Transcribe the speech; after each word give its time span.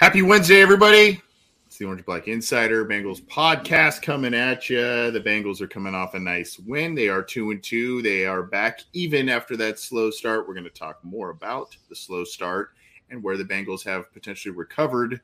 Happy 0.00 0.22
Wednesday, 0.22 0.62
everybody. 0.62 1.20
It's 1.66 1.76
the 1.76 1.84
Orange 1.84 2.06
Black 2.06 2.26
Insider 2.26 2.86
Bengals 2.86 3.20
podcast 3.20 4.00
coming 4.00 4.32
at 4.32 4.70
you. 4.70 5.10
The 5.10 5.20
Bengals 5.20 5.60
are 5.60 5.68
coming 5.68 5.94
off 5.94 6.14
a 6.14 6.18
nice 6.18 6.58
win. 6.58 6.94
They 6.94 7.10
are 7.10 7.22
two 7.22 7.50
and 7.50 7.62
two. 7.62 8.00
They 8.00 8.24
are 8.24 8.42
back 8.42 8.80
even 8.94 9.28
after 9.28 9.58
that 9.58 9.78
slow 9.78 10.10
start. 10.10 10.48
We're 10.48 10.54
going 10.54 10.64
to 10.64 10.70
talk 10.70 11.04
more 11.04 11.28
about 11.28 11.76
the 11.90 11.94
slow 11.94 12.24
start 12.24 12.70
and 13.10 13.22
where 13.22 13.36
the 13.36 13.44
Bengals 13.44 13.84
have 13.84 14.10
potentially 14.14 14.54
recovered. 14.54 15.20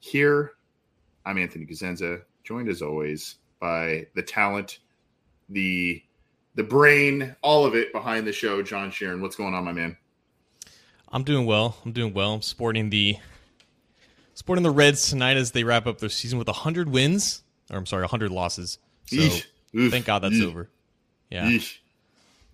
Here, 0.00 0.54
I'm 1.24 1.38
Anthony 1.38 1.64
Cosenza, 1.64 2.22
joined 2.42 2.68
as 2.68 2.82
always 2.82 3.36
by 3.60 4.08
the 4.16 4.22
talent, 4.22 4.80
the 5.48 6.02
the 6.56 6.64
brain, 6.64 7.36
all 7.40 7.64
of 7.64 7.76
it 7.76 7.92
behind 7.92 8.26
the 8.26 8.32
show, 8.32 8.62
John 8.64 8.90
Sheeran. 8.90 9.20
What's 9.20 9.36
going 9.36 9.54
on, 9.54 9.64
my 9.64 9.72
man? 9.72 9.96
I'm 11.10 11.22
doing 11.22 11.46
well. 11.46 11.76
I'm 11.84 11.92
doing 11.92 12.12
well. 12.12 12.34
I'm 12.34 12.42
sporting 12.42 12.90
the 12.90 13.16
Sporting 14.38 14.62
the 14.62 14.70
Reds 14.70 15.10
tonight 15.10 15.36
as 15.36 15.50
they 15.50 15.64
wrap 15.64 15.88
up 15.88 15.98
their 15.98 16.08
season 16.08 16.38
with 16.38 16.46
100 16.46 16.88
wins, 16.88 17.42
or 17.72 17.76
I'm 17.76 17.86
sorry, 17.86 18.02
100 18.02 18.30
losses. 18.30 18.78
So 19.06 19.28
thank 19.74 20.04
God 20.04 20.20
that's 20.20 20.40
over. 20.40 20.68
Yeah. 21.28 21.58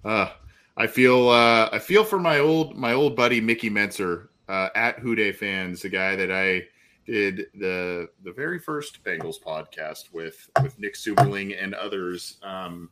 Uh, 0.03 0.31
I 0.79 0.87
feel 0.87 1.29
uh, 1.29 1.69
I 1.71 1.79
feel 1.79 2.03
for 2.03 2.19
my 2.19 2.39
old 2.39 2.75
my 2.75 2.95
old 2.95 3.15
buddy 3.15 3.39
Mickey 3.39 3.69
Menzer 3.69 4.29
uh, 4.49 4.71
at 4.75 4.97
Houday 4.97 5.37
fans, 5.37 5.83
the 5.83 5.91
guy 5.91 6.17
that 6.17 6.33
I 6.33 6.63
did 7.05 7.49
the 7.55 8.09
the 8.23 8.33
very 8.33 8.59
first 8.59 9.05
Bengals 9.05 9.37
podcast 9.39 10.11
with 10.11 10.48
with 10.63 10.79
Nick 10.79 10.95
Superling 10.95 11.63
and 11.63 11.75
others. 11.75 12.39
Um, 12.43 12.89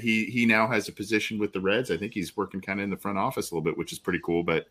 he 0.00 0.24
he 0.24 0.46
now 0.46 0.66
has 0.66 0.88
a 0.88 0.92
position 0.92 1.38
with 1.38 1.52
the 1.52 1.60
Reds. 1.60 1.90
I 1.90 1.98
think 1.98 2.14
he's 2.14 2.38
working 2.38 2.62
kind 2.62 2.80
of 2.80 2.84
in 2.84 2.90
the 2.90 2.96
front 2.96 3.18
office 3.18 3.50
a 3.50 3.54
little 3.54 3.64
bit, 3.64 3.76
which 3.76 3.92
is 3.92 3.98
pretty 3.98 4.20
cool. 4.24 4.42
But 4.42 4.66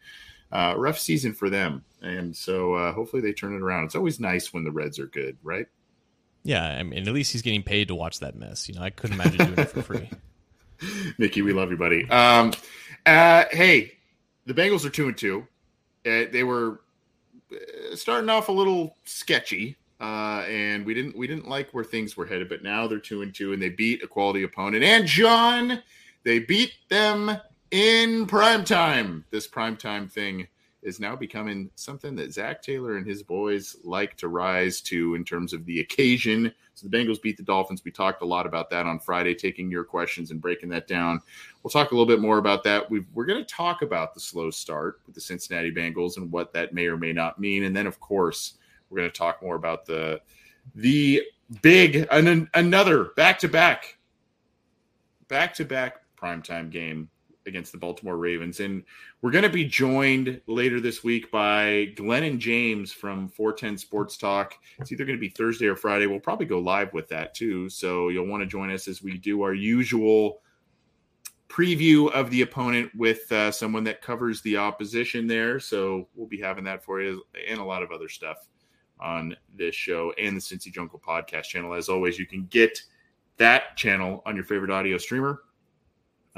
uh, 0.51 0.73
rough 0.77 0.99
season 0.99 1.33
for 1.33 1.49
them, 1.49 1.83
and 2.01 2.35
so 2.35 2.73
uh, 2.73 2.93
hopefully 2.93 3.21
they 3.21 3.33
turn 3.33 3.55
it 3.55 3.61
around. 3.61 3.85
It's 3.85 3.95
always 3.95 4.19
nice 4.19 4.53
when 4.53 4.63
the 4.63 4.71
Reds 4.71 4.99
are 4.99 5.07
good, 5.07 5.37
right? 5.43 5.67
Yeah, 6.43 6.65
I 6.65 6.83
mean, 6.83 7.07
at 7.07 7.13
least 7.13 7.31
he's 7.31 7.41
getting 7.41 7.63
paid 7.63 7.89
to 7.89 7.95
watch 7.95 8.19
that 8.19 8.35
mess. 8.35 8.67
You 8.69 8.75
know, 8.75 8.81
I 8.81 8.89
couldn't 8.89 9.15
imagine 9.19 9.45
doing 9.47 9.59
it 9.59 9.69
for 9.69 9.81
free. 9.81 10.09
Mickey, 11.17 11.41
we 11.41 11.53
love 11.53 11.71
you, 11.71 11.77
buddy. 11.77 12.09
Um, 12.09 12.53
uh, 13.05 13.45
hey, 13.51 13.93
the 14.45 14.53
Bengals 14.53 14.85
are 14.85 14.89
two 14.89 15.07
and 15.07 15.17
two. 15.17 15.47
Uh, 16.05 16.25
they 16.31 16.43
were 16.43 16.81
uh, 17.51 17.95
starting 17.95 18.29
off 18.29 18.49
a 18.49 18.51
little 18.53 18.95
sketchy, 19.03 19.75
uh, 19.99 20.45
and 20.47 20.85
we 20.85 20.93
didn't 20.93 21.17
we 21.17 21.27
didn't 21.27 21.47
like 21.47 21.69
where 21.71 21.83
things 21.83 22.15
were 22.15 22.25
headed. 22.25 22.47
But 22.49 22.63
now 22.63 22.87
they're 22.87 22.99
two 22.99 23.21
and 23.21 23.33
two, 23.33 23.53
and 23.53 23.61
they 23.61 23.69
beat 23.69 24.03
a 24.03 24.07
quality 24.07 24.43
opponent. 24.43 24.83
And 24.83 25.05
John, 25.05 25.83
they 26.23 26.39
beat 26.39 26.73
them 26.89 27.37
in 27.71 28.25
primetime. 28.25 29.23
This 29.29 29.47
primetime 29.47 30.11
thing 30.11 30.47
is 30.81 30.99
now 30.99 31.15
becoming 31.15 31.69
something 31.75 32.15
that 32.15 32.33
Zac 32.33 32.61
Taylor 32.61 32.95
and 32.95 33.05
his 33.05 33.21
boys 33.21 33.75
like 33.83 34.15
to 34.17 34.29
rise 34.29 34.79
to 34.81 35.15
in 35.15 35.25
terms 35.25 35.51
of 35.51 35.65
the 35.65 35.81
occasion. 35.81 36.53
So 36.73 36.87
the 36.87 36.97
Bengals 36.97 37.21
beat 37.21 37.35
the 37.35 37.43
Dolphins. 37.43 37.83
We 37.83 37.91
talked 37.91 38.21
a 38.21 38.25
lot 38.25 38.45
about 38.45 38.69
that 38.69 38.85
on 38.85 38.99
Friday, 38.99 39.35
taking 39.35 39.69
your 39.69 39.83
questions 39.83 40.31
and 40.31 40.39
breaking 40.39 40.69
that 40.69 40.87
down. 40.87 41.19
We'll 41.61 41.71
talk 41.71 41.91
a 41.91 41.95
little 41.95 42.05
bit 42.05 42.21
more 42.21 42.37
about 42.37 42.63
that. 42.63 42.89
we 42.89 42.99
are 43.17 43.25
going 43.25 43.43
to 43.43 43.53
talk 43.53 43.81
about 43.81 44.13
the 44.13 44.21
slow 44.21 44.49
start 44.49 45.01
with 45.05 45.15
the 45.15 45.21
Cincinnati 45.21 45.71
Bengals 45.71 46.15
and 46.15 46.31
what 46.31 46.53
that 46.53 46.73
may 46.73 46.87
or 46.87 46.95
may 46.95 47.11
not 47.11 47.39
mean. 47.39 47.63
And 47.63 47.75
then, 47.75 47.85
of 47.85 47.99
course, 47.99 48.53
we're 48.89 48.99
going 48.99 49.11
to 49.11 49.17
talk 49.17 49.41
more 49.41 49.55
about 49.55 49.85
the 49.85 50.21
the 50.75 51.23
big 51.61 52.07
an, 52.11 52.49
another 52.53 53.05
back 53.15 53.39
to 53.39 53.49
back 53.49 53.97
back 55.27 55.53
to 55.55 55.65
back 55.65 56.01
primetime 56.15 56.69
game 56.69 57.09
against 57.49 57.73
the 57.73 57.77
Baltimore 57.77 58.15
Ravens. 58.15 58.61
And 58.61 58.83
we're 59.21 59.31
going 59.31 59.43
to 59.43 59.49
be 59.49 59.65
joined 59.65 60.39
later 60.47 60.79
this 60.79 61.03
week 61.03 61.29
by 61.29 61.91
Glenn 61.95 62.23
and 62.23 62.39
James 62.39 62.93
from 62.93 63.27
410 63.27 63.77
Sports 63.77 64.15
Talk. 64.15 64.57
It's 64.79 64.93
either 64.93 65.03
going 65.03 65.17
to 65.17 65.21
be 65.21 65.29
Thursday 65.29 65.67
or 65.67 65.75
Friday. 65.75 66.07
We'll 66.07 66.21
probably 66.21 66.45
go 66.45 66.59
live 66.59 66.93
with 66.93 67.09
that 67.09 67.33
too. 67.33 67.69
So 67.69 68.07
you'll 68.07 68.27
want 68.27 68.41
to 68.41 68.47
join 68.47 68.71
us 68.71 68.87
as 68.87 69.03
we 69.03 69.17
do 69.17 69.41
our 69.41 69.53
usual 69.53 70.41
preview 71.49 72.11
of 72.11 72.29
the 72.29 72.43
opponent 72.43 72.91
with 72.95 73.29
uh, 73.31 73.51
someone 73.51 73.83
that 73.83 74.01
covers 74.01 74.41
the 74.41 74.55
opposition 74.55 75.27
there. 75.27 75.59
So 75.59 76.07
we'll 76.15 76.27
be 76.27 76.39
having 76.39 76.63
that 76.65 76.83
for 76.83 77.01
you 77.01 77.23
and 77.47 77.59
a 77.59 77.63
lot 77.63 77.83
of 77.83 77.91
other 77.91 78.07
stuff 78.07 78.47
on 78.99 79.35
this 79.55 79.75
show 79.75 80.13
and 80.17 80.37
the 80.37 80.41
Cincy 80.41 80.71
Jungle 80.71 81.01
podcast 81.05 81.43
channel. 81.43 81.73
As 81.73 81.89
always, 81.89 82.19
you 82.19 82.27
can 82.27 82.45
get 82.45 82.79
that 83.37 83.75
channel 83.77 84.21
on 84.25 84.35
your 84.35 84.45
favorite 84.45 84.69
audio 84.69 84.97
streamer 84.97 85.41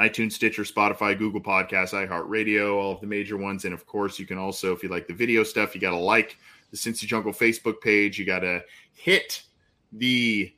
iTunes, 0.02 0.32
Stitcher, 0.32 0.64
Spotify, 0.64 1.18
Google 1.18 1.42
Podcasts, 1.42 1.94
iHeartRadio, 1.94 2.74
all 2.74 2.94
of 2.94 3.02
the 3.02 3.08
major 3.08 3.38
ones. 3.38 3.66
And 3.66 3.74
of 3.74 3.86
course, 3.86 4.18
you 4.18 4.26
can 4.26 4.40
also, 4.40 4.74
if 4.74 4.82
you 4.82 4.90
like 4.90 5.08
the 5.08 5.14
video 5.14 5.44
stuff, 5.44 5.76
you 5.76 5.82
got 5.82 5.92
to 5.92 5.98
like 5.98 6.38
the 6.72 6.78
Cincy 6.78 7.06
Jungle 7.06 7.32
Facebook 7.32 7.82
page. 7.82 8.18
You 8.18 8.26
got 8.26 8.40
to 8.40 8.64
hit 8.94 9.44
the 9.92 10.52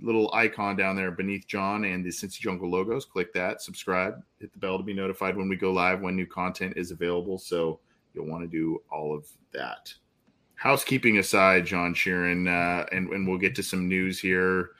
little 0.00 0.32
icon 0.32 0.76
down 0.76 0.94
there 0.94 1.10
beneath 1.10 1.48
John 1.48 1.84
and 1.84 2.04
the 2.04 2.10
Cincy 2.10 2.38
Jungle 2.38 2.70
logos. 2.70 3.04
Click 3.04 3.32
that, 3.34 3.60
subscribe, 3.60 4.22
hit 4.38 4.52
the 4.52 4.58
bell 4.58 4.78
to 4.78 4.84
be 4.84 4.94
notified 4.94 5.36
when 5.36 5.48
we 5.48 5.56
go 5.56 5.72
live, 5.72 6.00
when 6.00 6.14
new 6.14 6.26
content 6.26 6.74
is 6.76 6.92
available. 6.92 7.38
So 7.38 7.80
you'll 8.14 8.28
want 8.28 8.44
to 8.44 8.48
do 8.48 8.80
all 8.90 9.14
of 9.14 9.26
that. 9.52 9.92
Housekeeping 10.54 11.18
aside, 11.18 11.66
John 11.66 11.92
Sheeran, 11.92 12.46
uh, 12.46 12.86
and, 12.92 13.08
and 13.08 13.26
we'll 13.26 13.38
get 13.38 13.56
to 13.56 13.62
some 13.62 13.88
news 13.88 14.20
here. 14.20 14.70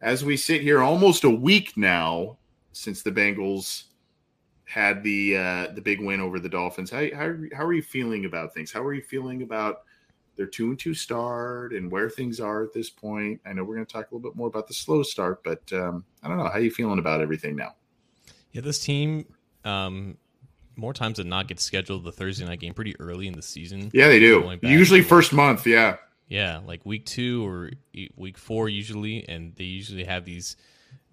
As 0.00 0.24
we 0.24 0.36
sit 0.36 0.62
here 0.62 0.82
almost 0.82 1.24
a 1.24 1.30
week 1.30 1.76
now 1.76 2.38
since 2.76 3.02
the 3.02 3.10
Bengals 3.10 3.84
had 4.64 5.02
the 5.02 5.36
uh, 5.36 5.66
the 5.74 5.80
big 5.80 6.00
win 6.00 6.20
over 6.20 6.38
the 6.38 6.48
Dolphins. 6.48 6.90
How, 6.90 7.06
how 7.14 7.34
how 7.54 7.64
are 7.64 7.72
you 7.72 7.82
feeling 7.82 8.24
about 8.24 8.52
things? 8.52 8.70
How 8.72 8.82
are 8.82 8.94
you 8.94 9.02
feeling 9.02 9.42
about 9.42 9.82
their 10.36 10.46
two 10.46 10.66
and 10.70 10.78
two 10.78 10.92
start 10.92 11.72
and 11.72 11.90
where 11.90 12.10
things 12.10 12.40
are 12.40 12.62
at 12.62 12.74
this 12.74 12.90
point? 12.90 13.40
I 13.46 13.52
know 13.52 13.64
we're 13.64 13.76
going 13.76 13.86
to 13.86 13.92
talk 13.92 14.10
a 14.10 14.14
little 14.14 14.30
bit 14.30 14.36
more 14.36 14.48
about 14.48 14.68
the 14.68 14.74
slow 14.74 15.02
start, 15.02 15.42
but 15.42 15.72
um, 15.72 16.04
I 16.22 16.28
don't 16.28 16.36
know. 16.36 16.44
How 16.44 16.58
are 16.58 16.60
you 16.60 16.70
feeling 16.70 16.98
about 16.98 17.20
everything 17.20 17.56
now? 17.56 17.74
Yeah, 18.52 18.60
this 18.60 18.78
team 18.78 19.26
um, 19.64 20.18
more 20.76 20.92
times 20.92 21.16
than 21.16 21.28
not 21.28 21.48
gets 21.48 21.62
scheduled 21.62 22.04
the 22.04 22.12
Thursday 22.12 22.44
night 22.44 22.60
game 22.60 22.74
pretty 22.74 22.98
early 23.00 23.26
in 23.26 23.34
the 23.34 23.42
season. 23.42 23.90
Yeah, 23.94 24.08
they 24.08 24.20
do. 24.20 24.58
Usually 24.62 25.02
first 25.02 25.32
month. 25.32 25.66
Yeah. 25.66 25.96
Yeah, 26.28 26.60
like 26.66 26.84
week 26.84 27.06
two 27.06 27.46
or 27.46 27.70
week 28.16 28.36
four 28.36 28.68
usually, 28.68 29.26
and 29.28 29.54
they 29.54 29.64
usually 29.64 30.04
have 30.04 30.24
these 30.24 30.56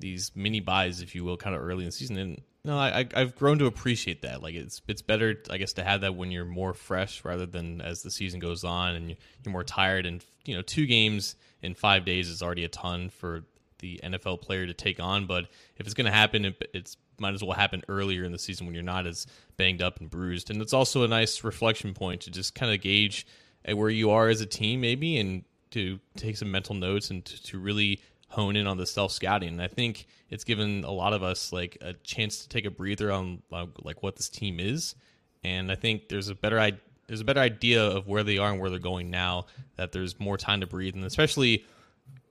these 0.04 0.32
mini 0.36 0.60
buys, 0.60 1.02
if 1.02 1.16
you 1.16 1.24
will, 1.24 1.38
kind 1.38 1.56
of 1.56 1.62
early 1.62 1.84
in 1.84 1.86
the 1.86 1.92
season. 1.92 2.18
And 2.18 2.42
no, 2.66 2.78
I, 2.78 3.08
I've 3.16 3.36
grown 3.36 3.58
to 3.60 3.68
appreciate 3.68 4.22
that. 4.24 4.44
Like 4.44 4.54
it's 4.54 4.82
it's 4.88 5.02
better, 5.02 5.42
I 5.50 5.58
guess, 5.58 5.74
to 5.74 5.84
have 5.84 6.02
that 6.02 6.16
when 6.16 6.30
you're 6.30 6.44
more 6.44 6.74
fresh 6.74 7.24
rather 7.24 7.46
than 7.46 7.80
as 7.80 8.04
the 8.04 8.12
season 8.12 8.42
goes 8.42 8.66
on 8.66 8.96
and 8.96 9.10
you're 9.10 9.52
more 9.52 9.64
tired. 9.64 10.06
And 10.06 10.24
you 10.44 10.56
know, 10.56 10.62
two 10.62 10.86
games 10.86 11.36
in 11.62 11.74
five 11.74 12.04
days 12.04 12.28
is 12.28 12.44
already 12.44 12.66
a 12.66 12.70
ton 12.70 13.10
for 13.10 13.46
the 13.80 14.02
NFL 14.04 14.42
player 14.42 14.68
to 14.68 14.74
take 14.74 15.00
on. 15.00 15.26
But 15.26 15.46
if 15.78 15.86
it's 15.86 15.94
going 15.94 16.06
to 16.06 16.12
happen, 16.12 16.46
it, 16.46 16.70
it's 16.74 16.98
might 17.18 17.34
as 17.34 17.42
well 17.42 17.54
happen 17.54 17.82
earlier 17.88 18.26
in 18.26 18.34
the 18.34 18.40
season 18.40 18.66
when 18.66 18.74
you're 18.76 18.84
not 18.84 19.08
as 19.08 19.26
banged 19.56 19.82
up 19.82 20.02
and 20.02 20.10
bruised. 20.10 20.50
And 20.50 20.62
it's 20.62 20.74
also 20.74 21.04
a 21.04 21.08
nice 21.08 21.46
reflection 21.46 21.94
point 21.94 22.22
to 22.22 22.32
just 22.32 22.56
kind 22.56 22.74
of 22.74 22.82
gauge 22.82 23.26
eh, 23.64 23.72
where 23.72 23.90
you 23.90 24.10
are 24.10 24.28
as 24.28 24.42
a 24.42 24.46
team, 24.46 24.82
maybe, 24.82 25.18
and 25.18 25.46
to 25.72 26.00
take 26.18 26.38
some 26.38 26.52
mental 26.52 26.76
notes 26.76 27.10
and 27.10 27.24
to, 27.24 27.44
to 27.44 27.60
really 27.60 28.00
hone 28.34 28.56
in 28.56 28.66
on 28.66 28.78
the 28.78 28.86
self 28.86 29.12
scouting. 29.12 29.50
And 29.50 29.62
I 29.62 29.68
think 29.68 30.08
it's 30.30 30.44
given 30.44 30.84
a 30.84 30.92
lot 30.92 31.14
of 31.14 31.22
us 31.22 31.54
like 31.54 31.78
a 31.82 31.94
chance 31.94 32.40
to 32.40 32.50
take 32.50 32.66
a 32.66 32.72
breather 32.72 33.12
on 33.12 33.44
like 33.52 34.02
what 34.02 34.16
this 34.16 34.28
team 34.28 34.60
is. 34.60 34.96
And 35.44 35.72
I 35.72 35.76
think 35.76 36.10
there's 36.10 36.30
a 36.30 36.36
better 36.36 36.60
idea. 36.60 36.80
There's 37.08 37.22
a 37.22 37.26
better 37.26 37.42
idea 37.42 37.84
of 37.84 38.08
where 38.08 38.24
they 38.24 38.38
are 38.38 38.50
and 38.50 38.60
where 38.60 38.70
they're 38.70 38.80
going 38.80 39.12
now. 39.12 39.46
That 39.76 39.92
there's 39.92 40.20
more 40.20 40.38
time 40.38 40.62
to 40.62 40.68
breathe, 40.68 40.96
and 40.96 41.04
especially 41.06 41.66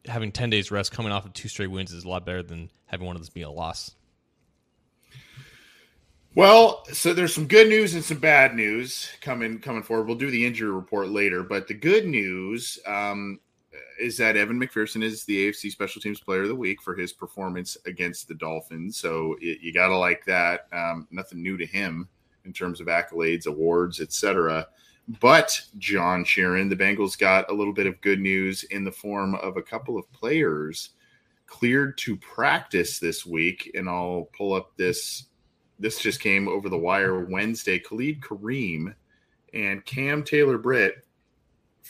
having 0.07 0.33
ten 0.33 0.51
days 0.51 0.71
rest 0.71 0.93
coming 0.93 1.13
off 1.13 1.25
of 1.25 1.33
two 1.35 1.49
straight 1.49 1.69
wins 1.69 1.93
is 1.93 2.05
a 2.05 2.09
lot 2.09 2.27
better 2.27 2.43
than 2.43 2.71
having 2.87 3.07
one 3.07 3.15
of 3.15 3.23
those 3.23 3.29
be 3.29 3.43
a 3.43 3.51
loss. 3.51 3.95
Well, 6.35 6.87
so 6.93 7.13
there's 7.13 7.35
some 7.35 7.47
good 7.47 7.69
news 7.69 7.95
and 7.95 8.03
some 8.03 8.17
bad 8.17 8.55
news 8.55 9.11
coming 9.21 9.59
coming 9.59 9.83
forward. 9.83 10.07
We'll 10.07 10.17
do 10.17 10.31
the 10.31 10.47
injury 10.47 10.71
report 10.71 11.11
later, 11.11 11.43
but 11.43 11.69
the 11.69 11.75
good 11.75 12.07
news 12.07 12.79
um, 12.87 13.39
is 13.99 14.17
that 14.19 14.37
Evan 14.37 14.61
McPherson 14.61 15.03
is 15.03 15.25
the 15.25 15.49
AFC 15.49 15.71
Special 15.71 16.01
Teams 16.01 16.21
Player 16.21 16.43
of 16.43 16.49
the 16.49 16.55
Week 16.55 16.83
for 16.83 16.95
his 16.95 17.13
performance 17.13 17.77
against 17.87 18.29
the 18.29 18.35
Dolphins. 18.35 18.97
So 18.97 19.37
it, 19.41 19.61
you 19.61 19.73
got 19.73 19.89
to 19.89 19.97
like 19.97 20.25
that. 20.27 20.67
Um, 20.73 21.07
nothing 21.11 21.43
new 21.43 21.57
to 21.57 21.67
him 21.67 22.09
in 22.45 22.53
terms 22.53 22.81
of 22.81 22.89
accolades, 22.89 23.47
awards, 23.47 24.01
etc. 24.01 24.67
But 25.21 25.61
John 25.79 26.25
Sheeran, 26.25 26.69
the 26.69 26.77
Bengals 26.77 27.19
got 27.19 27.51
a 27.51 27.55
little 27.55 27.73
bit 27.73 27.87
of 27.87 28.01
good 28.01 28.21
news 28.21 28.65
in 28.65 28.85
the 28.85 28.93
form 28.93 29.35
of 29.37 29.57
a 29.57 29.63
couple 29.63 29.99
of 29.99 30.11
players 30.13 30.91
cleared 31.47 31.99
to 31.99 32.17
practice 32.17 32.99
this 32.99 33.27
week, 33.27 33.71
and 33.75 33.89
I'll 33.89 34.29
pull 34.37 34.55
up 34.55 34.77
this. 34.77 35.25
This 35.79 36.01
just 36.01 36.21
came 36.21 36.49
over 36.49 36.69
the 36.69 36.79
wire 36.79 37.25
Wednesday. 37.25 37.79
Khalid 37.79 38.21
Kareem 38.21 38.95
and 39.53 39.85
Cam 39.85 40.23
Taylor 40.23 40.57
Britt 40.57 41.05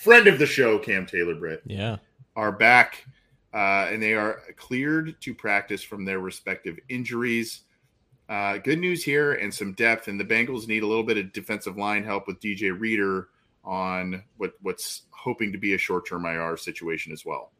friend 0.02 0.26
of 0.26 0.38
the 0.38 0.46
show, 0.46 0.78
Cam 0.78 1.06
Taylor 1.06 1.34
Britt, 1.34 1.62
yeah, 1.64 1.98
are 2.34 2.52
back, 2.52 3.06
uh, 3.54 3.88
and 3.90 4.02
they 4.02 4.14
are 4.14 4.42
cleared 4.56 5.20
to 5.20 5.34
practice 5.34 5.82
from 5.82 6.04
their 6.04 6.18
respective 6.18 6.78
injuries. 6.88 7.60
Uh, 8.28 8.58
good 8.58 8.78
news 8.78 9.04
here 9.04 9.32
and 9.32 9.52
some 9.52 9.72
depth, 9.74 10.08
and 10.08 10.18
the 10.18 10.24
Bengals 10.24 10.66
need 10.66 10.82
a 10.82 10.86
little 10.86 11.04
bit 11.04 11.18
of 11.18 11.32
defensive 11.32 11.76
line 11.76 12.02
help 12.02 12.26
with 12.26 12.40
DJ 12.40 12.78
Reader 12.78 13.28
on 13.64 14.24
what 14.38 14.54
what's 14.62 15.02
hoping 15.10 15.52
to 15.52 15.58
be 15.58 15.74
a 15.74 15.78
short 15.78 16.06
term 16.06 16.26
IR 16.26 16.56
situation 16.56 17.12
as 17.12 17.24
well. 17.24 17.52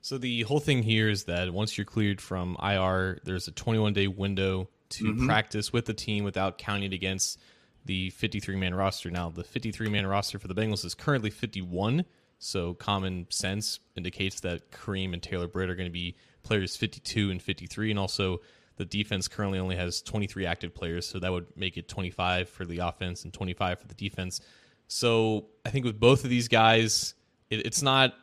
So 0.00 0.18
the 0.18 0.42
whole 0.42 0.58
thing 0.58 0.82
here 0.82 1.08
is 1.08 1.24
that 1.24 1.52
once 1.52 1.78
you're 1.78 1.84
cleared 1.84 2.20
from 2.20 2.56
IR, 2.60 3.20
there's 3.22 3.46
a 3.46 3.52
21 3.52 3.92
day 3.92 4.08
window 4.08 4.68
to 4.90 5.04
mm-hmm. 5.04 5.26
practice 5.26 5.72
with 5.72 5.84
the 5.84 5.94
team 5.94 6.24
without 6.24 6.58
counting 6.58 6.92
it 6.92 6.92
against 6.92 7.38
the 7.84 8.10
53 8.10 8.56
man 8.56 8.74
roster. 8.74 9.10
Now, 9.10 9.30
the 9.30 9.44
53 9.44 9.88
man 9.88 10.06
roster 10.06 10.38
for 10.38 10.48
the 10.48 10.54
Bengals 10.54 10.84
is 10.84 10.94
currently 10.94 11.30
51. 11.30 12.04
So, 12.38 12.74
common 12.74 13.26
sense 13.30 13.78
indicates 13.96 14.40
that 14.40 14.70
Kareem 14.70 15.12
and 15.12 15.22
Taylor 15.22 15.46
Britt 15.46 15.70
are 15.70 15.74
going 15.74 15.88
to 15.88 15.92
be 15.92 16.16
players 16.42 16.76
52 16.76 17.30
and 17.30 17.40
53. 17.40 17.90
And 17.90 17.98
also, 17.98 18.40
the 18.76 18.84
defense 18.84 19.28
currently 19.28 19.58
only 19.58 19.76
has 19.76 20.02
23 20.02 20.46
active 20.46 20.74
players. 20.74 21.06
So, 21.06 21.18
that 21.20 21.30
would 21.30 21.46
make 21.56 21.76
it 21.76 21.88
25 21.88 22.48
for 22.48 22.64
the 22.64 22.78
offense 22.78 23.24
and 23.24 23.32
25 23.32 23.80
for 23.80 23.86
the 23.86 23.94
defense. 23.94 24.40
So, 24.88 25.46
I 25.64 25.70
think 25.70 25.84
with 25.84 26.00
both 26.00 26.24
of 26.24 26.30
these 26.30 26.48
guys, 26.48 27.14
it, 27.50 27.64
it's 27.66 27.82
not 27.82 28.14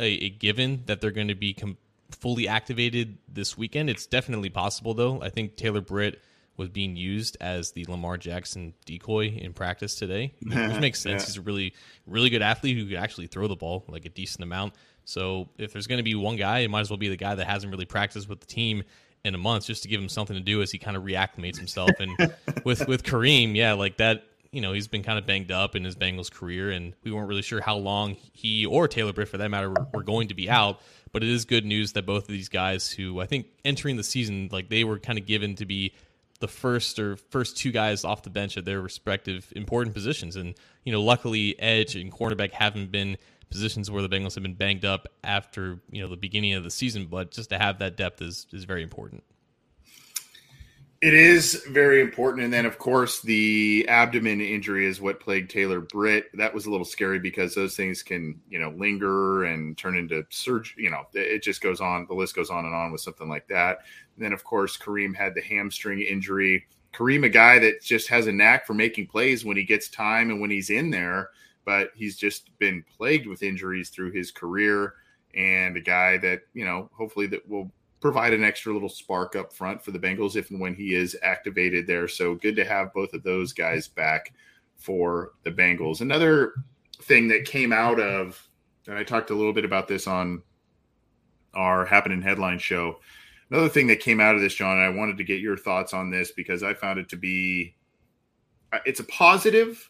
a, 0.00 0.04
a, 0.04 0.30
given 0.30 0.82
that 0.86 1.00
they're 1.00 1.10
going 1.10 1.28
to 1.28 1.34
be 1.34 1.54
com- 1.54 1.76
fully 2.10 2.48
activated 2.48 3.18
this 3.28 3.56
weekend. 3.56 3.88
It's 3.88 4.06
definitely 4.06 4.50
possible, 4.50 4.94
though. 4.94 5.22
I 5.22 5.30
think 5.30 5.56
Taylor 5.56 5.80
Britt 5.80 6.20
was 6.56 6.68
being 6.68 6.96
used 6.96 7.36
as 7.40 7.72
the 7.72 7.84
Lamar 7.88 8.16
Jackson 8.16 8.74
decoy 8.84 9.28
in 9.28 9.52
practice 9.52 9.94
today, 9.94 10.34
which 10.42 10.80
makes 10.80 11.00
sense. 11.00 11.22
yeah. 11.22 11.26
He's 11.26 11.36
a 11.36 11.40
really, 11.42 11.74
really 12.06 12.30
good 12.30 12.42
athlete 12.42 12.76
who 12.76 12.86
could 12.86 12.96
actually 12.96 13.26
throw 13.26 13.48
the 13.48 13.56
ball 13.56 13.84
like 13.88 14.04
a 14.04 14.10
decent 14.10 14.42
amount. 14.42 14.74
So 15.04 15.48
if 15.58 15.72
there's 15.72 15.86
going 15.86 15.98
to 15.98 16.04
be 16.04 16.14
one 16.14 16.36
guy, 16.36 16.60
it 16.60 16.70
might 16.70 16.80
as 16.80 16.90
well 16.90 16.98
be 16.98 17.08
the 17.08 17.16
guy 17.16 17.34
that 17.34 17.46
hasn't 17.46 17.70
really 17.72 17.86
practiced 17.86 18.28
with 18.28 18.40
the 18.40 18.46
team 18.46 18.84
in 19.24 19.34
a 19.34 19.38
month, 19.38 19.66
just 19.66 19.82
to 19.82 19.88
give 19.88 20.00
him 20.00 20.08
something 20.08 20.36
to 20.36 20.42
do 20.42 20.62
as 20.62 20.70
he 20.70 20.78
kind 20.78 20.96
of 20.96 21.02
reacclimates 21.02 21.56
himself. 21.56 21.90
And 21.98 22.16
with 22.64 22.86
with 22.86 23.02
Kareem, 23.02 23.54
yeah, 23.54 23.72
like 23.72 23.96
that. 23.98 24.24
You 24.52 24.60
know, 24.60 24.72
he's 24.72 24.88
been 24.88 25.04
kind 25.04 25.16
of 25.16 25.26
banged 25.26 25.52
up 25.52 25.76
in 25.76 25.84
his 25.84 25.94
Bengals 25.94 26.28
career, 26.28 26.72
and 26.72 26.92
we 27.04 27.12
weren't 27.12 27.28
really 27.28 27.40
sure 27.40 27.60
how 27.60 27.76
long 27.76 28.16
he 28.32 28.66
or 28.66 28.88
Taylor 28.88 29.12
Britt, 29.12 29.28
for 29.28 29.38
that 29.38 29.48
matter, 29.48 29.70
were, 29.70 29.86
were 29.94 30.02
going 30.02 30.26
to 30.26 30.34
be 30.34 30.50
out. 30.50 30.80
But 31.12 31.22
it 31.22 31.28
is 31.28 31.44
good 31.44 31.64
news 31.64 31.92
that 31.92 32.04
both 32.04 32.24
of 32.24 32.30
these 32.30 32.48
guys, 32.48 32.90
who 32.90 33.20
I 33.20 33.26
think 33.26 33.46
entering 33.64 33.96
the 33.96 34.02
season, 34.02 34.48
like 34.50 34.68
they 34.68 34.82
were 34.82 34.98
kind 34.98 35.20
of 35.20 35.26
given 35.26 35.54
to 35.54 35.66
be 35.66 35.94
the 36.40 36.48
first 36.48 36.98
or 36.98 37.16
first 37.16 37.56
two 37.56 37.70
guys 37.70 38.04
off 38.04 38.22
the 38.22 38.30
bench 38.30 38.56
at 38.56 38.64
their 38.64 38.80
respective 38.80 39.52
important 39.54 39.94
positions. 39.94 40.36
And, 40.36 40.54
you 40.84 40.92
know, 40.92 41.02
luckily 41.02 41.58
edge 41.60 41.94
and 41.94 42.10
cornerback 42.10 42.52
haven't 42.52 42.90
been 42.90 43.16
positions 43.50 43.90
where 43.90 44.02
the 44.02 44.08
Bengals 44.08 44.34
have 44.34 44.42
been 44.42 44.54
banged 44.54 44.84
up 44.84 45.06
after, 45.22 45.80
you 45.90 46.02
know, 46.02 46.08
the 46.08 46.16
beginning 46.16 46.54
of 46.54 46.64
the 46.64 46.70
season, 46.70 47.06
but 47.06 47.30
just 47.30 47.50
to 47.50 47.58
have 47.58 47.78
that 47.78 47.96
depth 47.96 48.22
is 48.22 48.46
is 48.52 48.64
very 48.64 48.82
important. 48.82 49.22
It 51.02 51.14
is 51.14 51.64
very 51.70 52.02
important. 52.02 52.44
And 52.44 52.52
then, 52.52 52.66
of 52.66 52.76
course, 52.76 53.22
the 53.22 53.86
abdomen 53.88 54.42
injury 54.42 54.84
is 54.84 55.00
what 55.00 55.18
plagued 55.18 55.50
Taylor 55.50 55.80
Britt. 55.80 56.26
That 56.34 56.52
was 56.52 56.66
a 56.66 56.70
little 56.70 56.84
scary 56.84 57.18
because 57.18 57.54
those 57.54 57.74
things 57.74 58.02
can, 58.02 58.38
you 58.50 58.58
know, 58.58 58.70
linger 58.76 59.44
and 59.44 59.78
turn 59.78 59.96
into 59.96 60.26
surgery. 60.28 60.84
You 60.84 60.90
know, 60.90 61.04
it 61.14 61.42
just 61.42 61.62
goes 61.62 61.80
on. 61.80 62.04
The 62.06 62.14
list 62.14 62.36
goes 62.36 62.50
on 62.50 62.66
and 62.66 62.74
on 62.74 62.92
with 62.92 63.00
something 63.00 63.30
like 63.30 63.48
that. 63.48 63.78
And 64.16 64.24
then, 64.24 64.34
of 64.34 64.44
course, 64.44 64.76
Kareem 64.76 65.16
had 65.16 65.34
the 65.34 65.40
hamstring 65.40 66.02
injury. 66.02 66.66
Kareem, 66.92 67.24
a 67.24 67.30
guy 67.30 67.58
that 67.60 67.80
just 67.80 68.08
has 68.08 68.26
a 68.26 68.32
knack 68.32 68.66
for 68.66 68.74
making 68.74 69.06
plays 69.06 69.42
when 69.42 69.56
he 69.56 69.64
gets 69.64 69.88
time 69.88 70.28
and 70.28 70.38
when 70.38 70.50
he's 70.50 70.68
in 70.68 70.90
there, 70.90 71.30
but 71.64 71.92
he's 71.94 72.18
just 72.18 72.50
been 72.58 72.84
plagued 72.94 73.26
with 73.26 73.42
injuries 73.42 73.88
through 73.88 74.10
his 74.10 74.30
career. 74.30 74.96
And 75.34 75.78
a 75.78 75.80
guy 75.80 76.18
that, 76.18 76.42
you 76.52 76.66
know, 76.66 76.90
hopefully 76.92 77.26
that 77.28 77.48
will 77.48 77.70
provide 78.00 78.32
an 78.32 78.42
extra 78.42 78.72
little 78.72 78.88
spark 78.88 79.36
up 79.36 79.52
front 79.52 79.82
for 79.82 79.90
the 79.90 79.98
Bengals 79.98 80.34
if 80.34 80.50
and 80.50 80.60
when 80.60 80.74
he 80.74 80.94
is 80.94 81.16
activated 81.22 81.86
there. 81.86 82.08
So 82.08 82.34
good 82.34 82.56
to 82.56 82.64
have 82.64 82.94
both 82.94 83.12
of 83.12 83.22
those 83.22 83.52
guys 83.52 83.88
back 83.88 84.32
for 84.76 85.32
the 85.42 85.50
Bengals. 85.50 86.00
Another 86.00 86.54
thing 87.02 87.28
that 87.28 87.44
came 87.44 87.72
out 87.72 88.00
of, 88.00 88.48
and 88.86 88.96
I 88.96 89.04
talked 89.04 89.30
a 89.30 89.34
little 89.34 89.52
bit 89.52 89.66
about 89.66 89.86
this 89.86 90.06
on 90.06 90.42
our 91.52 91.84
Happening 91.84 92.22
Headline 92.22 92.58
show. 92.58 93.00
Another 93.50 93.68
thing 93.68 93.88
that 93.88 94.00
came 94.00 94.20
out 94.20 94.34
of 94.34 94.40
this, 94.40 94.54
John, 94.54 94.78
I 94.78 94.88
wanted 94.88 95.18
to 95.18 95.24
get 95.24 95.40
your 95.40 95.56
thoughts 95.56 95.92
on 95.92 96.10
this 96.10 96.32
because 96.32 96.62
I 96.62 96.72
found 96.72 96.98
it 96.98 97.08
to 97.10 97.16
be, 97.16 97.74
it's 98.86 99.00
a 99.00 99.04
positive 99.04 99.89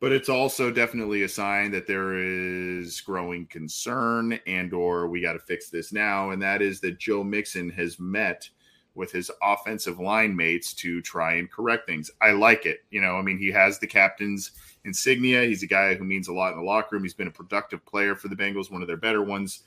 but 0.00 0.12
it's 0.12 0.28
also 0.28 0.70
definitely 0.70 1.22
a 1.22 1.28
sign 1.28 1.70
that 1.72 1.86
there 1.86 2.16
is 2.16 3.00
growing 3.00 3.46
concern 3.46 4.38
and 4.46 4.72
or 4.72 5.08
we 5.08 5.20
got 5.20 5.32
to 5.32 5.38
fix 5.40 5.70
this 5.70 5.92
now 5.92 6.30
and 6.30 6.40
that 6.40 6.62
is 6.62 6.80
that 6.80 6.98
joe 6.98 7.24
mixon 7.24 7.68
has 7.70 7.98
met 7.98 8.48
with 8.94 9.12
his 9.12 9.30
offensive 9.42 10.00
line 10.00 10.34
mates 10.34 10.74
to 10.74 11.00
try 11.02 11.34
and 11.34 11.52
correct 11.52 11.86
things. 11.86 12.10
I 12.20 12.32
like 12.32 12.66
it 12.66 12.80
you 12.90 13.00
know 13.00 13.16
i 13.16 13.22
mean 13.22 13.38
he 13.38 13.50
has 13.52 13.78
the 13.78 13.86
captain's 13.86 14.52
insignia. 14.84 15.44
He's 15.44 15.62
a 15.62 15.66
guy 15.66 15.94
who 15.94 16.04
means 16.04 16.28
a 16.28 16.32
lot 16.32 16.52
in 16.52 16.58
the 16.58 16.64
locker 16.64 16.96
room. 16.96 17.04
He's 17.04 17.14
been 17.14 17.28
a 17.28 17.32
productive 17.32 17.84
player 17.86 18.16
for 18.16 18.28
the 18.28 18.36
bengals 18.36 18.70
one 18.70 18.82
of 18.82 18.88
their 18.88 18.96
better 18.96 19.22
ones 19.22 19.62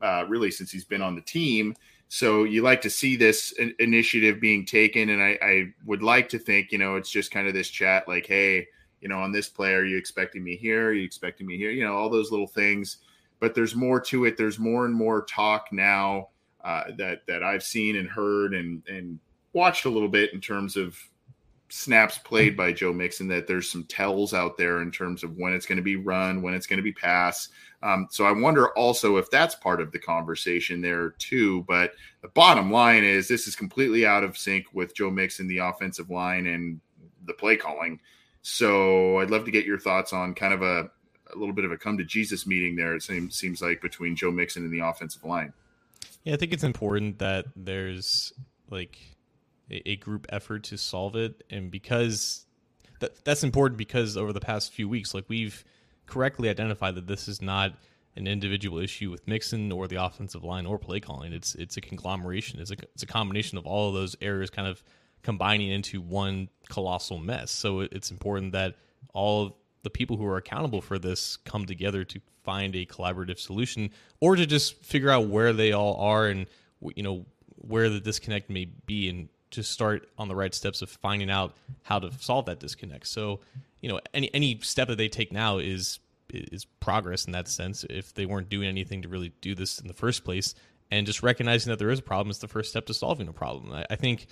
uh, 0.00 0.24
really 0.28 0.50
since 0.50 0.72
he's 0.72 0.84
been 0.84 1.02
on 1.02 1.14
the 1.14 1.20
team. 1.20 1.76
So 2.08 2.44
you 2.44 2.62
like 2.62 2.82
to 2.82 2.90
see 2.90 3.16
this 3.16 3.52
initiative 3.78 4.40
being 4.40 4.66
taken 4.66 5.10
and 5.10 5.22
I, 5.22 5.38
I 5.40 5.66
would 5.86 6.02
like 6.02 6.28
to 6.30 6.38
think 6.38 6.72
you 6.72 6.78
know 6.78 6.96
it's 6.96 7.10
just 7.10 7.30
kind 7.30 7.46
of 7.46 7.54
this 7.54 7.68
chat 7.68 8.08
like 8.08 8.26
hey 8.26 8.66
you 9.02 9.08
know, 9.08 9.18
on 9.18 9.32
this 9.32 9.48
play, 9.48 9.74
are 9.74 9.84
you 9.84 9.98
expecting 9.98 10.42
me 10.44 10.56
here? 10.56 10.88
Are 10.88 10.92
you 10.92 11.04
expecting 11.04 11.46
me 11.46 11.58
here? 11.58 11.72
You 11.72 11.84
know, 11.84 11.94
all 11.94 12.08
those 12.08 12.30
little 12.30 12.46
things. 12.46 12.98
But 13.40 13.54
there's 13.54 13.74
more 13.74 14.00
to 14.02 14.24
it. 14.24 14.36
There's 14.36 14.60
more 14.60 14.86
and 14.86 14.94
more 14.94 15.24
talk 15.24 15.66
now 15.72 16.28
uh, 16.64 16.84
that 16.96 17.26
that 17.26 17.42
I've 17.42 17.64
seen 17.64 17.96
and 17.96 18.08
heard 18.08 18.54
and 18.54 18.82
and 18.88 19.18
watched 19.52 19.84
a 19.84 19.90
little 19.90 20.08
bit 20.08 20.32
in 20.32 20.40
terms 20.40 20.76
of 20.76 20.96
snaps 21.68 22.18
played 22.18 22.56
by 22.56 22.72
Joe 22.72 22.92
Mixon. 22.92 23.26
That 23.26 23.48
there's 23.48 23.68
some 23.68 23.82
tells 23.84 24.32
out 24.32 24.56
there 24.56 24.80
in 24.82 24.92
terms 24.92 25.24
of 25.24 25.36
when 25.36 25.52
it's 25.52 25.66
going 25.66 25.76
to 25.76 25.82
be 25.82 25.96
run, 25.96 26.40
when 26.40 26.54
it's 26.54 26.68
going 26.68 26.76
to 26.76 26.84
be 26.84 26.92
pass. 26.92 27.48
Um, 27.82 28.06
so 28.12 28.24
I 28.24 28.30
wonder 28.30 28.68
also 28.78 29.16
if 29.16 29.28
that's 29.32 29.56
part 29.56 29.80
of 29.80 29.90
the 29.90 29.98
conversation 29.98 30.80
there 30.80 31.10
too. 31.18 31.64
But 31.66 31.94
the 32.20 32.28
bottom 32.28 32.70
line 32.70 33.02
is 33.02 33.26
this 33.26 33.48
is 33.48 33.56
completely 33.56 34.06
out 34.06 34.22
of 34.22 34.38
sync 34.38 34.66
with 34.72 34.94
Joe 34.94 35.10
Mixon, 35.10 35.48
the 35.48 35.58
offensive 35.58 36.10
line, 36.10 36.46
and 36.46 36.80
the 37.26 37.32
play 37.32 37.56
calling. 37.56 37.98
So 38.42 39.18
I'd 39.18 39.30
love 39.30 39.44
to 39.44 39.50
get 39.50 39.64
your 39.64 39.78
thoughts 39.78 40.12
on 40.12 40.34
kind 40.34 40.52
of 40.52 40.62
a, 40.62 40.90
a 41.32 41.36
little 41.36 41.54
bit 41.54 41.64
of 41.64 41.72
a 41.72 41.78
come 41.78 41.96
to 41.98 42.04
Jesus 42.04 42.46
meeting 42.46 42.76
there. 42.76 42.94
It 42.94 43.02
seems 43.02 43.36
seems 43.36 43.62
like 43.62 43.80
between 43.80 44.16
Joe 44.16 44.30
Mixon 44.30 44.64
and 44.64 44.72
the 44.72 44.84
offensive 44.84 45.24
line. 45.24 45.52
Yeah, 46.24 46.34
I 46.34 46.36
think 46.36 46.52
it's 46.52 46.64
important 46.64 47.18
that 47.20 47.46
there's 47.56 48.32
like 48.68 48.98
a, 49.70 49.90
a 49.90 49.96
group 49.96 50.26
effort 50.30 50.64
to 50.64 50.76
solve 50.76 51.16
it, 51.16 51.44
and 51.50 51.70
because 51.70 52.44
that 53.00 53.24
that's 53.24 53.44
important 53.44 53.78
because 53.78 54.16
over 54.16 54.32
the 54.32 54.40
past 54.40 54.72
few 54.72 54.88
weeks, 54.88 55.14
like 55.14 55.24
we've 55.28 55.64
correctly 56.06 56.48
identified 56.48 56.96
that 56.96 57.06
this 57.06 57.28
is 57.28 57.40
not 57.40 57.74
an 58.16 58.26
individual 58.26 58.78
issue 58.78 59.10
with 59.10 59.26
Mixon 59.26 59.72
or 59.72 59.88
the 59.88 60.04
offensive 60.04 60.44
line 60.44 60.66
or 60.66 60.78
play 60.78 61.00
calling. 61.00 61.32
It's 61.32 61.54
it's 61.54 61.76
a 61.76 61.80
conglomeration. 61.80 62.60
It's 62.60 62.72
a 62.72 62.76
it's 62.94 63.04
a 63.04 63.06
combination 63.06 63.56
of 63.56 63.66
all 63.66 63.88
of 63.88 63.94
those 63.94 64.16
areas 64.20 64.50
kind 64.50 64.66
of 64.66 64.82
combining 65.22 65.70
into 65.70 66.00
one 66.00 66.48
colossal 66.68 67.18
mess. 67.18 67.50
So 67.50 67.80
it's 67.80 68.10
important 68.10 68.52
that 68.52 68.76
all 69.14 69.58
the 69.82 69.90
people 69.90 70.16
who 70.16 70.26
are 70.26 70.36
accountable 70.36 70.80
for 70.80 70.98
this 70.98 71.36
come 71.36 71.66
together 71.66 72.04
to 72.04 72.20
find 72.44 72.74
a 72.74 72.86
collaborative 72.86 73.38
solution 73.38 73.90
or 74.20 74.36
to 74.36 74.46
just 74.46 74.84
figure 74.84 75.10
out 75.10 75.28
where 75.28 75.52
they 75.52 75.72
all 75.72 75.96
are 75.96 76.26
and 76.26 76.46
you 76.96 77.02
know 77.02 77.24
where 77.56 77.88
the 77.88 78.00
disconnect 78.00 78.50
may 78.50 78.64
be 78.64 79.08
and 79.08 79.28
just 79.50 79.70
start 79.70 80.08
on 80.18 80.28
the 80.28 80.34
right 80.34 80.54
steps 80.54 80.82
of 80.82 80.88
finding 80.88 81.30
out 81.30 81.54
how 81.82 81.98
to 81.98 82.10
solve 82.18 82.46
that 82.46 82.58
disconnect. 82.58 83.06
So, 83.06 83.40
you 83.80 83.88
know, 83.88 84.00
any 84.12 84.32
any 84.34 84.58
step 84.62 84.88
that 84.88 84.96
they 84.96 85.08
take 85.08 85.32
now 85.32 85.58
is 85.58 86.00
is 86.30 86.64
progress 86.80 87.26
in 87.26 87.32
that 87.32 87.46
sense. 87.46 87.84
If 87.88 88.14
they 88.14 88.26
weren't 88.26 88.48
doing 88.48 88.68
anything 88.68 89.02
to 89.02 89.08
really 89.08 89.32
do 89.40 89.54
this 89.54 89.78
in 89.78 89.86
the 89.86 89.94
first 89.94 90.24
place, 90.24 90.54
and 90.90 91.06
just 91.06 91.22
recognizing 91.22 91.70
that 91.70 91.78
there 91.78 91.90
is 91.90 92.00
a 92.00 92.02
problem 92.02 92.30
is 92.30 92.38
the 92.38 92.48
first 92.48 92.70
step 92.70 92.86
to 92.86 92.94
solving 92.94 93.28
a 93.28 93.32
problem. 93.32 93.72
I, 93.72 93.86
I 93.90 93.96
think 93.96 94.26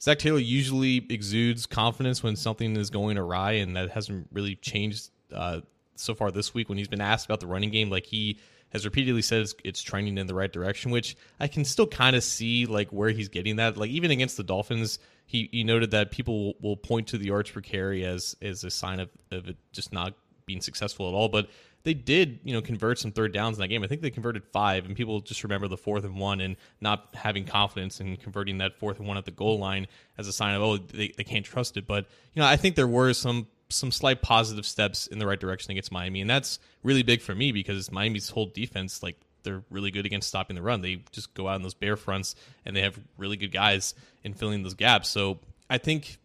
Zac 0.00 0.18
Taylor 0.18 0.38
usually 0.38 1.04
exudes 1.10 1.66
confidence 1.66 2.22
when 2.22 2.36
something 2.36 2.76
is 2.76 2.90
going 2.90 3.18
awry, 3.18 3.52
and 3.52 3.76
that 3.76 3.90
hasn't 3.90 4.28
really 4.32 4.56
changed 4.56 5.10
uh, 5.34 5.60
so 5.94 6.14
far 6.14 6.30
this 6.30 6.54
week 6.54 6.68
when 6.68 6.78
he's 6.78 6.88
been 6.88 7.00
asked 7.00 7.26
about 7.26 7.40
the 7.40 7.46
running 7.46 7.70
game. 7.70 7.90
Like 7.90 8.06
he 8.06 8.38
has 8.70 8.84
repeatedly 8.84 9.22
said 9.22 9.42
it's, 9.42 9.54
it's 9.62 9.82
trending 9.82 10.16
in 10.16 10.26
the 10.26 10.34
right 10.34 10.50
direction, 10.50 10.90
which 10.90 11.16
I 11.38 11.48
can 11.48 11.64
still 11.64 11.86
kind 11.86 12.16
of 12.16 12.24
see 12.24 12.66
like 12.66 12.90
where 12.90 13.10
he's 13.10 13.28
getting 13.28 13.56
that. 13.56 13.76
Like 13.76 13.90
even 13.90 14.10
against 14.10 14.36
the 14.36 14.42
Dolphins, 14.42 14.98
he, 15.26 15.48
he 15.52 15.64
noted 15.64 15.90
that 15.90 16.10
people 16.10 16.54
will 16.60 16.76
point 16.76 17.08
to 17.08 17.18
the 17.18 17.26
yards 17.26 17.50
per 17.50 17.60
carry 17.60 18.04
as 18.04 18.36
as 18.40 18.64
a 18.64 18.70
sign 18.70 19.00
of, 19.00 19.10
of 19.30 19.48
it 19.48 19.56
just 19.72 19.92
not 19.92 20.14
being 20.46 20.60
successful 20.60 21.08
at 21.08 21.14
all. 21.14 21.28
But 21.28 21.50
they 21.82 21.94
did, 21.94 22.40
you 22.44 22.52
know, 22.52 22.60
convert 22.60 22.98
some 22.98 23.10
third 23.10 23.32
downs 23.32 23.56
in 23.56 23.62
that 23.62 23.68
game. 23.68 23.82
I 23.82 23.86
think 23.86 24.02
they 24.02 24.10
converted 24.10 24.44
five, 24.44 24.84
and 24.84 24.94
people 24.94 25.20
just 25.20 25.42
remember 25.42 25.66
the 25.66 25.76
fourth 25.76 26.04
and 26.04 26.18
one 26.18 26.40
and 26.40 26.56
not 26.80 27.08
having 27.14 27.44
confidence 27.44 28.00
in 28.00 28.16
converting 28.16 28.58
that 28.58 28.78
fourth 28.78 28.98
and 28.98 29.08
one 29.08 29.16
at 29.16 29.24
the 29.24 29.30
goal 29.30 29.58
line 29.58 29.86
as 30.18 30.28
a 30.28 30.32
sign 30.32 30.54
of 30.54 30.62
oh 30.62 30.76
they, 30.76 31.12
they 31.16 31.24
can't 31.24 31.44
trust 31.44 31.76
it. 31.76 31.86
But 31.86 32.06
you 32.34 32.40
know, 32.42 32.46
I 32.46 32.56
think 32.56 32.76
there 32.76 32.88
were 32.88 33.12
some 33.14 33.46
some 33.70 33.90
slight 33.90 34.20
positive 34.20 34.66
steps 34.66 35.06
in 35.06 35.18
the 35.18 35.26
right 35.26 35.40
direction 35.40 35.70
against 35.70 35.92
Miami, 35.92 36.20
and 36.20 36.28
that's 36.28 36.58
really 36.82 37.02
big 37.02 37.22
for 37.22 37.34
me 37.34 37.52
because 37.52 37.90
Miami's 37.90 38.28
whole 38.30 38.46
defense, 38.46 39.02
like 39.02 39.16
they're 39.42 39.62
really 39.70 39.90
good 39.90 40.06
against 40.06 40.28
stopping 40.28 40.56
the 40.56 40.62
run. 40.62 40.82
They 40.82 41.02
just 41.12 41.32
go 41.34 41.48
out 41.48 41.56
in 41.56 41.62
those 41.62 41.74
bare 41.74 41.96
fronts, 41.96 42.34
and 42.66 42.76
they 42.76 42.82
have 42.82 42.98
really 43.16 43.36
good 43.36 43.52
guys 43.52 43.94
in 44.22 44.34
filling 44.34 44.62
those 44.62 44.74
gaps. 44.74 45.08
So 45.08 45.38
I 45.70 45.78
think 45.78 46.18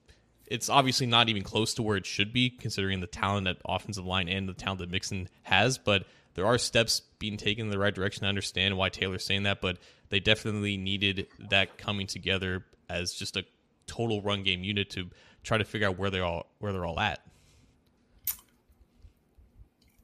it's 0.47 0.69
obviously 0.69 1.07
not 1.07 1.29
even 1.29 1.43
close 1.43 1.73
to 1.75 1.83
where 1.83 1.97
it 1.97 2.05
should 2.05 2.33
be, 2.33 2.49
considering 2.49 2.99
the 2.99 3.07
talent 3.07 3.47
at 3.47 3.57
offensive 3.65 4.05
line 4.05 4.29
and 4.29 4.47
the 4.47 4.53
talent 4.53 4.79
that 4.79 4.91
Mixon 4.91 5.27
has. 5.43 5.77
But 5.77 6.05
there 6.35 6.45
are 6.45 6.57
steps 6.57 7.01
being 7.19 7.37
taken 7.37 7.65
in 7.65 7.71
the 7.71 7.79
right 7.79 7.93
direction. 7.93 8.25
I 8.25 8.29
understand 8.29 8.77
why 8.77 8.89
Taylor's 8.89 9.23
saying 9.23 9.43
that, 9.43 9.61
but 9.61 9.77
they 10.09 10.19
definitely 10.19 10.77
needed 10.77 11.27
that 11.49 11.77
coming 11.77 12.07
together 12.07 12.65
as 12.89 13.13
just 13.13 13.37
a 13.37 13.45
total 13.87 14.21
run 14.21 14.43
game 14.43 14.63
unit 14.63 14.89
to 14.91 15.09
try 15.43 15.57
to 15.57 15.63
figure 15.63 15.87
out 15.87 15.97
where 15.97 16.09
they 16.09 16.19
all 16.19 16.47
where 16.59 16.73
they're 16.73 16.85
all 16.85 16.99
at. 16.99 17.21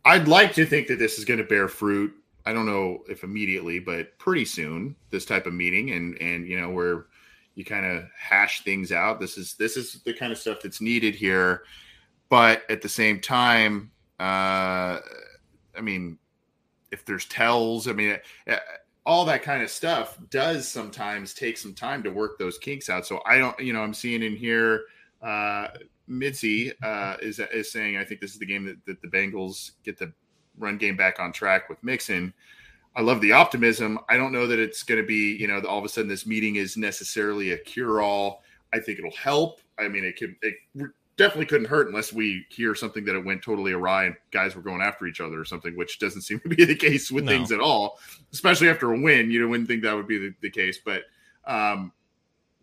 I'd 0.04 0.28
like 0.28 0.54
to 0.54 0.66
think 0.66 0.88
that 0.88 0.98
this 0.98 1.20
is 1.20 1.26
going 1.26 1.40
to 1.40 1.46
bear 1.46 1.68
fruit. 1.68 2.14
I 2.46 2.54
don't 2.54 2.66
know 2.66 3.04
if 3.08 3.24
immediately, 3.24 3.80
but 3.80 4.18
pretty 4.18 4.46
soon, 4.46 4.96
this 5.12 5.26
type 5.26 5.46
of 5.46 5.54
meeting 5.54 5.92
and 5.92 6.20
and 6.20 6.48
you 6.48 6.60
know 6.60 6.70
where 6.70 7.06
you 7.56 7.66
kind 7.66 7.86
of 7.86 8.06
hash 8.18 8.64
things 8.64 8.92
out. 8.92 9.20
This 9.20 9.38
is 9.38 9.56
this 9.56 9.78
is 9.78 10.02
the 10.04 10.14
kind 10.14 10.32
of 10.32 10.38
stuff 10.38 10.60
that's 10.62 10.82
needed 10.82 11.16
here. 11.16 11.64
But 12.30 12.64
at 12.70 12.82
the 12.82 12.90
same 12.90 13.20
time, 13.20 13.92
uh, 14.20 15.00
I 15.78 15.82
mean, 15.82 16.18
if 16.92 17.06
there's 17.06 17.26
tells, 17.26 17.88
I 17.88 17.94
mean, 17.94 18.18
uh, 18.48 18.56
all 19.06 19.26
that 19.26 19.44
kind 19.44 19.64
of 19.64 19.70
stuff 19.70 20.18
does 20.30 20.68
sometimes 20.68 21.34
take 21.34 21.58
some 21.58 21.74
time 21.74 22.04
to 22.04 22.10
work 22.10 22.38
those 22.38 22.58
kinks 22.58 22.90
out. 22.90 23.06
So 23.06 23.22
I 23.26 23.38
don't, 23.38 23.60
you 23.60 23.74
know, 23.74 23.82
I'm 23.82 23.94
seeing 23.94 24.24
in 24.24 24.36
here, 24.36 24.84
uh, 25.22 25.68
Mitzi 26.08 26.72
uh, 26.84 27.18
is 27.22 27.40
is 27.40 27.72
saying 27.72 27.98
I 27.98 28.04
think 28.04 28.22
this 28.22 28.34
is 28.34 28.40
the 28.40 28.46
game 28.46 28.66
that, 28.66 28.86
that 28.86 29.02
the 29.02 29.08
Bengals 29.08 29.72
get 29.84 29.98
the 29.98 30.12
run 30.58 30.78
game 30.78 30.98
back 30.98 31.20
on 31.20 31.32
track 31.32 31.70
with 31.70 31.84
Mixon. 31.84 32.34
I 32.96 33.02
love 33.02 33.22
the 33.22 33.32
optimism. 33.32 34.00
I 34.10 34.18
don't 34.18 34.34
know 34.34 34.48
that 34.48 34.60
it's 34.60 34.84
going 34.84 35.00
to 35.00 35.08
be, 35.08 35.36
you 35.38 35.48
know, 35.48 35.62
all 35.62 35.80
of 35.80 35.86
a 35.86 35.90
sudden 35.90 36.10
this 36.10 36.26
meeting 36.26 36.58
is 36.58 36.76
necessarily 36.76 37.52
a 37.52 37.58
cure 37.58 38.02
all. 38.02 38.44
I 38.74 38.80
think 38.80 39.00
it'll 39.00 39.12
help. 39.12 39.62
I 39.80 39.88
mean, 39.88 40.04
it 40.04 40.18
could, 40.18 40.36
it 40.42 40.56
definitely 41.18 41.46
couldn't 41.46 41.68
hurt 41.68 41.88
unless 41.88 42.12
we 42.12 42.46
hear 42.50 42.76
something 42.76 43.06
that 43.06 43.16
it 43.16 43.24
went 43.24 43.42
totally 43.42 43.72
awry 43.72 44.06
and 44.06 44.16
guys 44.32 44.56
were 44.56 44.62
going 44.62 44.82
after 44.82 45.06
each 45.08 45.22
other 45.22 45.40
or 45.40 45.46
something, 45.46 45.76
which 45.78 46.00
doesn't 46.00 46.22
seem 46.24 46.40
to 46.42 46.50
be 46.50 46.66
the 46.66 46.76
case 46.76 47.12
with 47.12 47.24
no. 47.24 47.32
things 47.32 47.52
at 47.52 47.62
all, 47.62 48.00
especially 48.34 48.70
after 48.70 48.92
a 48.92 49.00
win. 49.00 49.32
You 49.32 49.42
know, 49.42 49.48
wouldn't 49.48 49.70
think 49.70 49.84
that 49.84 49.96
would 49.96 50.08
be 50.08 50.18
the, 50.18 50.34
the 50.42 50.50
case. 50.50 50.80
But, 50.84 51.04
um, 51.46 51.94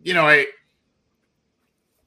you 0.02 0.12
know, 0.12 0.26
I, 0.26 0.46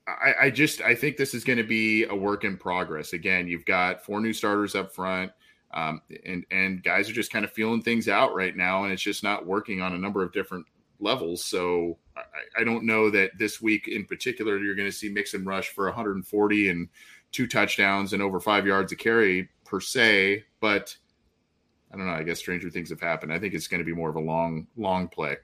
I, 0.08 0.34
I 0.42 0.50
just 0.50 0.82
I 0.82 0.96
think 0.96 1.18
this 1.18 1.34
is 1.34 1.44
going 1.44 1.58
to 1.58 1.64
be 1.64 2.06
a 2.06 2.16
work 2.16 2.44
in 2.44 2.58
progress. 2.58 3.14
Again, 3.14 3.48
you've 3.48 3.66
got 3.66 4.04
four 4.04 4.20
new 4.20 4.34
starters 4.34 4.76
up 4.76 4.94
front. 4.94 5.32
Um, 5.74 6.02
and 6.26 6.46
and 6.52 6.84
guys 6.84 7.10
are 7.10 7.14
just 7.14 7.32
kind 7.32 7.46
of 7.46 7.52
feeling 7.52 7.82
things 7.82 8.08
out 8.08 8.36
right 8.36 8.56
now, 8.56 8.84
and 8.84 8.94
it's 8.94 9.02
just 9.02 9.24
not 9.24 9.46
working 9.46 9.82
on 9.82 9.94
a 9.94 9.98
number 9.98 10.24
of 10.24 10.34
different 10.34 10.66
levels. 11.00 11.44
So 11.44 11.98
I, 12.16 12.62
I 12.62 12.64
don't 12.64 12.86
know 12.86 13.10
that 13.10 13.32
this 13.38 13.62
week 13.62 13.88
in 13.88 14.06
particular 14.06 14.58
you're 14.58 14.76
going 14.76 14.90
to 14.90 14.96
see 14.96 15.10
Mixon 15.10 15.46
rush 15.46 15.70
for 15.70 15.86
140 15.86 16.70
and 16.70 16.90
two 17.32 17.48
touchdowns 17.48 18.14
and 18.14 18.22
over 18.22 18.40
five 18.40 18.66
yards 18.66 18.92
a 18.92 18.96
carry 18.96 19.50
per 19.66 19.80
se, 19.80 20.44
but 20.60 20.96
I 21.92 21.98
don't 21.98 22.06
know. 22.06 22.14
I 22.14 22.24
guess 22.24 22.40
stranger 22.40 22.70
things 22.70 22.90
have 22.90 23.02
happened. 23.02 23.34
I 23.34 23.40
think 23.40 23.54
it's 23.54 23.68
going 23.68 23.80
to 23.80 23.86
be 23.86 23.94
more 23.94 24.10
of 24.10 24.16
a 24.16 24.22
long, 24.22 24.68
long 24.78 25.08
play. 25.08 25.38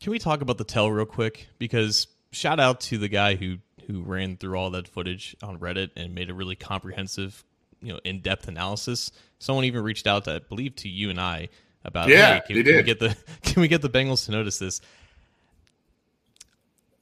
Can 0.00 0.12
we 0.12 0.18
talk 0.18 0.40
about 0.40 0.58
the 0.58 0.64
tell 0.64 0.90
real 0.90 1.06
quick? 1.06 1.48
Because 1.58 2.06
shout 2.32 2.60
out 2.60 2.80
to 2.80 2.98
the 2.98 3.08
guy 3.08 3.34
who 3.34 3.58
who 3.86 4.02
ran 4.02 4.36
through 4.36 4.56
all 4.56 4.70
that 4.70 4.86
footage 4.86 5.36
on 5.42 5.58
Reddit 5.58 5.90
and 5.96 6.14
made 6.14 6.30
a 6.30 6.34
really 6.34 6.54
comprehensive, 6.54 7.44
you 7.80 7.92
know, 7.92 8.00
in 8.04 8.20
depth 8.20 8.48
analysis. 8.48 9.10
Someone 9.38 9.64
even 9.64 9.82
reached 9.82 10.06
out, 10.06 10.24
to, 10.24 10.34
I 10.34 10.38
believe, 10.38 10.76
to 10.76 10.88
you 10.88 11.10
and 11.10 11.20
I 11.20 11.48
about 11.84 12.08
yeah, 12.08 12.34
hey, 12.34 12.40
can, 12.46 12.64
can 12.64 12.76
we 12.76 12.82
get 12.82 12.98
the 12.98 13.16
can 13.42 13.60
we 13.60 13.68
get 13.68 13.82
the 13.82 13.88
Bengals 13.88 14.26
to 14.26 14.32
notice 14.32 14.58
this? 14.58 14.80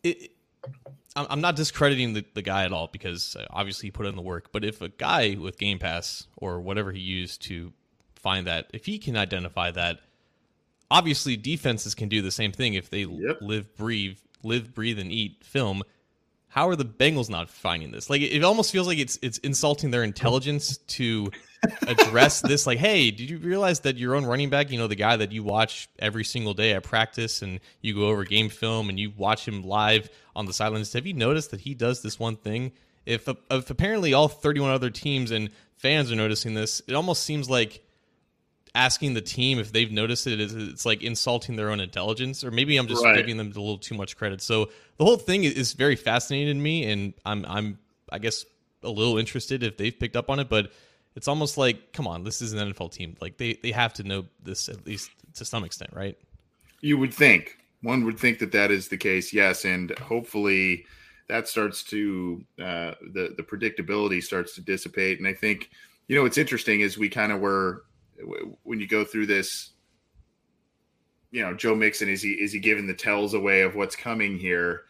It, 0.02 0.32
I'm 1.16 1.40
not 1.40 1.56
discrediting 1.56 2.12
the, 2.12 2.24
the 2.34 2.42
guy 2.42 2.64
at 2.64 2.72
all 2.72 2.88
because 2.92 3.34
uh, 3.34 3.44
obviously 3.50 3.88
he 3.88 3.90
put 3.90 4.06
in 4.06 4.14
the 4.14 4.22
work. 4.22 4.52
But 4.52 4.64
if 4.64 4.80
a 4.80 4.88
guy 4.88 5.36
with 5.40 5.58
Game 5.58 5.80
Pass 5.80 6.28
or 6.36 6.60
whatever 6.60 6.92
he 6.92 7.00
used 7.00 7.42
to 7.42 7.72
find 8.14 8.46
that, 8.46 8.70
if 8.72 8.86
he 8.86 8.98
can 8.98 9.16
identify 9.16 9.72
that, 9.72 9.98
obviously 10.90 11.36
defenses 11.36 11.96
can 11.96 12.08
do 12.08 12.22
the 12.22 12.30
same 12.30 12.52
thing 12.52 12.74
if 12.74 12.90
they 12.90 13.02
yep. 13.02 13.38
live, 13.40 13.74
breathe, 13.76 14.18
live, 14.44 14.74
breathe, 14.74 14.98
and 14.98 15.10
eat 15.10 15.42
film 15.42 15.82
how 16.48 16.68
are 16.68 16.76
the 16.76 16.84
Bengals 16.84 17.28
not 17.28 17.50
finding 17.50 17.90
this? 17.90 18.08
Like 18.08 18.22
it 18.22 18.42
almost 18.42 18.72
feels 18.72 18.86
like 18.86 18.98
it's 18.98 19.18
it's 19.22 19.38
insulting 19.38 19.90
their 19.90 20.02
intelligence 20.02 20.78
to 20.78 21.30
address 21.86 22.40
this. 22.42 22.66
Like, 22.66 22.78
hey, 22.78 23.10
did 23.10 23.28
you 23.28 23.38
realize 23.38 23.80
that 23.80 23.98
your 23.98 24.14
own 24.14 24.24
running 24.24 24.48
back, 24.48 24.70
you 24.70 24.78
know, 24.78 24.86
the 24.86 24.94
guy 24.94 25.16
that 25.16 25.32
you 25.32 25.44
watch 25.44 25.88
every 25.98 26.24
single 26.24 26.54
day 26.54 26.72
at 26.72 26.82
practice 26.82 27.42
and 27.42 27.60
you 27.82 27.94
go 27.94 28.06
over 28.06 28.24
game 28.24 28.48
film 28.48 28.88
and 28.88 28.98
you 28.98 29.12
watch 29.16 29.46
him 29.46 29.62
live 29.62 30.08
on 30.34 30.46
the 30.46 30.52
sidelines, 30.52 30.92
have 30.94 31.06
you 31.06 31.14
noticed 31.14 31.50
that 31.50 31.60
he 31.60 31.74
does 31.74 32.02
this 32.02 32.18
one 32.18 32.36
thing? 32.36 32.72
If 33.04 33.28
if 33.50 33.70
apparently 33.70 34.14
all 34.14 34.28
31 34.28 34.70
other 34.70 34.90
teams 34.90 35.30
and 35.30 35.50
fans 35.76 36.10
are 36.10 36.16
noticing 36.16 36.54
this, 36.54 36.80
it 36.86 36.94
almost 36.94 37.24
seems 37.24 37.48
like 37.50 37.82
asking 38.78 39.12
the 39.12 39.20
team 39.20 39.58
if 39.58 39.72
they've 39.72 39.90
noticed 39.90 40.28
it 40.28 40.38
is 40.38 40.54
it's 40.54 40.86
like 40.86 41.02
insulting 41.02 41.56
their 41.56 41.70
own 41.70 41.80
intelligence 41.80 42.44
or 42.44 42.52
maybe 42.52 42.76
i'm 42.76 42.86
just 42.86 43.04
right. 43.04 43.16
giving 43.16 43.36
them 43.36 43.48
a 43.48 43.58
little 43.58 43.76
too 43.76 43.96
much 43.96 44.16
credit. 44.16 44.40
So 44.40 44.66
the 44.98 45.04
whole 45.04 45.16
thing 45.16 45.42
is 45.42 45.72
very 45.72 45.96
fascinating 45.96 46.56
to 46.56 46.62
me 46.62 46.90
and 46.90 47.12
i'm 47.26 47.44
i'm 47.46 47.78
i 48.12 48.20
guess 48.20 48.44
a 48.84 48.88
little 48.88 49.18
interested 49.18 49.64
if 49.64 49.76
they've 49.76 49.98
picked 49.98 50.14
up 50.14 50.30
on 50.30 50.38
it 50.38 50.48
but 50.48 50.70
it's 51.16 51.26
almost 51.26 51.58
like 51.58 51.92
come 51.92 52.06
on 52.06 52.22
this 52.22 52.40
is 52.40 52.52
an 52.52 52.72
nfl 52.72 52.90
team. 52.90 53.16
Like 53.20 53.36
they 53.36 53.54
they 53.54 53.72
have 53.72 53.92
to 53.94 54.04
know 54.04 54.26
this 54.44 54.68
at 54.68 54.86
least 54.86 55.10
to 55.34 55.44
some 55.44 55.64
extent 55.64 55.90
right? 55.92 56.16
You 56.80 56.96
would 56.98 57.12
think. 57.12 57.58
One 57.82 58.04
would 58.04 58.18
think 58.18 58.38
that 58.38 58.52
that 58.52 58.70
is 58.70 58.88
the 58.88 58.96
case 58.96 59.32
yes 59.32 59.64
and 59.64 59.90
hopefully 59.98 60.86
that 61.26 61.48
starts 61.48 61.82
to 61.84 62.44
uh, 62.60 62.94
the 63.12 63.34
the 63.36 63.42
predictability 63.42 64.22
starts 64.22 64.54
to 64.54 64.60
dissipate 64.60 65.18
and 65.18 65.28
i 65.28 65.34
think 65.34 65.70
you 66.06 66.16
know 66.16 66.22
what's 66.22 66.38
interesting 66.38 66.80
is 66.80 66.96
we 66.96 67.08
kind 67.08 67.32
of 67.32 67.40
were 67.40 67.84
when 68.62 68.80
you 68.80 68.86
go 68.86 69.04
through 69.04 69.26
this, 69.26 69.70
you 71.30 71.42
know, 71.42 71.54
Joe 71.54 71.74
Mixon 71.74 72.08
is 72.08 72.22
he 72.22 72.32
is 72.32 72.52
he 72.52 72.58
giving 72.58 72.86
the 72.86 72.94
tells 72.94 73.34
away 73.34 73.62
of 73.62 73.74
what's 73.74 73.96
coming 73.96 74.38
here? 74.38 74.84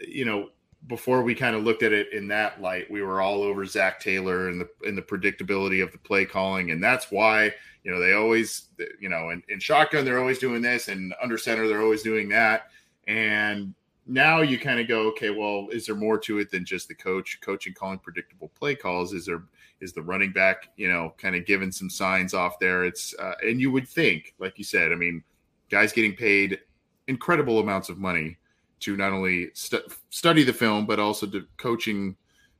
You 0.00 0.24
know, 0.24 0.48
before 0.86 1.22
we 1.22 1.34
kind 1.34 1.56
of 1.56 1.64
looked 1.64 1.82
at 1.82 1.92
it 1.92 2.12
in 2.12 2.28
that 2.28 2.60
light, 2.60 2.90
we 2.90 3.02
were 3.02 3.20
all 3.20 3.42
over 3.42 3.64
Zac 3.64 4.00
Taylor 4.00 4.48
and 4.48 4.60
the 4.60 4.68
and 4.86 4.96
the 4.96 5.02
predictability 5.02 5.82
of 5.82 5.92
the 5.92 5.98
play 5.98 6.24
calling, 6.24 6.70
and 6.70 6.82
that's 6.82 7.10
why 7.10 7.52
you 7.82 7.90
know 7.90 7.98
they 7.98 8.12
always 8.12 8.68
you 9.00 9.08
know 9.08 9.30
in, 9.30 9.42
in 9.48 9.58
shotgun 9.58 10.04
they're 10.04 10.20
always 10.20 10.38
doing 10.38 10.62
this, 10.62 10.88
and 10.88 11.14
under 11.22 11.38
center 11.38 11.66
they're 11.66 11.82
always 11.82 12.02
doing 12.02 12.28
that, 12.28 12.68
and 13.06 13.74
now 14.06 14.42
you 14.42 14.58
kind 14.58 14.80
of 14.80 14.86
go, 14.88 15.08
okay, 15.08 15.30
well, 15.30 15.68
is 15.72 15.86
there 15.86 15.94
more 15.94 16.18
to 16.18 16.38
it 16.38 16.50
than 16.50 16.64
just 16.64 16.88
the 16.88 16.94
coach 16.94 17.38
coaching 17.40 17.72
calling 17.72 17.98
predictable 17.98 18.50
play 18.54 18.74
calls? 18.74 19.14
Is 19.14 19.26
there 19.26 19.44
is 19.84 19.92
the 19.92 20.02
running 20.02 20.32
back, 20.32 20.68
you 20.76 20.88
know, 20.88 21.14
kind 21.18 21.36
of 21.36 21.46
giving 21.46 21.70
some 21.70 21.90
signs 21.90 22.34
off 22.34 22.58
there? 22.58 22.84
It's 22.84 23.14
uh, 23.18 23.34
and 23.42 23.60
you 23.60 23.70
would 23.70 23.86
think, 23.86 24.34
like 24.38 24.58
you 24.58 24.64
said, 24.64 24.90
I 24.90 24.96
mean, 24.96 25.22
guys 25.70 25.92
getting 25.92 26.16
paid 26.16 26.58
incredible 27.06 27.60
amounts 27.60 27.88
of 27.88 27.98
money 27.98 28.38
to 28.80 28.96
not 28.96 29.12
only 29.12 29.50
stu- 29.54 29.86
study 30.10 30.42
the 30.42 30.52
film 30.52 30.86
but 30.86 30.98
also 30.98 31.26
to 31.26 31.46
coaching 31.58 32.16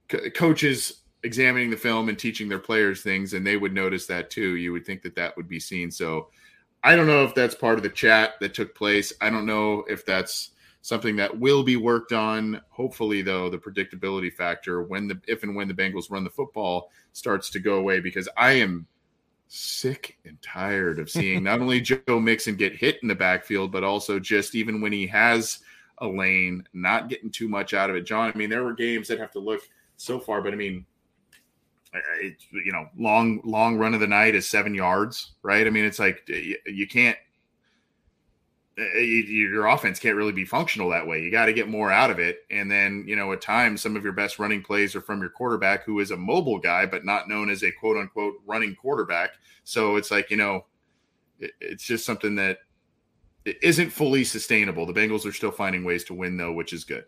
co- 0.09 0.31
coaches 0.31 1.01
examining 1.23 1.71
the 1.71 1.77
film 1.77 2.09
and 2.09 2.19
teaching 2.19 2.49
their 2.49 2.59
players 2.59 3.03
things, 3.03 3.33
and 3.33 3.47
they 3.47 3.57
would 3.57 3.73
notice 3.73 4.07
that 4.07 4.31
too. 4.31 4.57
You 4.57 4.73
would 4.73 4.85
think 4.85 5.03
that 5.03 5.17
that 5.17 5.37
would 5.37 5.49
be 5.49 5.59
seen. 5.59 5.91
So 5.91 6.29
I 6.85 6.95
don't 6.95 7.07
know 7.07 7.25
if 7.25 7.35
that's 7.35 7.55
part 7.55 7.79
of 7.79 7.83
the 7.83 7.89
chat 7.89 8.35
that 8.41 8.53
took 8.53 8.75
place. 8.75 9.13
I 9.23 9.31
don't 9.31 9.47
know 9.47 9.85
if 9.89 10.05
that's 10.05 10.51
something 10.85 11.17
that 11.17 11.41
will 11.41 11.63
be 11.63 11.77
worked 11.77 12.13
on. 12.13 12.61
Hopefully, 12.69 13.23
though, 13.23 13.49
the 13.49 13.57
predictability 13.57 14.31
factor 14.31 14.83
when 14.83 15.09
the 15.09 15.19
if 15.27 15.43
and 15.43 15.57
when 15.57 15.67
the 15.67 15.73
Bengals 15.73 16.11
run 16.11 16.25
the 16.25 16.31
football 16.31 16.91
starts 17.15 17.49
to 17.49 17.59
go 17.59 17.77
away 17.77 18.01
because 18.01 18.29
I 18.37 18.53
am 18.53 18.87
sick 19.49 20.19
and 20.27 20.41
tired 20.43 20.99
of 20.99 21.09
seeing 21.09 21.43
not 21.43 21.63
only 21.63 21.81
Joe 21.81 22.21
Mixon 22.21 22.57
get 22.57 22.77
hit 22.77 22.99
in 23.01 23.09
the 23.09 23.15
backfield, 23.15 23.73
but 23.73 23.83
also 23.83 24.21
just 24.21 24.55
even 24.55 24.83
when 24.83 24.93
he 24.93 25.07
has 25.07 25.61
a 25.99 26.07
lane, 26.07 26.69
not 26.75 27.09
getting 27.09 27.31
too 27.31 27.49
much 27.49 27.73
out 27.73 27.89
of 27.89 27.97
it. 27.97 28.03
John, 28.03 28.31
I 28.35 28.37
mean, 28.37 28.51
there 28.51 28.63
were 28.63 28.75
games 28.75 29.09
that 29.09 29.19
have 29.19 29.33
to 29.33 29.39
look 29.39 29.63
so 29.97 30.21
far, 30.21 30.43
but 30.43 30.53
I 30.53 30.57
mean, 30.57 30.85
it, 32.21 32.37
you 32.53 32.73
know, 32.73 32.89
long 32.99 33.41
long 33.43 33.79
run 33.79 33.95
of 33.95 34.01
the 34.01 34.07
night 34.07 34.35
is 34.35 34.51
seven 34.51 34.75
yards, 34.75 35.33
right? 35.43 35.67
I 35.67 35.71
mean, 35.71 35.87
it's 35.87 35.99
like 35.99 36.29
you, 36.29 36.59
you 36.67 36.87
can't. 36.87 37.17
Your 38.77 39.67
offense 39.67 40.01
can't 40.01 40.17
really 40.17 40.33
be 40.33 40.45
functional 40.45 40.91
that 40.91 41.07
way. 41.07 41.23
You 41.23 41.31
got 41.31 41.47
to 41.47 41.53
get 41.53 41.69
more 41.69 41.93
out 41.93 42.11
of 42.11 42.19
it. 42.19 42.39
And 42.51 42.71
then, 42.71 43.05
you 43.07 43.15
know, 43.15 43.33
at 43.33 43.41
times, 43.41 43.81
some 43.81 43.95
of 43.97 44.03
your 44.03 44.13
best 44.13 44.39
running 44.39 44.63
plays 44.63 44.97
are 44.97 45.01
from 45.01 45.21
your 45.21 45.31
quarterback, 45.31 45.85
who 45.85 46.01
is 46.01 46.11
a 46.11 46.17
mobile 46.17 46.59
guy, 46.59 46.85
but 46.85 47.05
not 47.05 47.29
known 47.29 47.51
as 47.51 47.63
a 47.63 47.71
quote 47.71 47.97
unquote 47.97 48.35
running 48.47 48.75
quarterback. 48.75 49.35
So 49.63 49.97
it's 49.97 50.11
like, 50.11 50.31
you 50.31 50.37
know, 50.37 50.67
it's 51.39 51.85
just 51.85 52.05
something 52.05 52.35
that 52.37 52.59
isn't 53.45 53.91
fully 53.91 54.25
sustainable. 54.25 54.87
The 54.87 54.93
Bengals 54.93 55.25
are 55.27 55.33
still 55.33 55.51
finding 55.51 55.85
ways 55.85 56.03
to 56.05 56.15
win, 56.15 56.37
though, 56.37 56.53
which 56.53 56.73
is 56.73 56.85
good. 56.85 57.05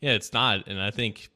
Yeah, 0.00 0.12
it's 0.12 0.32
not. 0.32 0.66
And 0.66 0.80
I 0.80 0.90
think 0.90 1.30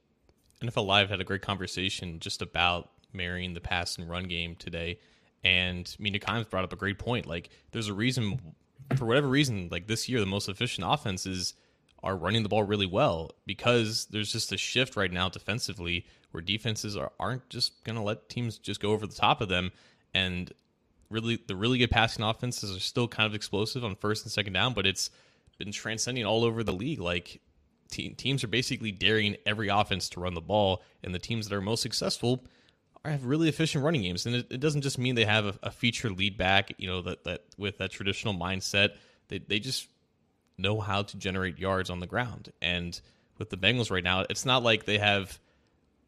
NFL 0.62 0.86
Live 0.86 1.08
had 1.08 1.20
a 1.20 1.24
great 1.24 1.42
conversation 1.42 2.18
just 2.18 2.42
about 2.42 2.90
marrying 3.12 3.54
the 3.54 3.60
pass 3.60 3.96
and 3.98 4.08
run 4.08 4.24
game 4.24 4.56
today. 4.56 4.98
And 5.44 5.94
Mina 5.98 6.18
Kimes 6.18 6.50
brought 6.50 6.64
up 6.64 6.72
a 6.72 6.76
great 6.76 6.98
point. 6.98 7.26
Like, 7.26 7.50
there's 7.70 7.88
a 7.88 7.94
reason, 7.94 8.40
for 8.94 9.06
whatever 9.06 9.28
reason, 9.28 9.68
like 9.70 9.86
this 9.86 10.08
year, 10.08 10.20
the 10.20 10.26
most 10.26 10.48
efficient 10.48 10.86
offenses 10.88 11.54
are 12.02 12.16
running 12.16 12.42
the 12.42 12.48
ball 12.48 12.62
really 12.62 12.86
well 12.86 13.32
because 13.46 14.06
there's 14.10 14.30
just 14.30 14.52
a 14.52 14.56
shift 14.56 14.96
right 14.96 15.12
now 15.12 15.28
defensively 15.28 16.06
where 16.30 16.42
defenses 16.42 16.96
are, 16.96 17.12
aren't 17.18 17.48
just 17.48 17.82
going 17.84 17.96
to 17.96 18.02
let 18.02 18.28
teams 18.28 18.58
just 18.58 18.80
go 18.80 18.92
over 18.92 19.06
the 19.06 19.14
top 19.14 19.40
of 19.40 19.48
them. 19.48 19.72
And 20.14 20.52
really, 21.10 21.38
the 21.46 21.56
really 21.56 21.78
good 21.78 21.90
passing 21.90 22.24
offenses 22.24 22.76
are 22.76 22.80
still 22.80 23.08
kind 23.08 23.26
of 23.26 23.34
explosive 23.34 23.84
on 23.84 23.96
first 23.96 24.24
and 24.24 24.32
second 24.32 24.52
down, 24.52 24.74
but 24.74 24.86
it's 24.86 25.10
been 25.58 25.72
transcending 25.72 26.24
all 26.24 26.44
over 26.44 26.62
the 26.62 26.72
league. 26.72 27.00
Like, 27.00 27.40
te- 27.90 28.10
teams 28.10 28.44
are 28.44 28.48
basically 28.48 28.92
daring 28.92 29.36
every 29.46 29.68
offense 29.68 30.08
to 30.10 30.20
run 30.20 30.34
the 30.34 30.40
ball, 30.40 30.82
and 31.02 31.14
the 31.14 31.18
teams 31.18 31.48
that 31.48 31.56
are 31.56 31.62
most 31.62 31.82
successful 31.82 32.44
have 33.04 33.24
really 33.24 33.48
efficient 33.48 33.84
running 33.84 34.02
games. 34.02 34.26
And 34.26 34.34
it, 34.34 34.46
it 34.50 34.60
doesn't 34.60 34.82
just 34.82 34.98
mean 34.98 35.14
they 35.14 35.24
have 35.24 35.46
a, 35.46 35.54
a 35.64 35.70
feature 35.70 36.10
lead 36.10 36.36
back, 36.36 36.72
you 36.78 36.88
know, 36.88 37.02
that, 37.02 37.24
that 37.24 37.44
with 37.56 37.78
that 37.78 37.90
traditional 37.90 38.34
mindset. 38.34 38.90
They 39.28 39.38
they 39.38 39.58
just 39.58 39.88
know 40.58 40.80
how 40.80 41.02
to 41.02 41.16
generate 41.16 41.58
yards 41.58 41.90
on 41.90 42.00
the 42.00 42.06
ground. 42.06 42.52
And 42.62 42.98
with 43.38 43.50
the 43.50 43.56
Bengals 43.56 43.90
right 43.90 44.04
now, 44.04 44.24
it's 44.28 44.46
not 44.46 44.62
like 44.62 44.84
they 44.84 44.98
have 44.98 45.38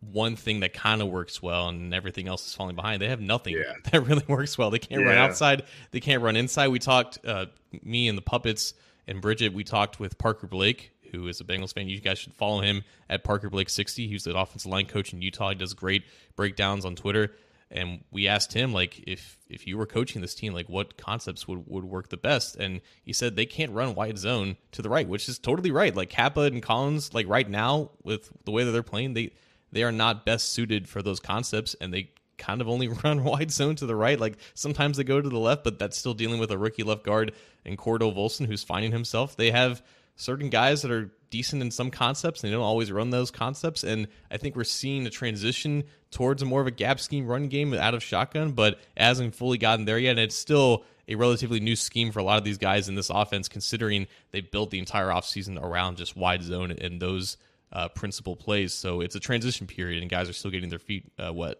one 0.00 0.36
thing 0.36 0.60
that 0.60 0.72
kind 0.72 1.02
of 1.02 1.08
works 1.08 1.42
well 1.42 1.68
and 1.68 1.92
everything 1.92 2.28
else 2.28 2.46
is 2.46 2.54
falling 2.54 2.76
behind. 2.76 3.02
They 3.02 3.08
have 3.08 3.20
nothing 3.20 3.54
yeah. 3.54 3.74
that 3.90 4.06
really 4.06 4.24
works 4.28 4.56
well. 4.56 4.70
They 4.70 4.78
can't 4.78 5.02
yeah. 5.02 5.08
run 5.08 5.18
outside. 5.18 5.64
They 5.90 6.00
can't 6.00 6.22
run 6.22 6.36
inside. 6.36 6.68
We 6.68 6.78
talked, 6.78 7.18
uh, 7.26 7.46
me 7.82 8.08
and 8.08 8.16
the 8.16 8.22
puppets 8.22 8.74
and 9.06 9.20
Bridget, 9.20 9.52
we 9.52 9.64
talked 9.64 9.98
with 9.98 10.18
Parker 10.18 10.46
Blake, 10.46 10.92
who 11.10 11.28
is 11.28 11.40
a 11.40 11.44
Bengals 11.44 11.74
fan. 11.74 11.88
You 11.88 12.00
guys 12.00 12.18
should 12.18 12.34
follow 12.34 12.60
him 12.60 12.84
at 13.08 13.24
Parker 13.24 13.50
Blake 13.50 13.68
sixty. 13.68 14.08
He's 14.08 14.24
the 14.24 14.36
offensive 14.36 14.70
line 14.70 14.86
coach 14.86 15.12
in 15.12 15.22
Utah. 15.22 15.50
He 15.50 15.54
does 15.56 15.74
great 15.74 16.04
breakdowns 16.36 16.84
on 16.84 16.96
Twitter. 16.96 17.32
And 17.70 18.02
we 18.10 18.26
asked 18.26 18.54
him 18.54 18.72
like 18.72 19.04
if 19.06 19.36
if 19.48 19.66
you 19.66 19.76
were 19.76 19.86
coaching 19.86 20.22
this 20.22 20.34
team, 20.34 20.54
like 20.54 20.68
what 20.68 20.96
concepts 20.96 21.46
would, 21.46 21.64
would 21.66 21.84
work 21.84 22.08
the 22.08 22.16
best? 22.16 22.56
And 22.56 22.80
he 23.02 23.12
said 23.12 23.36
they 23.36 23.46
can't 23.46 23.72
run 23.72 23.94
wide 23.94 24.18
zone 24.18 24.56
to 24.72 24.80
the 24.80 24.88
right, 24.88 25.06
which 25.06 25.28
is 25.28 25.38
totally 25.38 25.70
right. 25.70 25.94
Like 25.94 26.08
Cappa 26.08 26.42
and 26.42 26.62
Collins, 26.62 27.12
like 27.12 27.28
right 27.28 27.48
now 27.48 27.90
with 28.02 28.30
the 28.44 28.52
way 28.52 28.64
that 28.64 28.72
they're 28.72 28.82
playing, 28.82 29.12
they 29.12 29.32
they 29.70 29.82
are 29.82 29.92
not 29.92 30.24
best 30.24 30.48
suited 30.50 30.88
for 30.88 31.02
those 31.02 31.20
concepts, 31.20 31.76
and 31.78 31.92
they 31.92 32.10
kind 32.38 32.60
of 32.60 32.68
only 32.68 32.88
run 33.04 33.22
wide 33.22 33.50
zone 33.50 33.76
to 33.76 33.86
the 33.86 33.96
right. 33.96 34.18
Like 34.18 34.38
sometimes 34.54 34.96
they 34.96 35.04
go 35.04 35.20
to 35.20 35.28
the 35.28 35.38
left, 35.38 35.64
but 35.64 35.78
that's 35.78 35.98
still 35.98 36.14
dealing 36.14 36.40
with 36.40 36.50
a 36.50 36.58
rookie 36.58 36.84
left 36.84 37.04
guard 37.04 37.32
and 37.66 37.76
Cordell 37.76 38.16
Volson 38.16 38.46
who's 38.46 38.64
finding 38.64 38.92
himself. 38.92 39.36
They 39.36 39.50
have 39.50 39.82
certain 40.18 40.50
guys 40.50 40.82
that 40.82 40.90
are 40.90 41.10
decent 41.30 41.62
in 41.62 41.70
some 41.70 41.90
concepts 41.90 42.42
and 42.42 42.50
they 42.50 42.54
don't 42.54 42.62
always 42.62 42.92
run 42.92 43.10
those 43.10 43.30
concepts 43.30 43.84
and 43.84 44.06
i 44.30 44.36
think 44.36 44.54
we're 44.56 44.64
seeing 44.64 45.06
a 45.06 45.10
transition 45.10 45.84
towards 46.10 46.42
a 46.42 46.44
more 46.44 46.60
of 46.60 46.66
a 46.66 46.70
gap 46.70 47.00
scheme 47.00 47.26
run 47.26 47.48
game 47.48 47.74
out 47.74 47.94
of 47.94 48.02
shotgun 48.02 48.52
but 48.52 48.78
hasn't 48.96 49.34
fully 49.34 49.58
gotten 49.58 49.84
there 49.84 49.98
yet 49.98 50.12
and 50.12 50.20
it's 50.20 50.36
still 50.36 50.84
a 51.08 51.14
relatively 51.14 51.58
new 51.58 51.74
scheme 51.74 52.12
for 52.12 52.18
a 52.18 52.22
lot 52.22 52.38
of 52.38 52.44
these 52.44 52.58
guys 52.58 52.88
in 52.88 52.94
this 52.94 53.10
offense 53.10 53.48
considering 53.48 54.06
they 54.30 54.40
built 54.40 54.70
the 54.70 54.78
entire 54.78 55.08
offseason 55.08 55.60
around 55.62 55.96
just 55.96 56.16
wide 56.16 56.42
zone 56.42 56.70
and 56.70 57.00
those 57.00 57.38
uh, 57.72 57.88
principal 57.88 58.36
plays. 58.36 58.72
So 58.72 59.00
it's 59.00 59.14
a 59.14 59.20
transition 59.20 59.66
period 59.66 60.02
and 60.02 60.10
guys 60.10 60.28
are 60.28 60.34
still 60.34 60.50
getting 60.50 60.70
their 60.70 60.78
feet 60.78 61.10
uh, 61.18 61.32
wet. 61.32 61.56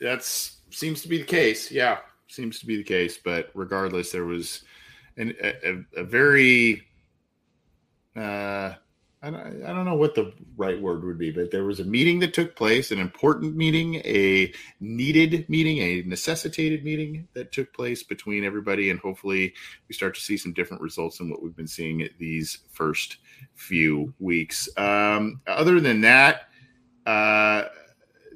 That 0.00 0.22
seems 0.24 1.02
to 1.02 1.08
be 1.08 1.18
the 1.18 1.24
case. 1.24 1.70
Yeah 1.70 1.98
seems 2.28 2.58
to 2.58 2.66
be 2.66 2.76
the 2.76 2.82
case 2.82 3.18
but 3.22 3.50
regardless 3.54 4.10
there 4.10 4.24
was 4.24 4.64
an, 5.16 5.32
a, 5.40 5.84
a 6.00 6.02
very 6.02 6.82
uh, 8.16 8.74
I 9.22 9.30
don't, 9.30 9.64
I 9.64 9.72
don't 9.72 9.86
know 9.86 9.96
what 9.96 10.14
the 10.14 10.32
right 10.56 10.80
word 10.80 11.02
would 11.04 11.18
be, 11.18 11.30
but 11.30 11.50
there 11.50 11.64
was 11.64 11.80
a 11.80 11.84
meeting 11.84 12.20
that 12.20 12.34
took 12.34 12.54
place, 12.54 12.90
an 12.90 12.98
important 12.98 13.56
meeting, 13.56 13.96
a 14.04 14.52
needed 14.78 15.48
meeting, 15.48 15.78
a 15.78 16.02
necessitated 16.02 16.84
meeting 16.84 17.26
that 17.34 17.50
took 17.50 17.72
place 17.72 18.02
between 18.02 18.44
everybody, 18.44 18.90
and 18.90 19.00
hopefully 19.00 19.54
we 19.88 19.94
start 19.94 20.14
to 20.14 20.20
see 20.20 20.36
some 20.36 20.52
different 20.52 20.82
results 20.82 21.18
than 21.18 21.30
what 21.30 21.42
we've 21.42 21.56
been 21.56 21.66
seeing 21.66 22.08
these 22.18 22.58
first 22.70 23.16
few 23.54 24.12
weeks. 24.20 24.68
Um, 24.76 25.40
other 25.46 25.80
than 25.80 26.02
that, 26.02 26.42
uh, 27.06 27.64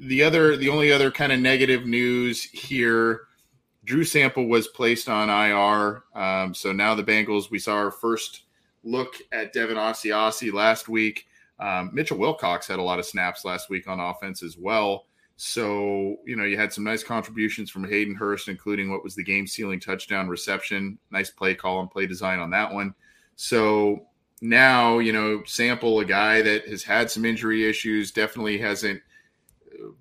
the 0.01 0.23
other, 0.23 0.57
the 0.57 0.71
only 0.71 0.91
other 0.91 1.11
kind 1.11 1.31
of 1.31 1.41
negative 1.41 1.87
news 1.87 2.43
here. 2.43 3.23
Drew 3.85 4.05
Sample 4.05 4.47
was 4.47 4.69
placed 4.69 5.09
on 5.09 5.29
IR. 5.29 6.05
Um, 6.15 6.55
so 6.55 6.73
now 6.73 6.95
the 6.95 7.05
Bengals, 7.05 7.51
we 7.51 7.59
saw 7.59 7.75
our 7.75 7.91
first 7.91 8.43
look 8.83 9.15
at 9.33 9.53
Devin 9.53 9.77
Asiasi 9.77 10.53
last 10.53 10.89
week. 10.89 11.27
Um, 11.59 11.91
Mitchell 11.93 12.19
Wilcox 12.19 12.67
had 12.67 12.79
a 12.79 12.83
lot 12.83 12.99
of 12.99 13.05
snaps 13.05 13.45
last 13.45 13.69
week 13.69 13.87
on 13.89 14.01
offense 14.01 14.43
as 14.43 14.57
well. 14.57 15.07
So, 15.37 16.17
you 16.27 16.37
know, 16.37 16.45
you 16.45 16.59
had 16.59 16.73
some 16.73 16.85
nice 16.85 17.03
contributions 17.03 17.71
from 17.71 17.89
Hayden 17.89 18.15
Hurst, 18.15 18.49
including 18.49 18.91
what 18.91 19.03
was 19.03 19.15
the 19.15 19.25
game 19.25 19.47
sealing 19.47 19.81
touchdown 19.81 20.29
reception. 20.29 20.99
Nice 21.11 21.31
play 21.31 21.55
call 21.55 21.81
and 21.81 21.91
play 21.91 22.07
design 22.07 22.39
on 22.41 22.51
that 22.51 22.73
one. 22.73 22.95
So 23.37 24.07
now, 24.43 24.99
you 24.99 25.13
know, 25.13 25.43
sample 25.47 26.01
a 26.01 26.05
guy 26.05 26.43
that 26.43 26.69
has 26.69 26.83
had 26.83 27.11
some 27.11 27.25
injury 27.25 27.69
issues, 27.69 28.13
definitely 28.13 28.59
hasn't, 28.59 29.01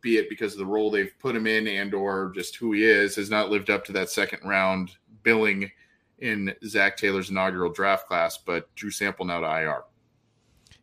be 0.01 0.17
it 0.17 0.29
because 0.29 0.53
of 0.53 0.59
the 0.59 0.65
role 0.65 0.91
they've 0.91 1.17
put 1.19 1.35
him 1.35 1.47
in 1.47 1.67
and 1.67 1.93
or 1.93 2.33
just 2.35 2.57
who 2.57 2.73
he 2.73 2.83
is, 2.83 3.15
has 3.15 3.29
not 3.29 3.49
lived 3.49 3.69
up 3.69 3.85
to 3.85 3.93
that 3.93 4.09
second 4.09 4.39
round 4.43 4.91
billing 5.23 5.71
in 6.19 6.55
Zac 6.65 6.97
Taylor's 6.97 7.29
inaugural 7.29 7.71
draft 7.71 8.07
class, 8.07 8.37
but 8.37 8.73
Drew 8.75 8.91
Sample 8.91 9.25
now 9.25 9.39
to 9.39 9.47
IR. 9.47 9.83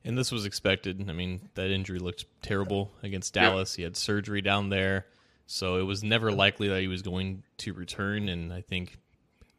And 0.05 0.17
this 0.17 0.31
was 0.31 0.47
expected. 0.47 1.05
I 1.09 1.13
mean, 1.13 1.49
that 1.55 1.71
injury 1.71 1.99
looked 1.99 2.27
terrible 2.43 2.93
against 3.03 3.35
Dallas. 3.35 3.75
He 3.75 3.83
had 3.83 3.97
surgery 3.97 4.41
down 4.41 4.69
there, 4.69 5.07
so 5.47 5.79
it 5.79 5.83
was 5.83 6.05
never 6.05 6.31
likely 6.31 6.69
that 6.69 6.81
he 6.81 6.89
was 6.89 7.03
going 7.03 7.43
to 7.59 7.73
return. 7.73 8.29
And 8.29 8.53
I 8.53 8.61
think, 8.61 8.99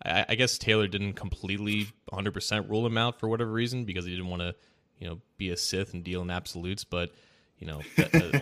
I, 0.04 0.26
I 0.30 0.36
guess 0.36 0.58
Taylor 0.58 0.88
didn't 0.88 1.14
completely 1.14 1.88
100% 2.12 2.70
rule 2.70 2.86
him 2.86 2.98
out 2.98 3.20
for 3.20 3.28
whatever 3.28 3.52
reason 3.52 3.84
because 3.84 4.06
he 4.06 4.12
didn't 4.12 4.30
want 4.30 4.42
to, 4.42 4.56
you 5.00 5.08
know, 5.08 5.20
be 5.38 5.50
a 5.50 5.58
Sith 5.58 5.94
and 5.94 6.04
deal 6.04 6.22
in 6.22 6.30
absolutes. 6.30 6.86
But 6.86 7.12
you 7.60 7.66
know, 7.66 7.82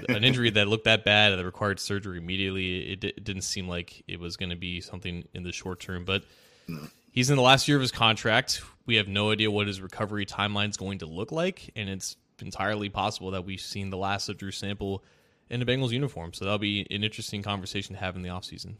an 0.09 0.23
injury 0.23 0.49
that 0.51 0.67
looked 0.67 0.85
that 0.85 1.05
bad 1.05 1.37
that 1.37 1.45
required 1.45 1.79
surgery 1.79 2.17
immediately, 2.17 2.91
it, 2.91 3.03
it 3.03 3.23
didn't 3.23 3.43
seem 3.43 3.67
like 3.67 4.03
it 4.07 4.19
was 4.19 4.35
going 4.35 4.49
to 4.49 4.57
be 4.57 4.81
something 4.81 5.25
in 5.33 5.43
the 5.43 5.53
short 5.53 5.79
term. 5.79 6.03
But 6.03 6.23
He's 7.15 7.29
in 7.29 7.37
the 7.37 7.41
last 7.41 7.69
year 7.69 7.77
of 7.77 7.81
his 7.81 7.93
contract. 7.93 8.61
We 8.85 8.97
have 8.97 9.07
no 9.07 9.31
idea 9.31 9.49
what 9.49 9.67
his 9.67 9.79
recovery 9.79 10.25
timeline 10.25 10.69
is 10.69 10.75
going 10.75 10.99
to 10.99 11.05
look 11.05 11.31
like, 11.31 11.71
and 11.73 11.89
it's 11.89 12.17
entirely 12.41 12.89
possible 12.89 13.31
that 13.31 13.45
we've 13.45 13.61
seen 13.61 13.89
the 13.89 13.95
last 13.95 14.27
of 14.27 14.37
Drew 14.37 14.51
Sample 14.51 15.01
in 15.49 15.61
a 15.61 15.65
Bengals 15.65 15.91
uniform. 15.91 16.33
So 16.33 16.43
that'll 16.43 16.59
be 16.59 16.81
an 16.91 17.05
interesting 17.05 17.41
conversation 17.41 17.95
to 17.95 18.01
have 18.01 18.17
in 18.17 18.21
the 18.21 18.27
offseason. 18.27 18.75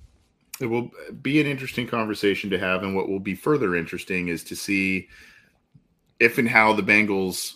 It 0.60 0.66
will 0.66 0.92
be 1.22 1.40
an 1.40 1.48
interesting 1.48 1.88
conversation 1.88 2.50
to 2.50 2.60
have, 2.60 2.84
and 2.84 2.94
what 2.94 3.08
will 3.08 3.22
be 3.22 3.36
further 3.36 3.74
interesting 3.74 4.28
is 4.28 4.44
to 4.44 4.56
see 4.58 5.08
if 6.20 6.38
and 6.38 6.50
how 6.50 6.74
the 6.74 6.84
Bengals 6.84 7.54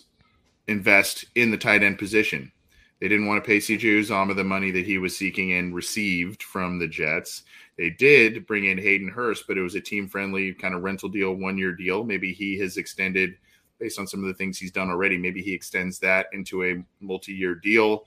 invest 0.70 1.26
in 1.36 1.52
the 1.52 1.58
tight 1.58 1.84
end 1.84 2.00
position. 2.00 2.54
They 3.02 3.10
didn't 3.10 3.28
want 3.28 3.44
to 3.44 3.48
pay 3.48 3.58
CJ 3.58 4.00
Uzomah 4.00 4.36
the 4.36 4.46
money 4.46 4.72
that 4.72 4.86
he 4.86 4.98
was 4.98 5.18
seeking 5.18 5.52
and 5.52 5.76
received 5.76 6.42
from 6.42 6.80
the 6.80 6.88
Jets. 6.88 7.44
They 7.80 7.90
did 7.90 8.46
bring 8.46 8.66
in 8.66 8.78
Hayden 8.78 9.08
Hurst, 9.08 9.46
but 9.48 9.58
it 9.58 9.62
was 9.62 9.76
a 9.76 9.80
team 9.80 10.10
friendly 10.10 10.54
kind 10.54 10.76
of 10.76 10.84
rental 10.84 11.08
deal, 11.08 11.34
one 11.34 11.58
year 11.58 11.72
deal. 11.72 12.04
Maybe 12.04 12.34
he 12.34 12.60
has 12.60 12.76
extended 12.76 13.38
based 13.80 13.98
on 13.98 14.06
some 14.06 14.20
of 14.20 14.28
the 14.28 14.34
things 14.34 14.58
he's 14.58 14.74
done 14.74 14.90
already. 14.90 15.18
Maybe 15.18 15.42
he 15.42 15.54
extends 15.54 15.98
that 16.00 16.28
into 16.34 16.66
a 16.66 16.84
multi 17.00 17.32
year 17.32 17.56
deal. 17.56 18.04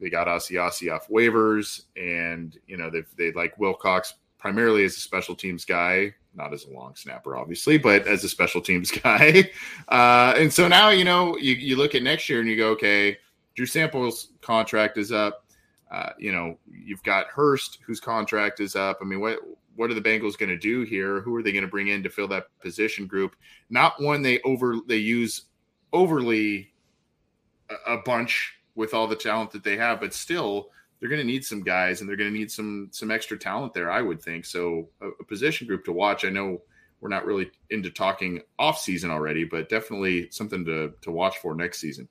they 0.00 0.10
got 0.10 0.26
Asiasi 0.26 0.92
off 0.92 1.06
waivers, 1.06 1.82
and 1.96 2.58
you 2.66 2.76
know 2.76 2.90
they 2.90 3.04
they 3.16 3.30
like 3.30 3.56
Wilcox 3.56 4.14
primarily 4.36 4.84
as 4.84 4.96
a 4.96 5.00
special 5.00 5.36
teams 5.36 5.64
guy, 5.64 6.12
not 6.34 6.52
as 6.52 6.64
a 6.64 6.70
long 6.72 6.96
snapper, 6.96 7.36
obviously, 7.36 7.78
but 7.78 8.08
as 8.08 8.24
a 8.24 8.28
special 8.28 8.60
teams 8.60 8.90
guy. 9.04 9.48
Uh, 9.90 10.34
and 10.36 10.52
so 10.52 10.66
now 10.66 10.88
you 10.88 11.04
know 11.04 11.36
you 11.36 11.54
you 11.54 11.76
look 11.76 11.94
at 11.94 12.02
next 12.02 12.28
year 12.28 12.40
and 12.40 12.48
you 12.48 12.56
go, 12.56 12.70
okay, 12.70 13.16
Drew 13.54 13.66
Sample's 13.66 14.30
contract 14.40 14.98
is 14.98 15.12
up. 15.12 15.43
Uh, 15.94 16.12
you 16.18 16.32
know, 16.32 16.58
you've 16.68 17.04
got 17.04 17.28
Hurst, 17.28 17.78
whose 17.86 18.00
contract 18.00 18.58
is 18.58 18.74
up. 18.74 18.98
I 19.00 19.04
mean, 19.04 19.20
what 19.20 19.38
what 19.76 19.90
are 19.90 19.94
the 19.94 20.00
Bengals 20.00 20.36
going 20.36 20.48
to 20.48 20.58
do 20.58 20.82
here? 20.82 21.20
Who 21.20 21.34
are 21.36 21.42
they 21.42 21.52
going 21.52 21.64
to 21.64 21.70
bring 21.70 21.86
in 21.86 22.02
to 22.02 22.10
fill 22.10 22.26
that 22.28 22.48
position 22.60 23.06
group? 23.06 23.36
Not 23.70 24.02
one 24.02 24.20
they 24.20 24.40
over 24.40 24.76
they 24.88 24.96
use 24.96 25.42
overly 25.92 26.72
a, 27.70 27.92
a 27.92 27.98
bunch 27.98 28.54
with 28.74 28.92
all 28.92 29.06
the 29.06 29.14
talent 29.14 29.52
that 29.52 29.62
they 29.62 29.76
have, 29.76 30.00
but 30.00 30.12
still 30.12 30.70
they're 30.98 31.08
going 31.08 31.20
to 31.20 31.26
need 31.26 31.44
some 31.44 31.62
guys 31.62 32.00
and 32.00 32.08
they're 32.08 32.16
going 32.16 32.32
to 32.32 32.36
need 32.36 32.50
some 32.50 32.88
some 32.90 33.12
extra 33.12 33.38
talent 33.38 33.72
there. 33.72 33.88
I 33.88 34.02
would 34.02 34.20
think 34.20 34.46
so. 34.46 34.88
A, 35.00 35.10
a 35.20 35.24
position 35.24 35.68
group 35.68 35.84
to 35.84 35.92
watch. 35.92 36.24
I 36.24 36.30
know 36.30 36.60
we're 37.00 37.08
not 37.08 37.24
really 37.24 37.52
into 37.70 37.90
talking 37.90 38.40
off 38.58 38.80
season 38.80 39.12
already, 39.12 39.44
but 39.44 39.68
definitely 39.68 40.28
something 40.32 40.64
to 40.64 40.92
to 41.02 41.12
watch 41.12 41.38
for 41.38 41.54
next 41.54 41.78
season. 41.78 42.08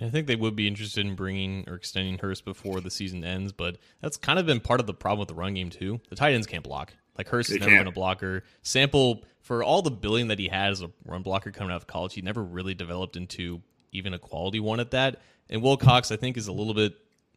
I 0.00 0.08
think 0.08 0.26
they 0.26 0.36
would 0.36 0.56
be 0.56 0.66
interested 0.66 1.04
in 1.06 1.14
bringing 1.14 1.68
or 1.68 1.74
extending 1.74 2.18
Hurst 2.18 2.44
before 2.44 2.80
the 2.80 2.90
season 2.90 3.24
ends, 3.24 3.52
but 3.52 3.76
that's 4.00 4.16
kind 4.16 4.38
of 4.38 4.46
been 4.46 4.60
part 4.60 4.80
of 4.80 4.86
the 4.86 4.94
problem 4.94 5.18
with 5.18 5.28
the 5.28 5.34
run 5.34 5.54
game 5.54 5.70
too. 5.70 6.00
The 6.08 6.16
tight 6.16 6.32
ends 6.32 6.46
can't 6.46 6.64
block. 6.64 6.94
Like 7.18 7.28
Hurst 7.28 7.50
has 7.50 7.60
never 7.60 7.70
can't. 7.70 7.80
been 7.80 7.88
a 7.88 7.92
blocker. 7.92 8.42
Sample 8.62 9.24
for 9.40 9.62
all 9.62 9.82
the 9.82 9.90
billing 9.90 10.28
that 10.28 10.38
he 10.38 10.48
had 10.48 10.70
as 10.70 10.82
a 10.82 10.90
run 11.04 11.22
blocker 11.22 11.50
coming 11.50 11.72
out 11.72 11.76
of 11.76 11.86
college, 11.86 12.14
he 12.14 12.22
never 12.22 12.42
really 12.42 12.74
developed 12.74 13.16
into 13.16 13.60
even 13.92 14.14
a 14.14 14.18
quality 14.18 14.60
one 14.60 14.80
at 14.80 14.92
that. 14.92 15.20
And 15.50 15.62
Wilcox, 15.62 16.10
I 16.10 16.16
think, 16.16 16.38
is 16.38 16.48
a 16.48 16.52
little 16.52 16.74
bit 16.74 16.94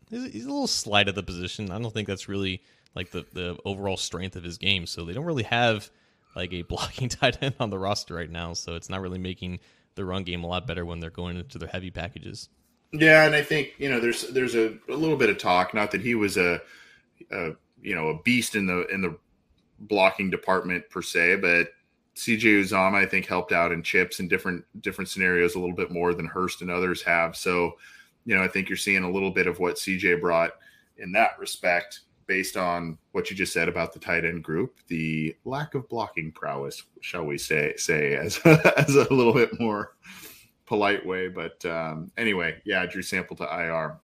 he's, 0.10 0.32
he's 0.32 0.46
a 0.46 0.50
little 0.50 0.68
slight 0.68 1.08
at 1.08 1.16
the 1.16 1.24
position. 1.24 1.72
I 1.72 1.80
don't 1.80 1.94
think 1.94 2.08
that's 2.08 2.30
really 2.30 2.62
like 2.96 3.12
the 3.12 3.26
the 3.34 3.58
overall 3.66 3.98
strength 3.98 4.36
of 4.36 4.44
his 4.44 4.58
game. 4.58 4.86
So 4.86 5.04
they 5.04 5.14
don't 5.14 5.26
really 5.26 5.44
have 5.44 5.90
like 6.36 6.54
a 6.54 6.62
blocking 6.64 7.10
tight 7.10 7.40
end 7.42 7.56
on 7.60 7.70
the 7.70 7.80
roster 7.80 8.16
right 8.16 8.30
now. 8.30 8.54
So 8.54 8.76
it's 8.76 8.90
not 8.90 9.02
really 9.02 9.20
making 9.20 9.60
the 9.96 10.06
run 10.06 10.24
game 10.24 10.44
a 10.44 10.48
lot 10.48 10.68
better 10.68 10.86
when 10.86 11.00
they're 11.00 11.10
going 11.10 11.38
into 11.38 11.58
their 11.58 11.70
heavy 11.70 11.92
packages. 11.92 12.50
Yeah, 12.92 13.26
and 13.26 13.36
I 13.36 13.42
think 13.42 13.74
you 13.78 13.90
know 13.90 14.00
there's 14.00 14.30
there's 14.30 14.56
a, 14.56 14.78
a 14.90 14.96
little 14.96 15.18
bit 15.18 15.30
of 15.30 15.38
talk. 15.38 15.74
Not 15.74 15.92
that 15.92 16.02
he 16.02 16.16
was 16.16 16.38
a, 16.38 16.62
a 17.32 17.52
you 17.82 17.96
know 17.96 18.10
a 18.10 18.22
beast 18.22 18.56
in 18.56 18.66
the 18.66 18.86
in 18.88 19.02
the 19.02 19.18
blocking 19.80 20.30
department 20.30 20.90
per 20.90 21.02
se, 21.02 21.38
but 21.38 21.70
CJ 22.16 22.62
Uzomah 22.62 22.96
I 22.96 23.06
think 23.06 23.26
helped 23.26 23.52
out 23.52 23.72
in 23.72 23.84
chips 23.84 24.20
in 24.20 24.28
different 24.28 24.64
different 24.82 25.10
scenarios 25.10 25.56
a 25.56 25.60
little 25.60 25.76
bit 25.76 25.92
more 25.92 26.14
than 26.14 26.28
Hurst 26.28 26.62
and 26.62 26.72
others 26.72 27.02
have. 27.04 27.36
So 27.36 27.74
you 28.26 28.36
know 28.36 28.44
I 28.44 28.48
think 28.48 28.70
you're 28.70 28.78
seeing 28.78 29.04
a 29.04 29.12
little 29.12 29.32
bit 29.32 29.48
of 29.48 29.60
what 29.60 29.76
CJ 29.76 30.22
brought 30.22 30.52
in 30.98 31.12
that 31.14 31.38
respect 31.40 32.02
based 32.28 32.58
on 32.58 32.98
what 33.12 33.30
you 33.30 33.36
just 33.36 33.54
said 33.54 33.70
about 33.70 33.94
the 33.94 34.00
tight 34.00 34.26
end 34.26 34.44
group, 34.44 34.76
the 34.88 35.36
lack 35.46 35.76
of 35.76 35.88
blocking 35.90 36.32
prowess, 36.32 36.84
shall 37.02 37.26
we 37.26 37.38
say, 37.38 37.76
say 37.78 38.16
as 38.16 38.38
as 38.46 38.96
a 38.96 39.14
little 39.14 39.34
bit 39.34 39.60
more 39.60 39.94
polite 40.66 41.06
way. 41.06 41.28
But 41.28 41.64
um, 41.66 42.12
anyway, 42.18 42.62
yeah, 42.66 42.86
Drew 42.86 43.02
Sample 43.02 43.36
to 43.38 43.44
IR. 43.44 44.00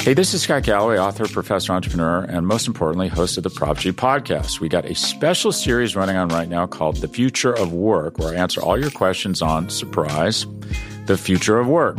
Hey, 0.00 0.14
this 0.14 0.32
is 0.32 0.42
Scott 0.42 0.62
Galloway, 0.62 0.96
author, 0.98 1.26
professor, 1.26 1.72
entrepreneur, 1.72 2.20
and 2.24 2.46
most 2.46 2.66
importantly, 2.66 3.08
host 3.08 3.36
of 3.36 3.42
the 3.42 3.50
Prop 3.50 3.76
G 3.76 3.92
podcast. 3.92 4.60
We 4.60 4.68
got 4.68 4.86
a 4.86 4.94
special 4.94 5.52
series 5.52 5.96
running 5.96 6.16
on 6.16 6.28
right 6.28 6.48
now 6.48 6.66
called 6.66 6.96
The 6.96 7.08
Future 7.08 7.52
of 7.52 7.72
Work, 7.72 8.18
where 8.18 8.32
I 8.32 8.36
answer 8.36 8.62
all 8.62 8.80
your 8.80 8.90
questions 8.90 9.42
on 9.42 9.68
surprise, 9.68 10.46
the 11.06 11.18
future 11.18 11.58
of 11.58 11.66
work. 11.66 11.98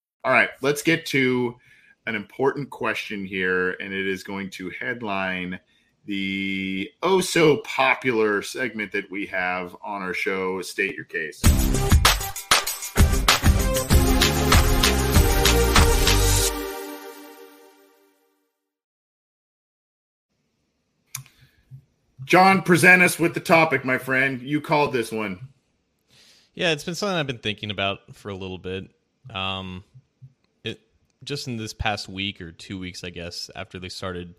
All 0.23 0.31
right, 0.31 0.49
let's 0.61 0.83
get 0.83 1.07
to 1.07 1.57
an 2.05 2.13
important 2.13 2.69
question 2.69 3.25
here, 3.25 3.71
and 3.71 3.91
it 3.91 4.07
is 4.07 4.21
going 4.21 4.51
to 4.51 4.69
headline 4.69 5.59
the 6.05 6.91
oh 7.01 7.21
so 7.21 7.57
popular 7.57 8.43
segment 8.43 8.91
that 8.91 9.09
we 9.09 9.25
have 9.25 9.75
on 9.83 10.03
our 10.03 10.13
show 10.13 10.61
State 10.61 10.95
Your 10.95 11.05
Case. 11.05 11.41
John, 22.25 22.61
present 22.61 23.01
us 23.01 23.17
with 23.17 23.33
the 23.33 23.39
topic, 23.39 23.83
my 23.83 23.97
friend. 23.97 24.39
You 24.39 24.61
called 24.61 24.93
this 24.93 25.11
one. 25.11 25.47
Yeah, 26.53 26.73
it's 26.73 26.83
been 26.83 26.93
something 26.93 27.17
I've 27.17 27.25
been 27.25 27.39
thinking 27.39 27.71
about 27.71 28.15
for 28.15 28.29
a 28.29 28.35
little 28.35 28.59
bit. 28.59 28.87
Um, 29.31 29.83
just 31.23 31.47
in 31.47 31.57
this 31.57 31.73
past 31.73 32.09
week 32.09 32.41
or 32.41 32.51
two 32.51 32.79
weeks, 32.79 33.03
I 33.03 33.09
guess, 33.09 33.49
after 33.55 33.79
they 33.79 33.89
started 33.89 34.35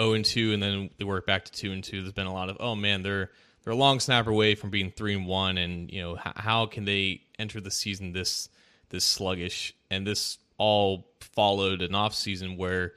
0 0.00 0.14
and 0.14 0.24
2, 0.24 0.52
and 0.52 0.62
then 0.62 0.90
they 0.98 1.04
worked 1.04 1.26
back 1.26 1.44
to 1.44 1.52
2 1.52 1.72
and 1.72 1.84
2. 1.84 2.02
There's 2.02 2.12
been 2.12 2.26
a 2.26 2.32
lot 2.32 2.48
of, 2.48 2.56
oh 2.60 2.74
man, 2.74 3.02
they're 3.02 3.30
they're 3.62 3.72
a 3.72 3.76
long 3.76 3.98
snap 3.98 4.26
away 4.26 4.54
from 4.54 4.68
being 4.70 4.90
3 4.90 5.14
and 5.14 5.26
1, 5.26 5.58
and 5.58 5.90
you 5.90 6.02
know 6.02 6.16
how, 6.16 6.32
how 6.36 6.66
can 6.66 6.84
they 6.84 7.22
enter 7.38 7.60
the 7.60 7.70
season 7.70 8.12
this 8.12 8.48
this 8.90 9.04
sluggish? 9.04 9.74
And 9.90 10.06
this 10.06 10.38
all 10.58 11.06
followed 11.20 11.82
an 11.82 11.94
off 11.94 12.14
season 12.14 12.56
where 12.56 12.92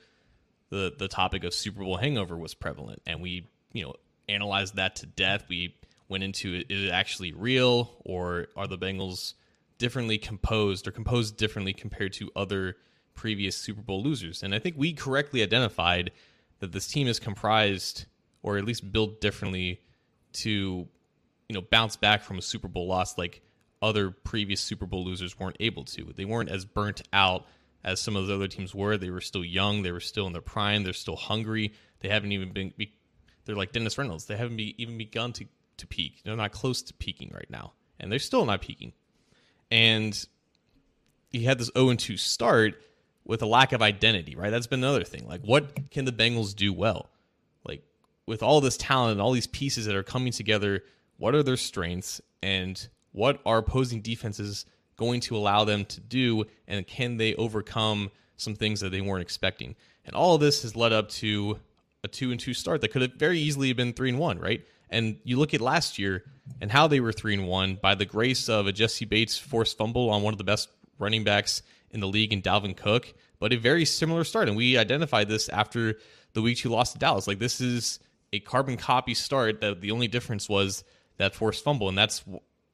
the 0.69 0.93
the 0.97 1.07
topic 1.07 1.43
of 1.43 1.53
Super 1.53 1.83
Bowl 1.83 1.97
hangover 1.97 2.37
was 2.37 2.53
prevalent, 2.53 3.01
and 3.05 3.21
we 3.21 3.49
you 3.73 3.85
know 3.85 3.95
analyzed 4.27 4.75
that 4.75 4.97
to 4.97 5.05
death. 5.05 5.45
We 5.49 5.75
went 6.09 6.23
into 6.23 6.63
is 6.69 6.83
it 6.83 6.91
actually 6.91 7.31
real, 7.31 7.95
or 8.03 8.47
are 8.55 8.67
the 8.67 8.77
Bengals 8.77 9.33
differently 9.77 10.17
composed 10.17 10.87
or 10.87 10.91
composed 10.91 11.37
differently 11.37 11.73
compared 11.73 12.13
to 12.13 12.31
other 12.35 12.75
previous 13.17 13.57
Super 13.57 13.81
Bowl 13.81 14.01
losers. 14.01 14.43
And 14.43 14.55
I 14.55 14.59
think 14.59 14.75
we 14.77 14.93
correctly 14.93 15.43
identified 15.43 16.11
that 16.59 16.71
this 16.71 16.87
team 16.87 17.07
is 17.07 17.19
comprised 17.19 18.05
or 18.41 18.57
at 18.57 18.63
least 18.63 18.89
built 18.91 19.19
differently 19.19 19.81
to 20.33 20.87
you 21.49 21.53
know 21.53 21.61
bounce 21.61 21.97
back 21.97 22.21
from 22.21 22.37
a 22.37 22.41
Super 22.41 22.69
Bowl 22.69 22.87
loss 22.87 23.17
like 23.17 23.41
other 23.81 24.11
previous 24.11 24.61
Super 24.61 24.85
Bowl 24.85 25.03
losers 25.03 25.37
weren't 25.37 25.57
able 25.59 25.83
to. 25.83 26.13
They 26.15 26.25
weren't 26.25 26.49
as 26.49 26.63
burnt 26.63 27.01
out 27.11 27.45
as 27.83 27.99
some 27.99 28.15
of 28.15 28.27
those 28.27 28.35
other 28.35 28.47
teams 28.47 28.73
were. 28.73 28.97
They 28.97 29.09
were 29.09 29.21
still 29.21 29.43
young, 29.43 29.83
they 29.83 29.91
were 29.91 29.99
still 29.99 30.27
in 30.27 30.33
their 30.33 30.41
prime, 30.41 30.83
they're 30.83 30.93
still 30.93 31.15
hungry. 31.15 31.73
They 31.99 32.09
haven't 32.09 32.31
even 32.31 32.53
been 32.53 32.73
they're 33.45 33.55
like 33.55 33.71
Dennis 33.71 33.97
Reynolds. 33.97 34.25
They 34.25 34.37
haven't 34.37 34.57
be, 34.57 34.81
even 34.81 34.97
begun 34.97 35.33
to 35.33 35.45
to 35.77 35.87
peak. 35.87 36.21
They're 36.23 36.35
not 36.35 36.51
close 36.51 36.81
to 36.83 36.93
peaking 36.93 37.31
right 37.33 37.49
now. 37.49 37.73
And 37.99 38.11
they're 38.11 38.19
still 38.19 38.45
not 38.45 38.61
peaking. 38.61 38.93
And 39.71 40.27
he 41.31 41.43
had 41.43 41.59
this 41.59 41.71
0 41.77 41.93
2 41.95 42.17
start 42.17 42.81
with 43.27 43.41
a 43.41 43.45
lack 43.45 43.73
of 43.73 43.81
identity, 43.81 44.35
right? 44.35 44.49
That's 44.49 44.67
been 44.67 44.79
another 44.79 45.03
thing. 45.03 45.27
Like, 45.27 45.41
what 45.41 45.91
can 45.91 46.05
the 46.05 46.11
Bengals 46.11 46.55
do 46.55 46.71
well? 46.71 47.09
Like, 47.67 47.83
with 48.25 48.41
all 48.41 48.61
this 48.61 48.77
talent 48.77 49.11
and 49.11 49.21
all 49.21 49.33
these 49.33 49.47
pieces 49.47 49.85
that 49.85 49.95
are 49.95 50.03
coming 50.03 50.31
together, 50.31 50.83
what 51.17 51.35
are 51.35 51.43
their 51.43 51.57
strengths 51.57 52.21
and 52.41 52.87
what 53.11 53.41
are 53.45 53.57
opposing 53.57 54.01
defenses 54.01 54.65
going 54.95 55.19
to 55.21 55.35
allow 55.35 55.65
them 55.65 55.85
to 55.85 55.99
do, 55.99 56.45
and 56.67 56.87
can 56.87 57.17
they 57.17 57.35
overcome 57.35 58.09
some 58.37 58.55
things 58.55 58.79
that 58.79 58.91
they 58.91 59.01
weren't 59.01 59.21
expecting? 59.21 59.75
And 60.05 60.15
all 60.15 60.35
of 60.35 60.41
this 60.41 60.61
has 60.61 60.75
led 60.75 60.93
up 60.93 61.09
to 61.09 61.59
a 62.03 62.07
two 62.07 62.31
and 62.31 62.39
two 62.39 62.53
start 62.53 62.81
that 62.81 62.91
could 62.91 63.01
have 63.01 63.13
very 63.13 63.39
easily 63.39 63.73
been 63.73 63.93
three 63.93 64.09
and 64.09 64.19
one, 64.19 64.39
right? 64.39 64.65
And 64.89 65.17
you 65.23 65.37
look 65.37 65.53
at 65.53 65.59
last 65.59 65.99
year 65.99 66.23
and 66.61 66.71
how 66.71 66.87
they 66.87 67.01
were 67.01 67.11
three 67.11 67.33
and 67.33 67.45
one 67.45 67.77
by 67.81 67.93
the 67.93 68.05
grace 68.05 68.47
of 68.47 68.67
a 68.67 68.71
Jessie 68.71 69.05
Bates 69.05 69.37
forced 69.37 69.77
fumble 69.77 70.09
on 70.09 70.21
one 70.21 70.33
of 70.33 70.37
the 70.37 70.45
best 70.45 70.69
running 70.97 71.25
backs 71.25 71.61
in 71.91 71.99
the 71.99 72.07
league 72.07 72.33
in 72.33 72.41
Dalvin 72.41 72.75
Cook, 72.75 73.13
but 73.39 73.53
a 73.53 73.57
very 73.57 73.85
similar 73.85 74.23
start. 74.23 74.47
And 74.47 74.57
we 74.57 74.77
identified 74.77 75.29
this 75.29 75.49
after 75.49 75.95
the 76.33 76.41
week 76.41 76.57
two 76.57 76.69
loss 76.69 76.93
to 76.93 76.99
Dallas. 76.99 77.27
Like 77.27 77.39
this 77.39 77.61
is 77.61 77.99
a 78.33 78.39
carbon 78.39 78.77
copy 78.77 79.13
start 79.13 79.61
that 79.61 79.81
the 79.81 79.91
only 79.91 80.07
difference 80.07 80.49
was 80.49 80.83
that 81.17 81.33
forced 81.33 81.63
fumble, 81.63 81.89
and 81.89 81.97
that's 81.97 82.23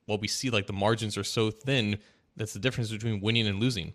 what 0.05 0.21
we 0.21 0.27
see. 0.27 0.49
Like 0.49 0.67
the 0.67 0.73
margins 0.73 1.17
are 1.17 1.23
so 1.23 1.51
thin. 1.51 1.99
That's 2.35 2.53
the 2.53 2.59
difference 2.59 2.91
between 2.91 3.21
winning 3.21 3.47
and 3.47 3.59
losing. 3.59 3.93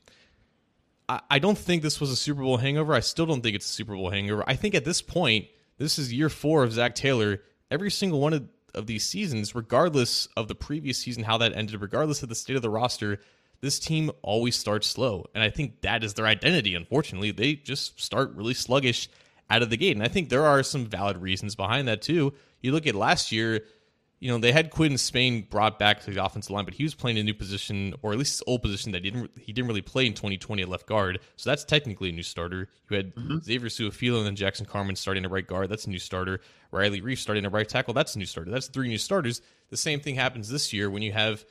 I, 1.09 1.39
don't 1.39 1.57
think 1.57 1.83
this 1.83 2.01
was 2.01 2.11
a 2.11 2.17
Super 2.17 2.43
Bowl 2.43 2.59
hangover. 2.59 2.93
I 2.93 3.01
still 3.01 3.25
don't 3.25 3.41
think 3.41 3.57
it's 3.57 3.65
a 3.65 3.73
Super 3.73 3.95
Bowl 3.95 4.11
hangover. 4.11 4.45
I 4.47 4.57
think 4.57 4.75
at 4.75 4.85
this 4.85 5.01
point, 5.01 5.47
this 5.79 5.99
is 5.99 6.13
year 6.13 6.29
four 6.29 6.65
of 6.65 6.73
Zac 6.73 6.95
Taylor. 6.95 7.41
Every 7.71 7.91
single 7.91 8.21
one 8.21 8.35
of, 8.35 8.47
of 8.75 8.87
these 8.87 9.07
seasons, 9.07 9.55
regardless 9.55 10.27
of 10.37 10.49
the 10.49 10.55
previous 10.55 10.99
season, 10.99 11.23
how 11.25 11.39
that 11.39 11.57
ended, 11.57 11.81
regardless 11.81 12.23
of 12.23 12.29
the 12.29 12.35
state 12.35 12.57
of 12.57 12.63
the 12.63 12.69
roster, 12.69 13.21
this 13.61 13.79
team 13.79 14.11
always 14.23 14.57
starts 14.57 14.87
slow. 14.87 15.27
And 15.35 15.43
I 15.43 15.51
think 15.51 15.81
that 15.83 16.05
is 16.05 16.15
their 16.15 16.27
identity, 16.27 16.75
unfortunately. 16.75 17.31
They 17.33 17.55
just 17.55 18.01
start 18.01 18.35
really 18.35 18.55
sluggish 18.55 19.09
out 19.51 19.63
of 19.63 19.71
the 19.71 19.77
gate. 19.77 19.97
And 19.97 20.05
I 20.05 20.09
think 20.09 20.29
there 20.29 20.47
are 20.47 20.63
some 20.63 20.87
valid 20.87 21.19
reasons 21.19 21.55
behind 21.55 21.89
that, 21.89 22.03
too. 22.03 22.35
You 22.61 22.73
look 22.73 22.87
at 22.87 22.95
last 22.95 23.33
year, 23.33 23.65
you 24.21 24.29
know, 24.29 24.39
they 24.39 24.51
had 24.51 24.71
Quinton 24.71 24.99
Spain 24.99 25.47
brought 25.49 25.79
back 25.79 26.03
to 26.03 26.11
the 26.11 26.25
offensive 26.25 26.51
line, 26.51 26.65
but 26.65 26.75
he 26.75 26.83
was 26.83 26.95
playing 26.95 27.19
a 27.19 27.23
new 27.23 27.35
position, 27.35 27.95
or 28.03 28.13
at 28.13 28.19
least 28.19 28.39
his 28.39 28.43
old 28.47 28.63
position 28.63 28.93
that 28.93 29.05
he 29.05 29.11
didn't 29.11 29.31
he 29.39 29.53
didn't 29.53 29.69
really 29.69 29.83
play 29.83 30.07
in 30.07 30.15
2020 30.15 30.63
at 30.63 30.69
left 30.69 30.87
guard. 30.87 31.21
So 31.37 31.51
that's 31.51 31.65
technically 31.65 32.09
a 32.09 32.13
new 32.13 32.25
starter. 32.25 32.69
You 32.91 32.97
had 32.97 33.15
mm-hmm. 33.15 33.39
Xavier 33.39 33.69
Su'a-Filo 33.69 34.19
and 34.19 34.27
then 34.27 34.37
Jackson 34.37 34.67
Carman 34.67 34.97
starting 34.97 35.25
at 35.25 35.31
right 35.31 35.47
guard. 35.47 35.69
That's 35.69 35.87
a 35.87 35.91
new 35.91 36.01
starter. 36.01 36.41
Riley 36.73 37.01
Reiff 37.01 37.19
starting 37.19 37.45
at 37.45 37.53
right 37.53 37.69
tackle. 37.69 37.95
That's 37.95 38.17
a 38.17 38.19
new 38.19 38.27
starter. 38.27 38.51
That's 38.51 38.67
three 38.67 38.89
new 38.89 38.99
starters. 38.99 39.41
The 39.71 39.77
same 39.77 40.01
thing 40.01 40.17
happens 40.17 40.49
this 40.49 40.73
year 40.73 40.91
when 40.91 41.03
you 41.03 41.13
have 41.13 41.45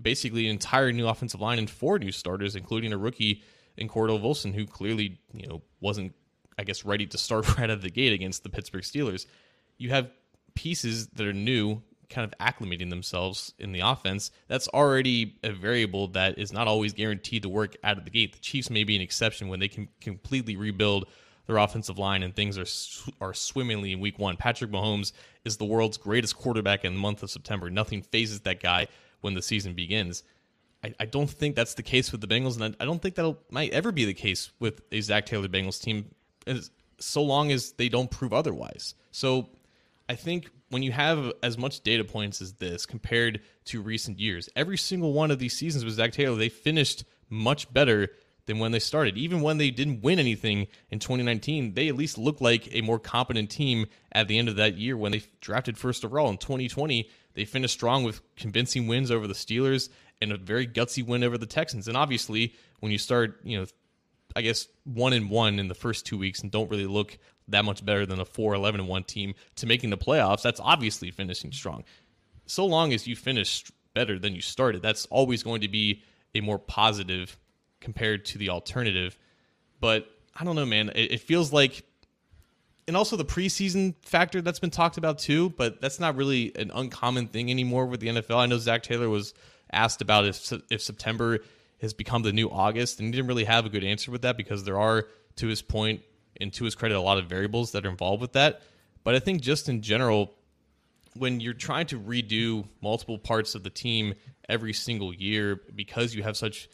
basically 0.00 0.46
an 0.46 0.52
entire 0.52 0.92
new 0.92 1.06
offensive 1.08 1.40
line 1.40 1.58
and 1.58 1.68
four 1.68 1.98
new 1.98 2.12
starters, 2.12 2.56
including 2.56 2.92
a 2.92 2.98
rookie 2.98 3.42
in 3.76 3.88
Cordell 3.88 4.20
Volson, 4.20 4.54
who 4.54 4.66
clearly 4.66 5.18
you 5.32 5.46
know 5.46 5.62
wasn't, 5.80 6.14
I 6.58 6.64
guess, 6.64 6.84
ready 6.84 7.06
to 7.06 7.18
start 7.18 7.48
right 7.58 7.64
out 7.64 7.70
of 7.70 7.82
the 7.82 7.90
gate 7.90 8.12
against 8.12 8.42
the 8.42 8.48
Pittsburgh 8.48 8.82
Steelers. 8.82 9.26
You 9.78 9.90
have 9.90 10.10
pieces 10.54 11.08
that 11.08 11.26
are 11.26 11.32
new 11.32 11.82
kind 12.08 12.30
of 12.30 12.38
acclimating 12.38 12.90
themselves 12.90 13.52
in 13.58 13.72
the 13.72 13.80
offense, 13.80 14.30
that's 14.48 14.68
already 14.68 15.36
a 15.42 15.52
variable 15.52 16.08
that 16.08 16.38
is 16.38 16.52
not 16.52 16.68
always 16.68 16.92
guaranteed 16.92 17.42
to 17.42 17.48
work 17.48 17.76
out 17.82 17.98
of 17.98 18.04
the 18.04 18.10
gate. 18.10 18.32
The 18.32 18.40
Chiefs 18.40 18.70
may 18.70 18.84
be 18.84 18.96
an 18.96 19.02
exception 19.02 19.48
when 19.48 19.60
they 19.60 19.68
can 19.68 19.88
completely 20.00 20.56
rebuild 20.56 21.08
their 21.46 21.58
offensive 21.58 21.98
line 21.98 22.22
and 22.22 22.34
things 22.34 22.56
are 22.56 22.66
are 23.20 23.34
swimmingly 23.34 23.92
in 23.92 24.00
week 24.00 24.18
1. 24.18 24.36
Patrick 24.36 24.70
Mahomes 24.70 25.12
is 25.44 25.56
the 25.58 25.64
world's 25.64 25.98
greatest 25.98 26.36
quarterback 26.36 26.84
in 26.84 26.94
the 26.94 27.00
month 27.00 27.22
of 27.22 27.30
September. 27.30 27.68
Nothing 27.68 28.00
phases 28.00 28.40
that 28.40 28.60
guy 28.62 28.86
when 29.24 29.34
the 29.34 29.42
season 29.42 29.72
begins. 29.72 30.22
I, 30.84 30.94
I 31.00 31.06
don't 31.06 31.30
think 31.30 31.56
that's 31.56 31.74
the 31.74 31.82
case 31.82 32.12
with 32.12 32.20
the 32.20 32.26
Bengals, 32.26 32.60
and 32.60 32.76
I, 32.78 32.82
I 32.82 32.84
don't 32.84 33.00
think 33.00 33.14
that 33.14 33.36
might 33.50 33.72
ever 33.72 33.90
be 33.90 34.04
the 34.04 34.14
case 34.14 34.52
with 34.60 34.82
a 34.92 35.00
Zac 35.00 35.24
Taylor 35.24 35.48
Bengals 35.48 35.80
team, 35.80 36.14
as, 36.46 36.70
so 36.98 37.22
long 37.22 37.50
as 37.50 37.72
they 37.72 37.88
don't 37.88 38.10
prove 38.10 38.34
otherwise. 38.34 38.94
So 39.10 39.48
I 40.10 40.14
think 40.14 40.50
when 40.68 40.82
you 40.82 40.92
have 40.92 41.32
as 41.42 41.56
much 41.56 41.80
data 41.80 42.04
points 42.04 42.42
as 42.42 42.52
this 42.52 42.84
compared 42.84 43.40
to 43.66 43.80
recent 43.80 44.20
years, 44.20 44.50
every 44.54 44.76
single 44.76 45.14
one 45.14 45.30
of 45.30 45.38
these 45.38 45.56
seasons 45.56 45.86
with 45.86 45.94
Zac 45.94 46.12
Taylor, 46.12 46.36
they 46.36 46.50
finished 46.50 47.04
much 47.30 47.72
better 47.72 48.10
than 48.46 48.58
when 48.58 48.72
they 48.72 48.78
started. 48.78 49.16
Even 49.16 49.40
when 49.40 49.56
they 49.56 49.70
didn't 49.70 50.02
win 50.02 50.18
anything 50.18 50.66
in 50.90 50.98
2019, 50.98 51.72
they 51.72 51.88
at 51.88 51.96
least 51.96 52.18
looked 52.18 52.42
like 52.42 52.68
a 52.72 52.82
more 52.82 52.98
competent 52.98 53.50
team 53.50 53.86
at 54.12 54.28
the 54.28 54.38
end 54.38 54.50
of 54.50 54.56
that 54.56 54.76
year 54.76 54.98
when 54.98 55.12
they 55.12 55.22
drafted 55.40 55.78
first 55.78 56.04
overall. 56.04 56.28
In 56.28 56.36
2020, 56.36 57.08
they 57.34 57.44
finished 57.44 57.74
strong 57.74 58.04
with 58.04 58.20
convincing 58.36 58.86
wins 58.86 59.10
over 59.10 59.26
the 59.26 59.34
Steelers 59.34 59.88
and 60.20 60.32
a 60.32 60.36
very 60.36 60.66
gutsy 60.66 61.06
win 61.06 61.24
over 61.24 61.36
the 61.36 61.46
Texans. 61.46 61.88
And 61.88 61.96
obviously, 61.96 62.54
when 62.80 62.92
you 62.92 62.98
start, 62.98 63.40
you 63.44 63.58
know, 63.58 63.66
I 64.36 64.42
guess 64.42 64.66
one 64.84 65.12
and 65.12 65.30
one 65.30 65.58
in 65.58 65.68
the 65.68 65.74
first 65.74 66.06
two 66.06 66.18
weeks 66.18 66.40
and 66.40 66.50
don't 66.50 66.70
really 66.70 66.86
look 66.86 67.18
that 67.48 67.64
much 67.64 67.84
better 67.84 68.06
than 68.06 68.20
a 68.20 68.24
4 68.24 68.54
11 68.54 68.80
and 68.80 68.88
1 68.88 69.04
team 69.04 69.34
to 69.56 69.66
making 69.66 69.90
the 69.90 69.98
playoffs, 69.98 70.42
that's 70.42 70.60
obviously 70.60 71.10
finishing 71.10 71.52
strong. 71.52 71.84
So 72.46 72.66
long 72.66 72.92
as 72.92 73.06
you 73.06 73.16
finish 73.16 73.64
better 73.94 74.18
than 74.18 74.34
you 74.34 74.40
started, 74.40 74.82
that's 74.82 75.06
always 75.06 75.42
going 75.42 75.60
to 75.60 75.68
be 75.68 76.02
a 76.34 76.40
more 76.40 76.58
positive 76.58 77.38
compared 77.80 78.24
to 78.26 78.38
the 78.38 78.50
alternative. 78.50 79.18
But 79.80 80.08
I 80.34 80.44
don't 80.44 80.56
know, 80.56 80.66
man. 80.66 80.90
It, 80.94 81.12
it 81.12 81.20
feels 81.20 81.52
like, 81.52 81.84
and 82.86 82.96
also 82.96 83.16
the 83.16 83.24
preseason 83.24 83.94
factor 84.02 84.42
that's 84.42 84.58
been 84.58 84.70
talked 84.70 84.98
about 84.98 85.18
too, 85.18 85.50
but 85.50 85.80
that's 85.80 85.98
not 86.00 86.16
really 86.16 86.52
an 86.56 86.70
uncommon 86.74 87.28
thing 87.28 87.50
anymore 87.50 87.86
with 87.86 88.00
the 88.00 88.08
NFL. 88.08 88.36
I 88.36 88.46
know 88.46 88.58
Zac 88.58 88.82
Taylor 88.82 89.08
was 89.08 89.34
asked 89.72 90.02
about 90.02 90.26
if 90.26 90.52
if 90.70 90.82
September 90.82 91.40
has 91.80 91.94
become 91.94 92.22
the 92.22 92.32
new 92.32 92.50
August, 92.50 92.98
and 92.98 93.06
he 93.06 93.12
didn't 93.12 93.28
really 93.28 93.44
have 93.44 93.66
a 93.66 93.68
good 93.68 93.84
answer 93.84 94.10
with 94.10 94.22
that 94.22 94.36
because 94.36 94.64
there 94.64 94.78
are, 94.78 95.06
to 95.36 95.46
his 95.46 95.62
point, 95.62 96.02
and 96.40 96.52
to 96.52 96.64
his 96.64 96.74
credit, 96.74 96.96
a 96.96 97.00
lot 97.00 97.18
of 97.18 97.26
variables 97.26 97.72
that 97.72 97.86
are 97.86 97.90
involved 97.90 98.20
with 98.20 98.32
that. 98.32 98.62
But 99.04 99.14
I 99.14 99.18
think 99.18 99.42
just 99.42 99.68
in 99.68 99.82
general, 99.82 100.34
when 101.14 101.40
you're 101.40 101.52
trying 101.52 101.86
to 101.86 102.00
redo 102.00 102.66
multiple 102.82 103.18
parts 103.18 103.54
of 103.54 103.62
the 103.62 103.70
team 103.70 104.14
every 104.48 104.72
single 104.72 105.14
year 105.14 105.60
because 105.74 106.14
you 106.14 106.22
have 106.22 106.36
such 106.36 106.68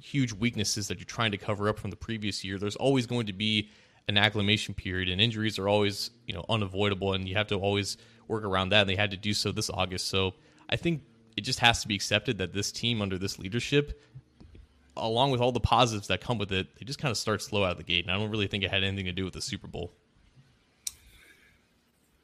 huge 0.00 0.32
weaknesses 0.32 0.88
that 0.88 0.98
you're 0.98 1.04
trying 1.04 1.32
to 1.32 1.38
cover 1.38 1.68
up 1.68 1.78
from 1.78 1.90
the 1.90 1.96
previous 1.96 2.44
year, 2.44 2.58
there's 2.58 2.76
always 2.76 3.06
going 3.06 3.26
to 3.26 3.32
be 3.32 3.68
an 4.08 4.16
acclimation 4.16 4.74
period, 4.74 5.08
and 5.08 5.20
injuries 5.20 5.58
are 5.58 5.68
always 5.68 6.10
you 6.26 6.34
know 6.34 6.44
unavoidable, 6.48 7.12
and 7.12 7.28
you 7.28 7.36
have 7.36 7.48
to 7.48 7.56
always 7.56 7.96
work 8.28 8.44
around 8.44 8.70
that. 8.70 8.82
And 8.82 8.90
they 8.90 8.96
had 8.96 9.10
to 9.10 9.16
do 9.16 9.34
so 9.34 9.52
this 9.52 9.70
August, 9.70 10.08
so 10.08 10.34
I 10.68 10.76
think 10.76 11.02
it 11.36 11.42
just 11.42 11.60
has 11.60 11.82
to 11.82 11.88
be 11.88 11.94
accepted 11.94 12.38
that 12.38 12.52
this 12.52 12.70
team 12.70 13.00
under 13.00 13.18
this 13.18 13.38
leadership 13.38 13.98
along 14.96 15.30
with 15.30 15.40
all 15.40 15.52
the 15.52 15.60
positives 15.60 16.08
that 16.08 16.20
come 16.20 16.38
with 16.38 16.52
it, 16.52 16.66
they 16.78 16.84
just 16.84 16.98
kind 16.98 17.10
of 17.10 17.16
start 17.16 17.42
slow 17.42 17.64
out 17.64 17.72
of 17.72 17.78
the 17.78 17.84
gate. 17.84 18.04
And 18.04 18.12
I 18.12 18.18
don't 18.18 18.30
really 18.30 18.46
think 18.46 18.64
it 18.64 18.70
had 18.70 18.84
anything 18.84 19.06
to 19.06 19.12
do 19.12 19.24
with 19.24 19.34
the 19.34 19.40
Super 19.40 19.66
Bowl. 19.66 19.92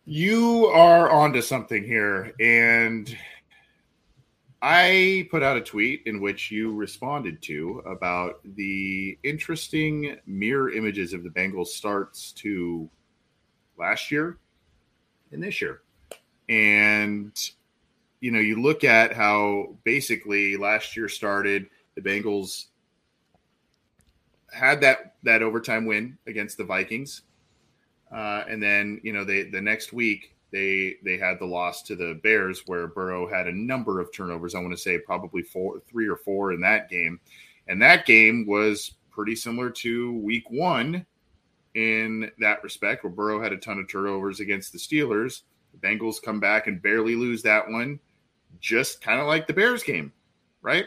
You 0.05 0.67
are 0.67 1.11
onto 1.11 1.43
something 1.43 1.85
here. 1.85 2.35
And 2.41 3.15
I 4.61 5.29
put 5.31 5.43
out 5.43 5.57
a 5.57 5.61
tweet 5.61 6.03
in 6.07 6.21
which 6.21 6.51
you 6.51 6.75
responded 6.75 7.41
to 7.43 7.83
about 7.87 8.41
the 8.45 9.17
interesting 9.23 10.17
mirror 10.27 10.71
images 10.71 11.13
of 11.13 11.23
the 11.23 11.31
Bengals 11.31 11.69
starts 11.69 12.33
to 12.33 12.91
last 13.79 14.11
year 14.11 14.39
and 15.31 15.43
this 15.43 15.61
year. 15.61 15.83
And, 16.49 17.33
you 18.21 18.33
know, 18.33 18.41
you 18.41 18.61
look 18.61 18.83
at 18.83 19.13
how 19.13 19.77
basically 19.85 20.57
last 20.57 20.97
year 20.97 21.09
started– 21.09 21.67
the 21.99 22.09
Bengals 22.09 22.67
had 24.53 24.81
that 24.83 25.17
that 25.25 25.43
overtime 25.43 25.85
win 25.85 26.17
against 26.27 26.57
the 26.57 26.65
Vikings, 26.65 27.23
uh, 28.13 28.45
and 28.49 28.63
then 28.63 29.01
you 29.03 29.13
know 29.13 29.25
they 29.25 29.43
the 29.43 29.61
next 29.61 29.93
week 29.93 30.35
they 30.51 30.97
they 31.05 31.19
had 31.19 31.39
the 31.39 31.47
loss 31.47 31.83
to 31.83 31.97
the 31.97 32.19
Bears 32.23 32.63
where 32.67 32.87
Burrow 32.87 33.29
had 33.29 33.47
a 33.47 33.53
number 33.53 34.01
of 34.01 34.13
turnovers. 34.13 34.55
I 34.55 34.61
want 34.61 34.73
to 34.73 34.81
say 34.81 34.99
probably 34.99 35.43
four, 35.43 35.81
three 35.89 36.09
or 36.09 36.17
four 36.17 36.53
in 36.53 36.61
that 36.63 36.89
game, 36.89 37.21
and 37.67 37.81
that 37.83 38.07
game 38.07 38.47
was 38.47 38.95
pretty 39.11 39.37
similar 39.37 39.71
to 39.71 40.15
Week 40.19 40.51
One 40.51 41.05
in 41.75 42.31
that 42.39 42.63
respect, 42.63 43.05
where 43.05 43.13
Burrow 43.13 43.43
had 43.43 43.53
a 43.53 43.59
ton 43.59 43.79
of 43.79 43.89
turnovers 43.89 44.41
against 44.41 44.73
the 44.73 44.79
Steelers. 44.79 45.43
The 45.73 45.87
Bengals 45.87 46.23
come 46.23 46.41
back 46.41 46.67
and 46.67 46.81
barely 46.81 47.15
lose 47.15 47.43
that 47.43 47.69
one, 47.69 48.01
just 48.61 49.03
kind 49.03 49.21
of 49.21 49.27
like 49.27 49.47
the 49.47 49.53
Bears 49.53 49.83
game, 49.83 50.13
right? 50.63 50.87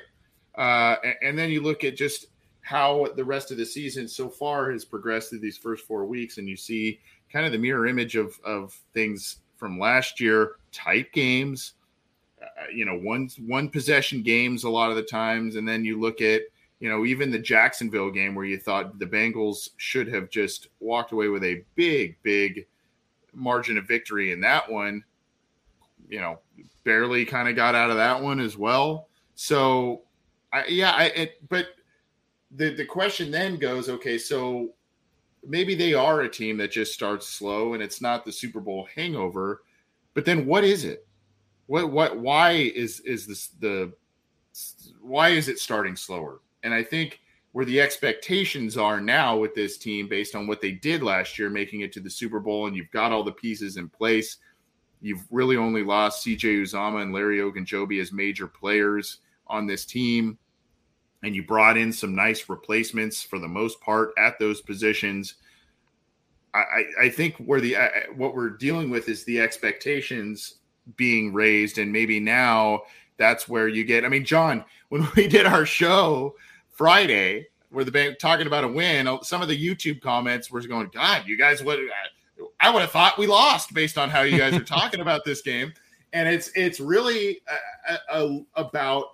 Uh, 0.56 0.95
and 1.21 1.38
then 1.38 1.50
you 1.50 1.62
look 1.62 1.84
at 1.84 1.95
just 1.95 2.28
how 2.62 3.08
the 3.15 3.24
rest 3.24 3.52
of 3.52 3.58
the 3.58 3.65
season 3.65 4.08
so 4.08 4.30
far 4.30 4.71
has 4.71 4.86
progressed 4.86 5.30
through 5.30 5.39
these 5.39 5.58
first 5.58 5.86
four 5.86 6.06
weeks, 6.06 6.38
and 6.38 6.47
you 6.47 6.56
see 6.56 7.00
kind 7.32 7.45
of 7.45 7.52
the 7.52 7.58
mirror 7.58 7.88
image 7.88 8.15
of 8.15 8.39
of 8.43 8.78
things 8.93 9.38
from 9.62 9.78
last 9.78 10.19
year. 10.19 10.54
Tight 10.71 11.13
games, 11.13 11.74
uh, 12.41 12.47
you 12.74 12.84
know, 12.84 12.97
one 12.97 13.30
one 13.45 13.69
possession 13.69 14.24
games 14.24 14.63
a 14.63 14.69
lot 14.69 14.89
of 14.89 14.95
the 14.95 15.04
times, 15.04 15.56
and 15.56 15.67
then 15.67 15.86
you 15.86 16.00
look 16.00 16.19
at 16.19 16.41
you 16.80 16.89
know 16.89 17.06
even 17.06 17.30
the 17.30 17.38
Jacksonville 17.38 18.10
game 18.10 18.34
where 18.34 18.45
you 18.45 18.58
thought 18.58 18.97
the 18.97 19.06
Bengals 19.06 19.69
should 19.78 20.08
have 20.08 20.30
just 20.32 20.69
walked 20.80 21.12
away 21.12 21.28
with 21.28 21.43
a 21.43 21.63
big 21.76 22.17
big 22.24 22.65
margin 23.34 23.78
of 23.78 23.88
victory 23.88 24.32
in 24.32 24.41
that 24.41 24.69
one. 24.69 25.04
You 26.10 26.21
know, 26.21 26.39
barely 26.84 27.24
kind 27.24 27.47
of 27.47 27.56
got 27.56 27.76
out 27.76 27.91
of 27.91 27.97
that 27.97 28.19
one 28.19 28.39
as 28.39 28.58
well. 28.58 29.10
So 29.36 30.02
I, 30.52 30.65
yeah, 30.65 30.91
I, 30.91 31.04
it, 31.06 31.50
but 31.50 31.67
the 32.50 32.74
the 32.74 32.86
question 32.86 33.30
then 33.30 33.58
goes, 33.58 33.89
okay, 33.89 34.17
so 34.17 34.69
maybe 35.43 35.75
they 35.75 35.93
are 35.93 36.21
a 36.21 36.30
team 36.30 36.58
that 36.58 36.71
just 36.71 36.93
starts 36.93 37.27
slow 37.27 37.73
and 37.73 37.82
it's 37.82 38.01
not 38.01 38.25
the 38.25 38.32
Super 38.32 38.60
Bowl 38.60 38.88
hangover. 38.95 39.63
But 40.13 40.25
then 40.25 40.45
what 40.45 40.63
is 40.63 40.86
it? 40.86 41.08
What 41.67 41.91
what 41.91 42.17
why 42.17 42.51
is 42.51 42.99
is 43.01 43.25
this 43.25 43.47
the 43.60 43.93
why 45.01 45.30
is 45.30 45.47
it 45.47 45.60
starting 45.60 45.95
slower? 45.95 46.41
And 46.63 46.73
I 46.73 46.84
think 46.84 47.21
where 47.54 47.65
the 47.65 47.82
expectations 47.82 48.77
are 48.77 49.01
now 49.01 49.38
with 49.38 49.54
this 49.56 49.77
team 49.77 50.08
based 50.08 50.36
on 50.36 50.47
what 50.47 50.62
they 50.62 50.71
did 50.71 51.04
last 51.04 51.38
year, 51.38 51.49
making 51.49 51.82
it 51.82 51.91
to 51.93 51.99
the 51.99 52.10
Super 52.10 52.39
Bowl, 52.39 52.67
and 52.67 52.75
you've 52.75 52.91
got 52.91 53.12
all 53.12 53.23
the 53.23 53.32
pieces 53.32 53.77
in 53.77 53.89
place. 53.89 54.38
You've 55.01 55.25
really 55.32 55.58
only 55.58 55.84
lost 55.84 56.25
CJ 56.25 56.62
Uzomah 56.62 57.01
and 57.01 57.13
Larry 57.13 57.39
Ogunjobi 57.39 57.99
as 57.99 58.12
major 58.12 58.47
players 58.47 59.17
on 59.47 59.65
this 59.65 59.86
team 59.86 60.38
and 61.23 61.36
you 61.36 61.43
brought 61.43 61.77
in 61.77 61.93
some 61.93 62.15
nice 62.15 62.49
replacements 62.49 63.21
for 63.23 63.39
the 63.39 63.47
most 63.47 63.79
part 63.81 64.12
at 64.17 64.39
those 64.39 64.62
positions. 64.62 65.36
I, 66.53 66.84
I 66.99 67.10
think 67.10 67.38
where 67.38 67.62
the 67.62 67.77
uh, 67.77 67.89
what 68.15 68.36
we're 68.36 68.49
dealing 68.49 68.89
with 68.89 69.07
is 69.07 69.23
the 69.23 69.39
expectations 69.39 70.55
being 70.97 71.31
raised, 71.31 71.77
and 71.77 71.93
maybe 71.93 72.19
now 72.19 72.81
that's 73.17 73.47
where 73.47 73.67
you 73.67 73.86
get. 73.86 74.03
I 74.03 74.10
mean, 74.10 74.25
John, 74.25 74.65
when 74.89 75.07
we 75.15 75.27
did 75.27 75.45
our 75.45 75.65
show 75.65 76.36
Friday, 76.71 77.47
where 77.69 77.86
the 77.86 77.91
bank 77.91 78.19
talking 78.19 78.47
about 78.47 78.65
a 78.65 78.67
win, 78.67 79.07
uh, 79.07 79.21
some 79.21 79.41
of 79.41 79.47
the 79.47 79.57
YouTube 79.57 80.01
comments 80.01 80.51
were 80.51 80.62
going, 80.62 80.89
"God, 80.93 81.23
you 81.25 81.38
guys 81.38 81.63
would." 81.63 81.79
I 82.60 82.69
would 82.69 82.81
have 82.81 82.91
thought 82.91 83.19
we 83.19 83.27
lost 83.27 83.73
based 83.73 83.97
on 83.97 84.10
how 84.10 84.21
you 84.21 84.38
guys 84.38 84.53
are 84.53 84.63
talking 84.63 84.99
about 84.99 85.23
this 85.23 85.41
game, 85.41 85.73
and 86.12 86.27
it's 86.27 86.51
it's 86.53 86.79
really 86.79 87.41
a, 87.88 87.97
a, 88.10 88.39
about 88.55 89.05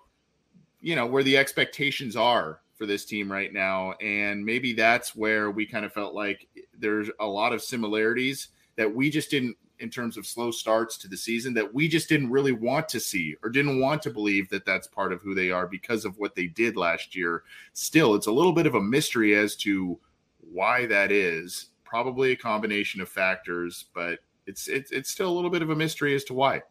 you 0.82 0.96
know 0.96 1.06
where 1.06 1.24
the 1.24 1.38
expectations 1.38 2.16
are 2.16 2.62
for 2.78 2.86
this 2.86 3.06
team 3.06 3.32
right 3.32 3.52
now. 3.52 3.94
And 3.94 4.46
maybe 4.46 4.74
that's 4.74 5.16
where 5.16 5.52
we 5.52 5.66
kind 5.66 5.84
of 5.84 5.92
felt 5.92 6.14
like 6.14 6.48
there's 6.78 7.10
a 7.20 7.26
lot 7.26 7.54
of 7.54 7.62
similarities 7.62 8.50
that 8.76 8.94
we 8.94 9.10
just 9.10 9.32
didn't 9.32 9.58
in 9.80 9.90
terms 9.90 10.18
of 10.18 10.26
slow 10.26 10.50
starts 10.50 10.98
to 10.98 11.08
the 11.08 11.18
season 11.18 11.54
that 11.54 11.72
we 11.72 11.88
just 11.88 12.10
didn't 12.10 12.32
really 12.32 12.52
want 12.52 12.90
to 12.90 13.00
see 13.00 13.36
or 13.44 13.50
didn't 13.50 13.80
want 13.80 14.02
to 14.02 14.10
believe 14.10 14.50
that 14.50 14.66
that's 14.66 14.88
part 14.88 15.14
of 15.14 15.22
who 15.22 15.36
they 15.36 15.52
are 15.52 15.68
because 15.68 16.04
of 16.04 16.18
what 16.18 16.34
they 16.34 16.48
did 16.48 16.76
last 16.76 17.16
year. 17.16 17.44
Still 17.74 18.16
it's 18.16 18.28
a 18.28 18.32
little 18.32 18.54
bit 18.54 18.66
of 18.66 18.76
a 18.76 18.82
mystery 18.82 19.36
as 19.36 19.56
to 19.58 20.00
why 20.40 20.86
that 20.88 21.12
is. 21.12 21.68
Probably 21.84 22.32
a 22.32 22.36
combination 22.36 23.02
of 23.02 23.10
factors 23.10 23.86
but 23.94 24.20
it's 24.46 24.68
it's, 24.68 24.92
it's 24.92 25.12
still 25.12 25.30
a 25.30 25.36
little 25.36 25.52
bit 25.52 25.62
of 25.62 25.70
a 25.70 25.76
mystery 25.76 26.16
as 26.16 26.24
to 26.26 26.34
why. 26.34 26.62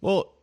Well 0.00 0.35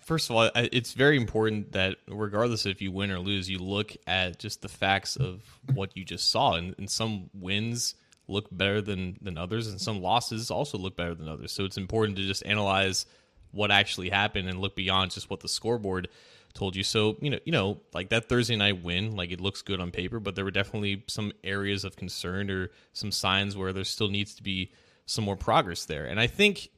first 0.00 0.30
of 0.30 0.36
all, 0.36 0.50
it's 0.54 0.92
very 0.92 1.16
important 1.16 1.72
that 1.72 1.96
regardless 2.08 2.66
if 2.66 2.82
you 2.82 2.92
win 2.92 3.10
or 3.10 3.18
lose, 3.18 3.48
you 3.48 3.58
look 3.58 3.96
at 4.06 4.38
just 4.38 4.62
the 4.62 4.68
facts 4.68 5.16
of 5.16 5.42
what 5.74 5.96
you 5.96 6.04
just 6.04 6.30
saw. 6.30 6.54
And, 6.54 6.74
and 6.78 6.90
some 6.90 7.30
wins 7.34 7.94
look 8.28 8.48
better 8.50 8.80
than 8.80 9.18
than 9.20 9.38
others, 9.38 9.68
and 9.68 9.80
some 9.80 10.00
losses 10.00 10.50
also 10.50 10.78
look 10.78 10.96
better 10.96 11.14
than 11.14 11.28
others. 11.28 11.52
So 11.52 11.64
it's 11.64 11.76
important 11.76 12.16
to 12.16 12.22
just 12.22 12.44
analyze 12.46 13.06
what 13.50 13.70
actually 13.70 14.10
happened 14.10 14.48
and 14.48 14.60
look 14.60 14.74
beyond 14.74 15.10
just 15.10 15.28
what 15.28 15.40
the 15.40 15.48
scoreboard 15.48 16.08
told 16.54 16.76
you. 16.76 16.82
So 16.82 17.16
you 17.20 17.30
know, 17.30 17.38
you 17.44 17.52
know, 17.52 17.80
like 17.92 18.10
that 18.10 18.28
Thursday 18.28 18.56
night 18.56 18.82
win, 18.82 19.16
like 19.16 19.30
it 19.30 19.40
looks 19.40 19.62
good 19.62 19.80
on 19.80 19.90
paper, 19.90 20.20
but 20.20 20.34
there 20.34 20.44
were 20.44 20.50
definitely 20.50 21.04
some 21.06 21.32
areas 21.44 21.84
of 21.84 21.96
concern 21.96 22.50
or 22.50 22.70
some 22.92 23.12
signs 23.12 23.56
where 23.56 23.72
there 23.72 23.84
still 23.84 24.08
needs 24.08 24.34
to 24.36 24.42
be 24.42 24.72
some 25.06 25.24
more 25.24 25.36
progress 25.36 25.84
there. 25.84 26.06
And 26.06 26.20
I 26.20 26.26
think 26.26 26.70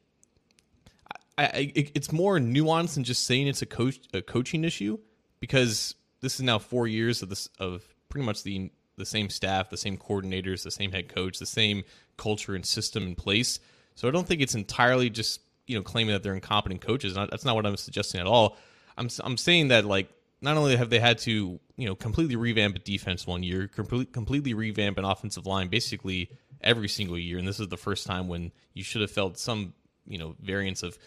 I, 1.36 1.72
it's 1.74 2.12
more 2.12 2.38
nuanced 2.38 2.94
than 2.94 3.04
just 3.04 3.24
saying 3.24 3.48
it's 3.48 3.62
a 3.62 3.66
coach 3.66 3.98
a 4.12 4.22
coaching 4.22 4.64
issue 4.64 4.98
because 5.40 5.96
this 6.20 6.36
is 6.36 6.42
now 6.42 6.58
four 6.58 6.86
years 6.86 7.22
of 7.22 7.28
this 7.28 7.48
of 7.58 7.82
pretty 8.08 8.24
much 8.24 8.42
the 8.44 8.70
the 8.96 9.04
same 9.04 9.28
staff, 9.28 9.70
the 9.70 9.76
same 9.76 9.96
coordinators, 9.96 10.62
the 10.62 10.70
same 10.70 10.92
head 10.92 11.08
coach, 11.08 11.38
the 11.38 11.46
same 11.46 11.82
culture 12.16 12.54
and 12.54 12.64
system 12.64 13.04
in 13.04 13.14
place. 13.16 13.58
So 13.96 14.06
I 14.06 14.12
don't 14.12 14.26
think 14.26 14.40
it's 14.40 14.54
entirely 14.54 15.10
just 15.10 15.40
you 15.66 15.76
know 15.76 15.82
claiming 15.82 16.12
that 16.12 16.22
they're 16.22 16.34
incompetent 16.34 16.80
coaches. 16.80 17.14
That's 17.14 17.44
not 17.44 17.56
what 17.56 17.66
I'm 17.66 17.76
suggesting 17.76 18.20
at 18.20 18.26
all. 18.26 18.56
I'm 18.96 19.08
I'm 19.22 19.36
saying 19.36 19.68
that 19.68 19.84
like 19.84 20.08
not 20.40 20.56
only 20.56 20.76
have 20.76 20.90
they 20.90 21.00
had 21.00 21.18
to 21.20 21.58
you 21.76 21.86
know 21.88 21.94
completely 21.94 22.36
revamp 22.36 22.76
a 22.76 22.78
defense 22.78 23.26
one 23.26 23.42
year, 23.42 23.68
completely 23.68 24.12
completely 24.12 24.54
revamp 24.54 24.98
an 24.98 25.04
offensive 25.04 25.46
line 25.46 25.68
basically 25.68 26.30
every 26.60 26.88
single 26.88 27.18
year, 27.18 27.38
and 27.38 27.46
this 27.48 27.60
is 27.60 27.68
the 27.68 27.76
first 27.76 28.06
time 28.06 28.28
when 28.28 28.52
you 28.72 28.84
should 28.84 29.00
have 29.00 29.10
felt 29.10 29.38
some 29.38 29.74
you 30.06 30.18
know 30.18 30.36
variance 30.40 30.82
of 30.82 30.98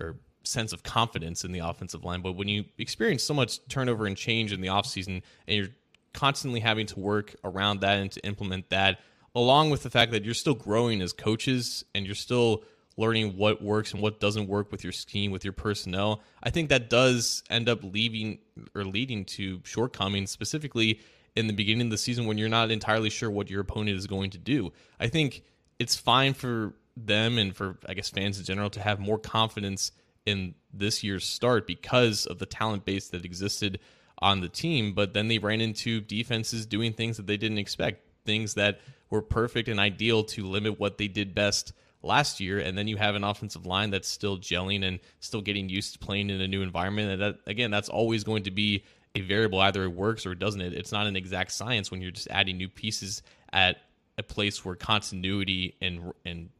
or 0.00 0.16
sense 0.44 0.72
of 0.72 0.82
confidence 0.82 1.44
in 1.44 1.52
the 1.52 1.60
offensive 1.60 2.04
line. 2.04 2.20
But 2.20 2.32
when 2.32 2.48
you 2.48 2.64
experience 2.78 3.22
so 3.22 3.34
much 3.34 3.66
turnover 3.68 4.06
and 4.06 4.16
change 4.16 4.52
in 4.52 4.60
the 4.60 4.68
offseason 4.68 5.22
and 5.46 5.56
you're 5.56 5.68
constantly 6.12 6.60
having 6.60 6.86
to 6.86 6.98
work 6.98 7.34
around 7.44 7.80
that 7.80 7.98
and 7.98 8.10
to 8.12 8.26
implement 8.26 8.70
that, 8.70 9.00
along 9.34 9.70
with 9.70 9.82
the 9.82 9.90
fact 9.90 10.12
that 10.12 10.24
you're 10.24 10.34
still 10.34 10.54
growing 10.54 11.00
as 11.00 11.12
coaches 11.12 11.84
and 11.94 12.06
you're 12.06 12.14
still 12.14 12.64
learning 12.98 13.36
what 13.38 13.62
works 13.62 13.92
and 13.92 14.02
what 14.02 14.20
doesn't 14.20 14.48
work 14.48 14.70
with 14.70 14.84
your 14.84 14.92
scheme, 14.92 15.30
with 15.30 15.44
your 15.44 15.52
personnel, 15.54 16.20
I 16.42 16.50
think 16.50 16.68
that 16.68 16.90
does 16.90 17.42
end 17.48 17.68
up 17.68 17.82
leaving 17.82 18.38
or 18.74 18.84
leading 18.84 19.24
to 19.26 19.60
shortcomings, 19.64 20.30
specifically 20.30 21.00
in 21.34 21.46
the 21.46 21.54
beginning 21.54 21.86
of 21.86 21.90
the 21.90 21.98
season 21.98 22.26
when 22.26 22.36
you're 22.36 22.50
not 22.50 22.70
entirely 22.70 23.08
sure 23.08 23.30
what 23.30 23.48
your 23.48 23.62
opponent 23.62 23.96
is 23.96 24.06
going 24.06 24.30
to 24.30 24.38
do. 24.38 24.72
I 25.00 25.08
think 25.08 25.44
it's 25.78 25.96
fine 25.96 26.34
for 26.34 26.74
them 26.96 27.38
and 27.38 27.56
for 27.56 27.78
I 27.88 27.94
guess 27.94 28.10
fans 28.10 28.38
in 28.38 28.44
general 28.44 28.70
to 28.70 28.80
have 28.80 28.98
more 28.98 29.18
confidence 29.18 29.92
in 30.26 30.54
this 30.72 31.02
year's 31.02 31.24
start 31.24 31.66
because 31.66 32.26
of 32.26 32.38
the 32.38 32.46
talent 32.46 32.84
base 32.84 33.08
that 33.08 33.24
existed 33.24 33.80
on 34.18 34.40
the 34.40 34.48
team. 34.48 34.92
But 34.92 35.14
then 35.14 35.28
they 35.28 35.38
ran 35.38 35.60
into 35.60 36.00
defenses 36.00 36.66
doing 36.66 36.92
things 36.92 37.16
that 37.16 37.26
they 37.26 37.36
didn't 37.36 37.58
expect, 37.58 38.06
things 38.24 38.54
that 38.54 38.80
were 39.10 39.22
perfect 39.22 39.68
and 39.68 39.80
ideal 39.80 40.24
to 40.24 40.46
limit 40.46 40.78
what 40.78 40.98
they 40.98 41.08
did 41.08 41.34
best 41.34 41.72
last 42.02 42.40
year. 42.40 42.58
And 42.58 42.78
then 42.78 42.88
you 42.88 42.96
have 42.96 43.14
an 43.14 43.24
offensive 43.24 43.66
line 43.66 43.90
that's 43.90 44.08
still 44.08 44.38
gelling 44.38 44.84
and 44.84 45.00
still 45.20 45.42
getting 45.42 45.68
used 45.68 45.94
to 45.94 45.98
playing 45.98 46.30
in 46.30 46.40
a 46.40 46.48
new 46.48 46.62
environment. 46.62 47.10
And 47.10 47.22
that, 47.22 47.40
again, 47.46 47.70
that's 47.70 47.88
always 47.88 48.24
going 48.24 48.44
to 48.44 48.50
be 48.50 48.84
a 49.14 49.20
variable. 49.20 49.60
Either 49.60 49.84
it 49.84 49.92
works 49.92 50.24
or 50.24 50.32
it 50.32 50.38
doesn't. 50.38 50.60
It. 50.60 50.72
It's 50.72 50.92
not 50.92 51.06
an 51.06 51.16
exact 51.16 51.52
science 51.52 51.90
when 51.90 52.00
you're 52.00 52.12
just 52.12 52.28
adding 52.30 52.56
new 52.56 52.68
pieces 52.68 53.22
at 53.52 53.78
a 54.18 54.22
place 54.22 54.64
where 54.64 54.74
continuity 54.74 55.76
and 55.80 56.12
and 56.24 56.50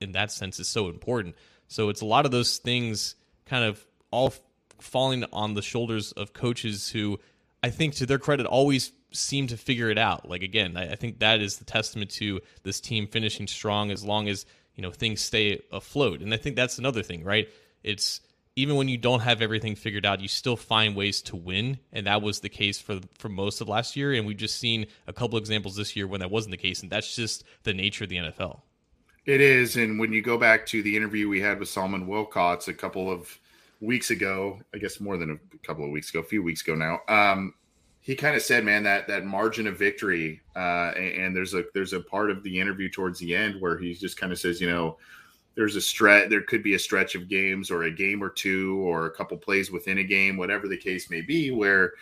in 0.00 0.12
that 0.12 0.32
sense 0.32 0.58
is 0.58 0.68
so 0.68 0.88
important. 0.88 1.34
So 1.68 1.88
it's 1.88 2.00
a 2.00 2.06
lot 2.06 2.24
of 2.24 2.30
those 2.30 2.58
things 2.58 3.14
kind 3.46 3.64
of 3.64 3.84
all 4.10 4.34
falling 4.80 5.24
on 5.32 5.54
the 5.54 5.62
shoulders 5.62 6.12
of 6.12 6.32
coaches 6.32 6.88
who 6.88 7.18
I 7.62 7.70
think 7.70 7.94
to 7.96 8.06
their 8.06 8.18
credit 8.18 8.46
always 8.46 8.92
seem 9.12 9.48
to 9.48 9.56
figure 9.56 9.90
it 9.90 9.98
out. 9.98 10.28
Like 10.28 10.42
again, 10.42 10.76
I, 10.76 10.92
I 10.92 10.96
think 10.96 11.18
that 11.20 11.40
is 11.40 11.58
the 11.58 11.64
testament 11.64 12.10
to 12.12 12.40
this 12.62 12.80
team 12.80 13.06
finishing 13.06 13.46
strong 13.46 13.90
as 13.90 14.04
long 14.04 14.28
as, 14.28 14.46
you 14.74 14.82
know, 14.82 14.90
things 14.90 15.20
stay 15.20 15.60
afloat. 15.72 16.20
And 16.20 16.32
I 16.32 16.36
think 16.36 16.56
that's 16.56 16.78
another 16.78 17.02
thing, 17.02 17.24
right? 17.24 17.48
It's 17.82 18.20
even 18.56 18.76
when 18.76 18.88
you 18.88 18.98
don't 18.98 19.20
have 19.20 19.42
everything 19.42 19.74
figured 19.74 20.04
out, 20.04 20.20
you 20.20 20.28
still 20.28 20.56
find 20.56 20.96
ways 20.96 21.22
to 21.22 21.36
win, 21.36 21.78
and 21.92 22.06
that 22.06 22.20
was 22.20 22.40
the 22.40 22.48
case 22.48 22.78
for 22.80 23.00
for 23.18 23.28
most 23.28 23.60
of 23.60 23.68
last 23.68 23.96
year. 23.96 24.12
And 24.12 24.26
we've 24.26 24.36
just 24.36 24.58
seen 24.58 24.86
a 25.06 25.12
couple 25.12 25.38
examples 25.38 25.76
this 25.76 25.94
year 25.96 26.06
when 26.06 26.20
that 26.20 26.30
wasn't 26.30 26.50
the 26.50 26.56
case, 26.56 26.82
and 26.82 26.90
that's 26.90 27.14
just 27.14 27.44
the 27.62 27.72
nature 27.72 28.04
of 28.04 28.10
the 28.10 28.16
NFL. 28.16 28.60
It 29.26 29.40
is, 29.40 29.76
and 29.76 29.98
when 29.98 30.12
you 30.12 30.22
go 30.22 30.38
back 30.38 30.64
to 30.66 30.82
the 30.82 30.96
interview 30.96 31.28
we 31.28 31.40
had 31.40 31.60
with 31.60 31.68
Solomon 31.68 32.06
Wilcots 32.06 32.68
a 32.68 32.74
couple 32.74 33.10
of 33.10 33.38
weeks 33.80 34.10
ago, 34.10 34.58
I 34.74 34.78
guess 34.78 34.98
more 34.98 35.18
than 35.18 35.32
a 35.32 35.58
couple 35.66 35.84
of 35.84 35.90
weeks 35.90 36.10
ago, 36.10 36.20
a 36.20 36.24
few 36.24 36.42
weeks 36.42 36.62
ago 36.62 36.74
now, 36.74 37.00
um, 37.08 37.54
he 38.00 38.16
kind 38.16 38.34
of 38.34 38.42
said, 38.42 38.64
"Man, 38.64 38.82
that 38.84 39.06
that 39.08 39.26
margin 39.26 39.66
of 39.66 39.78
victory," 39.78 40.40
uh, 40.56 40.92
and, 40.96 41.22
and 41.24 41.36
there's 41.36 41.52
a 41.52 41.64
there's 41.74 41.92
a 41.92 42.00
part 42.00 42.30
of 42.30 42.42
the 42.42 42.58
interview 42.58 42.88
towards 42.88 43.18
the 43.18 43.36
end 43.36 43.60
where 43.60 43.76
he 43.76 43.92
just 43.94 44.18
kind 44.18 44.32
of 44.32 44.38
says, 44.38 44.58
you 44.58 44.70
know, 44.70 44.96
there's 45.54 45.76
a 45.76 45.80
stretch, 45.82 46.30
there 46.30 46.42
could 46.42 46.62
be 46.62 46.74
a 46.74 46.78
stretch 46.78 47.14
of 47.14 47.28
games 47.28 47.70
or 47.70 47.82
a 47.84 47.90
game 47.90 48.24
or 48.24 48.30
two 48.30 48.78
or 48.78 49.04
a 49.06 49.10
couple 49.10 49.36
plays 49.36 49.70
within 49.70 49.98
a 49.98 50.04
game, 50.04 50.38
whatever 50.38 50.66
the 50.66 50.76
case 50.76 51.10
may 51.10 51.20
be, 51.20 51.50
where 51.50 51.92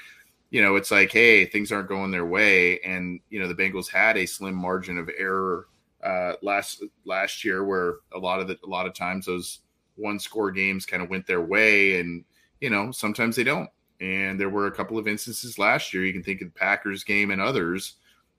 you 0.51 0.63
know 0.63 0.77
it's 0.77 0.93
like, 0.93 1.11
hey, 1.11 1.45
things 1.45 1.73
aren't 1.73 1.89
going 1.89 2.13
their 2.13 2.27
way, 2.27 2.79
and 2.81 3.19
you 3.29 3.41
know 3.41 3.49
the 3.49 3.55
Bengals 3.55 3.91
had 3.91 4.17
a 4.17 4.25
slim 4.25 4.55
margin 4.55 4.99
of 4.99 5.11
error 5.19 5.67
uh, 6.03 6.35
last 6.43 6.83
last 7.05 7.45
year, 7.45 7.65
where 7.65 7.97
a 8.15 8.19
lot 8.19 8.41
of 8.41 8.49
the, 8.49 8.59
a 8.65 8.69
lot 8.69 8.87
of 8.87 8.95
times 8.95 9.27
those 9.27 9.61
one 9.97 10.19
score 10.19 10.51
games 10.51 10.87
kind 10.87 11.03
of 11.03 11.11
went 11.11 11.27
their 11.27 11.43
way, 11.43 12.01
and 12.01 12.25
you 12.61 12.71
know 12.71 12.91
sometimes 12.91 13.37
they 13.37 13.45
don't. 13.45 13.71
And 14.01 14.39
there 14.39 14.51
were 14.51 14.67
a 14.67 14.73
couple 14.73 14.97
of 14.97 15.09
instances 15.09 15.59
last 15.59 15.93
year. 15.93 16.05
You 16.05 16.13
can 16.13 16.23
think 16.23 16.41
of 16.41 16.53
the 16.53 16.59
Packers 16.59 17.03
game 17.03 17.33
and 17.33 17.41
others 17.41 17.95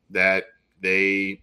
that 0.09 0.45
they 0.81 1.41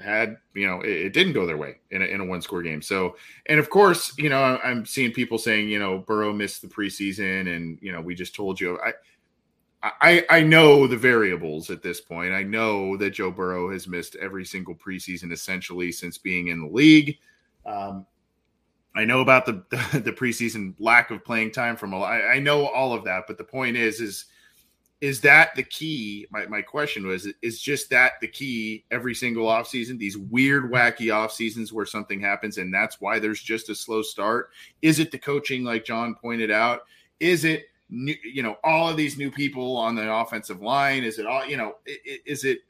had, 0.00 0.36
you 0.54 0.66
know, 0.66 0.80
it, 0.80 0.90
it 0.90 1.12
didn't 1.12 1.32
go 1.32 1.46
their 1.46 1.56
way 1.56 1.76
in 1.90 2.02
a, 2.02 2.04
in 2.04 2.20
a 2.20 2.24
one 2.24 2.40
score 2.42 2.62
game. 2.62 2.82
So, 2.82 3.16
and 3.46 3.60
of 3.60 3.70
course, 3.70 4.16
you 4.18 4.28
know, 4.28 4.58
I'm 4.62 4.86
seeing 4.86 5.12
people 5.12 5.38
saying, 5.38 5.68
you 5.68 5.78
know, 5.78 5.98
Burrow 5.98 6.32
missed 6.32 6.62
the 6.62 6.68
preseason, 6.68 7.54
and 7.54 7.78
you 7.80 7.92
know, 7.92 8.00
we 8.00 8.14
just 8.14 8.34
told 8.34 8.60
you. 8.60 8.78
I 8.80 8.92
I, 9.82 10.26
I 10.28 10.42
know 10.42 10.86
the 10.86 10.96
variables 10.96 11.70
at 11.70 11.82
this 11.82 12.00
point. 12.00 12.34
I 12.34 12.42
know 12.42 12.96
that 12.98 13.10
Joe 13.10 13.30
Burrow 13.30 13.72
has 13.72 13.88
missed 13.88 14.14
every 14.16 14.44
single 14.44 14.74
preseason 14.74 15.32
essentially 15.32 15.90
since 15.90 16.18
being 16.18 16.48
in 16.48 16.60
the 16.60 16.68
league. 16.68 17.18
Um, 17.64 18.06
I 18.94 19.04
know 19.04 19.20
about 19.20 19.46
the, 19.46 19.64
the, 19.70 20.00
the 20.04 20.12
preseason 20.12 20.74
lack 20.78 21.10
of 21.10 21.24
playing 21.24 21.52
time 21.52 21.76
from 21.76 21.94
a 21.94 22.00
I, 22.00 22.34
I 22.34 22.38
know 22.40 22.66
all 22.66 22.92
of 22.92 23.04
that, 23.04 23.24
but 23.26 23.38
the 23.38 23.44
point 23.44 23.76
is 23.76 24.00
is 24.00 24.26
is 25.00 25.22
that 25.22 25.54
the 25.56 25.62
key? 25.62 26.26
My, 26.30 26.44
my 26.46 26.60
question 26.60 27.06
was, 27.06 27.26
is 27.40 27.58
just 27.58 27.88
that 27.88 28.20
the 28.20 28.28
key 28.28 28.84
every 28.90 29.14
single 29.14 29.46
offseason? 29.46 29.98
These 29.98 30.18
weird, 30.18 30.70
wacky 30.70 31.14
off 31.14 31.32
seasons 31.32 31.72
where 31.72 31.86
something 31.86 32.20
happens, 32.20 32.58
and 32.58 32.72
that's 32.72 33.00
why 33.00 33.18
there's 33.18 33.42
just 33.42 33.70
a 33.70 33.74
slow 33.74 34.02
start. 34.02 34.50
Is 34.82 34.98
it 34.98 35.10
the 35.10 35.18
coaching, 35.18 35.64
like 35.64 35.86
John 35.86 36.14
pointed 36.14 36.50
out? 36.50 36.80
Is 37.18 37.46
it 37.46 37.69
new, 37.90 38.14
you 38.24 38.42
know 38.42 38.56
all 38.64 38.88
of 38.88 38.96
these 38.96 39.18
new 39.18 39.30
people 39.30 39.76
on 39.76 39.94
the 39.94 40.12
offensive 40.12 40.62
line? 40.62 41.04
Is 41.04 41.18
it 41.18 41.26
all 41.26 41.46
you 41.46 41.56
know? 41.56 41.76
Is 42.26 42.44
it 42.44 42.60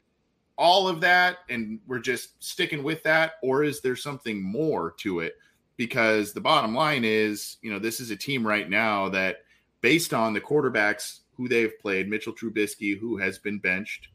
all 0.57 0.87
of 0.87 1.01
that, 1.01 1.37
and 1.49 1.79
we're 1.87 1.99
just 1.99 2.43
sticking 2.43 2.83
with 2.83 3.01
that, 3.03 3.33
or 3.41 3.63
is 3.63 3.81
there 3.81 3.95
something 3.95 4.41
more 4.41 4.91
to 4.97 5.19
it? 5.19 5.35
Because 5.77 6.33
the 6.33 6.41
bottom 6.41 6.75
line 6.75 7.03
is, 7.03 7.57
you 7.61 7.71
know, 7.71 7.79
this 7.79 7.99
is 7.99 8.11
a 8.11 8.15
team 8.15 8.45
right 8.45 8.69
now 8.69 9.09
that, 9.09 9.37
based 9.81 10.13
on 10.13 10.33
the 10.33 10.41
quarterbacks 10.41 11.21
who 11.35 11.47
they've 11.47 11.79
played, 11.79 12.07
Mitchell 12.07 12.33
Trubisky, 12.33 12.99
who 12.99 13.17
has 13.17 13.39
been 13.39 13.57
benched, 13.57 14.09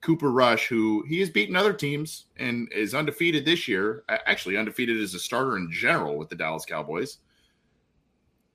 Cooper 0.00 0.30
Rush, 0.30 0.68
who 0.68 1.04
he 1.08 1.18
has 1.20 1.28
beaten 1.28 1.56
other 1.56 1.72
teams 1.72 2.26
and 2.38 2.72
is 2.72 2.94
undefeated 2.94 3.44
this 3.44 3.68
year, 3.68 4.04
actually 4.08 4.56
undefeated 4.56 4.98
as 5.02 5.14
a 5.14 5.18
starter 5.18 5.56
in 5.56 5.70
general 5.70 6.16
with 6.16 6.28
the 6.28 6.36
Dallas 6.36 6.64
Cowboys. 6.64 7.18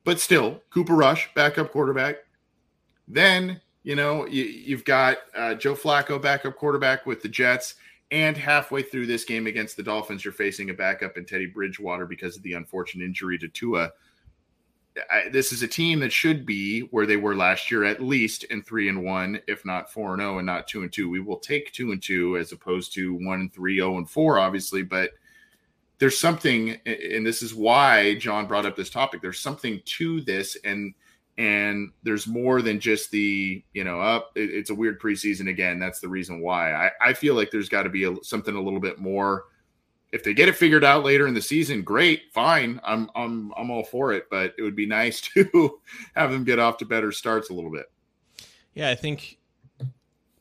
But 0.04 0.20
still, 0.20 0.62
Cooper 0.70 0.95
Rush, 0.95 1.30
backup 1.34 1.72
quarterback. 1.72 2.18
Then, 3.08 3.62
you 3.84 3.95
know, 3.95 4.26
you, 4.28 4.76
have 4.76 4.86
got 4.86 5.18
uh, 5.36 5.56
Joe 5.56 5.76
Flacco, 5.76 6.22
backup 6.22 6.56
quarterback 6.56 7.06
with 7.06 7.22
the 7.22 7.30
Jets. 7.30 7.76
And 8.12 8.36
halfway 8.36 8.82
through 8.82 9.06
this 9.06 9.24
game 9.24 9.45
against 9.45 9.78
the 9.78 9.84
Dolphins, 9.84 10.26
you're 10.26 10.34
facing 10.34 10.72
a 10.72 10.74
backup 10.74 11.18
in 11.18 11.26
Teddy 11.26 11.45
Bridgewater 11.45 12.08
because 12.08 12.36
of 12.36 12.43
the 12.43 12.54
unfortunate 12.54 13.06
injury 13.06 13.38
to 13.38 13.47
Tua. 13.47 13.91
I, 15.12 15.30
this 15.30 15.52
is 15.54 15.62
a 15.62 15.68
team 15.68 16.00
that 16.00 16.12
should 16.12 16.45
be 16.45 16.82
where 16.91 17.06
they 17.06 17.18
were 17.18 17.36
last 17.36 17.70
year, 17.70 17.84
at 17.84 18.02
least 18.02 18.45
in 18.45 18.64
three 18.64 18.89
and 18.89 19.04
one, 19.04 19.39
if 19.47 19.64
not 19.64 19.91
four 19.93 20.14
and 20.14 20.22
zero, 20.22 20.36
oh 20.36 20.38
and 20.39 20.45
not 20.45 20.68
two 20.68 20.82
and 20.82 20.91
two. 20.91 21.10
We 21.10 21.20
will 21.20 21.38
take 21.38 21.72
two 21.72 21.91
and 21.91 22.02
two 22.02 22.38
as 22.38 22.52
opposed 22.52 22.93
to 22.95 23.14
one 23.14 23.41
and 23.41 23.54
three, 23.54 23.78
zero 23.78 23.93
oh 23.93 23.97
and 23.97 24.10
four, 24.10 24.39
obviously. 24.39 24.82
But 24.82 25.12
there's 26.00 26.18
something, 26.18 26.78
and 26.86 27.26
this 27.26 27.41
is 27.41 27.54
why 27.54 28.16
John 28.16 28.47
brought 28.47 28.66
up 28.66 28.76
this 28.76 28.89
topic. 28.89 29.22
There's 29.22 29.39
something 29.39 29.82
to 29.86 30.22
this, 30.22 30.58
and 30.64 30.93
and 31.38 31.91
there's 32.04 32.28
more 32.28 32.62
than 32.62 32.80
just 32.80 33.12
the 33.12 33.64
you 33.74 33.84
know 33.84 34.02
up. 34.02 34.32
It, 34.36 34.50
it's 34.50 34.70
a 34.70 34.76
weird 34.76 35.00
preseason 35.02 35.50
again. 35.50 35.80
That's 35.80 36.00
the 36.00 36.10
reason 36.10 36.41
why 36.41 36.74
I, 36.74 36.91
I 37.02 37.14
feel 37.14 37.36
like 37.36 37.52
there's 37.52 37.70
got 37.70 37.84
to 37.84 37.89
be 37.89 38.06
a, 38.06 38.16
something 38.24 38.56
a 38.56 38.62
little 38.62 38.80
bit 38.80 39.00
more 39.00 39.45
if 40.12 40.24
they 40.24 40.34
get 40.34 40.50
it 40.50 40.56
figured 40.56 40.84
out 40.84 41.04
later 41.04 41.28
in 41.28 41.34
the 41.34 41.41
season, 41.41 41.84
great, 41.84 42.24
fine. 42.34 42.80
I'm 42.84 43.10
I'm 43.16 43.54
I'm 43.56 43.70
all 43.70 43.84
for 43.84 44.14
it, 44.14 44.26
but 44.30 44.54
it 44.58 44.62
would 44.62 44.76
be 44.76 44.86
nice 44.88 45.22
to 45.22 45.80
have 46.16 46.32
them 46.32 46.43
get 46.43 46.60
off 46.60 46.78
to 46.78 46.86
better 46.86 47.12
starts 47.12 47.50
a 47.50 47.54
little 47.54 47.72
bit. 47.72 47.86
Yeah, 48.74 48.89
I 48.89 48.95
think 48.95 49.38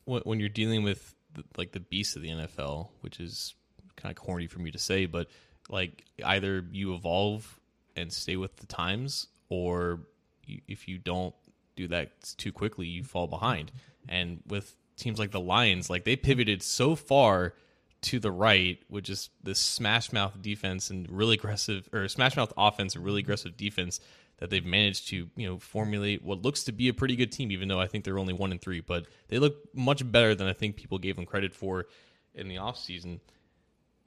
when 0.05 0.39
you're 0.39 0.49
dealing 0.49 0.83
with 0.83 1.13
like 1.55 1.71
the 1.71 1.79
beast 1.79 2.15
of 2.15 2.21
the 2.21 2.29
NFL, 2.29 2.89
which 3.01 3.19
is 3.19 3.53
kind 3.95 4.11
of 4.11 4.17
corny 4.17 4.47
for 4.47 4.59
me 4.59 4.71
to 4.71 4.79
say, 4.79 5.05
but 5.05 5.27
like 5.69 6.03
either 6.25 6.65
you 6.71 6.93
evolve 6.93 7.59
and 7.95 8.11
stay 8.11 8.35
with 8.35 8.55
the 8.57 8.65
times, 8.65 9.27
or 9.49 10.01
you, 10.45 10.61
if 10.67 10.87
you 10.87 10.97
don't 10.97 11.35
do 11.75 11.87
that 11.89 12.11
too 12.37 12.51
quickly, 12.51 12.87
you 12.87 13.03
fall 13.03 13.27
behind. 13.27 13.71
And 14.07 14.41
with 14.47 14.75
teams 14.97 15.19
like 15.19 15.31
the 15.31 15.39
Lions, 15.39 15.89
like 15.89 16.03
they 16.03 16.15
pivoted 16.15 16.61
so 16.61 16.95
far 16.95 17.53
to 18.01 18.19
the 18.19 18.31
right 18.31 18.79
with 18.89 19.03
just 19.03 19.31
this 19.43 19.59
smash 19.59 20.13
mouth 20.13 20.41
defense 20.41 20.89
and 20.89 21.09
really 21.11 21.35
aggressive 21.35 21.89
or 21.91 22.07
smash 22.07 22.35
mouth 22.35 22.53
offense 22.57 22.95
and 22.95 23.03
really 23.03 23.19
aggressive 23.19 23.57
defense 23.57 23.99
that 24.37 24.49
they've 24.49 24.65
managed 24.65 25.09
to 25.09 25.29
you 25.35 25.47
know 25.47 25.59
formulate 25.59 26.23
what 26.23 26.41
looks 26.41 26.63
to 26.63 26.71
be 26.71 26.87
a 26.87 26.93
pretty 26.93 27.17
good 27.17 27.31
team 27.31 27.51
even 27.51 27.67
though 27.67 27.79
i 27.79 27.87
think 27.87 28.05
they're 28.05 28.17
only 28.17 28.33
one 28.33 28.51
and 28.51 28.61
three 28.61 28.79
but 28.79 29.05
they 29.27 29.37
look 29.37 29.57
much 29.75 30.09
better 30.09 30.33
than 30.33 30.47
i 30.47 30.53
think 30.53 30.77
people 30.77 30.97
gave 30.97 31.17
them 31.17 31.25
credit 31.25 31.53
for 31.53 31.87
in 32.33 32.47
the 32.47 32.55
offseason 32.55 33.19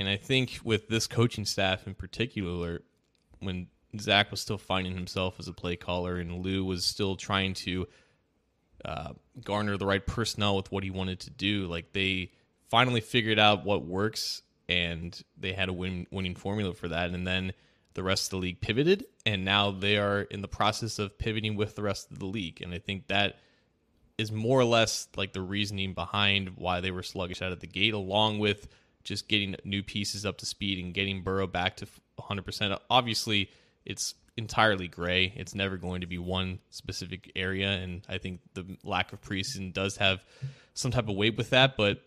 and 0.03 0.11
i 0.11 0.17
think 0.17 0.61
with 0.65 0.89
this 0.89 1.07
coaching 1.07 1.45
staff 1.45 1.87
in 1.87 1.95
particular 1.95 2.83
when 3.41 3.67
zac 3.99 4.31
was 4.31 4.41
still 4.41 4.59
finding 4.59 4.95
himself 4.95 5.37
as 5.39 5.49
a 5.49 5.53
play 5.53 5.77
caller 5.77 6.17
and 6.17 6.45
lou 6.45 6.65
was 6.65 6.85
still 6.85 7.17
trying 7.17 7.55
to 7.55 7.87
uh, 8.85 9.13
garner 9.45 9.77
the 9.77 9.87
right 9.87 10.07
personnel 10.07 10.57
with 10.57 10.71
what 10.73 10.83
he 10.83 10.91
wanted 10.91 11.21
to 11.21 11.31
do 11.31 11.67
like 11.67 11.93
they 11.93 12.31
finally 12.69 13.01
figured 13.01 13.39
out 13.39 13.65
what 13.65 13.85
works 13.85 14.43
and 14.69 15.23
they 15.37 15.53
had 15.53 15.69
a 15.69 15.73
win, 15.73 16.07
winning 16.11 16.35
formula 16.35 16.73
for 16.73 16.89
that. 16.89 17.11
And 17.11 17.27
then 17.27 17.53
the 17.95 18.03
rest 18.03 18.27
of 18.27 18.31
the 18.31 18.37
league 18.39 18.61
pivoted, 18.61 19.05
and 19.27 19.45
now 19.45 19.71
they 19.71 19.99
are 19.99 20.23
in 20.23 20.41
the 20.41 20.49
process 20.49 20.99
of 20.99 21.19
pivoting 21.19 21.57
with 21.57 21.77
the 21.77 21.83
rest 21.83 22.11
of 22.11 22.19
the 22.19 22.27
league. 22.27 22.63
And 22.63 22.73
I 22.73 22.79
think 22.79 23.09
that 23.09 23.37
is 24.17 24.33
more 24.33 24.59
or 24.59 24.65
less 24.65 25.09
like 25.17 25.35
the 25.35 25.43
reasoning 25.43 25.93
behind 25.93 26.57
why 26.57 26.81
they 26.81 26.91
were 26.91 27.03
sluggish 27.03 27.43
out 27.43 27.53
of 27.53 27.61
the 27.61 27.67
gate, 27.67 27.93
along 27.93 28.39
with 28.39 28.69
just 29.05 29.29
getting 29.29 29.57
new 29.65 29.83
pieces 29.83 30.25
up 30.27 30.39
to 30.39 30.47
speed 30.47 30.83
and 30.83 30.95
getting 30.95 31.23
Burrow 31.23 31.47
back 31.47 31.77
to 31.77 31.87
100%. 32.19 32.79
Obviously, 32.91 33.51
it's 33.85 34.15
entirely 34.37 34.89
gray. 34.89 35.33
It's 35.37 35.55
never 35.55 35.77
going 35.77 36.01
to 36.01 36.07
be 36.07 36.19
one 36.19 36.59
specific 36.71 37.33
area, 37.37 37.71
and 37.71 38.03
I 38.09 38.19
think 38.19 38.41
the 38.55 38.65
lack 38.85 39.13
of 39.13 39.21
preseason 39.21 39.73
does 39.73 39.97
have 39.97 40.25
some 40.75 40.91
type 40.91 41.09
of 41.09 41.17
weight 41.17 41.37
with 41.37 41.51
that. 41.51 41.77
But 41.77 42.03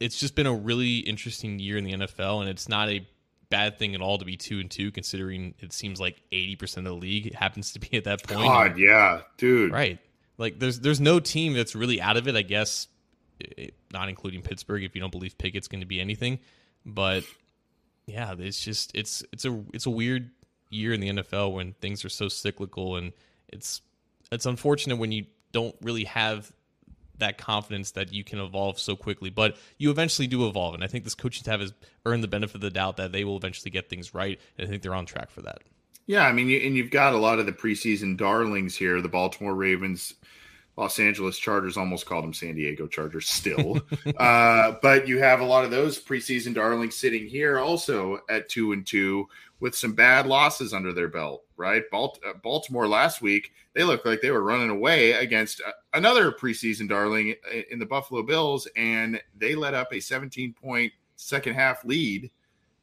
it's 0.00 0.18
just 0.18 0.34
been 0.34 0.46
a 0.46 0.54
really 0.54 0.98
interesting 0.98 1.58
year 1.58 1.76
in 1.76 1.84
the 1.84 1.92
NFL, 1.92 2.40
and 2.40 2.48
it's 2.48 2.68
not 2.68 2.88
a 2.88 3.06
bad 3.50 3.78
thing 3.78 3.94
at 3.94 4.00
all 4.00 4.18
to 4.18 4.24
be 4.24 4.36
two 4.36 4.60
and 4.60 4.70
two, 4.70 4.90
considering 4.90 5.54
it 5.58 5.72
seems 5.72 6.00
like 6.00 6.22
eighty 6.32 6.56
percent 6.56 6.86
of 6.86 6.94
the 6.94 6.98
league 6.98 7.34
happens 7.34 7.72
to 7.72 7.78
be 7.78 7.96
at 7.96 8.04
that 8.04 8.22
point. 8.26 8.46
God, 8.46 8.78
yeah, 8.78 9.22
dude. 9.36 9.72
Right. 9.72 9.98
Like 10.36 10.58
there's 10.58 10.80
there's 10.80 11.00
no 11.00 11.20
team 11.20 11.52
that's 11.54 11.74
really 11.74 12.00
out 12.00 12.16
of 12.16 12.28
it. 12.28 12.36
I 12.36 12.42
guess, 12.42 12.86
Eh, 13.56 13.68
not 13.92 14.08
including 14.08 14.42
Pittsburgh, 14.42 14.84
if 14.84 14.94
you 14.94 15.00
don't 15.00 15.12
believe 15.12 15.36
Pickett's 15.38 15.68
going 15.68 15.80
to 15.80 15.86
be 15.86 16.00
anything. 16.00 16.38
But 16.84 17.24
yeah, 18.06 18.34
it's 18.38 18.62
just 18.62 18.94
it's 18.94 19.22
it's 19.32 19.44
a 19.44 19.64
it's 19.72 19.86
a 19.86 19.90
weird 19.90 20.30
year 20.70 20.92
in 20.92 21.00
the 21.00 21.08
NFL 21.08 21.54
when 21.54 21.72
things 21.74 22.04
are 22.04 22.08
so 22.08 22.28
cyclical, 22.28 22.96
and 22.96 23.12
it's 23.48 23.82
it's 24.30 24.46
unfortunate 24.46 24.96
when 24.96 25.12
you 25.12 25.26
don't 25.52 25.74
really 25.82 26.04
have 26.04 26.52
that 27.18 27.36
confidence 27.36 27.92
that 27.92 28.12
you 28.12 28.22
can 28.22 28.38
evolve 28.38 28.78
so 28.78 28.94
quickly. 28.94 29.30
But 29.30 29.56
you 29.76 29.90
eventually 29.90 30.28
do 30.28 30.46
evolve, 30.46 30.74
and 30.74 30.84
I 30.84 30.86
think 30.86 31.04
this 31.04 31.14
coaching 31.14 31.42
staff 31.42 31.60
has 31.60 31.72
earned 32.06 32.22
the 32.22 32.28
benefit 32.28 32.56
of 32.56 32.60
the 32.60 32.70
doubt 32.70 32.96
that 32.98 33.12
they 33.12 33.24
will 33.24 33.36
eventually 33.36 33.70
get 33.70 33.88
things 33.88 34.14
right, 34.14 34.38
and 34.56 34.66
I 34.66 34.70
think 34.70 34.82
they're 34.82 34.94
on 34.94 35.06
track 35.06 35.30
for 35.30 35.42
that. 35.42 35.62
Yeah, 36.06 36.26
I 36.26 36.32
mean, 36.32 36.48
and 36.64 36.74
you've 36.74 36.90
got 36.90 37.12
a 37.12 37.18
lot 37.18 37.38
of 37.38 37.46
the 37.46 37.52
preseason 37.52 38.16
darlings 38.16 38.74
here: 38.76 39.00
the 39.02 39.08
Baltimore 39.08 39.54
Ravens, 39.54 40.14
Los 40.78 41.00
Angeles 41.00 41.36
Chargers. 41.36 41.76
Almost 41.76 42.06
called 42.06 42.22
them 42.22 42.32
San 42.32 42.54
Diego 42.54 42.86
Chargers, 42.86 43.28
still, 43.28 43.80
uh, 44.16 44.76
but 44.80 45.08
you 45.08 45.18
have 45.18 45.40
a 45.40 45.44
lot 45.44 45.64
of 45.64 45.72
those 45.72 46.00
preseason 46.00 46.54
darlings 46.54 46.94
sitting 46.94 47.26
here 47.26 47.58
also 47.58 48.20
at 48.30 48.48
two 48.48 48.72
and 48.72 48.86
two 48.86 49.28
with 49.58 49.76
some 49.76 49.92
bad 49.92 50.26
losses 50.26 50.72
under 50.72 50.92
their 50.92 51.08
belt. 51.08 51.42
Right, 51.56 51.82
uh, 51.92 52.08
Baltimore 52.44 52.86
last 52.86 53.20
week 53.20 53.50
they 53.74 53.82
looked 53.82 54.06
like 54.06 54.20
they 54.20 54.30
were 54.30 54.44
running 54.44 54.70
away 54.70 55.12
against 55.12 55.60
uh, 55.66 55.72
another 55.94 56.30
preseason 56.30 56.88
darling 56.88 57.34
in 57.70 57.80
the 57.80 57.86
Buffalo 57.86 58.22
Bills, 58.22 58.68
and 58.76 59.20
they 59.36 59.56
let 59.56 59.74
up 59.74 59.92
a 59.92 59.98
17 59.98 60.54
point 60.54 60.92
second 61.16 61.54
half 61.54 61.84
lead 61.84 62.30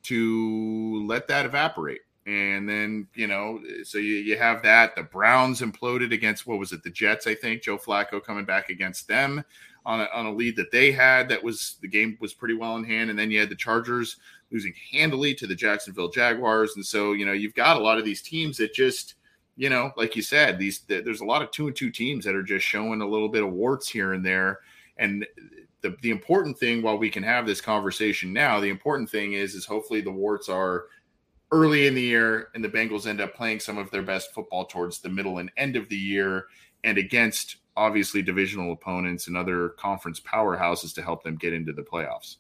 to 0.04 1.06
let 1.08 1.28
that 1.30 1.46
evaporate. 1.46 2.02
And 2.26 2.68
then, 2.68 3.08
you 3.14 3.28
know, 3.28 3.62
so 3.84 4.00
you, 4.00 4.16
you 4.16 4.38
have 4.38 4.64
that. 4.64 4.96
The 4.96 5.04
Browns 5.04 5.62
imploded 5.62 6.12
against 6.12 6.48
what 6.48 6.58
was 6.58 6.72
it, 6.72 6.82
the 6.84 6.90
Jets, 6.90 7.28
I 7.28 7.36
think. 7.36 7.62
Joe 7.62 7.78
Flacco 7.78 8.24
coming 8.24 8.46
back 8.46 8.70
against 8.70 9.08
them 9.08 9.44
on 9.86 10.02
a, 10.02 10.10
on 10.14 10.26
a 10.26 10.34
lead 10.34 10.56
that 10.56 10.72
they 10.72 10.92
had. 10.92 11.30
That 11.30 11.44
was 11.44 11.78
the 11.82 11.88
game 11.88 12.18
was 12.20 12.34
pretty 12.34 12.56
well 12.56 12.78
in 12.78 12.84
hand. 12.84 13.12
And 13.12 13.20
then 13.20 13.30
you 13.30 13.40
had 13.40 13.50
the 13.50 13.56
Chargers 13.56 14.18
losing 14.52 14.74
handily 14.92 15.36
to 15.36 15.46
the 15.46 15.54
Jacksonville 15.54 16.10
Jaguars. 16.10 16.74
And 16.76 16.86
so, 16.86 17.14
you 17.14 17.28
know, 17.28 17.34
you've 17.34 17.54
got 17.54 17.78
a 17.78 17.84
lot 17.84 18.00
of 18.00 18.06
these 18.06 18.24
teams 18.24 18.58
that 18.58 18.74
just 18.74 19.16
you 19.58 19.70
know, 19.70 19.92
like 19.96 20.16
you 20.16 20.22
said, 20.22 20.60
these 20.60 20.82
there's 20.88 21.22
a 21.22 21.26
lot 21.26 21.42
of 21.42 21.52
two 21.52 21.68
and 21.68 21.76
two 21.76 21.90
teams 21.90 22.26
that 22.26 22.36
are 22.36 22.44
just 22.44 22.66
showing 22.66 23.02
a 23.02 23.08
little 23.08 23.30
bit 23.30 23.44
of 23.44 23.54
warts 23.54 23.88
here 23.88 24.14
and 24.14 24.26
there. 24.26 24.60
And 24.98 25.26
the 25.82 25.96
the 26.02 26.10
important 26.10 26.58
thing, 26.58 26.82
while 26.82 26.98
we 26.98 27.10
can 27.10 27.24
have 27.24 27.46
this 27.46 27.62
conversation 27.62 28.34
now, 28.34 28.60
the 28.60 28.70
important 28.70 29.10
thing 29.10 29.34
is 29.34 29.56
is 29.56 29.66
hopefully 29.66 30.02
the 30.02 30.12
warts 30.12 30.50
are 30.50 30.86
early 31.56 31.88
in 31.88 31.95
the 31.95 32.01
year 32.01 32.49
and 32.53 32.64
the 32.64 32.70
Bengals 32.70 33.08
end 33.08 33.22
up 33.22 33.34
playing 33.34 33.62
some 33.62 33.78
of 33.78 33.89
their 33.89 34.01
best 34.01 34.34
football 34.34 34.66
towards 34.66 34.99
the 34.99 35.08
middle 35.10 35.38
and 35.38 35.49
end 35.56 35.78
of 35.78 35.88
the 35.88 35.95
year 35.95 36.47
and 36.84 36.97
against 36.97 37.58
obviously 37.78 38.22
divisional 38.22 38.74
opponents 38.74 39.28
and 39.28 39.38
other 39.38 39.70
conference 39.70 40.20
powerhouses 40.20 40.93
to 40.95 41.01
help 41.01 41.24
them 41.24 41.38
get 41.38 41.53
into 41.53 41.72
the 41.72 41.82
playoffs. 41.82 42.38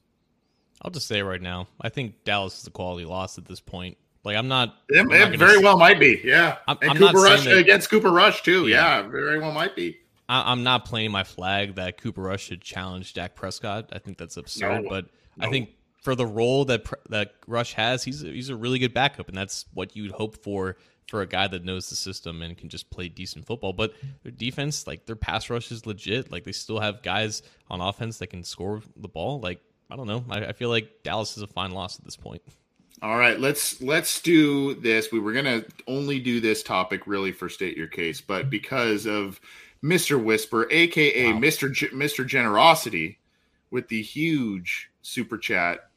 I'll 0.81 0.91
just 0.91 1.07
say 1.07 1.21
right 1.21 1.41
now, 1.41 1.67
I 1.79 1.87
think 1.89 2.25
Dallas 2.25 2.59
is 2.59 2.67
a 2.67 2.71
quality 2.71 3.05
loss 3.05 3.37
at 3.37 3.45
this 3.45 3.61
point. 3.61 3.97
Like 4.25 4.35
I'm 4.35 4.47
not. 4.47 4.75
It, 4.89 4.99
I'm 4.99 5.11
it 5.11 5.29
not 5.29 5.39
very 5.39 5.59
well 5.59 5.77
might 5.77 5.99
be. 5.99 6.19
Yeah, 6.23 6.57
I'm, 6.67 6.77
and 6.81 6.91
I'm 6.91 6.97
Cooper 6.97 7.19
Rush 7.19 7.45
that, 7.45 7.57
against 7.57 7.89
Cooper 7.89 8.11
Rush 8.11 8.41
too. 8.41 8.67
Yeah. 8.67 8.97
yeah, 8.97 9.07
very 9.07 9.39
well 9.39 9.51
might 9.51 9.75
be. 9.75 9.97
I, 10.27 10.51
am 10.51 10.63
not 10.63 10.85
playing 10.85 11.11
my 11.11 11.23
flag 11.23 11.75
that 11.75 12.01
Cooper 12.01 12.23
Rush 12.23 12.45
should 12.45 12.61
challenge 12.61 13.13
Dak 13.13 13.35
Prescott. 13.35 13.89
I 13.93 13.99
think 13.99 14.17
that's 14.17 14.37
absurd. 14.37 14.83
No, 14.83 14.89
but 14.89 15.05
no. 15.37 15.47
I 15.47 15.51
think 15.51 15.69
for 16.05 16.15
the 16.15 16.25
role 16.25 16.65
that 16.65 16.87
that 17.09 17.33
Rush 17.47 17.73
has, 17.73 18.03
he's 18.03 18.23
a, 18.23 18.27
he's 18.27 18.49
a 18.49 18.55
really 18.55 18.77
good 18.77 18.93
backup, 18.93 19.27
and 19.27 19.35
that's 19.35 19.65
what 19.73 19.95
you'd 19.95 20.11
hope 20.11 20.37
for 20.43 20.77
for 21.07 21.21
a 21.21 21.27
guy 21.27 21.47
that 21.47 21.65
knows 21.65 21.89
the 21.89 21.95
system 21.95 22.43
and 22.43 22.55
can 22.55 22.69
just 22.69 22.91
play 22.91 23.09
decent 23.09 23.45
football. 23.45 23.73
But 23.73 23.93
their 24.21 24.31
defense, 24.31 24.85
like 24.85 25.07
their 25.07 25.15
pass 25.15 25.49
rush 25.49 25.71
is 25.71 25.87
legit. 25.87 26.31
Like 26.31 26.43
they 26.43 26.51
still 26.51 26.79
have 26.79 27.01
guys 27.01 27.41
on 27.69 27.81
offense 27.81 28.19
that 28.19 28.27
can 28.27 28.43
score 28.43 28.81
the 28.95 29.07
ball. 29.07 29.39
Like 29.39 29.59
I 29.89 29.95
don't 29.95 30.05
know. 30.05 30.23
I, 30.29 30.45
I 30.45 30.53
feel 30.53 30.69
like 30.69 31.01
Dallas 31.03 31.37
is 31.37 31.43
a 31.43 31.47
fine 31.47 31.71
loss 31.71 31.97
at 31.97 32.05
this 32.05 32.15
point. 32.15 32.43
All 33.01 33.17
right, 33.17 33.39
let's 33.39 33.81
let's 33.81 34.21
do 34.21 34.75
this. 34.75 35.11
We 35.11 35.19
were 35.19 35.33
gonna 35.33 35.63
only 35.87 36.19
do 36.19 36.39
this 36.39 36.61
topic 36.61 37.07
really 37.07 37.31
for 37.31 37.49
state 37.49 37.75
your 37.75 37.87
case, 37.87 38.21
but 38.21 38.51
because 38.51 39.07
of 39.07 39.41
Mr. 39.83 40.23
Whisper, 40.23 40.67
aka 40.69 41.33
wow. 41.33 41.39
Mr. 41.39 41.73
G- 41.73 41.87
Mr. 41.87 42.25
Generosity, 42.27 43.17
with 43.71 43.87
the 43.87 44.03
huge 44.03 44.91
super 45.01 45.39
chat. 45.39 45.89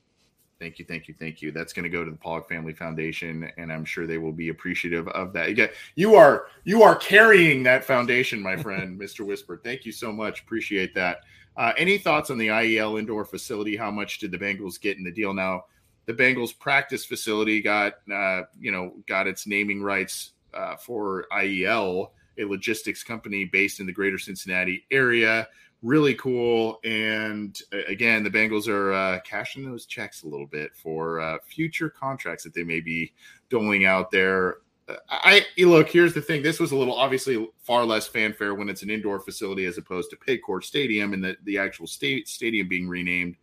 Thank 0.61 0.80
you, 0.80 0.84
thank 0.84 1.06
you, 1.06 1.14
thank 1.16 1.40
you. 1.40 1.52
That's 1.52 1.72
going 1.72 1.84
to 1.84 1.88
go 1.88 2.04
to 2.04 2.11
the 2.11 2.16
Pollack 2.16 2.48
Family 2.48 2.72
Foundation, 2.72 3.48
and 3.59 3.72
I'm 3.72 3.84
sure 3.84 4.09
they 4.09 4.18
will 4.18 4.32
be 4.32 4.48
appreciative 4.48 5.06
of 5.09 5.32
that. 5.34 5.70
You 5.94 6.16
are 6.16 6.46
you 6.64 6.82
are 6.82 6.96
carrying 6.96 7.62
that 7.62 7.84
foundation, 7.84 8.42
my 8.42 8.56
friend, 8.56 8.98
Mr. 9.00 9.24
Whisper. 9.24 9.61
Thank 9.62 9.84
you 9.84 9.92
so 9.92 10.11
much. 10.11 10.40
Appreciate 10.40 10.96
that. 10.96 11.20
Uh, 11.56 11.72
any 11.78 11.96
thoughts 11.96 12.30
on 12.30 12.38
the 12.38 12.48
IEL 12.48 12.98
indoor 12.98 13.24
facility? 13.24 13.76
How 13.76 13.92
much 13.92 14.18
did 14.18 14.32
the 14.32 14.38
Bengals 14.38 14.80
get 14.80 14.96
in 14.96 15.04
the 15.04 15.12
deal? 15.12 15.32
Now, 15.32 15.66
the 16.06 16.14
Bengals 16.14 16.59
practice 16.59 17.04
facility 17.04 17.62
got 17.62 17.94
uh, 18.12 18.42
you 18.59 18.72
know 18.72 18.94
got 19.06 19.28
its 19.28 19.46
naming 19.46 19.80
rights 19.80 20.32
uh, 20.54 20.74
for 20.74 21.26
IEL, 21.32 22.11
a 22.36 22.44
logistics 22.44 23.04
company 23.04 23.44
based 23.44 23.78
in 23.78 23.86
the 23.86 23.92
greater 23.92 24.18
Cincinnati 24.18 24.84
area 24.90 25.46
really 25.82 26.14
cool. 26.14 26.80
And 26.84 27.58
again, 27.88 28.24
the 28.24 28.30
Bengals 28.30 28.68
are 28.68 28.92
uh, 28.92 29.20
cashing 29.20 29.64
those 29.64 29.86
checks 29.86 30.22
a 30.22 30.28
little 30.28 30.46
bit 30.46 30.74
for 30.74 31.20
uh, 31.20 31.38
future 31.46 31.88
contracts 31.90 32.44
that 32.44 32.54
they 32.54 32.64
may 32.64 32.80
be 32.80 33.12
doling 33.48 33.84
out 33.84 34.10
there. 34.10 34.58
Uh, 34.88 34.96
I 35.08 35.44
look. 35.58 35.88
Here's 35.88 36.14
the 36.14 36.22
thing. 36.22 36.42
This 36.42 36.58
was 36.60 36.72
a 36.72 36.76
little 36.76 36.94
obviously 36.94 37.48
far 37.60 37.84
less 37.84 38.08
fanfare 38.08 38.54
when 38.54 38.68
it's 38.68 38.82
an 38.82 38.90
indoor 38.90 39.20
facility 39.20 39.66
as 39.66 39.78
opposed 39.78 40.10
to 40.10 40.16
Paycor 40.16 40.64
Stadium 40.64 41.12
and 41.12 41.22
the 41.22 41.36
the 41.44 41.58
actual 41.58 41.86
state 41.86 42.28
stadium 42.28 42.68
being 42.68 42.88
renamed. 42.88 43.36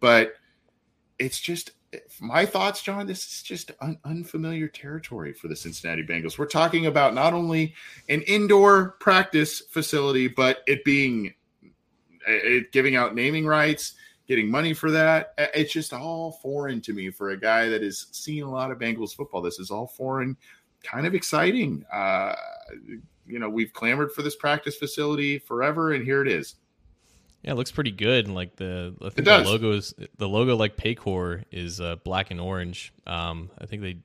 But 0.00 0.34
it's 1.18 1.40
just 1.40 1.72
my 2.20 2.44
thoughts, 2.46 2.82
John. 2.82 3.06
This 3.06 3.26
is 3.26 3.42
just 3.42 3.72
un- 3.80 3.98
unfamiliar 4.04 4.68
territory 4.68 5.32
for 5.32 5.48
the 5.48 5.56
Cincinnati 5.56 6.02
Bengals. 6.02 6.38
We're 6.38 6.46
talking 6.46 6.86
about 6.86 7.14
not 7.14 7.32
only 7.32 7.74
an 8.08 8.22
indoor 8.22 8.92
practice 9.00 9.60
facility, 9.60 10.28
but 10.28 10.58
it 10.66 10.84
being 10.84 11.34
it, 12.26 12.72
giving 12.72 12.96
out 12.96 13.14
naming 13.14 13.46
rights, 13.46 13.94
getting 14.26 14.50
money 14.50 14.74
for 14.74 14.90
that. 14.90 15.34
It's 15.38 15.72
just 15.72 15.92
all 15.92 16.32
foreign 16.42 16.80
to 16.82 16.92
me 16.92 17.10
for 17.10 17.30
a 17.30 17.36
guy 17.36 17.68
that 17.68 17.82
has 17.82 18.06
seen 18.12 18.42
a 18.42 18.50
lot 18.50 18.70
of 18.70 18.78
Bengals 18.78 19.14
football. 19.14 19.42
This 19.42 19.58
is 19.58 19.70
all 19.70 19.86
foreign, 19.86 20.36
kind 20.82 21.06
of 21.06 21.14
exciting. 21.14 21.84
Uh, 21.92 22.34
you 23.26 23.38
know, 23.38 23.48
we've 23.48 23.72
clamored 23.72 24.12
for 24.12 24.22
this 24.22 24.36
practice 24.36 24.76
facility 24.76 25.38
forever, 25.38 25.92
and 25.92 26.04
here 26.04 26.22
it 26.22 26.28
is. 26.28 26.56
Yeah, 27.42 27.52
it 27.52 27.54
looks 27.54 27.70
pretty 27.70 27.92
good. 27.92 28.26
And 28.26 28.34
like 28.34 28.56
the 28.56 28.94
I 29.00 29.08
think 29.10 29.26
the 29.26 29.38
logo 29.38 29.72
is 29.72 29.94
the 30.18 30.28
logo 30.28 30.56
like 30.56 30.76
Paycor 30.76 31.44
is 31.52 31.80
uh, 31.80 31.96
black 31.96 32.30
and 32.30 32.40
orange. 32.40 32.92
Um, 33.06 33.50
I 33.58 33.66
think 33.66 33.82
they, 33.82 33.98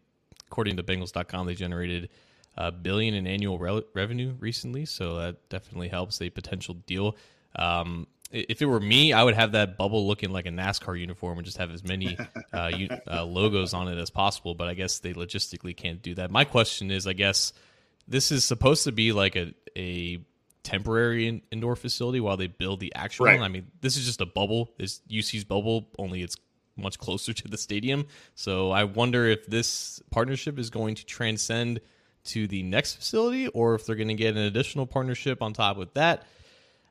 according 0.47 0.77
to 0.77 0.83
Bengals.com, 0.83 1.47
they 1.47 1.55
generated 1.55 2.09
a 2.57 2.71
billion 2.71 3.13
in 3.13 3.25
annual 3.25 3.57
re- 3.57 3.83
revenue 3.95 4.35
recently, 4.39 4.85
so 4.85 5.15
that 5.17 5.49
definitely 5.49 5.87
helps 5.87 6.21
a 6.21 6.29
potential 6.29 6.75
deal. 6.85 7.15
Um, 7.55 8.07
if 8.31 8.61
it 8.61 8.65
were 8.65 8.79
me, 8.79 9.11
I 9.13 9.23
would 9.23 9.35
have 9.35 9.53
that 9.53 9.77
bubble 9.77 10.07
looking 10.07 10.31
like 10.31 10.45
a 10.45 10.51
NASCAR 10.51 10.97
uniform 10.99 11.37
and 11.37 11.45
just 11.45 11.57
have 11.57 11.71
as 11.71 11.83
many 11.83 12.17
uh, 12.53 12.71
uh, 13.09 13.25
logos 13.25 13.73
on 13.73 13.87
it 13.87 13.97
as 13.97 14.09
possible. 14.09 14.55
But 14.55 14.69
I 14.69 14.73
guess 14.73 14.99
they 14.99 15.13
logistically 15.13 15.75
can't 15.75 16.01
do 16.01 16.15
that. 16.15 16.31
My 16.31 16.45
question 16.45 16.91
is, 16.91 17.07
I 17.07 17.13
guess 17.13 17.53
this 18.07 18.31
is 18.31 18.45
supposed 18.45 18.85
to 18.85 18.91
be 18.91 19.11
like 19.11 19.35
a 19.35 19.53
a 19.77 20.23
temporary 20.63 21.27
in, 21.27 21.41
indoor 21.51 21.75
facility 21.75 22.19
while 22.19 22.37
they 22.37 22.47
build 22.47 22.79
the 22.79 22.93
actual 22.95 23.25
right. 23.25 23.39
one. 23.39 23.45
I 23.45 23.49
mean, 23.49 23.67
this 23.81 23.97
is 23.97 24.05
just 24.05 24.21
a 24.21 24.25
bubble. 24.25 24.71
This 24.77 25.01
UC's 25.09 25.43
bubble, 25.43 25.89
only 25.97 26.21
it's 26.21 26.35
much 26.77 26.99
closer 26.99 27.33
to 27.33 27.47
the 27.47 27.57
stadium. 27.57 28.07
So 28.35 28.71
I 28.71 28.85
wonder 28.85 29.25
if 29.27 29.45
this 29.47 30.01
partnership 30.11 30.59
is 30.59 30.69
going 30.69 30.95
to 30.95 31.05
transcend 31.05 31.81
to 32.23 32.47
the 32.47 32.63
next 32.63 32.95
facility 32.95 33.47
or 33.47 33.75
if 33.75 33.85
they're 33.85 33.95
going 33.95 34.07
to 34.09 34.13
get 34.13 34.35
an 34.35 34.43
additional 34.43 34.85
partnership 34.85 35.41
on 35.41 35.53
top 35.53 35.77
with 35.77 35.93
that. 35.95 36.23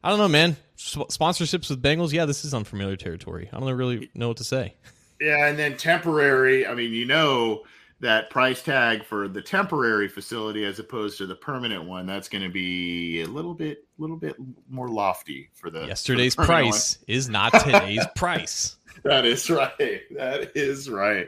I 0.02 0.10
don't 0.10 0.18
know, 0.18 0.28
man. 0.28 0.56
sponsorships 0.76 1.68
with 1.68 1.82
Bengals, 1.82 2.12
yeah, 2.12 2.24
this 2.24 2.44
is 2.44 2.54
unfamiliar 2.54 2.96
territory. 2.96 3.50
I 3.52 3.60
don't 3.60 3.72
really 3.74 4.10
know 4.14 4.28
what 4.28 4.38
to 4.38 4.44
say. 4.44 4.74
Yeah, 5.20 5.46
and 5.46 5.58
then 5.58 5.76
temporary. 5.76 6.66
I 6.66 6.74
mean, 6.74 6.92
you 6.92 7.04
know 7.04 7.62
that 8.00 8.30
price 8.30 8.62
tag 8.62 9.04
for 9.04 9.28
the 9.28 9.42
temporary 9.42 10.08
facility 10.08 10.64
as 10.64 10.78
opposed 10.78 11.18
to 11.18 11.26
the 11.26 11.34
permanent 11.34 11.84
one. 11.84 12.06
That's 12.06 12.28
going 12.28 12.42
to 12.42 12.48
be 12.48 13.20
a 13.20 13.26
little 13.26 13.52
bit, 13.52 13.86
little 13.98 14.16
bit 14.16 14.36
more 14.70 14.88
lofty 14.88 15.50
for 15.52 15.68
the 15.68 15.86
yesterday's 15.86 16.34
for 16.34 16.42
the 16.42 16.46
price 16.46 16.96
one. 16.98 17.04
is 17.14 17.28
not 17.28 17.52
today's 17.52 18.06
price. 18.16 18.76
That 19.04 19.24
is 19.24 19.48
right. 19.48 20.02
That 20.10 20.52
is 20.54 20.90
right. 20.90 21.26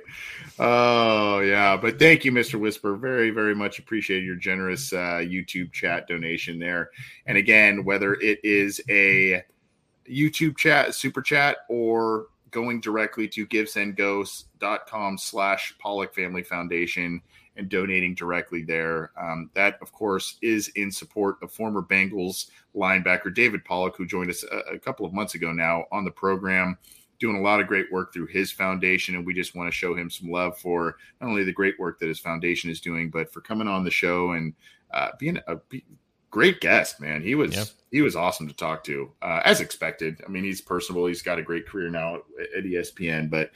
Oh 0.58 1.38
yeah, 1.38 1.74
but 1.78 1.98
thank 1.98 2.22
you, 2.22 2.30
Mr. 2.30 2.60
Whisper. 2.60 2.96
Very, 2.96 3.30
very 3.30 3.54
much 3.54 3.78
appreciate 3.78 4.24
your 4.24 4.36
generous 4.36 4.92
uh, 4.92 5.22
YouTube 5.22 5.72
chat 5.72 6.06
donation 6.06 6.58
there. 6.58 6.90
And 7.24 7.38
again, 7.38 7.82
whether 7.84 8.12
it 8.14 8.40
is 8.44 8.82
a 8.90 9.42
YouTube 10.06 10.58
chat, 10.58 10.94
super 10.94 11.22
chat, 11.22 11.58
or 11.70 12.26
going 12.50 12.80
directly 12.80 13.26
to 13.28 13.46
givesendghosts.com 13.46 15.16
slash 15.16 15.74
Pollack 15.78 16.14
Family 16.14 16.42
Foundation 16.42 17.22
and 17.56 17.70
donating 17.70 18.14
directly 18.14 18.62
there. 18.62 19.12
Um, 19.18 19.50
that, 19.54 19.78
of 19.80 19.92
course, 19.92 20.36
is 20.42 20.68
in 20.68 20.90
support 20.90 21.36
of 21.42 21.52
former 21.52 21.82
Bengals 21.82 22.48
linebacker 22.74 23.34
David 23.34 23.64
Pollack, 23.64 23.96
who 23.96 24.06
joined 24.06 24.30
us 24.30 24.44
a, 24.44 24.74
a 24.74 24.78
couple 24.78 25.06
of 25.06 25.12
months 25.12 25.34
ago 25.34 25.52
now 25.52 25.86
on 25.90 26.04
the 26.04 26.10
program 26.10 26.76
doing 27.22 27.36
a 27.36 27.40
lot 27.40 27.60
of 27.60 27.68
great 27.68 27.90
work 27.92 28.12
through 28.12 28.26
his 28.26 28.50
foundation, 28.50 29.14
and 29.14 29.24
we 29.24 29.32
just 29.32 29.54
want 29.54 29.68
to 29.68 29.76
show 29.76 29.94
him 29.94 30.10
some 30.10 30.28
love 30.28 30.58
for 30.58 30.96
not 31.20 31.28
only 31.28 31.44
the 31.44 31.52
great 31.52 31.78
work 31.78 32.00
that 32.00 32.08
his 32.08 32.18
foundation 32.18 32.68
is 32.68 32.80
doing, 32.80 33.10
but 33.10 33.32
for 33.32 33.40
coming 33.40 33.68
on 33.68 33.84
the 33.84 33.90
show 33.92 34.32
and 34.32 34.52
uh, 34.92 35.10
being 35.20 35.38
a 35.46 35.54
be, 35.68 35.84
great 36.32 36.60
guest. 36.60 37.00
Man, 37.00 37.22
he 37.22 37.36
was 37.36 37.54
yep. 37.54 37.68
he 37.92 38.02
was 38.02 38.16
awesome 38.16 38.48
to 38.48 38.54
talk 38.54 38.82
to, 38.84 39.12
uh, 39.22 39.40
as 39.44 39.60
expected. 39.60 40.20
I 40.26 40.30
mean, 40.30 40.42
he's 40.42 40.60
personable. 40.60 41.06
He's 41.06 41.22
got 41.22 41.38
a 41.38 41.42
great 41.42 41.68
career 41.68 41.90
now 41.90 42.16
at 42.56 42.64
ESPN, 42.64 43.30
but 43.30 43.52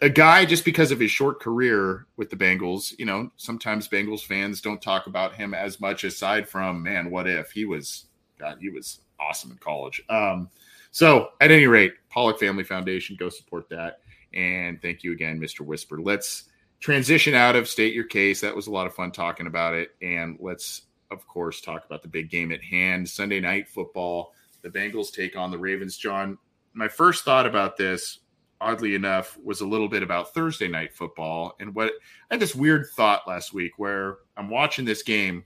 a 0.00 0.08
guy 0.08 0.44
just 0.44 0.64
because 0.64 0.92
of 0.92 1.00
his 1.00 1.10
short 1.10 1.40
career 1.40 2.06
with 2.16 2.30
the 2.30 2.36
Bengals, 2.36 2.96
you 2.96 3.06
know, 3.06 3.32
sometimes 3.36 3.88
Bengals 3.88 4.22
fans 4.22 4.60
don't 4.60 4.80
talk 4.80 5.08
about 5.08 5.34
him 5.34 5.52
as 5.52 5.80
much 5.80 6.04
aside 6.04 6.48
from 6.48 6.84
man, 6.84 7.10
what 7.10 7.26
if 7.26 7.50
he 7.50 7.64
was 7.64 8.06
God, 8.38 8.58
he 8.60 8.70
was 8.70 9.00
awesome 9.18 9.50
in 9.50 9.58
college. 9.58 10.00
Um, 10.08 10.48
so, 10.90 11.30
at 11.40 11.50
any 11.50 11.66
rate, 11.66 11.94
Pollack 12.10 12.38
Family 12.38 12.64
Foundation, 12.64 13.16
go 13.18 13.28
support 13.28 13.68
that. 13.68 14.00
And 14.34 14.80
thank 14.80 15.02
you 15.02 15.12
again, 15.12 15.40
Mr. 15.40 15.60
Whisper. 15.60 16.00
Let's 16.00 16.44
transition 16.80 17.34
out 17.34 17.56
of 17.56 17.68
state 17.68 17.94
your 17.94 18.04
case. 18.04 18.40
That 18.40 18.56
was 18.56 18.66
a 18.66 18.70
lot 18.70 18.86
of 18.86 18.94
fun 18.94 19.12
talking 19.12 19.46
about 19.46 19.74
it. 19.74 19.90
And 20.02 20.36
let's, 20.40 20.82
of 21.10 21.26
course, 21.26 21.60
talk 21.60 21.84
about 21.84 22.02
the 22.02 22.08
big 22.08 22.30
game 22.30 22.52
at 22.52 22.62
hand 22.62 23.08
Sunday 23.08 23.40
night 23.40 23.68
football. 23.68 24.32
The 24.62 24.70
Bengals 24.70 25.12
take 25.12 25.36
on 25.36 25.50
the 25.50 25.58
Ravens. 25.58 25.96
John, 25.96 26.38
my 26.72 26.88
first 26.88 27.24
thought 27.24 27.46
about 27.46 27.76
this, 27.76 28.20
oddly 28.60 28.94
enough, 28.94 29.38
was 29.42 29.60
a 29.60 29.66
little 29.66 29.88
bit 29.88 30.02
about 30.02 30.34
Thursday 30.34 30.68
night 30.68 30.94
football. 30.94 31.54
And 31.60 31.74
what 31.74 31.92
I 32.30 32.34
had 32.34 32.40
this 32.40 32.54
weird 32.54 32.86
thought 32.96 33.26
last 33.26 33.52
week 33.52 33.72
where 33.76 34.18
I'm 34.36 34.50
watching 34.50 34.84
this 34.84 35.02
game 35.02 35.44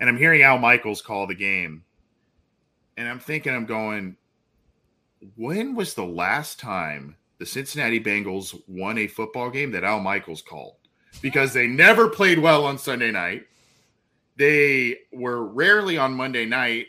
and 0.00 0.08
I'm 0.08 0.16
hearing 0.18 0.42
Al 0.42 0.58
Michaels 0.58 1.02
call 1.02 1.26
the 1.26 1.34
game 1.34 1.84
and 2.96 3.08
I'm 3.08 3.18
thinking, 3.18 3.54
I'm 3.54 3.66
going, 3.66 4.16
when 5.36 5.74
was 5.74 5.94
the 5.94 6.04
last 6.04 6.58
time 6.60 7.16
the 7.38 7.46
Cincinnati 7.46 8.00
Bengals 8.00 8.60
won 8.68 8.98
a 8.98 9.06
football 9.06 9.50
game 9.50 9.70
that 9.72 9.84
Al 9.84 10.00
Michaels 10.00 10.42
called? 10.42 10.76
Because 11.22 11.52
they 11.52 11.66
never 11.66 12.08
played 12.08 12.38
well 12.38 12.64
on 12.64 12.78
Sunday 12.78 13.10
night. 13.10 13.46
They 14.36 14.98
were 15.12 15.44
rarely 15.44 15.96
on 15.96 16.14
Monday 16.14 16.44
night 16.44 16.86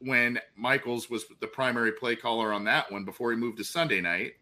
when 0.00 0.40
Michaels 0.56 1.08
was 1.08 1.24
the 1.40 1.46
primary 1.46 1.92
play 1.92 2.16
caller 2.16 2.52
on 2.52 2.64
that 2.64 2.90
one 2.90 3.04
before 3.04 3.30
he 3.30 3.36
moved 3.36 3.58
to 3.58 3.64
Sunday 3.64 4.00
night. 4.00 4.32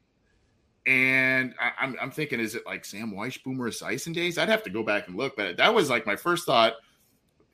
And 0.87 1.55
I, 1.61 1.85
am 1.85 1.97
I'm 2.01 2.11
thinking, 2.11 2.41
is 2.41 2.55
it 2.55 2.67
like 2.67 2.85
Sam 2.85 3.13
Wyche, 3.13 3.45
Boomer 3.45 3.71
Esiason 3.71 4.13
days? 4.13 4.39
I'd 4.39 4.49
have 4.49 4.65
to 4.65 4.71
go 4.71 4.83
back 4.83 5.07
and 5.07 5.17
look, 5.17 5.37
but 5.37 5.57
that 5.59 5.73
was 5.73 5.89
like 5.89 6.07
my 6.07 6.17
first 6.17 6.45
thought– 6.45 6.75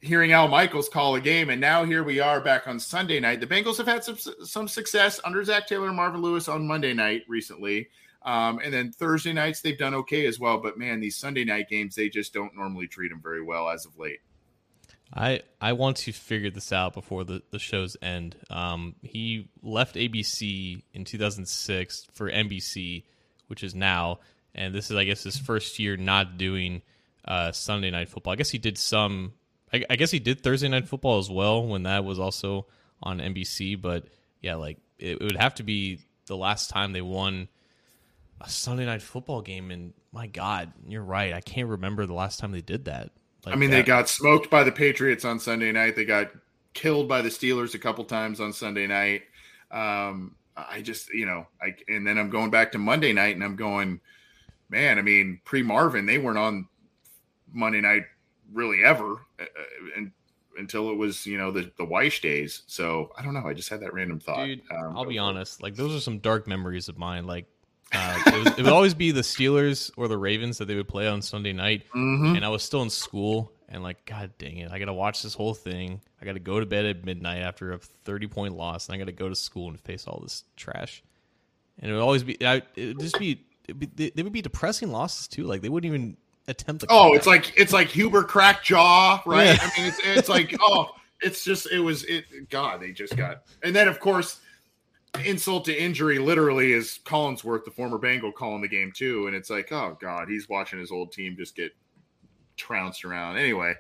hearing 0.01 0.33
Al 0.33 0.49
Michaels 0.49 0.89
call 0.89 1.15
a 1.15 1.21
game, 1.21 1.51
and 1.51 1.61
now 1.61 1.85
here 1.85 2.03
we 2.03 2.21
are 2.21 2.41
back 2.41 2.69
on 2.69 2.79
Sunday 2.79 3.21
night. 3.21 3.41
The 3.41 3.47
Bengals 3.47 3.77
have 3.79 3.87
had 3.87 4.05
some 4.05 4.17
some 4.45 4.69
success 4.69 5.21
under 5.25 5.43
Zac 5.45 5.67
Taylor 5.67 5.89
and 5.89 5.97
Marvin 5.97 6.23
Lewis 6.23 6.49
on 6.49 6.67
Monday 6.67 6.95
night 6.95 7.23
recently, 7.29 7.89
um, 8.23 8.61
and 8.63 8.73
then 8.73 8.93
Thursday 8.93 9.33
nights 9.33 9.61
they've 9.61 9.79
done 9.79 9.95
okay 9.95 10.27
as 10.27 10.39
well. 10.39 10.59
But 10.59 10.79
man, 10.79 11.01
these 11.01 11.17
Sunday 11.17 11.45
night 11.45 11.69
games 11.69 11.95
they 11.95 12.09
just 12.09 12.33
don't 12.33 12.57
normally 12.57 12.87
treat 12.87 13.09
them 13.09 13.21
very 13.23 13.43
well 13.43 13.69
as 13.69 13.87
of 13.87 13.99
late. 13.99 14.21
I 15.13 15.41
I 15.61 15.73
want 15.73 15.97
to 15.99 16.13
figure 16.13 16.51
this 16.51 16.73
out 16.73 16.95
before 16.95 17.25
the 17.25 17.43
the 17.51 17.59
show's 17.59 17.97
end. 18.03 18.37
Um, 18.51 18.95
he 19.03 19.49
left 19.63 19.97
ABC 19.97 20.83
in 20.93 21.05
2006 21.05 22.09
for 22.13 22.31
NBC, 22.31 23.05
which 23.47 23.65
is 23.65 23.75
now, 23.75 24.21
and 24.55 24.75
this 24.75 24.91
is 24.91 24.97
I 24.97 25.05
guess 25.05 25.23
his 25.23 25.39
first 25.39 25.79
year 25.79 25.97
not 25.97 26.37
doing 26.37 26.83
uh, 27.25 27.53
Sunday 27.53 27.91
night 27.91 28.09
football. 28.09 28.33
I 28.33 28.37
guess 28.37 28.51
he 28.51 28.59
did 28.59 28.79
some. 28.79 29.33
I, 29.73 29.85
I, 29.91 29.97
guess 29.97 30.11
he 30.11 30.19
did 30.19 30.43
Thursday 30.43 30.69
night 30.69 30.89
football 30.89 31.19
as 31.19 31.31
well 31.31 31.67
when 31.67 31.83
that 31.85 32.05
was 32.05 32.19
also 32.19 32.67
on 33.03 33.19
NBC. 33.19 33.81
But 33.81 34.05
yeah, 34.41 34.55
like 34.55 34.79
it, 34.99 35.21
it 35.21 35.23
would 35.23 35.37
have 35.37 35.55
to 35.57 35.63
be 35.63 36.01
the 36.27 36.37
last 36.37 36.71
time 36.71 36.93
they 36.93 37.03
won 37.03 37.49
a 38.41 38.49
Sunday 38.49 38.87
night 38.87 39.03
football 39.03 39.43
game. 39.43 39.71
And 39.71 39.93
my 40.13 40.27
God, 40.27 40.73
you're 40.87 41.03
right. 41.03 41.33
I 41.33 41.41
can't 41.41 41.69
remember 41.69 42.07
the 42.07 42.15
last 42.15 42.41
time 42.41 42.53
they 42.53 42.61
did 42.61 42.87
that. 42.87 43.11
Like 43.45 43.55
I 43.55 43.59
mean, 43.59 43.71
that. 43.71 43.77
they 43.77 43.83
got 43.83 44.09
smoked 44.09 44.51
by 44.51 44.65
the 44.65 44.73
Patriots 44.73 45.25
on 45.25 45.39
Sunday 45.39 45.73
night. 45.73 45.97
They 45.97 46.05
got 46.05 46.31
killed 46.75 47.09
by 47.09 47.23
the 47.23 47.29
Steelers 47.29 47.75
a 47.75 47.79
couple 47.79 48.05
times 48.05 48.41
on 48.41 48.53
Sunday 48.53 48.87
night. 48.87 49.23
Um, 49.71 50.35
I 50.57 50.83
just, 50.83 51.13
you 51.13 51.27
know, 51.27 51.47
I 51.63 51.75
and 51.89 52.07
then 52.07 52.19
I'm 52.19 52.31
going 52.31 52.51
back 52.51 52.73
to 52.73 52.79
Monday 52.79 53.13
night 53.13 53.35
and 53.35 53.45
I'm 53.45 53.57
going, 53.57 54.01
man. 54.69 54.99
I 54.99 55.03
mean, 55.03 55.41
pre 55.45 55.63
Marvin, 55.63 56.07
they 56.07 56.19
weren't 56.19 56.39
on 56.39 56.69
Monday 57.53 57.81
night 57.81 58.03
really 58.53 58.85
ever, 58.85 59.25
uh, 59.41 59.43
uh, 59.43 59.97
and 59.97 60.13
until 60.59 60.91
it 60.91 60.97
was 60.97 61.27
you 61.27 61.39
know 61.39 61.51
the 61.51 61.71
the 61.77 61.87
Wyche 61.87 62.21
days. 62.21 62.63
So 62.67 63.13
I 63.17 63.23
don't 63.23 63.35
know. 63.35 63.47
I 63.47 63.55
just 63.55 63.69
had 63.69 63.81
that 63.81 63.93
random 63.95 64.21
thought. 64.21 64.47
Dude, 64.47 64.63
um, 64.71 64.97
I'll 64.97 65.05
be 65.05 65.19
honest. 65.19 65.63
Like 65.63 65.77
those 65.77 65.95
are 65.95 66.01
some 66.01 66.19
dark 66.19 66.47
memories 66.47 66.89
of 66.89 66.99
mine. 66.99 67.27
Like 67.27 67.47
uh, 67.93 68.23
it, 68.27 68.45
was, 68.45 68.59
it, 68.59 68.63
would 68.63 68.73
always 68.73 68.95
be 68.95 69.11
the 69.13 69.23
Steelers 69.23 69.91
or 69.97 70.09
the 70.09 70.19
Ravens 70.19 70.59
that 70.59 70.67
they 70.67 70.75
would 70.75 70.89
play 70.89 71.09
on 71.09 71.23
Sunday 71.23 71.53
night, 71.53 71.85
mm-hmm. 71.95 72.37
and 72.37 72.45
I 72.45 72.49
was 72.49 72.63
still 72.63 72.83
in 72.83 72.91
school. 72.91 73.53
And 73.71 73.83
like, 73.83 74.07
God 74.07 74.33
dang 74.39 74.59
it, 74.59 74.73
I 74.73 74.79
got 74.79 74.87
to 74.87 74.95
watch 74.95 75.23
this 75.23 75.35
whole 75.35 75.53
thing. 75.53 76.01
I 76.23 76.25
got 76.25 76.33
to 76.33 76.41
go 76.41 76.59
to 76.59 76.65
bed 76.65 76.87
at 76.87 77.05
midnight 77.05 77.43
after 77.43 77.73
a 77.73 77.79
thirty 77.79 78.27
point 78.27 78.57
loss, 78.57 78.89
and 78.89 78.95
I 78.95 78.99
got 78.99 79.07
to 79.07 79.13
go 79.13 79.29
to 79.29 79.35
school 79.35 79.69
and 79.69 79.79
face 79.79 80.07
all 80.07 80.21
this 80.23 80.45
trash. 80.57 81.03
And 81.79 81.91
it 81.91 81.95
would 81.95 82.03
always 82.03 82.25
be, 82.25 82.45
I, 82.45 82.63
it 82.75 82.87
would 82.89 83.01
just 83.01 83.19
be, 83.19 83.45
be, 83.79 84.11
they 84.11 84.23
would 84.23 84.33
be 84.33 84.43
depressing 84.43 84.91
losses 84.91 85.29
too. 85.29 85.45
Like 85.45 85.61
they 85.61 85.69
wouldn't 85.69 85.93
even 85.93 86.17
attempt. 86.49 86.85
Oh, 86.89 87.15
it's 87.15 87.27
like 87.27 87.57
it's 87.57 87.73
like 87.73 87.89
Huber 87.89 88.25
cracked 88.25 88.65
jaw, 88.65 89.23
right? 89.25 89.47
Yeah. 89.47 89.59
I 89.61 89.81
mean, 89.81 89.89
it's 89.89 90.01
it's 90.05 90.29
like 90.29 90.55
oh, 90.61 90.91
it's 91.21 91.45
just 91.45 91.71
it 91.71 91.81
was 91.81 92.05
it. 92.05 92.49
God, 92.51 92.81
they 92.81 92.91
just 92.93 93.17
got, 93.17 93.43
and 93.63 93.75
then 93.75 93.87
of 93.87 94.01
course, 94.01 94.41
insult 95.25 95.67
to 95.67 95.81
injury, 95.81 96.19
literally 96.19 96.73
is 96.73 96.99
Collinsworth, 97.05 97.65
the 97.65 97.71
former 97.71 97.99
Bengal, 97.99 98.33
calling 98.33 98.63
the 98.63 98.69
game 98.69 98.93
too, 98.95 99.27
and 99.27 99.37
it's 99.37 99.51
like 99.51 99.71
oh 99.71 99.97
God, 100.01 100.29
he's 100.29 100.49
watching 100.49 100.79
his 100.79 100.91
old 100.91 101.13
team 101.13 101.37
just 101.39 101.55
get 101.55 101.73
trounced 102.57 103.05
around. 103.05 103.37
Anyway, 103.37 103.75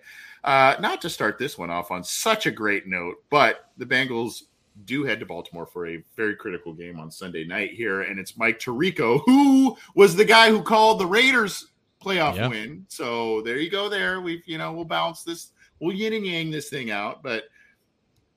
uh, 0.44 0.76
not 0.80 1.00
to 1.00 1.10
start 1.10 1.38
this 1.38 1.58
one 1.58 1.70
off 1.70 1.90
on 1.90 2.04
such 2.04 2.46
a 2.46 2.50
great 2.50 2.86
note, 2.86 3.16
but 3.30 3.70
the 3.76 3.86
Bengals 3.86 4.42
do 4.84 5.04
head 5.04 5.18
to 5.18 5.26
Baltimore 5.26 5.66
for 5.66 5.88
a 5.88 6.04
very 6.16 6.36
critical 6.36 6.72
game 6.72 7.00
on 7.00 7.10
Sunday 7.10 7.44
night 7.44 7.72
here, 7.72 8.02
and 8.02 8.20
it's 8.20 8.36
Mike 8.36 8.60
Tirico, 8.60 9.20
who 9.24 9.76
was 9.96 10.14
the 10.14 10.24
guy 10.24 10.50
who 10.50 10.62
called 10.62 11.00
the 11.00 11.06
Raiders 11.06 11.66
playoff 12.04 12.36
yep. 12.36 12.50
win. 12.50 12.86
So 12.88 13.42
there 13.42 13.58
you 13.58 13.70
go. 13.70 13.88
There 13.88 14.20
we've 14.20 14.46
you 14.46 14.58
know 14.58 14.72
we'll 14.72 14.84
bounce 14.84 15.22
this, 15.22 15.52
we'll 15.80 15.94
yin 15.94 16.12
and 16.12 16.26
yang 16.26 16.50
this 16.50 16.68
thing 16.68 16.90
out. 16.90 17.22
But 17.22 17.44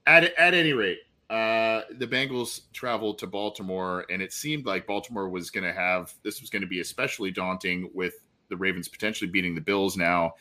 at 0.07 0.23
at 0.35 0.53
any 0.53 0.73
rate, 0.73 0.99
uh, 1.29 1.81
the 1.97 2.07
Bengals 2.07 2.61
traveled 2.73 3.17
to 3.19 3.27
Baltimore, 3.27 4.05
and 4.09 4.21
it 4.21 4.33
seemed 4.33 4.65
like 4.65 4.87
Baltimore 4.87 5.29
was 5.29 5.49
going 5.49 5.63
to 5.63 5.73
have 5.73 6.13
this 6.23 6.41
was 6.41 6.49
going 6.49 6.61
to 6.61 6.67
be 6.67 6.81
especially 6.81 7.31
daunting 7.31 7.89
with 7.93 8.15
the 8.49 8.57
Ravens 8.57 8.87
potentially 8.87 9.29
beating 9.29 9.55
the 9.55 9.61
Bills. 9.61 9.95
Now 9.97 10.33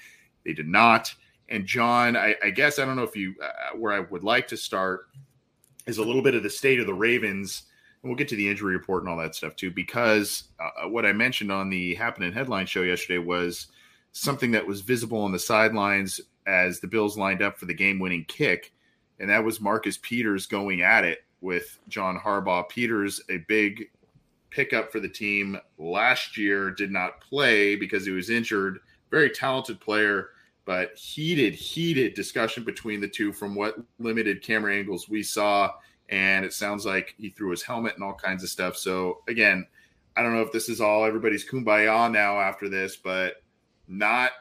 they 0.44 0.52
did 0.52 0.68
not. 0.68 1.14
And 1.48 1.66
John, 1.66 2.16
I, 2.16 2.36
I 2.44 2.50
guess 2.50 2.78
I 2.78 2.84
don't 2.84 2.96
know 2.96 3.02
if 3.02 3.16
you 3.16 3.34
uh, 3.42 3.76
where 3.76 3.92
I 3.92 4.00
would 4.00 4.22
like 4.24 4.46
to 4.48 4.56
start 4.56 5.08
is 5.86 5.98
a 5.98 6.04
little 6.04 6.22
bit 6.22 6.34
of 6.34 6.42
the 6.42 6.50
state 6.50 6.80
of 6.80 6.86
the 6.86 6.94
Ravens 6.94 7.64
we'll 8.02 8.14
get 8.14 8.28
to 8.28 8.36
the 8.36 8.48
injury 8.48 8.74
report 8.74 9.02
and 9.02 9.10
all 9.10 9.18
that 9.18 9.34
stuff 9.34 9.56
too, 9.56 9.70
because 9.70 10.44
uh, 10.58 10.88
what 10.88 11.04
I 11.04 11.12
mentioned 11.12 11.52
on 11.52 11.68
the 11.68 11.94
Happening 11.94 12.32
Headline 12.32 12.66
show 12.66 12.82
yesterday 12.82 13.18
was 13.18 13.68
something 14.12 14.50
that 14.52 14.66
was 14.66 14.80
visible 14.80 15.20
on 15.20 15.32
the 15.32 15.38
sidelines 15.38 16.20
as 16.46 16.80
the 16.80 16.86
Bills 16.86 17.18
lined 17.18 17.42
up 17.42 17.58
for 17.58 17.66
the 17.66 17.74
game 17.74 17.98
winning 17.98 18.24
kick. 18.26 18.72
And 19.18 19.28
that 19.28 19.44
was 19.44 19.60
Marcus 19.60 19.98
Peters 19.98 20.46
going 20.46 20.80
at 20.80 21.04
it 21.04 21.24
with 21.40 21.78
John 21.88 22.18
Harbaugh. 22.18 22.68
Peters, 22.68 23.20
a 23.28 23.38
big 23.48 23.90
pickup 24.48 24.90
for 24.90 24.98
the 24.98 25.08
team 25.08 25.58
last 25.78 26.36
year, 26.36 26.70
did 26.70 26.90
not 26.90 27.20
play 27.20 27.76
because 27.76 28.06
he 28.06 28.12
was 28.12 28.30
injured. 28.30 28.78
Very 29.10 29.30
talented 29.30 29.78
player, 29.78 30.30
but 30.64 30.96
heated, 30.96 31.54
heated 31.54 32.14
discussion 32.14 32.64
between 32.64 33.00
the 33.00 33.08
two 33.08 33.32
from 33.32 33.54
what 33.54 33.76
limited 33.98 34.42
camera 34.42 34.74
angles 34.74 35.08
we 35.08 35.22
saw 35.22 35.70
and 36.10 36.44
it 36.44 36.52
sounds 36.52 36.84
like 36.84 37.14
he 37.16 37.30
threw 37.30 37.50
his 37.50 37.62
helmet 37.62 37.94
and 37.94 38.02
all 38.02 38.14
kinds 38.14 38.42
of 38.42 38.50
stuff. 38.50 38.76
So 38.76 39.22
again, 39.28 39.66
I 40.16 40.22
don't 40.22 40.34
know 40.34 40.42
if 40.42 40.52
this 40.52 40.68
is 40.68 40.80
all 40.80 41.04
everybody's 41.04 41.48
kumbaya 41.48 42.10
now 42.10 42.40
after 42.40 42.68
this, 42.68 42.96
but 42.96 43.42
not 43.88 44.32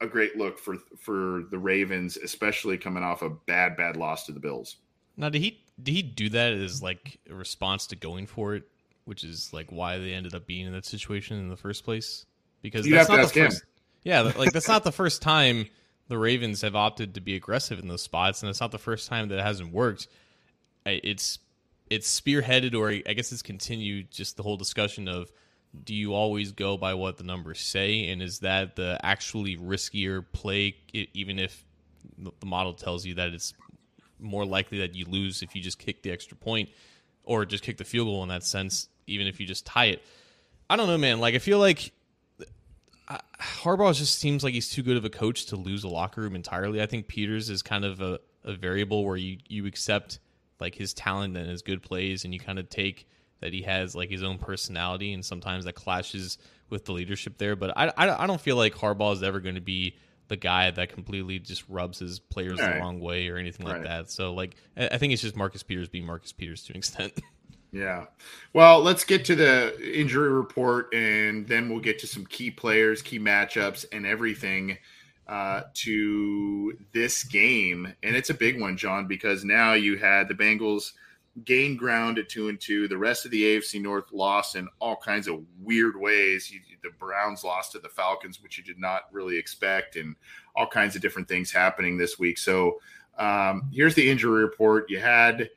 a 0.00 0.06
great 0.06 0.36
look 0.36 0.58
for 0.58 0.76
for 0.98 1.44
the 1.50 1.58
Ravens, 1.58 2.16
especially 2.16 2.76
coming 2.76 3.02
off 3.02 3.22
a 3.22 3.30
bad 3.30 3.76
bad 3.76 3.96
loss 3.96 4.26
to 4.26 4.32
the 4.32 4.40
Bills. 4.40 4.76
Now, 5.16 5.30
did 5.30 5.40
he 5.40 5.62
did 5.82 5.92
he 5.92 6.02
do 6.02 6.28
that 6.30 6.52
as 6.52 6.82
like 6.82 7.18
a 7.30 7.34
response 7.34 7.86
to 7.88 7.96
going 7.96 8.26
for 8.26 8.54
it, 8.54 8.64
which 9.06 9.24
is 9.24 9.52
like 9.52 9.72
why 9.72 9.98
they 9.98 10.12
ended 10.12 10.34
up 10.34 10.46
being 10.46 10.66
in 10.66 10.72
that 10.74 10.84
situation 10.84 11.38
in 11.38 11.48
the 11.48 11.56
first 11.56 11.84
place? 11.84 12.26
Because 12.60 12.86
you 12.86 12.94
that's 12.94 13.08
not 13.08 13.16
the 13.16 13.28
first. 13.28 13.62
Him. 13.62 13.68
Yeah, 14.04 14.20
like 14.20 14.52
that's 14.52 14.68
not 14.68 14.84
the 14.84 14.92
first 14.92 15.22
time 15.22 15.66
the 16.08 16.18
Ravens 16.18 16.60
have 16.60 16.76
opted 16.76 17.14
to 17.14 17.20
be 17.20 17.34
aggressive 17.34 17.78
in 17.78 17.88
those 17.88 18.02
spots, 18.02 18.42
and 18.42 18.50
it's 18.50 18.60
not 18.60 18.70
the 18.70 18.78
first 18.78 19.08
time 19.08 19.28
that 19.28 19.38
it 19.38 19.42
hasn't 19.42 19.72
worked 19.72 20.08
it's 20.90 21.38
it's 21.90 22.20
spearheaded 22.20 22.74
or 22.74 22.90
I 22.90 23.12
guess 23.14 23.32
it's 23.32 23.42
continued 23.42 24.10
just 24.10 24.36
the 24.36 24.42
whole 24.42 24.56
discussion 24.56 25.08
of 25.08 25.30
do 25.84 25.94
you 25.94 26.14
always 26.14 26.52
go 26.52 26.76
by 26.76 26.94
what 26.94 27.18
the 27.18 27.24
numbers 27.24 27.60
say? 27.60 28.08
And 28.08 28.22
is 28.22 28.40
that 28.40 28.76
the 28.76 28.98
actually 29.02 29.56
riskier 29.56 30.24
play 30.32 30.76
even 30.92 31.38
if 31.38 31.64
the 32.18 32.46
model 32.46 32.72
tells 32.72 33.04
you 33.04 33.14
that 33.14 33.34
it's 33.34 33.52
more 34.18 34.46
likely 34.46 34.78
that 34.78 34.94
you 34.94 35.04
lose 35.06 35.42
if 35.42 35.54
you 35.54 35.60
just 35.60 35.78
kick 35.78 36.02
the 36.02 36.10
extra 36.10 36.36
point 36.36 36.70
or 37.24 37.44
just 37.44 37.62
kick 37.62 37.76
the 37.76 37.84
field 37.84 38.06
goal 38.06 38.22
in 38.22 38.30
that 38.30 38.44
sense 38.44 38.88
even 39.06 39.26
if 39.26 39.38
you 39.38 39.46
just 39.46 39.66
tie 39.66 39.86
it? 39.86 40.02
I 40.68 40.76
don't 40.76 40.86
know 40.88 40.98
man. 40.98 41.20
Like 41.20 41.34
i 41.34 41.38
feel 41.38 41.58
like 41.58 41.92
uh, 43.08 43.18
harbaugh 43.40 43.94
just 43.94 44.18
seems 44.18 44.42
like 44.42 44.54
he's 44.54 44.70
too 44.70 44.82
good 44.82 44.96
of 44.96 45.04
a 45.04 45.10
coach 45.10 45.46
to 45.46 45.56
lose 45.56 45.84
a 45.84 45.88
locker 45.88 46.22
room 46.22 46.34
entirely. 46.34 46.82
I 46.82 46.86
think 46.86 47.06
peters 47.06 47.50
is 47.50 47.62
kind 47.62 47.84
of 47.84 48.00
a, 48.00 48.18
a 48.44 48.54
variable 48.54 49.04
where 49.04 49.16
you 49.16 49.38
you 49.48 49.66
accept 49.66 50.18
like 50.60 50.74
his 50.74 50.94
talent 50.94 51.36
and 51.36 51.48
his 51.48 51.62
good 51.62 51.82
plays, 51.82 52.24
and 52.24 52.32
you 52.32 52.40
kind 52.40 52.58
of 52.58 52.68
take 52.68 53.08
that 53.40 53.52
he 53.52 53.62
has 53.62 53.94
like 53.94 54.10
his 54.10 54.22
own 54.22 54.38
personality, 54.38 55.12
and 55.12 55.24
sometimes 55.24 55.64
that 55.64 55.74
clashes 55.74 56.38
with 56.70 56.84
the 56.84 56.92
leadership 56.92 57.38
there. 57.38 57.56
But 57.56 57.76
I, 57.76 57.92
I, 57.96 58.24
I 58.24 58.26
don't 58.26 58.40
feel 58.40 58.56
like 58.56 58.74
Harbaugh 58.74 59.12
is 59.12 59.22
ever 59.22 59.40
going 59.40 59.54
to 59.54 59.60
be 59.60 59.96
the 60.28 60.36
guy 60.36 60.70
that 60.70 60.88
completely 60.88 61.38
just 61.38 61.64
rubs 61.68 61.98
his 61.98 62.18
players 62.18 62.58
right. 62.58 62.74
the 62.74 62.80
wrong 62.80 63.00
way 63.00 63.28
or 63.28 63.36
anything 63.36 63.66
right. 63.66 63.76
like 63.76 63.84
that. 63.84 64.10
So 64.10 64.34
like 64.34 64.56
I 64.76 64.98
think 64.98 65.12
it's 65.12 65.22
just 65.22 65.36
Marcus 65.36 65.62
Peters 65.62 65.88
being 65.88 66.06
Marcus 66.06 66.32
Peters 66.32 66.64
to 66.64 66.72
an 66.72 66.78
extent. 66.78 67.12
Yeah. 67.72 68.06
Well, 68.54 68.80
let's 68.80 69.04
get 69.04 69.26
to 69.26 69.34
the 69.34 69.76
injury 70.00 70.30
report 70.30 70.94
and 70.94 71.46
then 71.46 71.68
we'll 71.68 71.80
get 71.80 71.98
to 71.98 72.06
some 72.06 72.24
key 72.24 72.50
players, 72.50 73.02
key 73.02 73.18
matchups, 73.18 73.84
and 73.92 74.06
everything 74.06 74.78
uh, 75.26 75.62
to 75.74 76.78
this 76.92 77.24
game, 77.24 77.92
and 78.02 78.14
it's 78.14 78.30
a 78.30 78.34
big 78.34 78.60
one, 78.60 78.76
John, 78.76 79.06
because 79.06 79.44
now 79.44 79.72
you 79.72 79.96
had 79.96 80.28
the 80.28 80.34
Bengals 80.34 80.92
gain 81.44 81.76
ground 81.76 82.18
at 82.18 82.28
two 82.28 82.48
and 82.48 82.60
two. 82.60 82.88
The 82.88 82.96
rest 82.96 83.24
of 83.24 83.30
the 83.30 83.42
AFC 83.42 83.80
North 83.82 84.12
lost 84.12 84.56
in 84.56 84.68
all 84.78 84.96
kinds 84.96 85.28
of 85.28 85.42
weird 85.60 85.96
ways. 85.96 86.50
You, 86.50 86.60
the 86.82 86.90
Browns 86.98 87.44
lost 87.44 87.72
to 87.72 87.78
the 87.78 87.88
Falcons, 87.88 88.42
which 88.42 88.56
you 88.56 88.64
did 88.64 88.78
not 88.78 89.02
really 89.12 89.36
expect, 89.36 89.96
and 89.96 90.16
all 90.54 90.66
kinds 90.66 90.96
of 90.96 91.02
different 91.02 91.28
things 91.28 91.50
happening 91.50 91.98
this 91.98 92.18
week. 92.18 92.38
So 92.38 92.80
um, 93.18 93.68
here's 93.72 93.94
the 93.94 94.08
injury 94.08 94.42
report. 94.42 94.88
You 94.88 95.00
had 95.00 95.50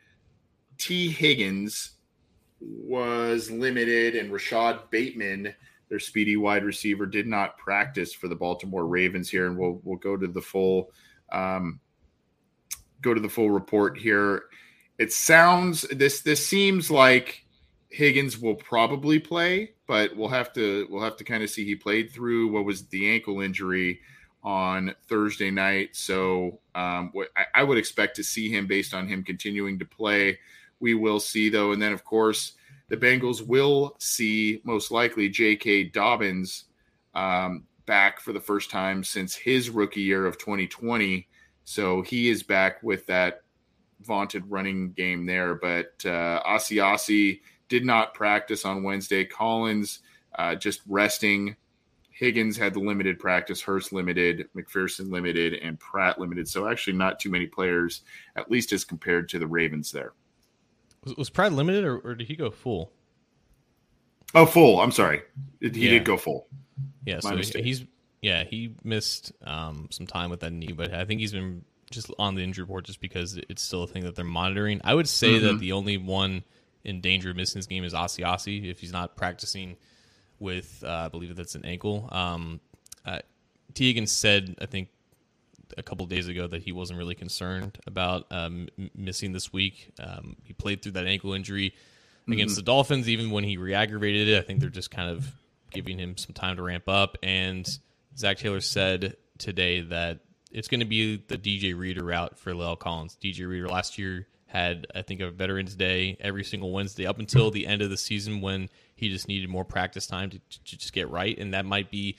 Tee 0.77 1.09
Higgins 1.09 1.91
was 2.59 3.49
limited, 3.51 4.15
and 4.15 4.31
Rashod 4.31 4.89
Bateman 4.89 5.53
their 5.89 5.99
speedy 5.99 6.37
wide 6.37 6.63
receiver 6.63 7.05
did 7.05 7.27
not 7.27 7.57
practice 7.57 8.13
for 8.13 8.27
the 8.27 8.35
Baltimore 8.35 8.85
Ravens 8.85 9.29
here, 9.29 9.47
and 9.47 9.57
we'll 9.57 9.81
we'll 9.83 9.97
go 9.97 10.15
to 10.15 10.27
the 10.27 10.41
full 10.41 10.91
um, 11.31 11.79
go 13.01 13.13
to 13.13 13.19
the 13.19 13.29
full 13.29 13.49
report 13.49 13.97
here. 13.97 14.43
It 14.97 15.11
sounds 15.11 15.81
this 15.91 16.21
this 16.21 16.45
seems 16.45 16.91
like 16.91 17.45
Higgins 17.89 18.37
will 18.37 18.55
probably 18.55 19.19
play, 19.19 19.73
but 19.87 20.15
we'll 20.15 20.29
have 20.29 20.53
to 20.53 20.87
we'll 20.89 21.03
have 21.03 21.17
to 21.17 21.23
kind 21.23 21.43
of 21.43 21.49
see. 21.49 21.65
He 21.65 21.75
played 21.75 22.11
through 22.11 22.51
what 22.51 22.65
was 22.65 22.85
the 22.87 23.09
ankle 23.09 23.41
injury 23.41 24.01
on 24.43 24.93
Thursday 25.07 25.51
night, 25.51 25.95
so 25.95 26.59
um, 26.75 27.11
I 27.53 27.63
would 27.63 27.77
expect 27.77 28.15
to 28.17 28.23
see 28.23 28.49
him 28.49 28.67
based 28.67 28.93
on 28.93 29.07
him 29.07 29.23
continuing 29.23 29.79
to 29.79 29.85
play. 29.85 30.39
We 30.79 30.93
will 30.93 31.19
see 31.19 31.49
though, 31.49 31.71
and 31.71 31.81
then 31.81 31.93
of 31.93 32.03
course 32.03 32.53
the 32.89 32.97
Bengals 32.97 33.45
will 33.45 33.95
see 33.99 34.61
most 34.63 34.91
likely 34.91 35.29
J.K. 35.29 35.85
Dobbins 35.85 36.65
um, 37.13 37.65
back 37.85 38.19
for 38.19 38.33
the 38.33 38.39
first 38.39 38.69
time 38.69 39.03
since 39.03 39.35
his 39.35 39.69
rookie 39.69 40.01
year 40.01 40.25
of 40.25 40.37
2020. 40.37 41.27
So 41.63 42.01
he 42.01 42.29
is 42.29 42.43
back 42.43 42.81
with 42.83 43.05
that 43.07 43.41
vaunted 44.01 44.43
running 44.49 44.91
game 44.93 45.25
there. 45.25 45.55
But 45.55 45.93
uh, 46.05 46.41
Asiasi 46.43 47.41
did 47.67 47.85
not 47.85 48.13
practice 48.13 48.65
on 48.65 48.83
Wednesday. 48.83 49.25
Collins 49.25 49.99
uh, 50.37 50.55
just 50.55 50.81
resting 50.87 51.55
Higgins 52.19 52.57
had 52.57 52.73
the 52.73 52.81
limited 52.81 53.17
practice, 53.17 53.61
Hurst 53.61 53.93
limited, 53.93 54.49
McPherson 54.53 55.09
limited, 55.09 55.53
and 55.53 55.79
Pratt 55.79 56.19
limited. 56.19 56.49
So 56.49 56.67
actually, 56.67 56.97
not 56.97 57.17
too 57.17 57.29
many 57.29 57.45
players, 57.45 58.01
at 58.35 58.51
least 58.51 58.73
as 58.73 58.83
compared 58.83 59.29
to 59.29 59.39
the 59.39 59.47
Ravens 59.47 59.89
there. 59.89 60.11
Was, 61.03 61.15
was 61.15 61.29
Pratt 61.29 61.53
limited 61.53 61.85
or, 61.85 61.97
or, 61.99 62.15
did 62.15 62.27
he 62.27 62.35
go 62.35 62.51
full? 62.51 62.91
Oh, 64.35 64.45
full. 64.45 64.79
I'm 64.79 64.91
sorry. 64.91 65.21
He 65.59 65.67
yeah. 65.67 65.89
did 65.91 66.05
go 66.05 66.17
full. 66.17 66.47
Yeah, 67.05 67.19
My 67.23 67.31
so 67.31 67.35
mistake. 67.35 67.65
he's 67.65 67.83
yeah 68.21 68.43
he 68.43 68.75
missed 68.83 69.31
um, 69.43 69.87
some 69.91 70.05
time 70.05 70.29
with 70.29 70.41
that 70.41 70.51
knee, 70.51 70.73
but 70.73 70.93
I 70.93 71.05
think 71.05 71.21
he's 71.21 71.31
been 71.31 71.63
just 71.89 72.11
on 72.19 72.35
the 72.35 72.43
injury 72.43 72.63
report 72.63 72.85
just 72.85 73.01
because 73.01 73.39
it's 73.49 73.61
still 73.61 73.83
a 73.83 73.87
thing 73.87 74.03
that 74.03 74.15
they're 74.15 74.25
monitoring. 74.25 74.81
I 74.83 74.93
would 74.93 75.07
say 75.07 75.33
mm-hmm. 75.33 75.45
that 75.45 75.59
the 75.59 75.71
only 75.71 75.97
one 75.97 76.43
in 76.83 77.01
danger 77.01 77.31
of 77.31 77.35
missing 77.35 77.59
this 77.59 77.65
game 77.65 77.83
is 77.83 77.93
Asiasi 77.93 78.69
if 78.69 78.79
he's 78.79 78.91
not 78.91 79.15
practicing 79.15 79.75
with 80.39 80.83
uh, 80.85 81.05
I 81.05 81.07
believe 81.09 81.35
that's 81.35 81.55
an 81.55 81.65
ankle. 81.65 82.07
Um, 82.11 82.59
uh, 83.05 83.19
Tee 83.73 83.87
Higgins 83.87 84.11
said 84.11 84.55
I 84.61 84.65
think 84.65 84.89
a 85.77 85.83
couple 85.83 86.05
days 86.05 86.27
ago 86.27 86.47
that 86.47 86.63
he 86.63 86.71
wasn't 86.71 86.97
really 86.97 87.15
concerned 87.15 87.79
about 87.85 88.25
um, 88.31 88.67
missing 88.95 89.31
this 89.31 89.51
week. 89.53 89.91
Um, 89.99 90.37
he 90.43 90.53
played 90.53 90.81
through 90.81 90.93
that 90.93 91.05
ankle 91.05 91.33
injury 91.33 91.73
against 92.27 92.53
mm-hmm. 92.53 92.59
the 92.59 92.63
Dolphins, 92.63 93.09
even 93.09 93.31
when 93.31 93.43
he 93.43 93.57
re-aggravated 93.57 94.27
it. 94.27 94.37
I 94.37 94.41
think 94.41 94.59
they're 94.59 94.69
just 94.69 94.91
kind 94.91 95.09
of 95.09 95.31
giving 95.71 95.97
him 95.97 96.17
some 96.17 96.33
time 96.33 96.57
to 96.57 96.63
ramp 96.63 96.87
up. 96.87 97.17
And 97.23 97.67
Zac 98.17 98.37
Taylor 98.37 98.61
said 98.61 99.15
today 99.37 99.81
that 99.81 100.19
it's 100.51 100.67
going 100.67 100.79
to 100.79 100.85
be 100.85 101.17
the 101.17 101.37
DJ 101.37 101.77
Reader 101.77 102.03
route 102.03 102.37
for 102.37 102.53
La'el 102.53 102.77
Collins. 102.77 103.17
DJ 103.21 103.47
Reader 103.47 103.67
last 103.67 103.97
year 103.97 104.27
had, 104.47 104.87
I 104.95 105.03
think, 105.03 105.21
a 105.21 105.29
Veterans 105.29 105.75
Day 105.75 106.17
every 106.19 106.43
single 106.43 106.71
Wednesday 106.71 107.05
up 107.05 107.19
until 107.19 107.51
the 107.51 107.67
end 107.67 107.81
of 107.81 107.89
the 107.89 107.97
season 107.97 108.41
when 108.41 108.69
he 108.95 109.09
just 109.09 109.27
needed 109.27 109.49
more 109.49 109.63
practice 109.63 110.07
time 110.07 110.31
to, 110.31 110.39
to 110.39 110.77
just 110.77 110.91
get 110.91 111.09
right. 111.09 111.37
And 111.37 111.53
that 111.53 111.65
might 111.65 111.91
be 111.91 112.17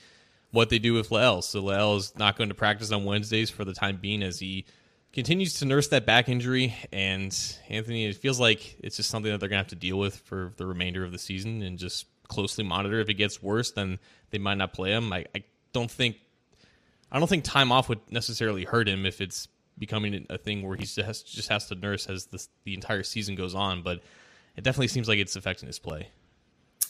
what 0.51 0.69
they 0.69 0.79
do 0.79 0.93
with 0.93 1.09
La'el. 1.09 1.43
So 1.43 1.61
La'el 1.61 1.97
is 1.97 2.13
not 2.17 2.37
going 2.37 2.49
to 2.49 2.55
practice 2.55 2.91
on 2.91 3.05
Wednesdays 3.05 3.49
for 3.49 3.65
the 3.65 3.73
time 3.73 3.97
being 3.97 4.21
as 4.21 4.39
he 4.39 4.65
continues 5.13 5.55
to 5.55 5.65
nurse 5.65 5.87
that 5.89 6.05
back 6.05 6.29
injury. 6.29 6.75
And 6.91 7.37
Anthony, 7.69 8.05
it 8.05 8.17
feels 8.17 8.39
like 8.39 8.77
it's 8.79 8.97
just 8.97 9.09
something 9.09 9.31
that 9.31 9.39
they're 9.39 9.49
going 9.49 9.59
to 9.59 9.63
have 9.63 9.69
to 9.69 9.75
deal 9.75 9.97
with 9.97 10.17
for 10.17 10.53
the 10.57 10.65
remainder 10.65 11.03
of 11.03 11.11
the 11.11 11.19
season 11.19 11.61
and 11.63 11.77
just 11.77 12.05
closely 12.27 12.63
monitor. 12.63 12.99
If 12.99 13.09
it 13.09 13.15
gets 13.15 13.41
worse, 13.41 13.71
then 13.71 13.99
they 14.29 14.37
might 14.37 14.57
not 14.57 14.73
play 14.73 14.91
him. 14.91 15.11
I, 15.11 15.25
I 15.35 15.43
don't 15.73 15.91
think 15.91 16.17
I 17.11 17.19
don't 17.19 17.27
think 17.27 17.43
time 17.43 17.71
off 17.71 17.89
would 17.89 17.99
necessarily 18.09 18.63
hurt 18.63 18.87
him 18.87 19.05
if 19.05 19.19
it's 19.19 19.47
becoming 19.77 20.25
a 20.29 20.37
thing 20.37 20.65
where 20.65 20.77
he 20.77 20.83
just 20.83 20.97
has, 20.97 21.21
just 21.23 21.49
has 21.49 21.67
to 21.67 21.75
nurse 21.75 22.07
as 22.07 22.27
the 22.27 22.45
the 22.63 22.73
entire 22.73 23.03
season 23.03 23.35
goes 23.35 23.53
on. 23.53 23.83
But 23.83 24.01
it 24.55 24.63
definitely 24.63 24.87
seems 24.87 25.07
like 25.07 25.19
it's 25.19 25.35
affecting 25.35 25.67
his 25.67 25.79
play. 25.79 26.09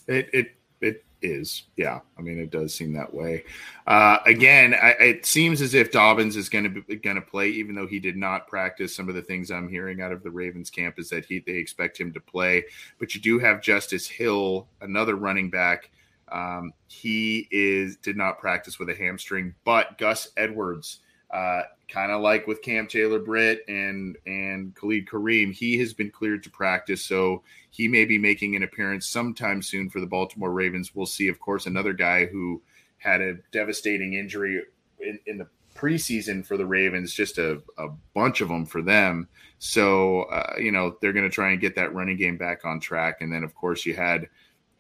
It 0.07 0.29
it 0.33 0.55
it 0.79 1.05
is. 1.21 1.63
Yeah, 1.77 1.99
I 2.17 2.21
mean, 2.21 2.39
it 2.39 2.51
does 2.51 2.73
seem 2.73 2.93
that 2.93 3.13
way. 3.13 3.43
Uh, 3.87 4.17
again, 4.25 4.73
I, 4.73 4.91
it 4.99 5.25
seems 5.25 5.61
as 5.61 5.73
if 5.73 5.91
Dobbins 5.91 6.35
is 6.35 6.49
going 6.49 6.63
to 6.65 6.81
be 6.81 6.95
going 6.97 7.15
to 7.15 7.21
play, 7.21 7.49
even 7.49 7.75
though 7.75 7.87
he 7.87 7.99
did 7.99 8.17
not 8.17 8.47
practice. 8.47 8.95
Some 8.95 9.09
of 9.09 9.15
the 9.15 9.21
things 9.21 9.51
I'm 9.51 9.69
hearing 9.69 10.01
out 10.01 10.11
of 10.11 10.23
the 10.23 10.31
Ravens 10.31 10.69
camp 10.69 10.99
is 10.99 11.09
that 11.09 11.25
he 11.25 11.39
they 11.39 11.53
expect 11.53 11.99
him 11.99 12.11
to 12.13 12.19
play. 12.19 12.65
But 12.99 13.15
you 13.15 13.21
do 13.21 13.39
have 13.39 13.61
Justice 13.61 14.07
Hill, 14.07 14.67
another 14.81 15.15
running 15.15 15.49
back. 15.49 15.91
Um, 16.31 16.73
he 16.87 17.47
is 17.51 17.97
did 17.97 18.17
not 18.17 18.39
practice 18.39 18.79
with 18.79 18.89
a 18.89 18.95
hamstring, 18.95 19.53
but 19.65 19.97
Gus 19.97 20.29
Edwards 20.37 20.99
uh, 21.31 21.63
kind 21.87 22.11
of 22.11 22.21
like 22.21 22.47
with 22.47 22.61
Cam 22.61 22.87
Taylor 22.87 23.19
Britt 23.19 23.63
and 23.67 24.17
and 24.25 24.75
Khalid 24.75 25.07
Kareem, 25.07 25.53
he 25.53 25.77
has 25.79 25.93
been 25.93 26.11
cleared 26.11 26.43
to 26.43 26.49
practice, 26.49 27.03
so 27.05 27.43
he 27.69 27.87
may 27.87 28.05
be 28.05 28.17
making 28.17 28.55
an 28.55 28.63
appearance 28.63 29.07
sometime 29.07 29.61
soon 29.61 29.89
for 29.89 29.99
the 29.99 30.05
Baltimore 30.05 30.51
Ravens. 30.51 30.93
We'll 30.93 31.05
see. 31.05 31.27
Of 31.27 31.39
course, 31.39 31.65
another 31.65 31.93
guy 31.93 32.25
who 32.25 32.61
had 32.97 33.21
a 33.21 33.35
devastating 33.51 34.13
injury 34.13 34.61
in, 34.99 35.19
in 35.25 35.37
the 35.37 35.47
preseason 35.75 36.45
for 36.45 36.57
the 36.57 36.65
Ravens, 36.65 37.13
just 37.13 37.37
a, 37.37 37.61
a 37.77 37.87
bunch 38.13 38.41
of 38.41 38.49
them 38.49 38.65
for 38.65 38.81
them. 38.81 39.27
So 39.59 40.23
uh, 40.23 40.55
you 40.57 40.71
know 40.71 40.97
they're 41.01 41.13
going 41.13 41.29
to 41.29 41.33
try 41.33 41.51
and 41.51 41.61
get 41.61 41.75
that 41.75 41.93
running 41.93 42.17
game 42.17 42.37
back 42.37 42.65
on 42.65 42.79
track, 42.79 43.17
and 43.21 43.31
then 43.31 43.43
of 43.43 43.55
course 43.55 43.85
you 43.85 43.93
had. 43.93 44.27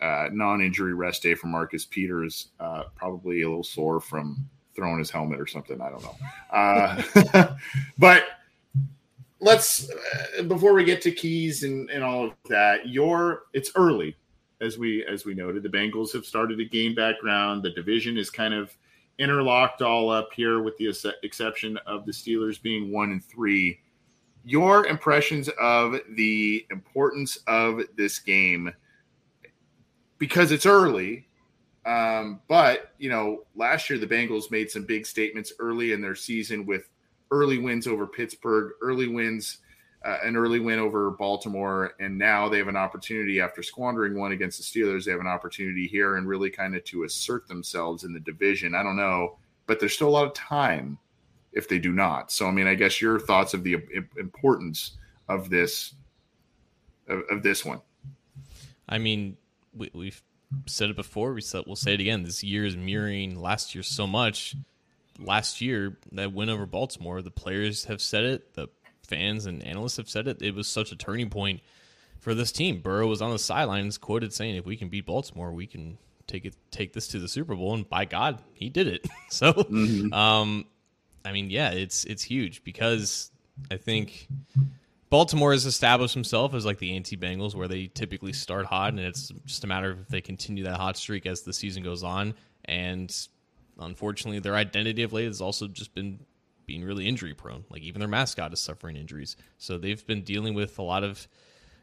Uh, 0.01 0.27
non-injury 0.33 0.95
rest 0.95 1.21
day 1.21 1.35
for 1.35 1.45
Marcus 1.45 1.85
Peters, 1.85 2.47
uh, 2.59 2.85
probably 2.95 3.43
a 3.43 3.47
little 3.47 3.63
sore 3.63 3.99
from 3.99 4.49
throwing 4.75 4.99
his 4.99 5.09
helmet 5.09 5.39
or 5.39 5.47
something. 5.47 5.81
I 5.81 5.89
don't 5.89 6.03
know. 6.03 6.15
Uh, 6.51 7.55
but 7.97 8.25
let's 9.39 9.89
uh, 9.89 10.43
before 10.43 10.73
we 10.73 10.83
get 10.83 11.01
to 11.01 11.11
keys 11.11 11.63
and, 11.63 11.89
and 11.89 12.03
all 12.03 12.25
of 12.25 12.33
that, 12.49 12.87
your 12.87 13.43
it's 13.53 13.71
early 13.75 14.15
as 14.61 14.77
we 14.77 15.05
as 15.05 15.25
we 15.25 15.33
noted. 15.33 15.63
The 15.63 15.69
Bengals 15.69 16.13
have 16.13 16.25
started 16.25 16.57
to 16.57 16.65
gain 16.65 16.95
background. 16.95 17.63
The 17.63 17.71
division 17.71 18.17
is 18.17 18.29
kind 18.29 18.53
of 18.53 18.75
interlocked 19.19 19.81
all 19.81 20.09
up 20.09 20.29
here, 20.33 20.61
with 20.61 20.77
the 20.77 20.93
exception 21.23 21.77
of 21.85 22.05
the 22.05 22.11
Steelers 22.11 22.61
being 22.61 22.91
one 22.91 23.11
and 23.11 23.23
three. 23.23 23.79
Your 24.43 24.87
impressions 24.87 25.49
of 25.59 25.99
the 26.15 26.65
importance 26.71 27.37
of 27.45 27.81
this 27.95 28.17
game 28.17 28.73
because 30.17 30.51
it's 30.51 30.65
early 30.65 31.27
um, 31.85 32.41
but 32.47 32.93
you 32.97 33.09
know, 33.09 33.43
last 33.55 33.89
year 33.89 33.97
the 33.97 34.07
Bengals 34.07 34.51
made 34.51 34.69
some 34.69 34.83
big 34.83 35.05
statements 35.05 35.53
early 35.59 35.93
in 35.93 36.01
their 36.01 36.15
season 36.15 36.65
with 36.65 36.89
early 37.31 37.57
wins 37.57 37.87
over 37.87 38.05
Pittsburgh, 38.05 38.73
early 38.81 39.07
wins, 39.07 39.59
uh, 40.05 40.17
an 40.23 40.35
early 40.35 40.59
win 40.59 40.79
over 40.79 41.11
Baltimore, 41.11 41.93
and 41.99 42.17
now 42.17 42.49
they 42.49 42.57
have 42.57 42.67
an 42.67 42.75
opportunity 42.75 43.39
after 43.39 43.63
squandering 43.63 44.17
one 44.17 44.31
against 44.31 44.57
the 44.57 44.63
Steelers. 44.63 45.05
They 45.05 45.11
have 45.11 45.19
an 45.21 45.27
opportunity 45.27 45.87
here 45.87 46.17
and 46.17 46.27
really 46.27 46.49
kind 46.49 46.75
of 46.75 46.83
to 46.85 47.03
assert 47.03 47.47
themselves 47.47 48.03
in 48.03 48.13
the 48.13 48.19
division. 48.19 48.75
I 48.75 48.83
don't 48.83 48.95
know, 48.97 49.37
but 49.65 49.79
there's 49.79 49.93
still 49.93 50.09
a 50.09 50.09
lot 50.09 50.25
of 50.25 50.33
time 50.33 50.97
if 51.53 51.67
they 51.67 51.79
do 51.79 51.91
not. 51.91 52.31
So, 52.31 52.47
I 52.47 52.51
mean, 52.51 52.67
I 52.67 52.75
guess 52.75 53.01
your 53.01 53.19
thoughts 53.19 53.53
of 53.53 53.63
the 53.63 53.77
importance 54.17 54.97
of 55.27 55.49
this 55.49 55.93
of, 57.07 57.23
of 57.29 57.43
this 57.43 57.65
one. 57.65 57.81
I 58.87 58.97
mean, 58.97 59.37
we, 59.73 59.89
we've 59.93 60.21
said 60.65 60.89
it 60.89 60.95
before. 60.95 61.33
We 61.33 61.41
said 61.41 61.63
we'll 61.65 61.75
say 61.75 61.93
it 61.93 61.99
again. 61.99 62.23
This 62.23 62.43
year 62.43 62.65
is 62.65 62.75
mirroring 62.75 63.39
last 63.39 63.75
year 63.75 63.83
so 63.83 64.07
much. 64.07 64.55
Last 65.19 65.61
year, 65.61 65.97
that 66.13 66.33
win 66.33 66.49
over 66.49 66.65
Baltimore, 66.65 67.21
the 67.21 67.31
players 67.31 67.85
have 67.85 68.01
said 68.01 68.23
it, 68.23 68.53
the 68.55 68.69
fans 69.03 69.45
and 69.45 69.63
analysts 69.63 69.97
have 69.97 70.09
said 70.09 70.27
it. 70.27 70.41
It 70.41 70.55
was 70.55 70.67
such 70.67 70.91
a 70.91 70.95
turning 70.95 71.29
point 71.29 71.61
for 72.19 72.33
this 72.33 72.51
team. 72.51 72.79
Burrow 72.79 73.07
was 73.07 73.21
on 73.21 73.31
the 73.31 73.39
sidelines, 73.39 73.97
quoted 73.97 74.33
saying, 74.33 74.55
"If 74.55 74.65
we 74.65 74.77
can 74.77 74.89
beat 74.89 75.05
Baltimore, 75.05 75.51
we 75.51 75.67
can 75.67 75.97
take 76.27 76.45
it, 76.45 76.55
take 76.71 76.93
this 76.93 77.07
to 77.09 77.19
the 77.19 77.27
Super 77.27 77.55
Bowl." 77.55 77.73
And 77.73 77.87
by 77.87 78.05
God, 78.05 78.41
he 78.53 78.69
did 78.69 78.87
it. 78.87 79.07
so, 79.29 79.53
mm-hmm. 79.53 80.13
um, 80.13 80.65
I 81.25 81.31
mean, 81.33 81.49
yeah, 81.49 81.71
it's 81.71 82.05
it's 82.05 82.23
huge 82.23 82.63
because 82.63 83.31
I 83.69 83.77
think 83.77 84.27
Baltimore 85.11 85.51
has 85.51 85.65
established 85.65 86.13
himself 86.13 86.53
as 86.53 86.65
like 86.65 86.79
the 86.79 86.95
anti 86.95 87.17
Bengals, 87.17 87.53
where 87.53 87.67
they 87.67 87.87
typically 87.87 88.31
start 88.31 88.65
hot, 88.65 88.93
and 88.93 88.99
it's 88.99 89.27
just 89.45 89.63
a 89.65 89.67
matter 89.67 89.91
of 89.91 89.99
if 89.99 90.07
they 90.07 90.21
continue 90.21 90.63
that 90.63 90.77
hot 90.77 90.95
streak 90.95 91.25
as 91.25 91.41
the 91.41 91.51
season 91.51 91.83
goes 91.83 92.01
on. 92.01 92.33
And 92.63 93.13
unfortunately, 93.77 94.39
their 94.39 94.55
identity 94.55 95.03
of 95.03 95.11
late 95.11 95.25
has 95.25 95.41
also 95.41 95.67
just 95.67 95.93
been 95.93 96.21
being 96.65 96.85
really 96.85 97.09
injury 97.09 97.33
prone. 97.33 97.65
Like 97.69 97.81
even 97.81 97.99
their 97.99 98.07
mascot 98.07 98.53
is 98.53 98.61
suffering 98.61 98.95
injuries, 98.95 99.35
so 99.57 99.77
they've 99.77 100.03
been 100.07 100.23
dealing 100.23 100.53
with 100.53 100.79
a 100.79 100.83
lot 100.83 101.03
of 101.03 101.27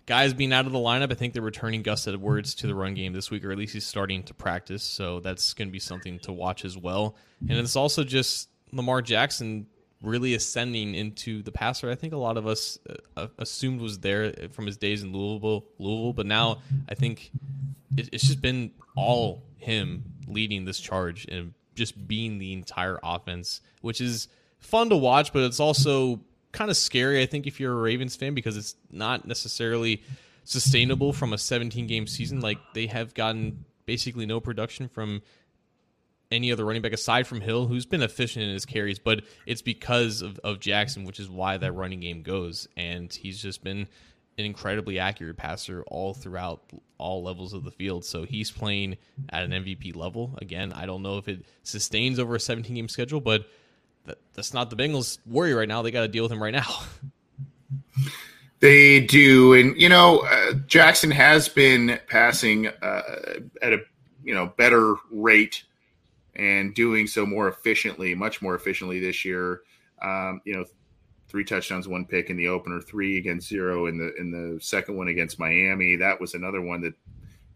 guys 0.07 0.33
being 0.33 0.55
out 0.55 0.64
of 0.64 0.72
the 0.72 0.79
lineup. 0.79 1.12
I 1.12 1.14
think 1.14 1.35
they're 1.35 1.43
returning 1.43 1.83
Gus 1.83 2.09
Edwards 2.09 2.55
to 2.57 2.66
the 2.66 2.74
run 2.74 2.95
game 2.95 3.12
this 3.12 3.31
week, 3.31 3.45
or 3.45 3.53
at 3.53 3.59
least 3.59 3.74
he's 3.74 3.87
starting 3.87 4.22
to 4.22 4.33
practice. 4.33 4.83
So 4.83 5.20
that's 5.20 5.53
going 5.53 5.68
to 5.68 5.72
be 5.72 5.79
something 5.79 6.18
to 6.20 6.33
watch 6.33 6.64
as 6.64 6.79
well. 6.79 7.14
And 7.47 7.59
it's 7.59 7.76
also 7.76 8.05
just 8.05 8.49
Lamar 8.72 9.03
Jackson 9.03 9.66
really 10.03 10.35
ascending 10.35 10.95
into 10.95 11.43
the 11.43 11.53
passer. 11.53 11.91
I 11.91 11.95
think 11.95 12.13
a 12.13 12.19
lot 12.19 12.37
of 12.37 12.47
us 12.47 12.79
uh, 13.17 13.27
assumed 13.39 13.81
was 13.81 13.99
there 13.99 14.33
from 14.53 14.67
his 14.67 14.77
days 14.77 15.03
in 15.03 15.13
Louisville, 15.13 15.65
Louisville, 15.79 16.13
but 16.13 16.27
now 16.27 16.59
I 16.89 16.95
think 16.95 17.31
it, 17.97 18.09
it's 18.13 18.27
just 18.27 18.41
been 18.41 18.71
all 18.97 19.43
him 19.57 20.05
leading 20.27 20.65
this 20.65 20.79
charge 20.79 21.27
and 21.27 21.53
just 21.75 22.07
being 22.09 22.39
the 22.39 22.53
entire 22.53 22.99
offense, 23.03 23.61
which 23.81 24.01
is 24.01 24.29
fun 24.59 24.89
to 24.91 24.97
watch, 24.97 25.33
but 25.33 25.43
it's 25.43 25.61
also 25.61 26.21
kind 26.53 26.71
of 26.71 26.77
scary. 26.77 27.23
I 27.23 27.27
think 27.27 27.47
if 27.47 27.61
you're 27.61 27.73
a 27.73 27.81
Ravens 27.81 28.17
fan 28.17 28.35
because 28.35 28.57
it's 28.57 28.75
not 28.91 29.27
necessarily 29.27 30.03
sustainable 30.49 31.13
from 31.13 31.35
a 31.35 31.39
17 31.39 31.87
game 31.87 32.07
season. 32.07 32.41
Like 32.41 32.59
they 32.73 32.87
have 32.87 33.15
gotten 33.15 33.65
basically 33.85 34.27
no 34.27 34.41
production 34.41 34.89
from 34.89 35.23
any 36.31 36.53
other 36.53 36.64
running 36.64 36.83
back 36.83 36.93
aside 36.93 37.26
from 37.26 37.41
Hill, 37.41 37.66
who's 37.66 37.87
been 37.87 38.03
efficient 38.03 38.45
in 38.45 38.53
his 38.53 38.66
carries, 38.66 38.99
but 38.99 39.22
it's 39.47 39.62
because 39.62 40.22
of, 40.22 40.39
of 40.41 40.61
Jackson, 40.61 41.05
which 41.05 41.20
is 41.20 41.29
why 41.29 41.57
that 41.57 41.72
running 41.72 42.01
game 42.01 42.22
goes. 42.22 42.68
And 42.76 43.12
he's 43.12 43.41
just 43.41 43.64
been 43.64 43.89
an 44.37 44.45
incredibly 44.45 44.99
accurate 44.99 45.37
passer 45.37 45.83
all 45.87 46.14
throughout 46.14 46.62
all 46.99 47.22
levels 47.22 47.55
of 47.55 47.64
the 47.64 47.70
field. 47.70 48.05
So 48.05 48.24
he's 48.24 48.51
playing 48.51 48.97
at 49.31 49.45
an 49.45 49.51
MVP 49.51 49.97
level. 49.97 50.37
Again, 50.39 50.72
I 50.72 50.87
don't 50.87 51.03
know 51.03 51.18
if 51.18 51.29
it 51.29 51.45
sustains 51.62 52.18
over 52.18 52.35
a 52.35 52.41
17 52.41 52.74
game 52.74 52.89
schedule, 52.89 53.20
but 53.20 53.47
that, 54.05 54.18
that's 54.35 54.55
not 54.55 54.70
the 54.70 54.76
Bengals' 54.76 55.18
worry 55.26 55.55
right 55.55 55.68
now. 55.68 55.83
They 55.83 55.91
got 55.91 56.03
to 56.03 56.09
deal 56.09 56.24
with 56.24 56.33
him 56.33 56.43
right 56.43 56.55
now. 56.55 56.66
They 58.61 59.01
do, 59.01 59.53
and 59.55 59.81
you 59.81 59.89
know 59.89 60.20
uh, 60.20 60.55
Jackson 60.66 61.12
has 61.12 61.49
been 61.49 62.01
passing 62.09 62.66
uh, 62.66 63.03
at 63.62 63.72
a 63.72 63.79
you 64.24 64.35
know 64.35 64.53
better 64.57 64.97
rate 65.12 65.62
and 66.39 66.74
doing 66.74 67.07
so 67.07 67.26
more 67.26 67.49
efficiently, 67.49 68.14
much 68.14 68.41
more 68.41 68.55
efficiently 68.55 69.01
this 69.01 69.24
year. 69.24 69.62
Um, 70.01 70.41
you 70.45 70.55
know, 70.55 70.64
three 71.28 71.45
touchdowns, 71.45 71.89
one 71.89 72.07
pick 72.07 72.30
in 72.30 72.36
the 72.36 72.49
opener, 72.49 72.80
three 72.80 73.18
against 73.18 73.49
zero 73.49 73.86
in 73.86 73.99
the 73.99 74.14
in 74.16 74.30
the 74.30 74.61
second 74.61 74.97
one 74.97 75.09
against 75.09 75.39
Miami. 75.39 75.97
That 75.97 76.20
was 76.20 76.34
another 76.34 76.62
one 76.62 76.80
that 76.82 76.95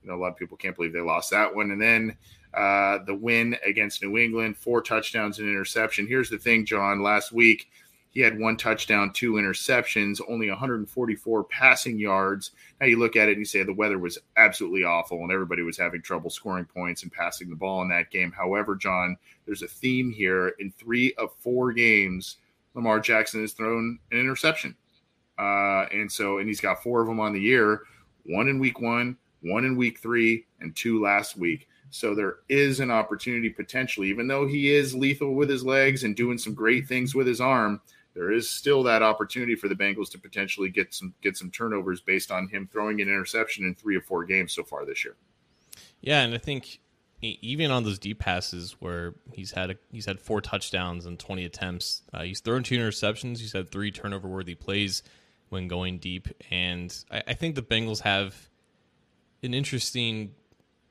you 0.03 0.11
know 0.11 0.15
a 0.15 0.21
lot 0.21 0.33
of 0.33 0.37
people 0.37 0.57
can't 0.57 0.77
believe 0.77 0.93
they 0.93 1.01
lost 1.01 1.31
that 1.31 1.55
one. 1.55 1.71
And 1.71 1.81
then 1.81 2.17
uh, 2.55 2.99
the 3.07 3.15
win 3.15 3.57
against 3.65 4.03
New 4.03 4.19
England, 4.19 4.57
four 4.57 4.83
touchdowns 4.83 5.39
and 5.39 5.49
interception. 5.49 6.07
Here's 6.07 6.29
the 6.29 6.39
thing, 6.39 6.67
John. 6.67 7.03
Last 7.03 7.33
week 7.33 7.71
he 8.13 8.21
had 8.21 8.39
one 8.39 8.59
touchdown, 8.59 9.11
two 9.13 9.33
interceptions, 9.33 10.21
only 10.29 10.49
144 10.51 11.45
passing 11.45 11.99
yards. 11.99 12.51
Now 12.79 12.87
you 12.87 12.99
look 12.99 13.17
at 13.17 13.29
it 13.29 13.33
and 13.33 13.41
you 13.41 13.45
say 13.47 13.63
the 13.63 13.73
weather 13.73 13.99
was 13.99 14.19
absolutely 14.37 14.85
awful 14.85 15.23
and 15.23 15.33
everybody 15.33 15.63
was 15.63 15.79
having 15.79 16.03
trouble 16.03 16.29
scoring 16.29 16.67
points 16.67 17.03
and 17.03 17.13
passing 17.13 17.49
the 17.49 17.57
ball 17.57 17.81
in 17.81 17.89
that 17.89 18.11
game. 18.11 18.31
However, 18.31 18.77
John, 18.77 19.17
there's 19.47 19.63
a 19.63 19.67
theme 19.67 20.11
here. 20.11 20.49
In 20.59 20.71
three 20.73 21.15
of 21.15 21.31
four 21.39 21.73
games, 21.73 22.37
Lamar 22.75 23.01
Jackson 23.01 23.41
has 23.41 23.55
thrown 23.55 23.99
an 24.11 24.19
interception. 24.19 24.77
Uh, 25.39 25.87
and 25.91 26.13
so, 26.13 26.39
and 26.39 26.47
he's 26.47 26.61
got 26.61 26.83
four 26.83 27.01
of 27.01 27.09
them 27.09 27.19
on 27.19 27.33
the 27.33 27.41
year 27.41 27.81
one 28.25 28.47
in 28.47 28.59
week 28.59 28.81
one, 28.81 29.17
one 29.41 29.65
in 29.65 29.77
week 29.77 29.99
three, 29.99 30.47
and 30.61 30.77
two 30.77 31.03
last 31.03 31.37
week. 31.37 31.67
So 31.91 32.15
there 32.15 32.37
is 32.49 32.81
an 32.81 32.91
opportunity 32.91 33.51
potentially, 33.51 34.09
even 34.09 34.29
though 34.29 34.47
he 34.47 34.73
is 34.73 34.95
lethal 34.95 35.35
with 35.35 35.51
his 35.51 35.65
legs 35.65 36.05
and 36.05 36.17
doing 36.17 36.39
some 36.39 36.55
great 36.55 36.87
things 36.87 37.15
with 37.15 37.27
his 37.27 37.41
arm, 37.41 37.81
there 38.15 38.31
is 38.31 38.49
still 38.49 38.83
that 38.85 39.03
opportunity 39.03 39.55
for 39.55 39.69
the 39.69 39.75
Bengals 39.75 40.11
to 40.11 40.19
potentially 40.19 40.69
get 40.69 40.93
some 40.93 41.15
get 41.23 41.37
some 41.37 41.51
turnovers 41.51 42.01
based 42.01 42.31
on 42.31 42.49
him 42.49 42.69
throwing 42.71 43.01
an 43.01 43.09
interception 43.09 43.65
in 43.65 43.75
three 43.75 43.97
or 43.97 44.03
four 44.03 44.25
games 44.25 44.53
so 44.53 44.63
far 44.63 44.85
this 44.85 45.05
year. 45.05 45.17
Yeah, 46.01 46.23
and 46.23 46.35
I 46.35 46.39
think 46.39 46.81
even 47.23 47.71
on 47.71 47.85
those 47.85 47.99
deep 47.99 48.19
passes 48.19 48.77
where 48.81 49.15
he's 49.33 49.53
had 49.53 49.71
a, 49.71 49.77
he's 49.93 50.07
had 50.07 50.19
four 50.21 50.41
touchdowns 50.41 51.07
and 51.07 51.19
20 51.19 51.45
attempts, 51.45 52.03
uh, 52.13 52.23
he's 52.23 52.41
thrown 52.41 52.65
two 52.65 52.77
interceptions. 52.77 53.39
He's 53.39 53.53
had 53.53 53.71
three 53.71 53.93
turnover 53.93 54.29
worthy 54.29 54.57
plays 54.57 55.03
when 55.49 55.69
going 55.69 55.99
deep, 55.99 56.29
and 56.51 56.95
I, 57.11 57.23
I 57.29 57.35
think 57.35 57.55
the 57.55 57.63
Bengals 57.63 58.01
have 58.01 58.49
an 59.43 59.55
interesting 59.55 60.35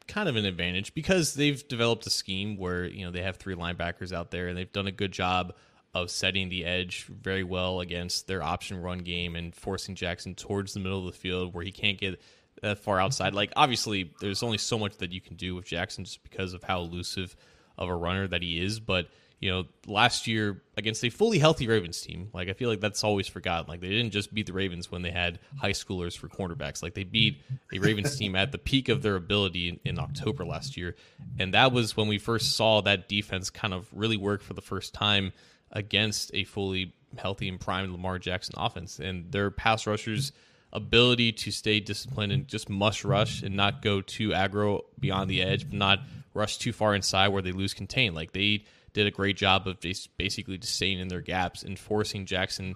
kind 0.08 0.28
of 0.28 0.36
an 0.36 0.46
advantage 0.46 0.94
because 0.94 1.36
they've 1.36 1.66
developed 1.68 2.06
a 2.06 2.10
scheme 2.10 2.58
where 2.58 2.86
you 2.86 3.06
know 3.06 3.12
they 3.12 3.22
have 3.22 3.38
three 3.38 3.56
linebackers 3.56 4.12
out 4.12 4.32
there 4.32 4.48
and 4.48 4.58
they've 4.58 4.72
done 4.72 4.88
a 4.88 4.92
good 4.92 5.12
job 5.12 5.54
of 5.94 6.10
setting 6.10 6.50
the 6.50 6.64
edge 6.64 7.06
very 7.06 7.44
well 7.44 7.82
against 7.82 8.28
their 8.28 8.42
option 8.42 8.82
run 8.82 9.00
game 9.00 9.36
and 9.36 9.54
forcing 9.54 9.96
Jackson 9.96 10.36
towards 10.36 10.74
the 10.74 10.80
middle 10.80 11.00
of 11.00 11.06
the 11.06 11.20
field 11.20 11.54
where 11.54 11.64
he 11.64 11.72
can't 11.72 12.00
get 12.00 12.22
that 12.62 12.80
far 12.80 13.00
outside. 13.00 13.34
Like 13.34 13.52
obviously, 13.56 14.12
there's 14.22 14.44
only 14.44 14.58
so 14.58 14.80
much 14.80 14.98
that 14.98 15.12
you 15.12 15.22
can 15.22 15.36
do 15.36 15.56
with 15.56 15.66
Jackson 15.66 16.06
just 16.06 16.24
because 16.24 16.54
of 16.54 16.64
how 16.64 16.82
elusive 16.82 17.36
of 17.78 17.90
a 17.90 17.96
runner 17.96 18.28
that 18.28 18.42
he 18.42 18.64
is. 18.64 18.80
But 18.80 19.08
you 19.40 19.50
know, 19.50 19.66
last 19.88 20.28
year 20.28 20.62
against 20.78 21.04
a 21.04 21.10
fully 21.10 21.40
healthy 21.40 21.68
Ravens 21.68 22.00
team, 22.00 22.30
like 22.32 22.48
I 22.48 22.54
feel 22.54 22.70
like 22.70 22.80
that's 22.80 23.04
always 23.04 23.28
forgotten. 23.28 23.66
Like 23.68 23.82
they 23.82 23.90
didn't 23.90 24.12
just 24.12 24.32
beat 24.32 24.46
the 24.46 24.54
Ravens 24.54 24.92
when 24.92 25.02
they 25.02 25.10
had 25.10 25.40
high 25.60 25.72
schoolers 25.72 26.16
for 26.16 26.30
cornerbacks. 26.30 26.84
Like 26.84 26.94
they 26.94 27.04
beat 27.04 27.42
a 27.74 27.80
Ravens 27.80 28.16
team 28.16 28.36
at 28.36 28.52
the 28.52 28.60
peak 28.60 28.88
of 28.88 29.02
their 29.02 29.16
ability 29.16 29.68
in, 29.68 29.80
in 29.84 30.00
October 30.00 30.46
last 30.46 30.78
year, 30.78 30.96
and 31.40 31.56
that 31.56 31.72
was 31.72 31.98
when 31.98 32.08
we 32.08 32.20
first 32.20 32.56
saw 32.56 32.82
that 32.82 33.10
defense 33.10 33.50
kind 33.50 33.74
of 33.74 33.90
really 33.92 34.18
work 34.18 34.44
for 34.44 34.54
the 34.54 34.62
first 34.62 34.94
time 34.94 35.34
against 35.72 36.32
a 36.34 36.44
fully 36.44 36.94
healthy 37.18 37.48
and 37.50 37.60
primed 37.60 37.92
Lamar 37.92 38.20
Jackson 38.20 38.56
offense. 38.58 39.00
And 39.00 39.32
their 39.32 39.52
pass 39.52 39.88
rushers' 39.88 40.32
ability 40.74 41.34
to 41.34 41.52
stay 41.52 41.80
disciplined 41.80 42.32
and 42.32 42.48
just 42.48 42.70
must 42.70 43.04
rush 43.04 43.42
and 43.42 43.56
not 43.56 43.82
go 43.82 44.02
too 44.02 44.30
aggro 44.30 44.82
beyond 45.00 45.30
the 45.30 45.42
edge, 45.42 45.70
but 45.70 45.78
not 45.78 46.00
rush 46.34 46.58
too 46.58 46.72
far 46.72 46.96
inside 46.96 47.30
where 47.30 47.42
they 47.42 47.52
lose 47.52 47.74
contain. 47.74 48.14
Like 48.14 48.32
they 48.32 48.64
did 48.94 49.08
a 49.08 49.12
great 49.12 49.38
job 49.38 49.68
of 49.68 49.80
basically 50.18 50.58
just 50.58 50.76
staying 50.76 51.00
in 51.00 51.08
their 51.08 51.22
gaps 51.22 51.64
and 51.64 51.78
forcing 51.78 52.26
Jackson 52.26 52.76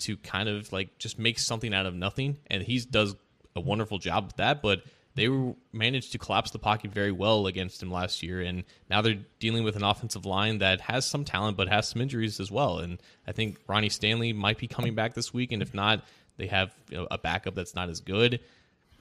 to 0.00 0.16
kind 0.16 0.48
of 0.48 0.72
like 0.72 0.98
just 0.98 1.18
make 1.18 1.38
something 1.38 1.72
out 1.72 1.86
of 1.86 1.94
nothing. 1.94 2.38
And 2.48 2.62
he 2.62 2.78
does 2.80 3.14
a 3.54 3.60
wonderful 3.60 3.98
job 3.98 4.26
with 4.26 4.36
that, 4.36 4.62
but 4.62 4.82
they 5.14 5.28
were, 5.28 5.54
managed 5.72 6.12
to 6.12 6.18
collapse 6.18 6.50
the 6.50 6.58
pocket 6.58 6.92
very 6.92 7.12
well 7.12 7.46
against 7.46 7.82
him 7.82 7.90
last 7.90 8.22
year, 8.22 8.40
and 8.40 8.64
now 8.88 9.02
they're 9.02 9.18
dealing 9.40 9.64
with 9.64 9.76
an 9.76 9.84
offensive 9.84 10.24
line 10.24 10.58
that 10.58 10.80
has 10.80 11.04
some 11.04 11.24
talent 11.24 11.56
but 11.56 11.68
has 11.68 11.88
some 11.88 12.00
injuries 12.00 12.40
as 12.40 12.50
well. 12.50 12.78
And 12.78 13.00
I 13.26 13.32
think 13.32 13.58
Ronnie 13.66 13.88
Stanley 13.88 14.32
might 14.32 14.58
be 14.58 14.66
coming 14.66 14.94
back 14.94 15.14
this 15.14 15.32
week, 15.32 15.52
and 15.52 15.62
if 15.62 15.74
not, 15.74 16.04
they 16.36 16.46
have 16.46 16.74
you 16.88 16.98
know, 16.98 17.08
a 17.10 17.18
backup 17.18 17.54
that's 17.54 17.74
not 17.74 17.88
as 17.88 18.00
good. 18.00 18.40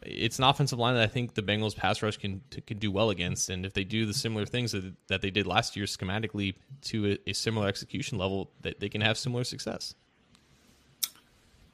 It's 0.04 0.40
an 0.40 0.46
offensive 0.46 0.80
line 0.80 0.96
that 0.96 1.04
I 1.04 1.08
think 1.08 1.36
the 1.36 1.44
Bengals 1.44 1.76
pass 1.76 2.02
rush 2.02 2.18
can 2.18 2.42
can 2.66 2.78
do 2.78 2.92
well 2.92 3.12
against, 3.12 3.50
and 3.50 3.66
if 3.66 3.74
they 3.74 3.84
do 3.84 4.06
the 4.06 4.14
similar 4.14 4.46
things 4.46 4.72
that, 4.72 4.94
that 5.08 5.22
they 5.22 5.30
did 5.30 5.46
last 5.46 5.76
year 5.76 5.86
schematically 5.86 6.56
to 6.84 7.12
a, 7.28 7.30
a 7.30 7.34
similar 7.34 7.68
execution 7.68 8.18
level, 8.18 8.52
that 8.62 8.80
they 8.80 8.90
can 8.90 9.02
have 9.02 9.18
similar 9.18 9.44
success. 9.44 9.94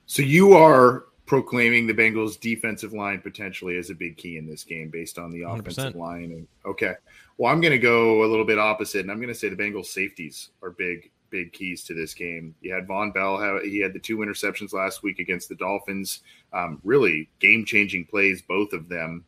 So 0.05 0.21
you 0.21 0.53
are 0.53 1.05
proclaiming 1.27 1.85
the 1.85 1.93
Bengals 1.93 2.39
defensive 2.39 2.93
line 2.93 3.19
potentially 3.19 3.77
as 3.77 3.89
a 3.89 3.93
big 3.93 4.15
key 4.17 4.37
in 4.37 4.47
this 4.47 4.63
game 4.63 4.89
based 4.89 5.19
on 5.19 5.29
the 5.29 5.43
offensive 5.43 5.93
100%. 5.93 5.95
line. 5.95 6.31
And 6.31 6.47
okay, 6.65 6.93
well, 7.37 7.51
I'm 7.51 7.61
going 7.61 7.73
to 7.73 7.77
go 7.77 8.23
a 8.23 8.27
little 8.27 8.45
bit 8.45 8.57
opposite, 8.57 9.01
and 9.01 9.11
I'm 9.11 9.17
going 9.17 9.27
to 9.27 9.35
say 9.35 9.49
the 9.49 9.55
Bengals 9.55 9.87
safeties 9.87 10.49
are 10.63 10.71
big, 10.71 11.11
big 11.29 11.51
keys 11.51 11.83
to 11.83 11.93
this 11.93 12.13
game. 12.13 12.55
You 12.61 12.73
had 12.73 12.87
Vonn 12.87 13.13
Bell; 13.13 13.59
he 13.61 13.79
had 13.79 13.93
the 13.93 13.99
two 13.99 14.17
interceptions 14.19 14.73
last 14.73 15.03
week 15.03 15.19
against 15.19 15.49
the 15.49 15.55
Dolphins. 15.55 16.21
Um, 16.53 16.79
really 16.83 17.29
game 17.39 17.65
changing 17.65 18.05
plays, 18.05 18.41
both 18.41 18.71
of 18.71 18.87
them. 18.87 19.25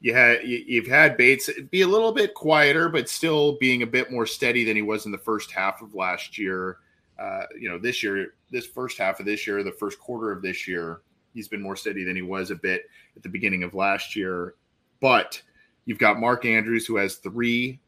You 0.00 0.14
had 0.14 0.44
you've 0.44 0.86
had 0.86 1.16
Bates 1.16 1.50
be 1.70 1.80
a 1.80 1.88
little 1.88 2.12
bit 2.12 2.34
quieter, 2.34 2.88
but 2.88 3.08
still 3.08 3.56
being 3.58 3.82
a 3.82 3.86
bit 3.86 4.12
more 4.12 4.26
steady 4.26 4.62
than 4.62 4.76
he 4.76 4.82
was 4.82 5.06
in 5.06 5.12
the 5.12 5.18
first 5.18 5.50
half 5.50 5.82
of 5.82 5.94
last 5.94 6.38
year. 6.38 6.78
Uh, 7.18 7.44
you 7.58 7.68
know, 7.68 7.78
this 7.78 8.02
year, 8.02 8.34
this 8.50 8.66
first 8.66 8.98
half 8.98 9.18
of 9.18 9.26
this 9.26 9.46
year, 9.46 9.64
the 9.64 9.72
first 9.72 9.98
quarter 9.98 10.30
of 10.30 10.42
this 10.42 10.68
year, 10.68 11.00
he's 11.36 11.48
been 11.48 11.62
more 11.62 11.76
steady 11.76 12.02
than 12.02 12.16
he 12.16 12.22
was 12.22 12.50
a 12.50 12.56
bit 12.56 12.86
at 13.14 13.22
the 13.22 13.28
beginning 13.28 13.62
of 13.62 13.74
last 13.74 14.16
year. 14.16 14.54
But 15.00 15.40
you've 15.84 15.98
got 15.98 16.18
Mark 16.18 16.46
Andrews, 16.46 16.86
who 16.86 16.96
has 16.96 17.16
three 17.16 17.78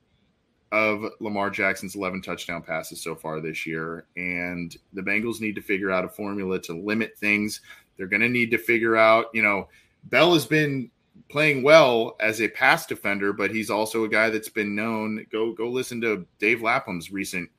of 0.70 1.02
Lamar 1.18 1.48
Jackson's 1.48 1.96
11 1.96 2.20
touchdown 2.20 2.62
passes 2.62 3.00
so 3.00 3.14
far 3.14 3.40
this 3.40 3.66
year. 3.66 4.04
And 4.16 4.76
the 4.92 5.00
Bengals 5.00 5.40
need 5.40 5.54
to 5.54 5.62
figure 5.62 5.90
out 5.90 6.04
a 6.04 6.08
formula 6.10 6.60
to 6.60 6.74
limit 6.74 7.16
things. 7.16 7.62
They're 7.96 8.06
going 8.06 8.20
to 8.20 8.28
need 8.28 8.50
to 8.50 8.58
figure 8.58 8.96
out, 8.96 9.26
you 9.32 9.42
know, 9.42 9.68
Bell 10.04 10.34
has 10.34 10.44
been 10.44 10.90
playing 11.30 11.62
well 11.62 12.16
as 12.20 12.40
a 12.40 12.48
pass 12.48 12.86
defender, 12.86 13.32
but 13.32 13.50
he's 13.50 13.70
also 13.70 14.04
a 14.04 14.08
guy 14.08 14.28
that's 14.28 14.50
been 14.50 14.74
known. 14.74 15.26
Go 15.32 15.52
go 15.52 15.68
listen 15.68 16.00
to 16.02 16.26
Dave 16.38 16.62
Lapham's 16.62 17.10
recent 17.10 17.50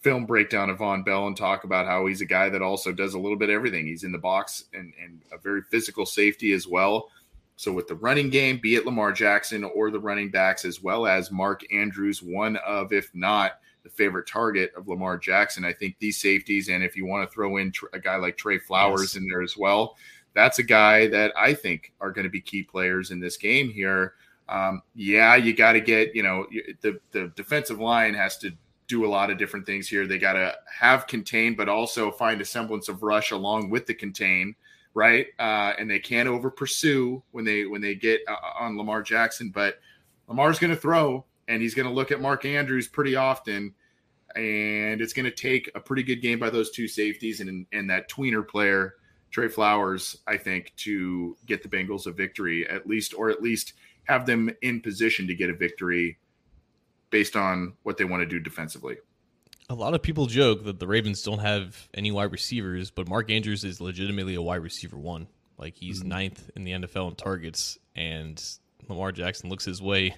film 0.00 0.24
breakdown 0.24 0.70
of 0.70 0.78
Vonn 0.78 1.04
Bell 1.04 1.26
and 1.26 1.36
talk 1.36 1.64
about 1.64 1.86
how 1.86 2.06
he's 2.06 2.22
a 2.22 2.26
guy 2.26 2.48
that 2.48 2.62
also 2.62 2.90
does 2.92 3.14
a 3.14 3.18
little 3.18 3.36
bit 3.36 3.50
of 3.50 3.54
everything. 3.54 3.86
He's 3.86 4.04
in 4.04 4.12
the 4.12 4.18
box 4.18 4.64
and, 4.72 4.92
and 5.02 5.20
a 5.32 5.38
very 5.38 5.62
physical 5.62 6.06
safety 6.06 6.52
as 6.52 6.66
well. 6.66 7.10
So 7.56 7.70
with 7.70 7.88
the 7.88 7.96
running 7.96 8.30
game, 8.30 8.58
be 8.62 8.76
it 8.76 8.86
Lamar 8.86 9.12
Jackson 9.12 9.64
or 9.64 9.90
the 9.90 10.00
running 10.00 10.30
backs, 10.30 10.64
as 10.64 10.82
well 10.82 11.06
as 11.06 11.30
Mark 11.30 11.60
Andrews, 11.70 12.22
one 12.22 12.56
of, 12.56 12.94
if 12.94 13.10
not 13.14 13.60
the 13.82 13.90
favorite 13.90 14.26
target 14.26 14.72
of 14.74 14.88
Lamar 14.88 15.18
Jackson, 15.18 15.66
I 15.66 15.74
think 15.74 15.96
these 15.98 16.18
safeties, 16.18 16.68
and 16.70 16.82
if 16.82 16.96
you 16.96 17.04
want 17.04 17.28
to 17.28 17.34
throw 17.34 17.58
in 17.58 17.70
a 17.92 17.98
guy 17.98 18.16
like 18.16 18.38
Trey 18.38 18.58
Flowers 18.58 19.14
yes. 19.14 19.16
in 19.16 19.28
there 19.28 19.42
as 19.42 19.58
well, 19.58 19.96
that's 20.32 20.58
a 20.58 20.62
guy 20.62 21.08
that 21.08 21.32
I 21.36 21.52
think 21.52 21.92
are 22.00 22.10
going 22.10 22.24
to 22.24 22.30
be 22.30 22.40
key 22.40 22.62
players 22.62 23.10
in 23.10 23.20
this 23.20 23.36
game 23.36 23.68
here. 23.68 24.14
Um, 24.48 24.80
yeah, 24.94 25.36
you 25.36 25.54
got 25.54 25.72
to 25.72 25.80
get, 25.80 26.14
you 26.14 26.22
know, 26.22 26.46
the, 26.80 26.98
the 27.12 27.30
defensive 27.36 27.78
line 27.78 28.14
has 28.14 28.38
to 28.38 28.52
do 28.90 29.06
a 29.06 29.08
lot 29.08 29.30
of 29.30 29.38
different 29.38 29.64
things 29.64 29.88
here. 29.88 30.06
They 30.06 30.18
got 30.18 30.32
to 30.32 30.54
have 30.78 31.06
contain, 31.06 31.54
but 31.54 31.68
also 31.68 32.10
find 32.10 32.40
a 32.40 32.44
semblance 32.44 32.88
of 32.88 33.04
rush 33.04 33.30
along 33.30 33.70
with 33.70 33.86
the 33.86 33.94
contain, 33.94 34.56
right? 34.94 35.28
Uh, 35.38 35.72
and 35.78 35.88
they 35.88 36.00
can't 36.00 36.28
over 36.28 36.50
pursue 36.50 37.22
when 37.30 37.44
they 37.44 37.64
when 37.66 37.80
they 37.80 37.94
get 37.94 38.20
uh, 38.28 38.34
on 38.58 38.76
Lamar 38.76 39.02
Jackson. 39.02 39.50
But 39.50 39.78
Lamar's 40.26 40.58
going 40.58 40.74
to 40.74 40.80
throw, 40.80 41.24
and 41.46 41.62
he's 41.62 41.74
going 41.74 41.88
to 41.88 41.94
look 41.94 42.10
at 42.10 42.20
Mark 42.20 42.44
Andrews 42.44 42.88
pretty 42.88 43.14
often, 43.14 43.74
and 44.34 45.00
it's 45.00 45.12
going 45.12 45.24
to 45.24 45.30
take 45.30 45.70
a 45.76 45.80
pretty 45.80 46.02
good 46.02 46.20
game 46.20 46.40
by 46.40 46.50
those 46.50 46.70
two 46.70 46.88
safeties 46.88 47.40
and 47.40 47.66
and 47.72 47.88
that 47.88 48.10
tweener 48.10 48.46
player 48.46 48.96
Trey 49.30 49.46
Flowers, 49.46 50.16
I 50.26 50.36
think, 50.36 50.72
to 50.78 51.36
get 51.46 51.62
the 51.62 51.68
Bengals 51.68 52.06
a 52.06 52.10
victory 52.10 52.68
at 52.68 52.88
least, 52.88 53.14
or 53.14 53.30
at 53.30 53.40
least 53.40 53.74
have 54.04 54.26
them 54.26 54.50
in 54.62 54.80
position 54.80 55.28
to 55.28 55.34
get 55.34 55.50
a 55.50 55.54
victory 55.54 56.18
based 57.10 57.36
on 57.36 57.74
what 57.82 57.96
they 57.96 58.04
want 58.04 58.22
to 58.22 58.26
do 58.26 58.38
defensively. 58.38 58.96
A 59.68 59.74
lot 59.74 59.94
of 59.94 60.02
people 60.02 60.26
joke 60.26 60.64
that 60.64 60.80
the 60.80 60.86
Ravens 60.86 61.22
don't 61.22 61.38
have 61.38 61.88
any 61.94 62.10
wide 62.10 62.32
receivers, 62.32 62.90
but 62.90 63.08
Mark 63.08 63.30
Andrews 63.30 63.62
is 63.62 63.80
legitimately 63.80 64.34
a 64.34 64.42
wide 64.42 64.62
receiver 64.62 64.96
one. 64.96 65.28
Like 65.58 65.76
he's 65.76 66.00
mm-hmm. 66.00 66.08
ninth 66.08 66.50
in 66.56 66.64
the 66.64 66.72
NFL 66.72 67.10
in 67.10 67.14
targets, 67.16 67.78
and 67.94 68.42
Lamar 68.88 69.12
Jackson 69.12 69.50
looks 69.50 69.64
his 69.64 69.80
way 69.80 70.16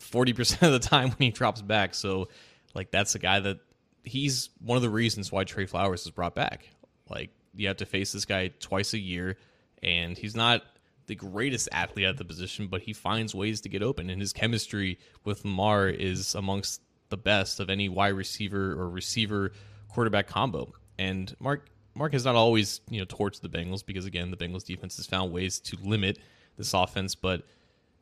40% 0.00 0.62
of 0.62 0.72
the 0.72 0.78
time 0.78 1.10
when 1.10 1.18
he 1.18 1.30
drops 1.30 1.62
back. 1.62 1.94
So, 1.94 2.28
like, 2.74 2.90
that's 2.90 3.14
a 3.14 3.18
guy 3.18 3.40
that 3.40 3.58
he's 4.04 4.50
one 4.60 4.76
of 4.76 4.82
the 4.82 4.90
reasons 4.90 5.32
why 5.32 5.44
Trey 5.44 5.66
Flowers 5.66 6.04
is 6.04 6.10
brought 6.10 6.34
back. 6.34 6.68
Like, 7.08 7.30
you 7.54 7.68
have 7.68 7.78
to 7.78 7.86
face 7.86 8.12
this 8.12 8.24
guy 8.24 8.48
twice 8.60 8.92
a 8.92 8.98
year, 8.98 9.36
and 9.82 10.16
he's 10.16 10.36
not 10.36 10.62
the 11.06 11.14
greatest 11.14 11.68
athlete 11.72 12.06
at 12.06 12.16
the 12.16 12.24
position, 12.24 12.66
but 12.66 12.82
he 12.82 12.92
finds 12.92 13.34
ways 13.34 13.60
to 13.62 13.68
get 13.68 13.82
open, 13.82 14.10
and 14.10 14.20
his 14.20 14.32
chemistry 14.32 14.98
with 15.24 15.44
Lamar 15.44 15.88
is 15.88 16.34
amongst 16.34 16.80
the 17.08 17.16
best 17.16 17.60
of 17.60 17.70
any 17.70 17.88
wide 17.88 18.14
receiver 18.14 18.72
or 18.72 18.88
receiver 18.88 19.52
quarterback 19.88 20.26
combo. 20.26 20.72
And 20.98 21.34
Mark 21.38 21.68
Mark 21.94 22.12
has 22.12 22.24
not 22.24 22.34
always 22.34 22.80
you 22.90 22.98
know 22.98 23.06
torched 23.06 23.40
the 23.40 23.48
Bengals 23.48 23.84
because 23.84 24.04
again 24.04 24.30
the 24.30 24.36
Bengals 24.36 24.64
defense 24.64 24.96
has 24.96 25.06
found 25.06 25.32
ways 25.32 25.60
to 25.60 25.76
limit 25.82 26.18
this 26.56 26.74
offense, 26.74 27.14
but 27.14 27.42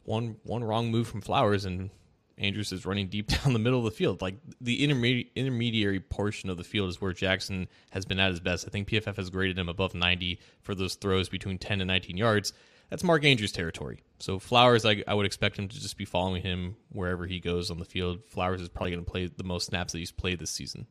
one 0.05 0.37
one 0.43 0.65
wrong 0.65 0.91
move 0.91 1.09
from 1.09 1.21
Flowers 1.21 1.65
and 1.65 1.91
Andrews 2.39 2.73
is 2.73 2.85
running 2.85 3.09
deep 3.09 3.29
down 3.45 3.53
the 3.53 3.59
middle 3.59 3.79
of 3.79 3.85
the 3.85 3.91
field. 3.91 4.23
Like 4.23 4.37
the 4.61 4.83
intermediate 4.83 5.31
intermediary 5.37 6.01
portion 6.01 6.51
of 6.51 6.57
the 6.57 6.65
field 6.65 6.89
is 6.89 7.01
where 7.01 7.13
Jackson 7.13 7.69
has 7.91 8.05
been 8.05 8.19
at 8.19 8.31
his 8.31 8.41
best. 8.41 8.67
I 8.67 8.71
think 8.71 8.89
PFF 8.89 9.17
has 9.17 9.31
graded 9.31 9.59
him 9.59 9.69
above 9.69 9.95
90 9.95 10.39
for 10.63 10.75
those 10.75 10.95
throws 10.95 11.29
between 11.29 11.59
10 11.59 11.81
and 11.81 11.89
19 11.89 12.17
yards. 12.17 12.53
That's 12.91 13.05
Mark 13.05 13.25
Andrews 13.25 13.53
territory. 13.53 14.05
So 14.19 14.39
Flowers, 14.39 14.85
I, 14.85 15.03
I 15.07 15.15
would 15.15 15.27
expect 15.27 15.59
him 15.59 15.69
to 15.69 15.81
just 15.81 15.97
be 15.97 16.05
following 16.05 16.43
him 16.43 16.77
wherever 16.91 17.27
he 17.27 17.41
goes 17.41 17.71
on 17.71 17.79
the 17.79 17.85
field. 17.85 18.21
Flowers 18.29 18.61
is 18.61 18.69
probably 18.69 18.93
going 18.93 19.05
to 19.05 19.11
play 19.11 19.27
the 19.27 19.45
most 19.45 19.67
snaps 19.67 19.93
that 19.93 19.99
he's 19.99 20.13
played 20.13 20.39
this 20.39 20.51
season. 20.51 20.87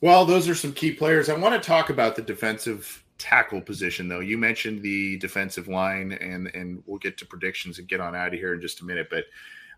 Well, 0.00 0.24
those 0.24 0.48
are 0.48 0.54
some 0.54 0.72
key 0.72 0.92
players. 0.92 1.28
I 1.28 1.36
want 1.36 1.60
to 1.60 1.66
talk 1.66 1.90
about 1.90 2.16
the 2.16 2.22
defensive 2.22 3.04
tackle 3.18 3.60
position, 3.60 4.08
though. 4.08 4.20
You 4.20 4.38
mentioned 4.38 4.82
the 4.82 5.18
defensive 5.18 5.68
line, 5.68 6.12
and 6.12 6.46
and 6.54 6.82
we'll 6.86 6.98
get 6.98 7.18
to 7.18 7.26
predictions 7.26 7.78
and 7.78 7.86
get 7.86 8.00
on 8.00 8.16
out 8.16 8.32
of 8.32 8.40
here 8.40 8.54
in 8.54 8.62
just 8.62 8.80
a 8.80 8.84
minute. 8.84 9.08
But 9.10 9.26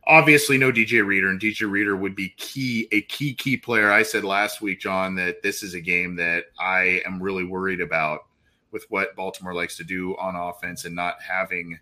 obviously, 0.07 0.59
no 0.59 0.71
DJ 0.71 1.05
Reader, 1.05 1.29
and 1.29 1.41
DJ 1.41 1.69
Reader 1.69 1.97
would 1.97 2.15
be 2.15 2.31
key, 2.37 2.87
a 2.93 3.03
key 3.03 3.35
key 3.35 3.57
player. 3.57 3.91
I 3.91 4.05
said 4.05 4.23
last 4.23 4.61
week, 4.61 4.81
John, 4.81 5.17
that 5.17 5.43
this 5.43 5.65
is 5.65 5.75
a 5.75 5.81
game 5.81 6.15
that 6.17 6.45
I 6.59 7.03
am 7.05 7.21
really 7.21 7.45
worried 7.45 7.81
about 7.81 8.27
with 8.73 8.87
what 8.89 9.15
Baltimore 9.17 9.55
likes 9.55 9.77
to 9.77 9.85
do 9.85 10.17
on 10.17 10.37
offense 10.37 10.85
and 10.85 10.95
not 10.95 11.17
having 11.23 11.79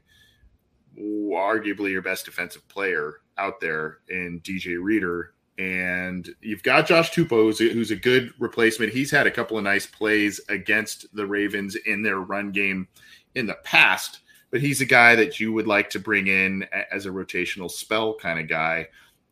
arguably 0.98 1.90
your 1.90 2.02
best 2.02 2.24
defensive 2.24 2.66
player 2.68 3.20
out 3.38 3.60
there 3.60 3.98
in 4.08 4.40
DJ 4.40 4.76
Reader 4.82 5.32
and 5.60 6.34
you've 6.40 6.62
got 6.62 6.86
Josh 6.86 7.10
Tupou, 7.10 7.56
who's 7.72 7.90
a 7.90 7.96
good 7.96 8.32
replacement. 8.38 8.94
He's 8.94 9.10
had 9.10 9.26
a 9.26 9.30
couple 9.30 9.58
of 9.58 9.64
nice 9.64 9.84
plays 9.84 10.40
against 10.48 11.14
the 11.14 11.26
Ravens 11.26 11.76
in 11.76 12.02
their 12.02 12.20
run 12.20 12.50
game 12.50 12.88
in 13.34 13.44
the 13.44 13.58
past, 13.62 14.20
but 14.50 14.62
he's 14.62 14.80
a 14.80 14.86
guy 14.86 15.14
that 15.16 15.38
you 15.38 15.52
would 15.52 15.66
like 15.66 15.90
to 15.90 15.98
bring 15.98 16.28
in 16.28 16.66
as 16.90 17.04
a 17.04 17.10
rotational 17.10 17.70
spell 17.70 18.14
kind 18.14 18.40
of 18.40 18.48
guy. 18.48 18.86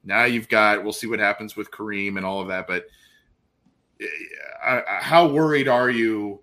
Now 0.04 0.24
you've 0.24 0.50
got, 0.50 0.84
we'll 0.84 0.92
see 0.92 1.06
what 1.06 1.18
happens 1.18 1.56
with 1.56 1.70
Kareem 1.70 2.18
and 2.18 2.26
all 2.26 2.42
of 2.42 2.48
that, 2.48 2.66
but 2.66 2.84
uh, 4.62 4.82
how 4.86 5.28
worried 5.28 5.66
are 5.66 5.88
you 5.88 6.42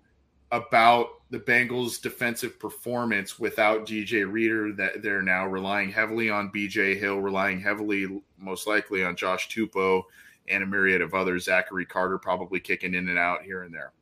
about 0.52 1.08
the 1.30 1.40
Bengals' 1.40 2.00
defensive 2.00 2.58
performance 2.58 3.38
without 3.38 3.86
DJ 3.86 4.30
Reader. 4.30 4.72
That 4.72 5.02
they're 5.02 5.22
now 5.22 5.46
relying 5.46 5.90
heavily 5.90 6.30
on 6.30 6.50
BJ 6.50 6.98
Hill, 6.98 7.18
relying 7.18 7.60
heavily, 7.60 8.22
most 8.38 8.66
likely, 8.66 9.04
on 9.04 9.16
Josh 9.16 9.48
Tupou 9.48 10.02
and 10.48 10.62
a 10.62 10.66
myriad 10.66 11.00
of 11.00 11.14
others. 11.14 11.44
Zachary 11.44 11.86
Carter 11.86 12.18
probably 12.18 12.60
kicking 12.60 12.94
in 12.94 13.08
and 13.08 13.18
out 13.18 13.42
here 13.42 13.62
and 13.62 13.74
there. 13.74 13.92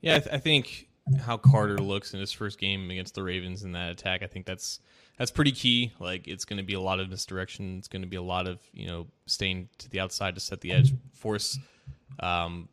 Yeah, 0.00 0.16
I, 0.16 0.18
th- 0.20 0.34
I 0.34 0.38
think 0.38 0.88
how 1.20 1.36
Carter 1.36 1.78
looks 1.78 2.14
in 2.14 2.20
his 2.20 2.32
first 2.32 2.58
game 2.58 2.90
against 2.90 3.14
the 3.14 3.22
Ravens 3.22 3.64
in 3.64 3.72
that 3.72 3.90
attack, 3.90 4.22
I 4.22 4.26
think 4.26 4.46
that's 4.46 4.80
that's 5.18 5.30
pretty 5.30 5.52
key. 5.52 5.92
Like 5.98 6.28
it's 6.28 6.44
going 6.44 6.58
to 6.58 6.62
be 6.62 6.74
a 6.74 6.80
lot 6.80 7.00
of 7.00 7.08
misdirection. 7.10 7.78
It's 7.78 7.88
going 7.88 8.02
to 8.02 8.08
be 8.08 8.16
a 8.16 8.22
lot 8.22 8.46
of 8.46 8.60
you 8.72 8.86
know 8.86 9.06
staying 9.26 9.68
to 9.78 9.90
the 9.90 10.00
outside 10.00 10.34
to 10.34 10.40
set 10.40 10.60
the 10.60 10.72
edge, 10.72 10.92
force 11.12 11.58
um, 12.20 12.68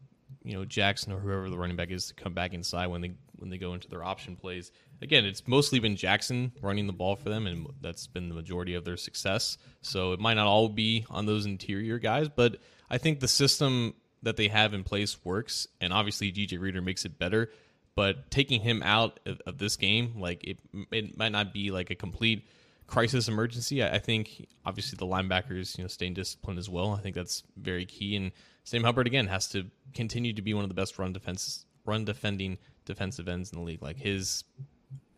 you 0.45 0.53
know 0.53 0.63
Jackson 0.63 1.11
or 1.11 1.19
whoever 1.19 1.49
the 1.49 1.57
running 1.57 1.75
back 1.75 1.89
is 1.89 2.07
to 2.07 2.13
come 2.13 2.33
back 2.33 2.53
inside 2.53 2.87
when 2.87 3.01
they 3.01 3.13
when 3.37 3.49
they 3.49 3.57
go 3.57 3.73
into 3.73 3.89
their 3.89 4.03
option 4.03 4.35
plays. 4.35 4.71
Again, 5.01 5.25
it's 5.25 5.45
mostly 5.47 5.79
been 5.79 5.95
Jackson 5.95 6.53
running 6.61 6.87
the 6.87 6.93
ball 6.93 7.15
for 7.15 7.29
them, 7.29 7.47
and 7.47 7.67
that's 7.81 8.07
been 8.07 8.29
the 8.29 8.35
majority 8.35 8.75
of 8.75 8.85
their 8.85 8.95
success. 8.95 9.57
So 9.81 10.13
it 10.13 10.19
might 10.19 10.35
not 10.35 10.47
all 10.47 10.69
be 10.69 11.05
on 11.09 11.25
those 11.25 11.45
interior 11.45 11.99
guys, 11.99 12.29
but 12.29 12.57
I 12.89 12.97
think 12.97 13.19
the 13.19 13.27
system 13.27 13.95
that 14.23 14.37
they 14.37 14.47
have 14.47 14.73
in 14.73 14.83
place 14.83 15.17
works, 15.25 15.67
and 15.81 15.91
obviously 15.91 16.31
DJ 16.31 16.59
Reader 16.59 16.81
makes 16.81 17.03
it 17.05 17.19
better. 17.19 17.51
But 17.95 18.29
taking 18.29 18.61
him 18.61 18.83
out 18.83 19.19
of, 19.25 19.41
of 19.45 19.57
this 19.57 19.77
game, 19.77 20.13
like 20.19 20.43
it, 20.43 20.59
it 20.91 21.17
might 21.17 21.31
not 21.31 21.53
be 21.53 21.71
like 21.71 21.89
a 21.89 21.95
complete 21.95 22.45
crisis 22.87 23.27
emergency. 23.27 23.81
I, 23.83 23.95
I 23.95 23.99
think 23.99 24.47
obviously 24.65 24.97
the 24.97 25.05
linebackers, 25.05 25.77
you 25.77 25.83
know, 25.83 25.87
staying 25.87 26.13
disciplined 26.13 26.59
as 26.59 26.69
well. 26.69 26.93
I 26.93 26.99
think 26.99 27.15
that's 27.15 27.43
very 27.57 27.85
key. 27.85 28.15
And 28.15 28.31
Sam 28.65 28.83
Hubbard 28.83 29.07
again 29.07 29.27
has 29.27 29.47
to 29.49 29.67
continue 29.93 30.33
to 30.33 30.41
be 30.41 30.53
one 30.53 30.63
of 30.63 30.69
the 30.69 30.75
best 30.75 30.99
run 30.99 31.13
defense 31.13 31.65
run 31.85 32.03
defending 32.03 32.57
defensive 32.83 33.27
ends 33.27 33.51
in 33.51 33.59
the 33.59 33.63
league. 33.63 33.81
Like 33.81 33.97
his 33.97 34.43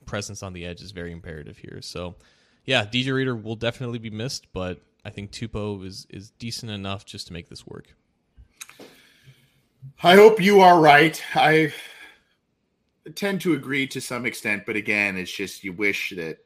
presence 0.05 0.43
on 0.43 0.53
the 0.53 0.65
edge 0.65 0.81
is 0.81 0.91
very 0.91 1.11
imperative 1.13 1.57
here. 1.57 1.79
So 1.81 2.15
yeah, 2.65 2.85
DJ 2.85 3.13
Reader 3.13 3.35
will 3.35 3.55
definitely 3.55 3.99
be 3.99 4.09
missed, 4.09 4.47
but 4.53 4.81
I 5.05 5.09
think 5.09 5.31
Tupou 5.31 5.85
is 5.85 6.05
is 6.09 6.31
decent 6.31 6.71
enough 6.71 7.05
just 7.05 7.27
to 7.27 7.33
make 7.33 7.47
this 7.47 7.65
work. 7.65 7.95
I 10.03 10.15
hope 10.15 10.41
you 10.41 10.59
are 10.59 10.79
right. 10.79 11.21
I 11.33 11.73
tend 13.15 13.39
to 13.41 13.53
agree 13.53 13.87
to 13.87 14.01
some 14.01 14.25
extent, 14.25 14.63
but 14.65 14.75
again, 14.75 15.15
it's 15.15 15.31
just 15.31 15.63
you 15.63 15.71
wish 15.71 16.13
that 16.17 16.39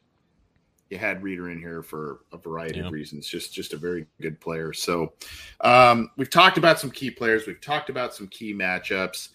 you 0.91 0.97
had 0.97 1.23
Reader 1.23 1.49
in 1.49 1.59
here 1.59 1.81
for 1.81 2.19
a 2.33 2.37
variety 2.37 2.79
yeah. 2.79 2.87
of 2.87 2.91
reasons. 2.91 3.27
Just 3.27 3.53
just 3.53 3.73
a 3.73 3.77
very 3.77 4.05
good 4.19 4.39
player. 4.39 4.73
So 4.73 5.13
um, 5.61 6.11
we've 6.17 6.29
talked 6.29 6.57
about 6.57 6.79
some 6.79 6.91
key 6.91 7.09
players. 7.09 7.47
We've 7.47 7.61
talked 7.61 7.89
about 7.89 8.13
some 8.13 8.27
key 8.27 8.53
matchups. 8.53 9.29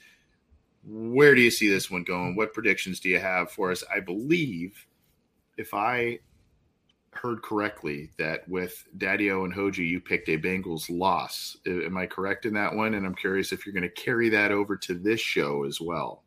Where 0.84 1.34
do 1.34 1.40
you 1.40 1.50
see 1.50 1.68
this 1.68 1.90
one 1.90 2.04
going? 2.04 2.36
What 2.36 2.52
predictions 2.52 3.00
do 3.00 3.09
you 3.09 3.18
have 3.18 3.50
for 3.50 3.70
us? 3.72 3.82
I 3.92 4.00
believe, 4.00 4.86
if 5.57 5.74
I 5.74 6.20
heard 7.11 7.42
correctly, 7.42 8.11
that 8.18 8.48
with 8.48 8.86
Daddio 8.98 9.44
and 9.44 9.52
Hoji, 9.52 9.88
you 9.88 10.00
picked 10.00 10.28
a 10.28 10.38
Bengals 10.38 10.86
loss. 10.90 11.57
Am 11.66 11.96
I 11.96 12.07
correct 12.07 12.44
in 12.46 12.52
that 12.54 12.74
one? 12.74 12.94
And 12.94 13.07
I'm 13.07 13.14
curious 13.14 13.50
if 13.50 13.64
you're 13.64 13.72
going 13.72 13.82
to 13.82 13.88
carry 13.88 14.28
that 14.28 14.52
over 14.52 14.76
to 14.76 14.94
this 14.94 15.20
show 15.20 15.64
as 15.64 15.80
well. 15.80 16.22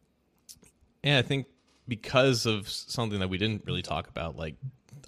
Yeah, 1.03 1.19
I 1.19 1.21
think 1.21 1.45
because 1.87 2.45
of 2.45 2.67
something 2.67 3.19
that 3.19 3.29
we 3.29 3.37
didn't 3.37 3.63
really 3.65 3.81
talk 3.81 4.09
about, 4.09 4.35
like 4.35 4.55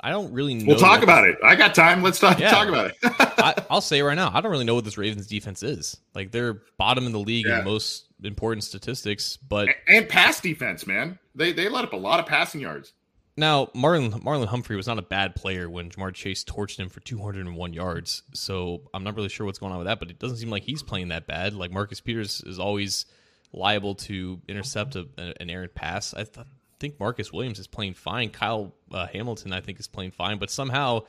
I 0.04 0.10
don't 0.10 0.34
really 0.34 0.56
know. 0.56 0.66
We'll 0.66 0.80
talk 0.80 1.04
about 1.04 1.28
it. 1.28 1.38
I 1.44 1.56
got 1.56 1.76
time. 1.76 2.02
Let's 2.02 2.20
talk, 2.20 2.40
yeah. 2.40 2.50
talk 2.50 2.68
about 2.68 2.92
it. 2.92 2.98
I, 3.04 3.54
will 3.70 3.82
say 3.82 4.02
right 4.02 4.16
now, 4.16 4.32
I 4.34 4.42
don't 4.42 4.52
really 4.52 4.66
know 4.66 4.76
what 4.76 4.84
this 4.84 4.98
Ravens 4.98 5.28
defense 5.28 5.62
is. 5.62 5.98
Like 6.16 6.32
they're 6.32 6.62
bottom 6.78 7.06
in 7.06 7.12
the 7.12 7.20
league 7.20 7.46
yeah. 7.46 7.60
in 7.60 7.66
most 7.66 8.08
important 8.24 8.64
statistics, 8.64 9.38
but 9.38 9.68
and, 9.68 9.76
and, 9.88 10.10
pass 10.10 10.42
defense, 10.42 10.88
man. 10.88 11.20
They 11.36 11.54
they 11.54 11.70
let 11.70 11.84
up 11.84 11.94
a 11.94 11.98
lot 11.98 12.20
of 12.20 12.26
passing 12.26 12.62
yards. 12.62 12.94
Now, 13.38 13.68
Marlon 13.68 14.24
Marlon 14.24 14.48
Humphrey 14.48 14.76
was 14.76 14.88
not 14.88 14.98
a 14.98 15.04
bad 15.04 15.36
player 15.36 15.70
when 15.70 15.90
Ja'Marr 15.90 16.14
Chase 16.14 16.44
torched 16.44 16.78
him 16.78 16.90
for 16.90 17.00
201 17.00 17.74
yards. 17.74 18.24
So 18.34 18.82
I'm 18.94 19.04
not 19.04 19.16
really 19.16 19.30
sure 19.30 19.46
what's 19.46 19.60
going 19.60 19.72
on 19.72 19.78
with 19.78 19.88
that, 19.88 20.00
but 20.00 20.10
it 20.10 20.20
doesn't 20.20 20.38
seem 20.38 20.50
like 20.50 20.64
he's 20.64 20.84
playing 20.84 21.10
that 21.10 21.28
bad. 21.28 21.54
Like 21.54 21.72
Marcus 21.72 22.02
Peters 22.02 22.42
is 22.46 22.60
always 22.60 23.06
liable 23.54 23.96
to 23.96 24.42
intercept 24.48 24.96
a, 24.96 25.08
an 25.18 25.50
errant 25.50 25.76
pass. 25.76 26.14
I 26.14 26.24
thought 26.24 26.48
think 26.82 27.00
Marcus 27.00 27.32
Williams 27.32 27.60
is 27.60 27.68
playing 27.68 27.94
fine. 27.94 28.30
Kyle 28.30 28.74
uh, 28.92 29.08
Hamilton, 29.08 29.54
I 29.54 29.62
think, 29.62 29.80
is 29.80 29.88
playing 29.88 30.12
fine, 30.12 30.38
but 30.38 30.50
somehow, 30.50 31.02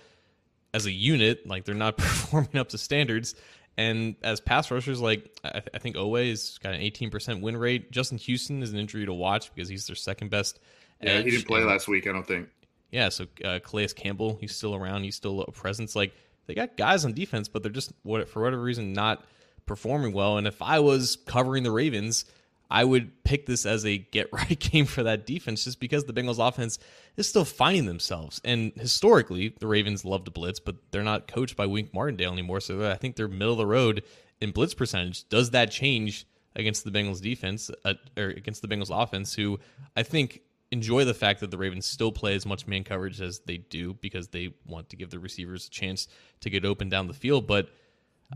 as 0.75 0.87
a 0.87 0.93
unit, 0.93 1.47
like 1.47 1.65
they're 1.65 1.75
not 1.75 1.97
performing 1.99 2.57
up 2.57 2.71
to 2.71 2.79
standards. 2.79 3.35
And 3.79 4.17
as 4.23 4.41
pass 4.41 4.71
rushers, 4.71 5.01
like 5.01 5.31
I, 5.45 5.51
th- 5.51 5.69
I 5.75 5.79
think 5.79 5.97
Oweh 5.97 6.29
has 6.29 6.59
got 6.59 6.75
an 6.75 6.81
18% 6.81 7.41
win 7.41 7.57
rate. 7.57 7.91
Justin 7.91 8.19
Houston 8.19 8.63
is 8.63 8.73
an 8.73 8.79
injury 8.79 9.07
to 9.07 9.15
watch 9.15 9.55
because 9.55 9.69
he's 9.69 9.87
their 9.87 9.97
second 9.97 10.31
best. 10.31 10.59
Yeah, 11.01 11.13
edge. 11.13 11.25
he 11.25 11.31
didn't 11.31 11.47
play 11.47 11.61
and, 11.61 11.69
last 11.69 11.89
week, 11.89 12.07
I 12.07 12.13
don't 12.13 12.27
think. 12.27 12.49
Yeah, 12.91 13.09
so 13.09 13.27
uh, 13.45 13.59
Calais 13.65 13.89
Campbell, 13.89 14.37
he's 14.41 14.55
still 14.55 14.75
around. 14.75 15.05
He's 15.05 15.17
still 15.17 15.41
a 15.41 15.51
presence. 15.51 15.97
Like 15.97 16.13
they 16.47 16.55
got 16.55 16.77
guys 16.77 17.05
on 17.05 17.15
defense, 17.15 17.49
but 17.49 17.63
they're 17.63 17.73
just 17.73 17.93
what 18.03 18.29
for 18.29 18.43
whatever 18.43 18.63
reason 18.63 18.93
not 18.93 19.25
performing 19.65 20.13
well. 20.13 20.37
And 20.37 20.47
if 20.47 20.61
I 20.61 20.81
was 20.81 21.17
covering 21.27 21.63
the 21.63 21.71
Ravens, 21.71 22.27
I 22.73 22.85
would 22.85 23.23
pick 23.23 23.45
this 23.45 23.67
as 23.67 23.85
a 23.85 23.99
get 23.99 24.33
right 24.33 24.59
game 24.73 24.87
for 24.87 25.03
that 25.03 25.27
defense 25.27 25.65
just 25.65 25.79
because 25.79 26.05
the 26.05 26.15
Bengals 26.15 26.45
offense 26.45 26.79
is 27.19 27.29
still 27.29 27.45
finding 27.45 27.85
themselves. 27.85 28.41
And 28.45 28.73
historically, 28.77 29.55
the 29.61 29.67
Ravens 29.67 30.07
love 30.07 30.25
to 30.25 30.31
blitz, 30.31 30.59
but 30.59 30.77
they're 30.91 31.03
not 31.03 31.29
coached 31.29 31.55
by 31.55 31.67
Wink 31.67 31.93
Martindale 31.93 32.33
anymore. 32.33 32.61
So 32.61 32.91
I 32.91 32.97
think 32.97 33.15
they're 33.15 33.29
middle 33.29 33.53
of 33.53 33.59
the 33.59 33.67
road 33.67 34.03
in 34.41 34.53
blitz 34.53 34.73
percentage. 34.73 35.29
Does 35.29 35.51
that 35.51 35.71
change 35.71 36.27
against 36.57 36.85
the 36.85 36.91
Bengals 36.91 37.21
defense 37.21 37.71
uh, 37.85 37.95
or 38.17 38.29
against 38.29 38.63
the 38.63 38.69
Bengals 38.69 38.91
offense, 38.91 39.35
who 39.35 39.61
I 39.95 40.03
think 40.03 40.41
enjoy 40.71 41.05
the 41.05 41.13
fact 41.13 41.41
that 41.41 41.51
the 41.51 41.59
Ravens 41.59 41.85
still 41.85 42.11
play 42.11 42.35
as 42.35 42.47
much 42.47 42.67
man 42.67 42.85
coverage 42.85 43.21
as 43.21 43.41
they 43.41 43.59
do 43.59 43.93
because 44.01 44.29
they 44.29 44.55
want 44.67 44.89
to 44.89 44.97
give 44.97 45.11
the 45.11 45.19
receivers 45.19 45.67
a 45.67 45.71
chance 45.71 46.09
to 46.41 46.49
get 46.49 46.65
open 46.65 46.89
down 46.89 47.07
the 47.07 47.13
field. 47.13 47.47
But 47.47 47.69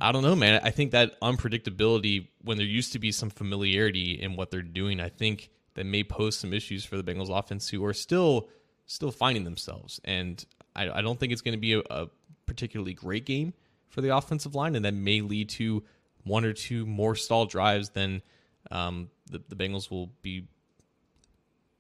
I 0.01 0.13
don't 0.13 0.23
know, 0.23 0.37
man. 0.37 0.61
I 0.63 0.71
think 0.71 0.93
that 0.93 1.21
unpredictability, 1.21 2.29
when 2.43 2.57
there 2.57 2.67
used 2.67 2.93
to 2.93 2.99
be 2.99 3.13
some 3.13 3.31
familiarity 3.31 4.21
in 4.21 4.37
what 4.37 4.51
they're 4.51 4.63
doing, 4.63 5.01
I 5.01 5.09
think 5.09 5.51
that 5.75 5.87
may 5.87 6.03
pose 6.03 6.37
some 6.37 6.53
issues 6.53 6.85
for 6.85 6.97
the 6.97 7.03
Bengals 7.03 7.31
offense 7.31 7.69
who 7.69 7.85
are 7.85 7.95
still 7.95 8.49
still 8.87 9.11
finding 9.11 9.45
themselves. 9.45 10.01
And 10.05 10.45
I, 10.75 10.89
I 10.89 11.03
don't 11.03 11.19
think 11.19 11.33
it's 11.33 11.43
going 11.43 11.55
to 11.55 11.61
be 11.61 11.75
a, 11.75 11.83
a, 11.91 12.09
particularly 12.47 12.95
great 12.95 13.27
game 13.27 13.53
for 13.89 14.01
the 14.01 14.17
offensive 14.17 14.55
line, 14.55 14.77
and 14.77 14.85
that 14.85 14.95
may 14.95 15.21
lead 15.21 15.49
to 15.49 15.83
one 16.23 16.45
or 16.45 16.53
two 16.53 16.87
more 16.87 17.17
stall 17.17 17.45
drives 17.45 17.89
than 17.89 18.23
um, 18.71 19.11
the, 19.29 19.43
the 19.49 19.57
Bengals 19.57 19.91
will 19.91 20.13
be, 20.23 20.47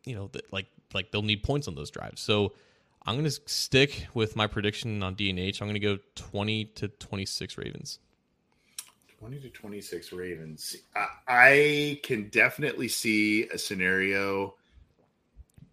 you 0.04 0.16
know, 0.16 0.28
the, 0.32 0.42
like 0.50 0.66
like 0.92 1.10
they'll 1.10 1.22
need 1.22 1.42
points 1.42 1.68
on 1.68 1.74
those 1.74 1.90
drives. 1.90 2.20
So 2.20 2.54
I'm 3.04 3.14
going 3.14 3.24
to 3.30 3.40
stick 3.46 4.06
with 4.14 4.34
my 4.34 4.46
prediction 4.46 5.02
on 5.02 5.14
DNH. 5.14 5.60
I'm 5.60 5.68
going 5.68 5.74
to 5.74 5.80
go 5.80 5.98
20 6.16 6.64
to 6.64 6.88
26 6.88 7.58
Ravens. 7.58 8.00
20 9.18 9.40
to 9.40 9.48
26 9.48 10.12
Ravens. 10.12 10.76
I, 10.94 11.06
I 11.26 12.00
can 12.02 12.28
definitely 12.28 12.88
see 12.88 13.44
a 13.48 13.58
scenario 13.58 14.54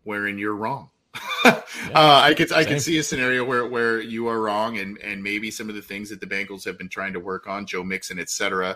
wherein 0.03 0.37
you're 0.37 0.55
wrong. 0.55 0.89
yeah, 1.45 1.61
uh, 1.93 2.21
I 2.23 2.33
could 2.33 2.51
I 2.51 2.63
can 2.63 2.79
see 2.79 2.97
a 2.97 3.03
scenario 3.03 3.43
where 3.43 3.67
where 3.67 4.01
you 4.01 4.27
are 4.27 4.41
wrong, 4.41 4.79
and 4.79 4.97
and 4.99 5.21
maybe 5.21 5.51
some 5.51 5.69
of 5.69 5.75
the 5.75 5.81
things 5.81 6.09
that 6.09 6.19
the 6.19 6.25
Bengals 6.25 6.65
have 6.65 6.77
been 6.77 6.89
trying 6.89 7.13
to 7.13 7.19
work 7.19 7.47
on, 7.47 7.67
Joe 7.67 7.83
Mixon, 7.83 8.17
et 8.17 8.29
cetera, 8.29 8.75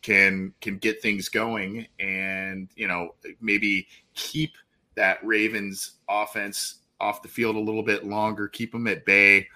can 0.00 0.54
can 0.62 0.78
get 0.78 1.02
things 1.02 1.28
going, 1.28 1.86
and 1.98 2.70
you 2.76 2.88
know 2.88 3.14
maybe 3.40 3.86
keep 4.14 4.52
that 4.94 5.18
Ravens 5.22 5.98
offense 6.08 6.76
off 7.00 7.20
the 7.20 7.28
field 7.28 7.56
a 7.56 7.60
little 7.60 7.82
bit 7.82 8.06
longer, 8.06 8.48
keep 8.48 8.72
them 8.72 8.86
at 8.86 9.04
bay, 9.04 9.48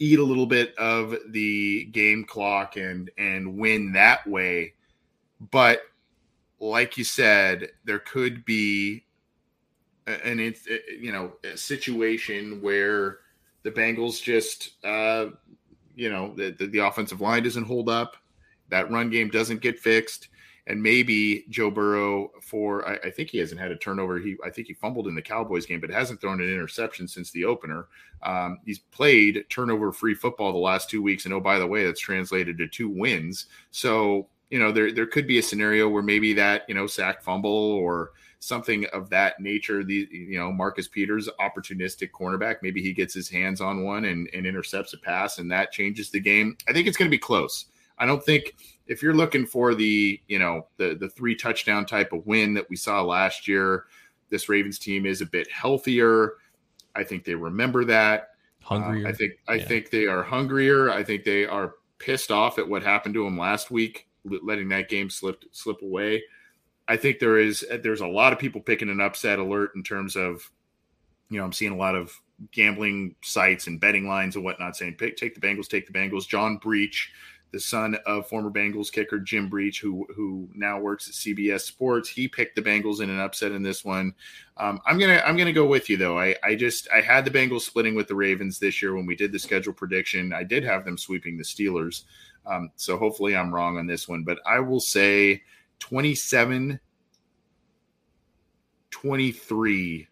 eat 0.00 0.18
a 0.18 0.24
little 0.24 0.46
bit 0.46 0.74
of 0.76 1.14
the 1.28 1.84
game 1.92 2.24
clock, 2.24 2.76
and 2.76 3.10
and 3.16 3.56
win 3.56 3.92
that 3.92 4.26
way. 4.26 4.74
But 5.52 5.82
like 6.58 6.98
you 6.98 7.04
said, 7.04 7.68
there 7.84 8.00
could 8.00 8.44
be 8.44 9.04
an 10.06 10.40
it's 10.40 10.66
you 10.66 11.12
know 11.12 11.34
a 11.44 11.56
situation 11.56 12.60
where 12.60 13.18
the 13.62 13.70
Bengals 13.70 14.22
just 14.22 14.84
uh, 14.84 15.26
you 15.94 16.10
know 16.10 16.34
the, 16.34 16.50
the, 16.50 16.66
the 16.66 16.78
offensive 16.78 17.20
line 17.20 17.42
doesn't 17.42 17.64
hold 17.64 17.88
up, 17.88 18.16
that 18.68 18.90
run 18.90 19.10
game 19.10 19.28
doesn't 19.28 19.60
get 19.60 19.78
fixed, 19.78 20.28
and 20.70 20.80
maybe 20.80 21.44
Joe 21.48 21.68
Burrow 21.68 22.30
for 22.40 22.88
I, 22.88 23.08
I, 23.08 23.10
think 23.10 23.30
he 23.30 23.38
hasn't 23.38 23.60
had 23.60 23.72
a 23.72 23.76
turnover. 23.76 24.20
He 24.20 24.36
I 24.44 24.50
think 24.50 24.68
he 24.68 24.72
fumbled 24.72 25.08
in 25.08 25.16
the 25.16 25.22
Cowboys 25.22 25.66
game, 25.66 25.80
but 25.80 25.90
hasn't 25.90 26.20
thrown 26.20 26.40
an 26.40 26.48
interception 26.48 27.08
since 27.08 27.32
the 27.32 27.44
opener. 27.44 27.88
Um, 28.22 28.60
he's 28.64 28.78
played 28.78 29.44
turnover 29.48 29.90
free 29.90 30.14
football 30.14 30.52
the 30.52 30.58
last 30.58 30.88
two 30.88 31.02
weeks, 31.02 31.24
and 31.24 31.34
oh 31.34 31.40
by 31.40 31.58
the 31.58 31.66
way, 31.66 31.84
that's 31.84 32.00
translated 32.00 32.56
to 32.58 32.68
two 32.68 32.88
wins. 32.88 33.46
So 33.72 34.28
you 34.50 34.60
know 34.60 34.70
there 34.70 34.92
there 34.92 35.06
could 35.06 35.26
be 35.26 35.38
a 35.38 35.42
scenario 35.42 35.88
where 35.88 36.04
maybe 36.04 36.32
that 36.34 36.62
you 36.68 36.74
know 36.76 36.86
sack 36.86 37.20
fumble 37.20 37.50
or 37.50 38.12
something 38.38 38.86
of 38.92 39.10
that 39.10 39.40
nature. 39.40 39.82
The 39.82 40.08
you 40.12 40.38
know 40.38 40.52
Marcus 40.52 40.86
Peters, 40.86 41.28
opportunistic 41.40 42.12
cornerback, 42.12 42.58
maybe 42.62 42.80
he 42.80 42.92
gets 42.92 43.12
his 43.12 43.28
hands 43.28 43.60
on 43.60 43.82
one 43.82 44.04
and, 44.04 44.30
and 44.32 44.46
intercepts 44.46 44.92
a 44.92 44.98
pass, 44.98 45.38
and 45.38 45.50
that 45.50 45.72
changes 45.72 46.10
the 46.10 46.20
game. 46.20 46.56
I 46.68 46.72
think 46.72 46.86
it's 46.86 46.96
going 46.96 47.10
to 47.10 47.14
be 47.14 47.18
close. 47.18 47.66
I 48.00 48.06
don't 48.06 48.24
think 48.24 48.56
if 48.86 49.02
you're 49.02 49.14
looking 49.14 49.46
for 49.46 49.74
the 49.74 50.20
you 50.26 50.38
know 50.38 50.66
the 50.78 50.96
the 50.98 51.08
three 51.08 51.36
touchdown 51.36 51.86
type 51.86 52.12
of 52.12 52.26
win 52.26 52.54
that 52.54 52.68
we 52.68 52.74
saw 52.74 53.02
last 53.02 53.46
year, 53.46 53.84
this 54.30 54.48
Ravens 54.48 54.78
team 54.78 55.06
is 55.06 55.20
a 55.20 55.26
bit 55.26 55.48
healthier. 55.52 56.34
I 56.96 57.04
think 57.04 57.24
they 57.24 57.34
remember 57.34 57.84
that. 57.84 58.30
Hungrier. 58.62 59.06
Uh, 59.06 59.10
I 59.10 59.12
think 59.12 59.32
I 59.46 59.54
yeah. 59.54 59.64
think 59.64 59.90
they 59.90 60.06
are 60.06 60.22
hungrier. 60.22 60.90
I 60.90 61.04
think 61.04 61.24
they 61.24 61.46
are 61.46 61.74
pissed 61.98 62.32
off 62.32 62.58
at 62.58 62.68
what 62.68 62.82
happened 62.82 63.14
to 63.14 63.24
them 63.24 63.38
last 63.38 63.70
week, 63.70 64.08
letting 64.24 64.68
that 64.70 64.88
game 64.88 65.10
slip 65.10 65.44
slip 65.52 65.82
away. 65.82 66.22
I 66.88 66.96
think 66.96 67.20
there 67.20 67.38
is 67.38 67.64
there's 67.82 68.00
a 68.00 68.06
lot 68.06 68.32
of 68.32 68.40
people 68.40 68.60
picking 68.60 68.88
an 68.88 69.00
upset 69.00 69.38
alert 69.38 69.72
in 69.76 69.84
terms 69.84 70.16
of, 70.16 70.50
you 71.28 71.38
know, 71.38 71.44
I'm 71.44 71.52
seeing 71.52 71.70
a 71.70 71.76
lot 71.76 71.94
of 71.94 72.12
gambling 72.50 73.14
sites 73.22 73.66
and 73.66 73.80
betting 73.80 74.08
lines 74.08 74.34
and 74.34 74.44
whatnot 74.44 74.76
saying 74.76 74.94
pick 74.94 75.16
take 75.16 75.34
the 75.34 75.40
Bengals, 75.40 75.68
take 75.68 75.86
the 75.86 75.92
Bengals. 75.92 76.26
John 76.26 76.56
Breech, 76.56 77.12
the 77.52 77.60
son 77.60 77.96
of 78.06 78.28
former 78.28 78.50
Bengals 78.50 78.92
kicker 78.92 79.18
Jim 79.18 79.48
Breech, 79.48 79.80
who 79.80 80.06
who 80.14 80.48
now 80.54 80.78
works 80.78 81.08
at 81.08 81.14
CBS 81.14 81.62
Sports, 81.62 82.08
he 82.08 82.28
picked 82.28 82.54
the 82.54 82.62
Bengals 82.62 83.00
in 83.00 83.10
an 83.10 83.18
upset 83.18 83.52
in 83.52 83.62
this 83.62 83.84
one. 83.84 84.14
Um, 84.56 84.80
I'm 84.86 84.98
gonna 84.98 85.22
I'm 85.24 85.36
gonna 85.36 85.52
go 85.52 85.66
with 85.66 85.90
you 85.90 85.96
though. 85.96 86.18
I 86.18 86.36
I 86.44 86.54
just 86.54 86.88
I 86.94 87.00
had 87.00 87.24
the 87.24 87.30
Bengals 87.30 87.62
splitting 87.62 87.94
with 87.94 88.08
the 88.08 88.14
Ravens 88.14 88.58
this 88.58 88.80
year 88.80 88.94
when 88.94 89.06
we 89.06 89.16
did 89.16 89.32
the 89.32 89.38
schedule 89.38 89.72
prediction. 89.72 90.32
I 90.32 90.44
did 90.44 90.64
have 90.64 90.84
them 90.84 90.96
sweeping 90.96 91.36
the 91.36 91.44
Steelers, 91.44 92.04
um, 92.46 92.70
so 92.76 92.96
hopefully 92.96 93.36
I'm 93.36 93.54
wrong 93.54 93.78
on 93.78 93.86
this 93.86 94.08
one. 94.08 94.22
But 94.22 94.38
I 94.46 94.60
will 94.60 94.80
say 94.80 95.42
27 95.80 96.78
23 98.90 100.08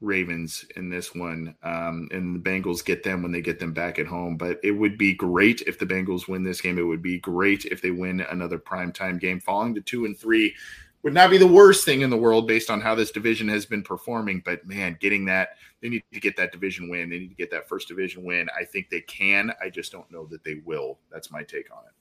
Ravens 0.00 0.64
in 0.76 0.88
this 0.88 1.14
one. 1.14 1.54
Um, 1.62 2.08
and 2.10 2.34
the 2.34 2.50
Bengals 2.50 2.84
get 2.84 3.02
them 3.02 3.22
when 3.22 3.32
they 3.32 3.42
get 3.42 3.58
them 3.58 3.72
back 3.72 3.98
at 3.98 4.06
home. 4.06 4.36
But 4.36 4.58
it 4.62 4.72
would 4.72 4.96
be 4.96 5.14
great 5.14 5.62
if 5.62 5.78
the 5.78 5.86
Bengals 5.86 6.28
win 6.28 6.42
this 6.42 6.60
game. 6.60 6.78
It 6.78 6.82
would 6.82 7.02
be 7.02 7.18
great 7.18 7.64
if 7.66 7.82
they 7.82 7.90
win 7.90 8.20
another 8.20 8.58
primetime 8.58 9.20
game. 9.20 9.40
Falling 9.40 9.74
to 9.74 9.80
two 9.80 10.04
and 10.04 10.18
three 10.18 10.54
would 11.02 11.14
not 11.14 11.30
be 11.30 11.38
the 11.38 11.46
worst 11.46 11.84
thing 11.84 12.02
in 12.02 12.10
the 12.10 12.16
world 12.16 12.46
based 12.46 12.70
on 12.70 12.80
how 12.80 12.94
this 12.94 13.10
division 13.10 13.48
has 13.48 13.66
been 13.66 13.82
performing. 13.82 14.42
But 14.44 14.66
man, 14.66 14.96
getting 15.00 15.24
that, 15.26 15.50
they 15.80 15.88
need 15.88 16.04
to 16.12 16.20
get 16.20 16.36
that 16.36 16.52
division 16.52 16.88
win. 16.88 17.10
They 17.10 17.18
need 17.18 17.30
to 17.30 17.36
get 17.36 17.50
that 17.50 17.68
first 17.68 17.88
division 17.88 18.24
win. 18.24 18.48
I 18.58 18.64
think 18.64 18.90
they 18.90 19.00
can. 19.00 19.52
I 19.62 19.70
just 19.70 19.92
don't 19.92 20.10
know 20.10 20.26
that 20.26 20.44
they 20.44 20.60
will. 20.64 20.98
That's 21.10 21.30
my 21.30 21.42
take 21.42 21.70
on 21.70 21.84
it. 21.86 21.92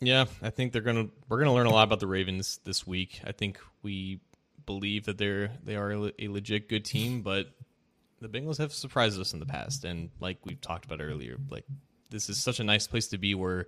Yeah, 0.00 0.26
I 0.42 0.50
think 0.50 0.72
they're 0.72 0.82
gonna 0.82 1.08
we're 1.28 1.38
gonna 1.38 1.54
learn 1.54 1.66
a 1.66 1.70
lot 1.72 1.84
about 1.84 2.00
the 2.00 2.06
Ravens 2.06 2.60
this 2.64 2.86
week. 2.86 3.20
I 3.24 3.32
think 3.32 3.58
we 3.82 4.20
believe 4.66 5.06
that 5.06 5.18
they're 5.18 5.50
they 5.62 5.76
are 5.76 5.92
a 6.18 6.28
legit 6.28 6.68
good 6.68 6.84
team, 6.84 7.22
but 7.22 7.48
the 8.20 8.28
Bengals 8.28 8.58
have 8.58 8.72
surprised 8.72 9.20
us 9.20 9.32
in 9.32 9.40
the 9.40 9.46
past, 9.46 9.84
and 9.84 10.10
like 10.20 10.38
we've 10.44 10.60
talked 10.60 10.84
about 10.84 11.00
earlier, 11.00 11.36
like 11.50 11.64
this 12.10 12.28
is 12.28 12.38
such 12.38 12.60
a 12.60 12.64
nice 12.64 12.86
place 12.86 13.08
to 13.08 13.18
be 13.18 13.34
where 13.34 13.66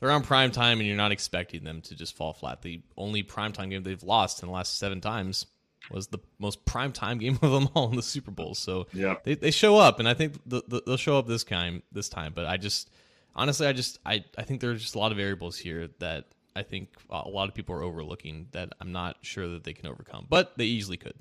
they're 0.00 0.10
on 0.10 0.22
prime 0.22 0.50
time 0.50 0.78
and 0.78 0.86
you're 0.86 0.96
not 0.96 1.12
expecting 1.12 1.64
them 1.64 1.80
to 1.82 1.96
just 1.96 2.16
fall 2.16 2.32
flat. 2.32 2.62
The 2.62 2.82
only 2.96 3.22
prime 3.22 3.52
time 3.52 3.70
game 3.70 3.82
they've 3.82 4.02
lost 4.02 4.42
in 4.42 4.48
the 4.48 4.54
last 4.54 4.78
seven 4.78 5.00
times 5.00 5.46
was 5.90 6.08
the 6.08 6.18
most 6.38 6.64
prime 6.64 6.92
time 6.92 7.18
game 7.18 7.38
of 7.42 7.50
them 7.50 7.68
all 7.74 7.90
in 7.90 7.96
the 7.96 8.02
Super 8.02 8.30
Bowl. 8.30 8.54
So 8.54 8.86
yeah, 8.92 9.16
they, 9.24 9.34
they 9.34 9.50
show 9.50 9.76
up, 9.76 9.98
and 9.98 10.08
I 10.08 10.14
think 10.14 10.34
the, 10.46 10.62
the, 10.66 10.82
they'll 10.86 10.96
show 10.96 11.18
up 11.18 11.26
this 11.26 11.44
time. 11.44 11.82
This 11.92 12.08
time, 12.08 12.32
but 12.34 12.46
I 12.46 12.56
just 12.56 12.90
honestly, 13.34 13.66
I 13.66 13.72
just 13.72 13.98
I 14.04 14.24
I 14.36 14.42
think 14.42 14.60
there's 14.60 14.82
just 14.82 14.94
a 14.94 14.98
lot 14.98 15.10
of 15.10 15.18
variables 15.18 15.56
here 15.56 15.88
that 15.98 16.26
I 16.58 16.64
think 16.64 16.88
a 17.08 17.28
lot 17.28 17.48
of 17.48 17.54
people 17.54 17.76
are 17.76 17.84
overlooking 17.84 18.48
that 18.50 18.72
I'm 18.80 18.90
not 18.90 19.18
sure 19.22 19.46
that 19.46 19.62
they 19.62 19.72
can 19.72 19.86
overcome, 19.86 20.26
but 20.28 20.58
they 20.58 20.64
easily 20.64 20.96
could. 20.96 21.14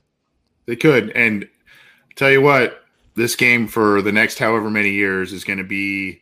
They 0.66 0.76
could, 0.76 1.12
and 1.12 1.48
tell 2.16 2.32
you 2.32 2.42
what, 2.42 2.84
this 3.14 3.36
game 3.36 3.68
for 3.68 4.02
the 4.02 4.12
next 4.12 4.40
however 4.40 4.72
many 4.72 4.90
years 4.90 5.34
is 5.34 5.44
going 5.44 5.60
to 5.60 5.64
be 5.64 6.22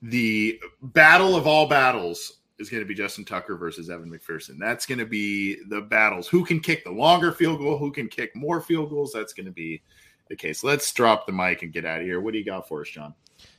the 0.00 0.58
battle 0.80 1.36
of 1.36 1.46
all 1.46 1.68
battles 1.68 2.38
is 2.58 2.70
going 2.70 2.82
to 2.82 2.88
be 2.88 2.94
Justin 2.94 3.26
Tucker 3.26 3.54
versus 3.54 3.90
Evan 3.90 4.10
McPherson. 4.10 4.58
That's 4.58 4.86
going 4.86 4.98
to 4.98 5.06
be 5.06 5.62
the 5.68 5.82
battles. 5.82 6.26
Who 6.26 6.42
can 6.42 6.60
kick 6.60 6.84
the 6.84 6.92
longer 6.92 7.32
field 7.32 7.58
goal? 7.58 7.76
Who 7.76 7.92
can 7.92 8.08
kick 8.08 8.34
more 8.34 8.62
field 8.62 8.88
goals? 8.88 9.12
That's 9.12 9.34
going 9.34 9.46
to 9.46 9.52
be 9.52 9.82
the 10.28 10.36
case. 10.36 10.64
Let's 10.64 10.90
drop 10.90 11.26
the 11.26 11.32
mic 11.32 11.62
and 11.62 11.72
get 11.72 11.84
out 11.84 12.00
of 12.00 12.06
here. 12.06 12.22
What 12.22 12.32
do 12.32 12.38
you 12.38 12.46
got 12.46 12.66
for 12.66 12.80
us, 12.80 12.88
John? 12.88 13.14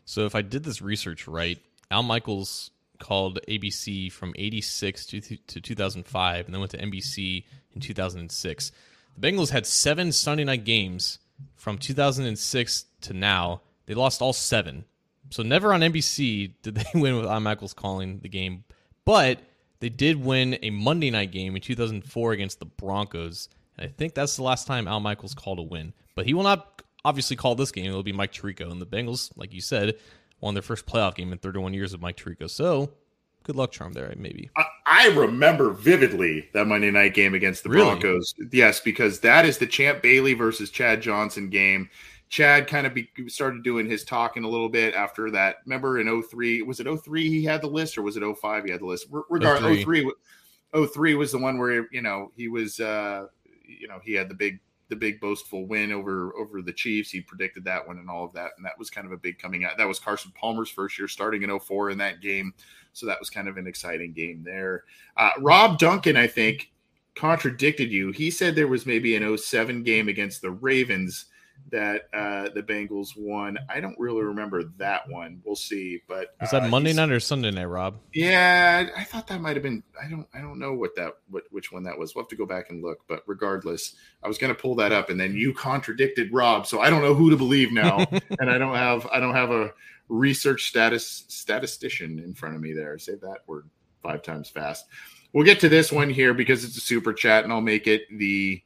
So, 0.05 0.25
if 0.25 0.33
I 0.33 0.41
did 0.41 0.63
this 0.63 0.81
research 0.81 1.27
right, 1.27 1.59
Al 1.91 2.01
Michaels 2.01 2.71
called 2.99 3.39
ABC 3.47 4.11
from 4.11 4.33
86 4.37 5.05
to, 5.07 5.21
to 5.21 5.61
2005 5.61 6.45
and 6.45 6.53
then 6.53 6.59
went 6.59 6.71
to 6.71 6.77
NBC 6.77 7.43
in 7.73 7.81
2006. 7.81 8.71
The 9.17 9.31
Bengals 9.31 9.49
had 9.49 9.65
seven 9.65 10.11
Sunday 10.11 10.43
night 10.43 10.63
games 10.63 11.19
from 11.55 11.77
2006 11.77 12.85
to 13.01 13.13
now. 13.13 13.61
They 13.85 13.93
lost 13.93 14.21
all 14.21 14.33
seven. 14.33 14.85
So 15.29 15.43
never 15.43 15.73
on 15.73 15.81
NBC 15.81 16.53
did 16.61 16.75
they 16.75 16.99
win 16.99 17.15
with 17.15 17.25
Al 17.25 17.39
Michaels 17.39 17.73
calling 17.73 18.19
the 18.19 18.29
game, 18.29 18.63
but 19.05 19.39
they 19.79 19.89
did 19.89 20.23
win 20.23 20.57
a 20.61 20.69
Monday 20.69 21.11
night 21.11 21.31
game 21.31 21.55
in 21.55 21.61
2004 21.61 22.31
against 22.31 22.59
the 22.59 22.65
Broncos. 22.65 23.49
And 23.77 23.87
I 23.87 23.93
think 23.93 24.15
that's 24.15 24.35
the 24.35 24.43
last 24.43 24.67
time 24.67 24.87
Al 24.87 24.99
Michaels 24.99 25.33
called 25.33 25.59
a 25.59 25.63
win. 25.63 25.93
But 26.15 26.25
he 26.25 26.33
will 26.33 26.43
not 26.43 26.81
obviously 27.05 27.35
call 27.35 27.55
this 27.55 27.71
game. 27.71 27.85
It'll 27.85 28.03
be 28.03 28.11
Mike 28.11 28.33
Tirico. 28.33 28.71
And 28.71 28.81
the 28.81 28.85
Bengals, 28.85 29.31
like 29.35 29.53
you 29.53 29.61
said, 29.61 29.97
won 30.41 30.53
their 30.53 30.63
first 30.63 30.85
playoff 30.85 31.15
game 31.15 31.31
in 31.31 31.37
31 31.37 31.73
years 31.73 31.93
of 31.93 32.01
Mike 32.01 32.17
Tirico. 32.17 32.49
So 32.49 32.91
good 33.43 33.55
luck 33.55 33.71
charm 33.71 33.93
there, 33.93 34.13
maybe. 34.17 34.49
I, 34.55 34.65
I 34.85 35.07
remember 35.09 35.71
vividly 35.71 36.49
that 36.53 36.67
Monday 36.67 36.91
night 36.91 37.13
game 37.13 37.33
against 37.33 37.63
the 37.63 37.69
really? 37.69 37.85
Broncos. 37.85 38.33
Yes, 38.51 38.79
because 38.81 39.19
that 39.21 39.45
is 39.45 39.57
the 39.57 39.67
Champ 39.67 40.01
Bailey 40.01 40.33
versus 40.33 40.69
Chad 40.69 41.01
Johnson 41.01 41.49
game. 41.49 41.89
Chad 42.29 42.67
kind 42.67 42.85
of 42.85 42.93
be, 42.93 43.09
started 43.27 43.63
doing 43.63 43.89
his 43.89 44.03
talking 44.03 44.43
a 44.43 44.49
little 44.49 44.67
bit 44.67 44.93
after 44.93 45.31
that. 45.31 45.57
Remember 45.65 45.99
in 45.99 46.23
03, 46.23 46.61
was 46.61 46.79
it 46.81 46.87
03 46.87 47.29
he 47.29 47.43
had 47.45 47.61
the 47.61 47.67
list 47.67 47.97
or 47.97 48.01
was 48.01 48.17
it 48.17 48.37
05 48.37 48.65
he 48.65 48.71
had 48.71 48.81
the 48.81 48.85
list? 48.85 49.07
Regardless, 49.29 49.83
03. 49.83 50.11
03, 50.73 50.87
03 50.87 51.15
was 51.15 51.31
the 51.31 51.37
one 51.37 51.57
where, 51.57 51.87
you 51.91 52.01
know, 52.01 52.31
he 52.35 52.49
was, 52.49 52.81
uh, 52.81 53.27
you 53.65 53.87
know, 53.87 53.99
he 54.03 54.13
had 54.13 54.29
the 54.29 54.35
big 54.35 54.59
the 54.89 54.95
big 54.95 55.19
boastful 55.19 55.65
win 55.65 55.91
over 55.91 56.33
over 56.35 56.61
the 56.61 56.73
Chiefs. 56.73 57.11
He 57.11 57.21
predicted 57.21 57.63
that 57.65 57.85
one 57.85 57.97
and 57.97 58.09
all 58.09 58.25
of 58.25 58.33
that, 58.33 58.51
and 58.57 58.65
that 58.65 58.77
was 58.77 58.89
kind 58.89 59.05
of 59.05 59.13
a 59.13 59.17
big 59.17 59.39
coming 59.39 59.65
out. 59.65 59.77
That 59.77 59.87
was 59.87 59.99
Carson 59.99 60.31
Palmer's 60.35 60.69
first 60.69 60.97
year 60.97 61.07
starting 61.07 61.43
in 61.43 61.59
04 61.59 61.91
in 61.91 61.97
that 61.99 62.21
game, 62.21 62.53
so 62.93 63.05
that 63.05 63.19
was 63.19 63.29
kind 63.29 63.47
of 63.47 63.57
an 63.57 63.67
exciting 63.67 64.13
game 64.13 64.43
there. 64.43 64.83
Uh, 65.15 65.31
Rob 65.39 65.77
Duncan, 65.77 66.17
I 66.17 66.27
think, 66.27 66.71
contradicted 67.15 67.91
you. 67.91 68.11
He 68.11 68.31
said 68.31 68.55
there 68.55 68.67
was 68.67 68.85
maybe 68.85 69.15
an 69.15 69.37
07 69.37 69.83
game 69.83 70.07
against 70.07 70.41
the 70.41 70.51
Ravens 70.51 71.25
that 71.71 72.07
uh, 72.13 72.49
the 72.49 72.63
Bengals 72.63 73.09
won. 73.17 73.57
I 73.69 73.79
don't 73.79 73.97
really 73.99 74.23
remember 74.23 74.63
that 74.77 75.09
one. 75.09 75.41
We'll 75.43 75.55
see. 75.55 76.01
But 76.07 76.35
was 76.39 76.51
that 76.51 76.63
uh, 76.63 76.67
Monday 76.67 76.93
night 76.93 77.11
or 77.11 77.19
Sunday 77.19 77.51
night, 77.51 77.65
Rob? 77.65 77.99
Yeah, 78.13 78.89
I 78.95 79.03
thought 79.03 79.27
that 79.27 79.41
might 79.41 79.55
have 79.55 79.63
been. 79.63 79.83
I 80.01 80.09
don't. 80.09 80.27
I 80.33 80.39
don't 80.39 80.59
know 80.59 80.73
what 80.73 80.95
that. 80.95 81.13
What 81.29 81.43
which 81.51 81.71
one 81.71 81.83
that 81.83 81.97
was. 81.97 82.15
We'll 82.15 82.23
have 82.23 82.29
to 82.29 82.35
go 82.35 82.45
back 82.45 82.69
and 82.69 82.81
look. 82.81 82.99
But 83.07 83.23
regardless, 83.27 83.95
I 84.23 84.27
was 84.27 84.37
going 84.37 84.53
to 84.53 84.59
pull 84.59 84.75
that 84.75 84.91
up, 84.91 85.09
and 85.09 85.19
then 85.19 85.35
you 85.35 85.53
contradicted 85.53 86.31
Rob, 86.31 86.67
so 86.67 86.79
I 86.79 86.89
don't 86.89 87.01
know 87.01 87.13
who 87.13 87.29
to 87.29 87.37
believe 87.37 87.71
now. 87.71 87.97
and 88.39 88.49
I 88.49 88.57
don't 88.57 88.75
have. 88.75 89.07
I 89.11 89.19
don't 89.19 89.35
have 89.35 89.51
a 89.51 89.71
research 90.09 90.69
status 90.69 91.25
statistician 91.27 92.19
in 92.19 92.33
front 92.33 92.55
of 92.55 92.61
me 92.61 92.73
there. 92.73 92.97
Say 92.97 93.15
that 93.15 93.39
word 93.47 93.69
five 94.01 94.21
times 94.21 94.49
fast. 94.49 94.85
We'll 95.33 95.45
get 95.45 95.59
to 95.59 95.69
this 95.69 95.91
one 95.91 96.09
here 96.09 96.33
because 96.33 96.63
it's 96.63 96.77
a 96.77 96.81
super 96.81 97.13
chat, 97.13 97.43
and 97.43 97.51
I'll 97.51 97.61
make 97.61 97.87
it 97.87 98.03
the 98.11 98.63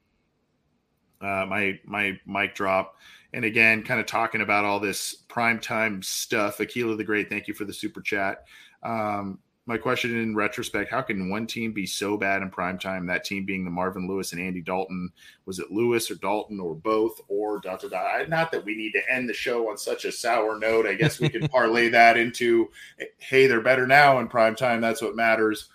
uh, 1.22 1.46
my 1.46 1.80
my 1.86 2.20
mic 2.26 2.56
drop. 2.56 2.98
And 3.34 3.46
again, 3.46 3.84
kind 3.84 4.00
of 4.00 4.06
talking 4.06 4.42
about 4.42 4.66
all 4.66 4.80
this 4.80 5.24
primetime 5.30 6.04
stuff. 6.04 6.60
Aquila 6.60 6.98
the 6.98 7.04
Great, 7.04 7.30
thank 7.30 7.48
you 7.48 7.54
for 7.54 7.64
the 7.64 7.74
super 7.74 8.02
chat. 8.02 8.46
Um, 8.84 9.40
my 9.68 9.78
question 9.78 10.18
in 10.18 10.36
retrospect 10.36 10.90
how 10.90 11.02
can 11.02 11.30
one 11.30 11.46
team 11.46 11.72
be 11.72 11.86
so 11.86 12.18
bad 12.18 12.42
in 12.42 12.50
primetime? 12.50 13.08
That 13.08 13.24
team 13.24 13.46
being 13.46 13.64
the 13.64 13.72
marvin 13.72 14.08
lewis 14.08 14.34
and 14.34 14.42
andy 14.42 14.62
dalton. 14.62 15.12
Was 15.46 15.60
it 15.60 15.72
lewis 15.72 16.10
or 16.10 16.16
dalton 16.16 16.60
or 16.60 16.76
both 16.76 17.22
or 17.28 17.60
dot 17.60 17.82
dot? 17.82 17.92
Dot 17.92 18.28
not 18.28 18.52
that 18.52 18.66
we 18.66 18.76
need 18.76 18.92
to 18.94 19.12
end 19.12 19.30
the 19.30 19.34
show 19.34 19.70
on 19.70 19.78
such 19.78 20.04
a 20.04 20.12
sour 20.12 20.58
note. 20.58 20.88
I 20.88 20.96
guess 20.96 21.20
we 21.20 21.30
could 21.30 21.50
parlay 21.52 21.90
that 21.90 22.18
into 22.18 22.70
hey 23.18 23.48
they're 23.48 23.62
better 23.62 23.86
now 23.86 24.20
in 24.20 24.28
primetime. 24.28 24.82
That's 24.82 25.02
what 25.02 25.16
matters 25.16 25.70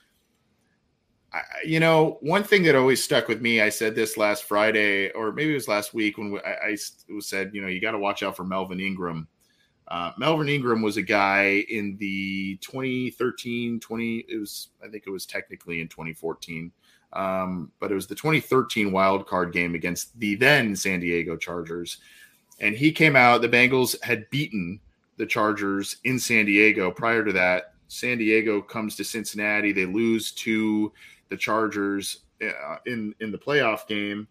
you 1.65 1.81
know, 1.81 2.19
one 2.21 2.45
thing 2.45 2.63
that 2.65 2.75
always 2.75 3.03
stuck 3.03 3.29
with 3.29 3.41
me, 3.41 3.61
I 3.61 3.69
said 3.69 3.95
this 3.95 4.17
last 4.17 4.45
Friday, 4.45 5.11
or 5.11 5.33
maybe 5.33 5.53
it 5.53 5.55
was 5.55 5.69
last 5.69 5.95
week 5.95 6.19
when 6.19 6.39
I, 6.45 6.73
I 6.73 6.77
said, 7.21 7.51
you 7.53 7.63
know, 7.63 7.69
you 7.69 7.81
got 7.81 7.93
to 7.93 7.99
watch 7.99 8.23
out 8.23 8.37
for 8.37 8.45
Melvin 8.45 8.81
Ingram. 8.81 9.29
Uh, 9.89 10.13
Melvin 10.19 10.49
Ingram 10.49 10.83
was 10.83 10.97
a 10.97 11.03
guy 11.03 11.65
in 11.69 11.97
the 11.99 12.57
2013, 12.57 13.79
20, 13.79 14.25
it 14.29 14.39
was, 14.39 14.69
I 14.85 14.89
think 14.89 15.05
it 15.07 15.11
was 15.11 15.27
technically 15.27 15.81
in 15.81 15.89
2014, 15.89 16.73
um, 17.13 17.71
but 17.79 17.93
it 17.93 17.95
was 17.95 18.09
the 18.09 18.15
2013 18.17 18.91
wild 18.91 19.27
card 19.27 19.53
game 19.53 19.75
against 19.77 20.19
the 20.19 20.35
then 20.35 20.75
San 20.75 21.01
Diego 21.01 21.37
Chargers. 21.37 21.99
And 22.59 22.75
he 22.75 22.91
came 22.91 23.15
out, 23.15 23.43
the 23.43 23.49
Bengals 23.49 24.03
had 24.03 24.29
beaten 24.31 24.81
the 25.19 25.27
Chargers 25.27 25.99
in 26.05 26.19
San 26.19 26.47
Diego. 26.47 26.91
Prior 26.91 27.25
to 27.25 27.33
that, 27.33 27.75
San 27.89 28.19
Diego 28.19 28.61
comes 28.61 28.97
to 28.97 29.05
Cincinnati. 29.05 29.73
They 29.73 29.87
lose 29.87 30.33
to 30.33 30.93
the 31.29 31.37
Chargers 31.37 32.21
uh, 32.43 32.77
in 32.87 33.15
in 33.21 33.33
the 33.33 33.39
playoff 33.39 33.87
game, 33.87 34.29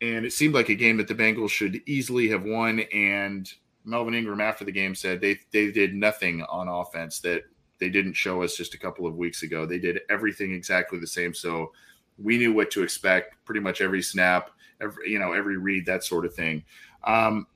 and 0.00 0.24
it 0.24 0.32
seemed 0.32 0.54
like 0.54 0.68
a 0.68 0.74
game 0.74 0.96
that 0.96 1.08
the 1.08 1.14
Bengals 1.14 1.50
should 1.50 1.80
easily 1.86 2.28
have 2.28 2.44
won. 2.44 2.80
And 2.92 3.50
Melvin 3.84 4.14
Ingram 4.14 4.40
after 4.40 4.64
the 4.64 4.72
game 4.72 4.94
said 4.94 5.20
they 5.20 5.38
they 5.52 5.70
did 5.70 5.94
nothing 5.94 6.42
on 6.42 6.68
offense 6.68 7.20
that 7.20 7.42
they 7.78 7.88
didn't 7.88 8.14
show 8.14 8.42
us 8.42 8.56
just 8.56 8.74
a 8.74 8.78
couple 8.78 9.06
of 9.06 9.16
weeks 9.16 9.42
ago. 9.42 9.66
They 9.66 9.78
did 9.78 10.00
everything 10.08 10.52
exactly 10.54 10.98
the 10.98 11.06
same. 11.06 11.34
So 11.34 11.72
we 12.16 12.38
knew 12.38 12.52
what 12.52 12.70
to 12.72 12.82
expect 12.82 13.44
pretty 13.44 13.60
much 13.60 13.80
every 13.80 14.02
snap, 14.02 14.50
every 14.80 15.10
you 15.10 15.18
know 15.18 15.32
every 15.32 15.56
read, 15.56 15.86
that 15.86 16.04
sort 16.04 16.24
of 16.24 16.34
thing. 16.34 16.64
Um, 17.04 17.46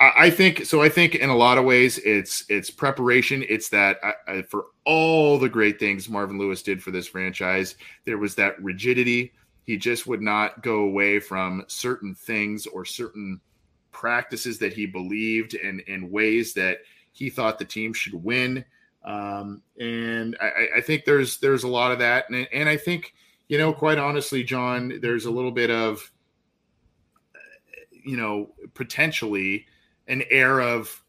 I 0.00 0.30
think 0.30 0.64
so. 0.64 0.80
I 0.80 0.88
think 0.88 1.16
in 1.16 1.28
a 1.28 1.36
lot 1.36 1.58
of 1.58 1.64
ways, 1.64 1.98
it's 1.98 2.44
it's 2.48 2.70
preparation. 2.70 3.44
It's 3.48 3.68
that 3.70 3.98
uh, 4.28 4.42
for 4.42 4.66
all 4.84 5.38
the 5.38 5.48
great 5.48 5.80
things 5.80 6.08
Marvin 6.08 6.38
Lewis 6.38 6.62
did 6.62 6.80
for 6.80 6.92
this 6.92 7.08
franchise, 7.08 7.74
there 8.04 8.18
was 8.18 8.36
that 8.36 8.62
rigidity. 8.62 9.32
He 9.64 9.76
just 9.76 10.06
would 10.06 10.22
not 10.22 10.62
go 10.62 10.82
away 10.82 11.18
from 11.18 11.64
certain 11.66 12.14
things 12.14 12.64
or 12.66 12.84
certain 12.84 13.40
practices 13.90 14.58
that 14.60 14.72
he 14.72 14.86
believed 14.86 15.54
and 15.54 15.80
in 15.80 16.12
ways 16.12 16.54
that 16.54 16.78
he 17.10 17.28
thought 17.28 17.58
the 17.58 17.64
team 17.64 17.92
should 17.92 18.14
win. 18.14 18.64
Um, 19.04 19.62
and 19.80 20.36
I, 20.40 20.76
I, 20.76 20.80
think 20.80 21.06
there's 21.06 21.38
there's 21.38 21.64
a 21.64 21.68
lot 21.68 21.90
of 21.90 21.98
that, 21.98 22.30
and, 22.30 22.46
and 22.52 22.68
I 22.68 22.76
think 22.76 23.14
you 23.48 23.58
know, 23.58 23.72
quite 23.72 23.98
honestly, 23.98 24.44
John, 24.44 25.00
there's 25.02 25.24
a 25.24 25.30
little 25.30 25.50
bit 25.50 25.70
of 25.70 26.12
you 28.04 28.16
know 28.16 28.50
potentially 28.74 29.66
an 30.08 30.24
air 30.30 30.60
of 30.60 31.02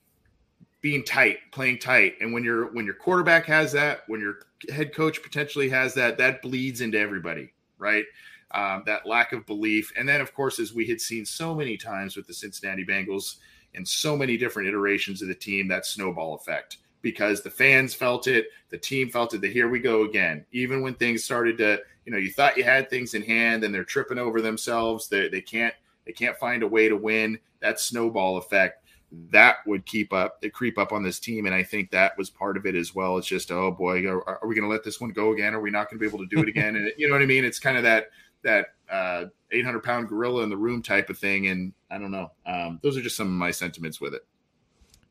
being 0.82 1.04
tight, 1.04 1.38
playing 1.52 1.80
tight. 1.80 2.16
And 2.22 2.32
when 2.32 2.44
your 2.44 2.72
when 2.74 2.86
your 2.86 2.94
quarterback 2.94 3.46
has 3.46 3.72
that, 3.74 4.02
when 4.08 4.22
your 4.22 4.40
head 4.72 4.94
coach 4.94 5.22
potentially 5.22 5.70
has 5.70 5.94
that, 5.96 6.18
that 6.18 6.42
bleeds 6.42 6.82
into 6.82 7.00
everybody, 7.00 7.52
right? 7.78 8.06
Um, 8.52 8.84
that 8.86 9.06
lack 9.06 9.32
of 9.34 9.46
belief. 9.46 9.92
And 9.98 10.08
then, 10.08 10.22
of 10.22 10.34
course, 10.34 10.60
as 10.60 10.74
we 10.74 10.88
had 10.88 11.00
seen 11.00 11.26
so 11.26 11.54
many 11.54 11.78
times 11.78 12.16
with 12.16 12.28
the 12.28 12.34
Cincinnati 12.34 12.86
Bengals 12.86 13.38
and 13.76 13.88
so 13.88 14.18
many 14.18 14.38
different 14.38 14.68
iterations 14.68 15.22
of 15.22 15.28
the 15.28 15.36
team, 15.36 15.68
that 15.68 15.86
snowball 15.86 16.36
effect. 16.36 16.78
Because 17.02 17.42
the 17.42 17.52
fans 17.52 17.94
felt 17.94 18.28
it, 18.28 18.48
the 18.70 18.78
team 18.78 19.10
felt 19.10 19.34
it. 19.34 19.40
That 19.40 19.54
here 19.54 19.70
we 19.70 19.80
go 19.80 20.04
again. 20.04 20.46
Even 20.52 20.82
when 20.82 20.96
things 20.96 21.24
started 21.24 21.58
to, 21.60 21.80
you 22.06 22.12
know, 22.12 22.18
you 22.18 22.32
thought 22.32 22.58
you 22.58 22.64
had 22.66 22.90
things 22.90 23.14
in 23.14 23.22
hand, 23.22 23.64
and 23.64 23.74
they're 23.74 23.86
tripping 23.86 24.18
over 24.18 24.42
themselves. 24.42 25.08
They 25.08 25.30
they 25.30 25.42
can't 25.42 25.74
they 26.06 26.12
can't 26.12 26.38
find 26.38 26.64
a 26.64 26.68
way 26.68 26.90
to 26.90 26.98
win. 26.98 27.40
That 27.62 27.80
snowball 27.80 28.38
effect 28.38 28.84
that 29.12 29.58
would 29.66 29.86
keep 29.86 30.14
up, 30.14 30.38
it 30.42 30.54
creep 30.54 30.78
up 30.78 30.92
on 30.92 31.04
this 31.04 31.20
team. 31.20 31.46
And 31.46 31.56
I 31.56 31.64
think 31.64 31.92
that 31.92 32.18
was 32.18 32.30
part 32.30 32.58
of 32.58 32.66
it 32.66 32.76
as 32.76 32.94
well. 32.94 33.18
It's 33.18 33.28
just, 33.28 33.52
oh 33.52 33.72
boy, 33.72 34.06
are, 34.08 34.24
are 34.28 34.48
we 34.48 34.56
going 34.56 34.68
to 34.68 34.72
let 34.72 34.84
this 34.84 35.02
one 35.02 35.12
go 35.12 35.34
again? 35.34 35.56
Are 35.56 35.62
we 35.62 35.72
not 35.72 35.90
going 35.90 36.00
to 36.00 36.02
be 36.02 36.08
able 36.08 36.20
to 36.20 36.36
do 36.36 36.42
it 36.42 36.48
again? 36.48 36.76
and 36.76 36.92
you 36.98 37.08
know 37.08 37.16
what 37.16 37.22
I 37.22 37.26
mean? 37.26 37.44
It's 37.44 37.60
kind 37.60 37.78
of 37.78 37.84
that, 37.84 38.10
that, 38.44 38.68
uh, 38.90 39.26
800 39.52 39.84
pound 39.84 40.10
gorilla 40.10 40.44
in 40.44 40.50
the 40.50 40.58
room 40.58 40.84
type 40.84 41.10
of 41.10 41.18
thing. 41.18 41.48
And 41.48 41.74
I 41.90 41.98
don't 41.98 42.12
know. 42.12 42.32
Um, 42.46 42.80
those 42.84 42.98
are 42.98 43.02
just 43.02 43.18
some 43.18 43.28
of 43.28 43.34
my 43.34 43.52
sentiments 43.52 44.00
with 44.00 44.14
it. 44.14 44.26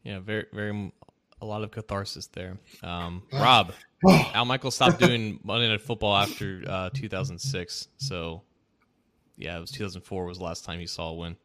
Yeah. 0.04 0.20
Very, 0.20 0.46
very, 0.52 0.92
a 1.40 1.44
lot 1.44 1.62
of 1.62 1.70
catharsis 1.70 2.26
there. 2.28 2.58
Um, 2.82 3.22
Rob, 3.32 3.72
Al 4.08 4.44
Michael 4.44 4.70
stopped 4.70 5.00
doing 5.00 5.40
Monday 5.42 5.68
Night 5.68 5.80
Football 5.80 6.16
after 6.16 6.62
uh, 6.66 6.90
2006. 6.94 7.88
So, 7.96 8.42
yeah, 9.36 9.56
it 9.56 9.60
was 9.60 9.70
2004 9.70 10.26
was 10.26 10.38
the 10.38 10.44
last 10.44 10.64
time 10.64 10.78
he 10.78 10.86
saw 10.86 11.10
a 11.10 11.14
win. 11.14 11.36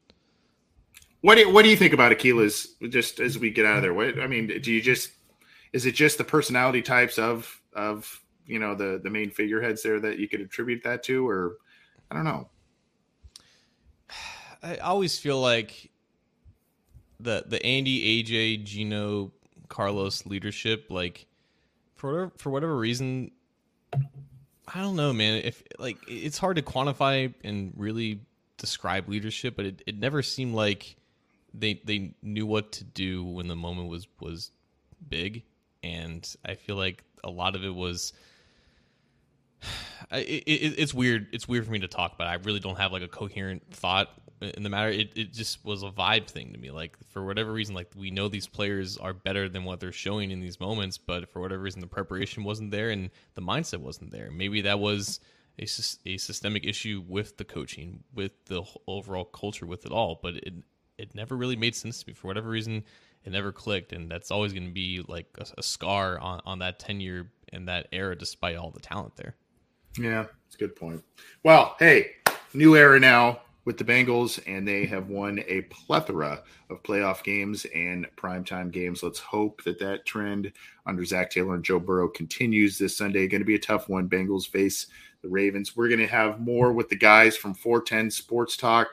What 1.23 1.35
do, 1.35 1.49
what 1.49 1.63
do 1.63 1.69
you 1.69 1.77
think 1.77 1.93
about 1.93 2.11
Aquila's 2.11 2.75
just 2.89 3.21
as 3.21 3.39
we 3.39 3.49
get 3.49 3.65
out 3.65 3.77
of 3.77 3.81
there? 3.81 3.93
What 3.93 4.19
I 4.19 4.27
mean, 4.27 4.47
do 4.61 4.73
you 4.73 4.81
just 4.81 5.09
is 5.71 5.85
it 5.85 5.93
just 5.93 6.17
the 6.17 6.23
personality 6.25 6.81
types 6.81 7.17
of 7.17 7.61
of 7.71 8.21
you 8.45 8.59
know 8.59 8.75
the 8.75 8.99
the 9.01 9.09
main 9.09 9.31
figureheads 9.31 9.81
there 9.83 10.01
that 10.01 10.19
you 10.19 10.27
could 10.27 10.41
attribute 10.41 10.83
that 10.83 11.01
to, 11.03 11.25
or 11.25 11.55
I 12.11 12.15
don't 12.15 12.25
know. 12.25 12.49
I 14.61 14.75
always 14.77 15.17
feel 15.17 15.39
like 15.39 15.89
the 17.21 17.45
the 17.47 17.65
Andy, 17.65 18.21
AJ, 18.21 18.65
Geno, 18.65 19.31
Carlos 19.69 20.25
leadership, 20.25 20.87
like 20.89 21.25
for 21.95 22.11
whatever, 22.11 22.31
for 22.37 22.49
whatever 22.49 22.75
reason, 22.75 23.31
I 23.93 24.81
don't 24.81 24.97
know, 24.97 25.13
man. 25.13 25.41
If 25.45 25.63
like 25.79 25.99
it's 26.05 26.37
hard 26.37 26.57
to 26.57 26.61
quantify 26.61 27.33
and 27.45 27.71
really 27.77 28.19
describe 28.57 29.07
leadership, 29.07 29.55
but 29.55 29.65
it, 29.65 29.81
it 29.87 29.97
never 29.97 30.21
seemed 30.21 30.53
like 30.53 30.97
they 31.53 31.81
they 31.85 32.15
knew 32.21 32.45
what 32.45 32.71
to 32.73 32.83
do 32.83 33.23
when 33.23 33.47
the 33.47 33.55
moment 33.55 33.89
was 33.89 34.07
was 34.19 34.51
big, 35.07 35.43
and 35.83 36.35
I 36.45 36.55
feel 36.55 36.75
like 36.75 37.03
a 37.23 37.29
lot 37.29 37.55
of 37.55 37.63
it 37.63 37.73
was. 37.73 38.13
It, 40.11 40.43
it, 40.45 40.75
it's 40.77 40.93
weird. 40.93 41.27
It's 41.31 41.47
weird 41.47 41.65
for 41.65 41.71
me 41.71 41.79
to 41.79 41.87
talk 41.87 42.13
about. 42.13 42.27
I 42.27 42.33
really 42.35 42.59
don't 42.59 42.77
have 42.77 42.91
like 42.91 43.01
a 43.01 43.07
coherent 43.07 43.63
thought 43.71 44.09
in 44.43 44.63
the 44.63 44.69
matter. 44.69 44.89
It, 44.89 45.13
it 45.15 45.33
just 45.33 45.63
was 45.63 45.83
a 45.83 45.89
vibe 45.89 46.27
thing 46.27 46.53
to 46.53 46.59
me. 46.59 46.71
Like 46.71 46.97
for 47.09 47.23
whatever 47.25 47.51
reason, 47.51 47.73
like 47.73 47.89
we 47.95 48.11
know 48.11 48.27
these 48.27 48.47
players 48.47 48.97
are 48.97 49.13
better 49.13 49.49
than 49.49 49.63
what 49.63 49.79
they're 49.79 49.91
showing 49.91 50.31
in 50.31 50.41
these 50.41 50.59
moments, 50.59 50.97
but 50.97 51.31
for 51.31 51.41
whatever 51.41 51.63
reason, 51.63 51.81
the 51.81 51.87
preparation 51.87 52.43
wasn't 52.43 52.71
there 52.71 52.89
and 52.89 53.09
the 53.35 53.41
mindset 53.41 53.79
wasn't 53.79 54.11
there. 54.11 54.29
Maybe 54.31 54.61
that 54.61 54.79
was 54.79 55.19
a, 55.59 55.63
a 56.05 56.17
systemic 56.17 56.65
issue 56.65 57.03
with 57.07 57.37
the 57.37 57.45
coaching, 57.45 58.03
with 58.13 58.31
the 58.45 58.63
overall 58.87 59.25
culture, 59.25 59.65
with 59.65 59.85
it 59.85 59.91
all. 59.91 60.19
But 60.21 60.35
it 60.35 60.53
it 60.97 61.15
never 61.15 61.35
really 61.35 61.55
made 61.55 61.75
sense 61.75 62.01
to 62.03 62.09
me 62.09 62.13
for 62.13 62.27
whatever 62.27 62.49
reason. 62.49 62.83
It 63.25 63.31
never 63.31 63.51
clicked, 63.51 63.93
and 63.93 64.11
that's 64.11 64.31
always 64.31 64.53
going 64.53 64.67
to 64.67 64.73
be 64.73 65.03
like 65.07 65.27
a, 65.37 65.45
a 65.57 65.63
scar 65.63 66.19
on 66.19 66.41
on 66.45 66.59
that 66.59 66.79
tenure 66.79 67.31
and 67.53 67.67
that 67.67 67.87
era, 67.91 68.17
despite 68.17 68.57
all 68.57 68.71
the 68.71 68.79
talent 68.79 69.15
there. 69.15 69.35
Yeah, 69.97 70.25
it's 70.47 70.55
a 70.55 70.57
good 70.57 70.75
point. 70.75 71.03
Well, 71.43 71.75
hey, 71.79 72.11
new 72.53 72.75
era 72.75 72.99
now 72.99 73.41
with 73.65 73.77
the 73.77 73.83
Bengals, 73.83 74.41
and 74.45 74.67
they 74.67 74.85
have 74.85 75.07
won 75.07 75.41
a 75.47 75.61
plethora 75.63 76.43
of 76.69 76.83
playoff 76.83 77.23
games 77.23 77.65
and 77.73 78.07
primetime 78.17 78.71
games. 78.71 79.03
Let's 79.03 79.19
hope 79.19 79.63
that 79.63 79.79
that 79.79 80.05
trend 80.05 80.51
under 80.85 81.05
Zac 81.05 81.29
Taylor 81.29 81.55
and 81.55 81.63
Joe 81.63 81.79
Burrow 81.79 82.09
continues 82.09 82.77
this 82.77 82.97
Sunday. 82.97 83.27
Going 83.27 83.41
to 83.41 83.45
be 83.45 83.55
a 83.55 83.59
tough 83.59 83.87
one. 83.87 84.09
Bengals 84.09 84.47
face 84.47 84.87
the 85.21 85.29
Ravens. 85.29 85.75
We're 85.75 85.87
going 85.87 85.99
to 85.99 86.07
have 86.07 86.41
more 86.41 86.73
with 86.73 86.89
the 86.89 86.97
guys 86.97 87.37
from 87.37 87.53
410 87.53 88.11
Sports 88.11 88.57
Talk, 88.57 88.89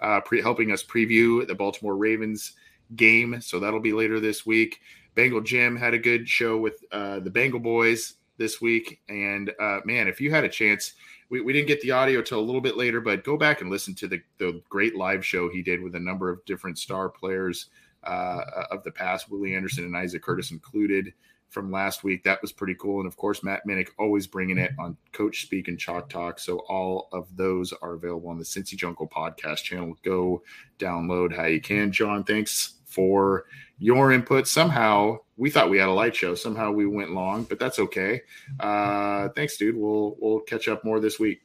uh, 0.00 0.20
pre- 0.20 0.42
helping 0.42 0.72
us 0.72 0.82
preview 0.82 1.46
the 1.46 1.54
Baltimore 1.54 1.96
Ravens 1.96 2.52
game. 2.96 3.40
So 3.40 3.60
that'll 3.60 3.80
be 3.80 3.92
later 3.92 4.20
this 4.20 4.44
week. 4.44 4.80
Bengal 5.14 5.40
Jim 5.40 5.76
had 5.76 5.94
a 5.94 5.98
good 5.98 6.28
show 6.28 6.58
with 6.58 6.82
uh, 6.92 7.20
the 7.20 7.30
Bengal 7.30 7.60
boys 7.60 8.14
this 8.36 8.60
week. 8.60 9.00
And 9.08 9.52
uh, 9.60 9.80
man, 9.84 10.08
if 10.08 10.20
you 10.20 10.30
had 10.30 10.44
a 10.44 10.48
chance, 10.48 10.94
we, 11.28 11.40
we 11.40 11.52
didn't 11.52 11.68
get 11.68 11.80
the 11.82 11.90
audio 11.90 12.22
till 12.22 12.40
a 12.40 12.42
little 12.42 12.60
bit 12.60 12.76
later, 12.76 13.00
but 13.00 13.24
go 13.24 13.36
back 13.36 13.60
and 13.60 13.70
listen 13.70 13.94
to 13.96 14.08
the, 14.08 14.20
the 14.38 14.62
great 14.68 14.96
live 14.96 15.24
show 15.24 15.48
he 15.48 15.62
did 15.62 15.82
with 15.82 15.94
a 15.94 16.00
number 16.00 16.30
of 16.30 16.44
different 16.44 16.78
star 16.78 17.08
players 17.08 17.66
uh, 18.04 18.64
of 18.70 18.82
the 18.82 18.90
past, 18.90 19.30
Willie 19.30 19.54
Anderson 19.54 19.84
and 19.84 19.96
Isaac 19.96 20.22
Curtis 20.22 20.52
included 20.52 21.12
from 21.50 21.70
last 21.70 22.02
week. 22.02 22.24
That 22.24 22.40
was 22.40 22.52
pretty 22.52 22.74
cool. 22.76 23.00
And 23.00 23.06
of 23.06 23.16
course, 23.16 23.42
Matt 23.42 23.66
Minich 23.66 23.88
always 23.98 24.26
bringing 24.26 24.56
it 24.56 24.72
on 24.78 24.96
Coach 25.12 25.42
Speak 25.42 25.68
and 25.68 25.78
Chalk 25.78 26.08
Talk. 26.08 26.38
So 26.38 26.58
all 26.68 27.08
of 27.12 27.36
those 27.36 27.72
are 27.82 27.94
available 27.94 28.30
on 28.30 28.38
the 28.38 28.44
Cincy 28.44 28.76
Jungle 28.76 29.08
podcast 29.08 29.62
channel. 29.64 29.96
Go 30.02 30.42
download 30.78 31.34
how 31.34 31.44
you 31.44 31.60
can. 31.60 31.92
John, 31.92 32.24
thanks 32.24 32.74
for 32.86 33.44
your 33.78 34.12
input. 34.12 34.46
Somehow 34.46 35.18
we 35.36 35.50
thought 35.50 35.70
we 35.70 35.78
had 35.78 35.88
a 35.88 35.92
light 35.92 36.14
show. 36.14 36.34
Somehow 36.34 36.70
we 36.70 36.86
went 36.86 37.12
long, 37.12 37.44
but 37.44 37.58
that's 37.58 37.78
okay. 37.78 38.22
Uh, 38.58 39.28
thanks, 39.30 39.56
dude. 39.56 39.76
We'll 39.76 40.16
we'll 40.20 40.40
catch 40.40 40.68
up 40.68 40.84
more 40.84 41.00
this 41.00 41.18
week. 41.18 41.40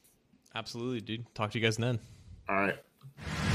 Absolutely, 0.53 1.01
dude. 1.01 1.33
Talk 1.33 1.51
to 1.51 1.59
you 1.59 1.65
guys 1.65 1.77
then. 1.77 1.99
All 2.47 2.55
right. 2.55 3.54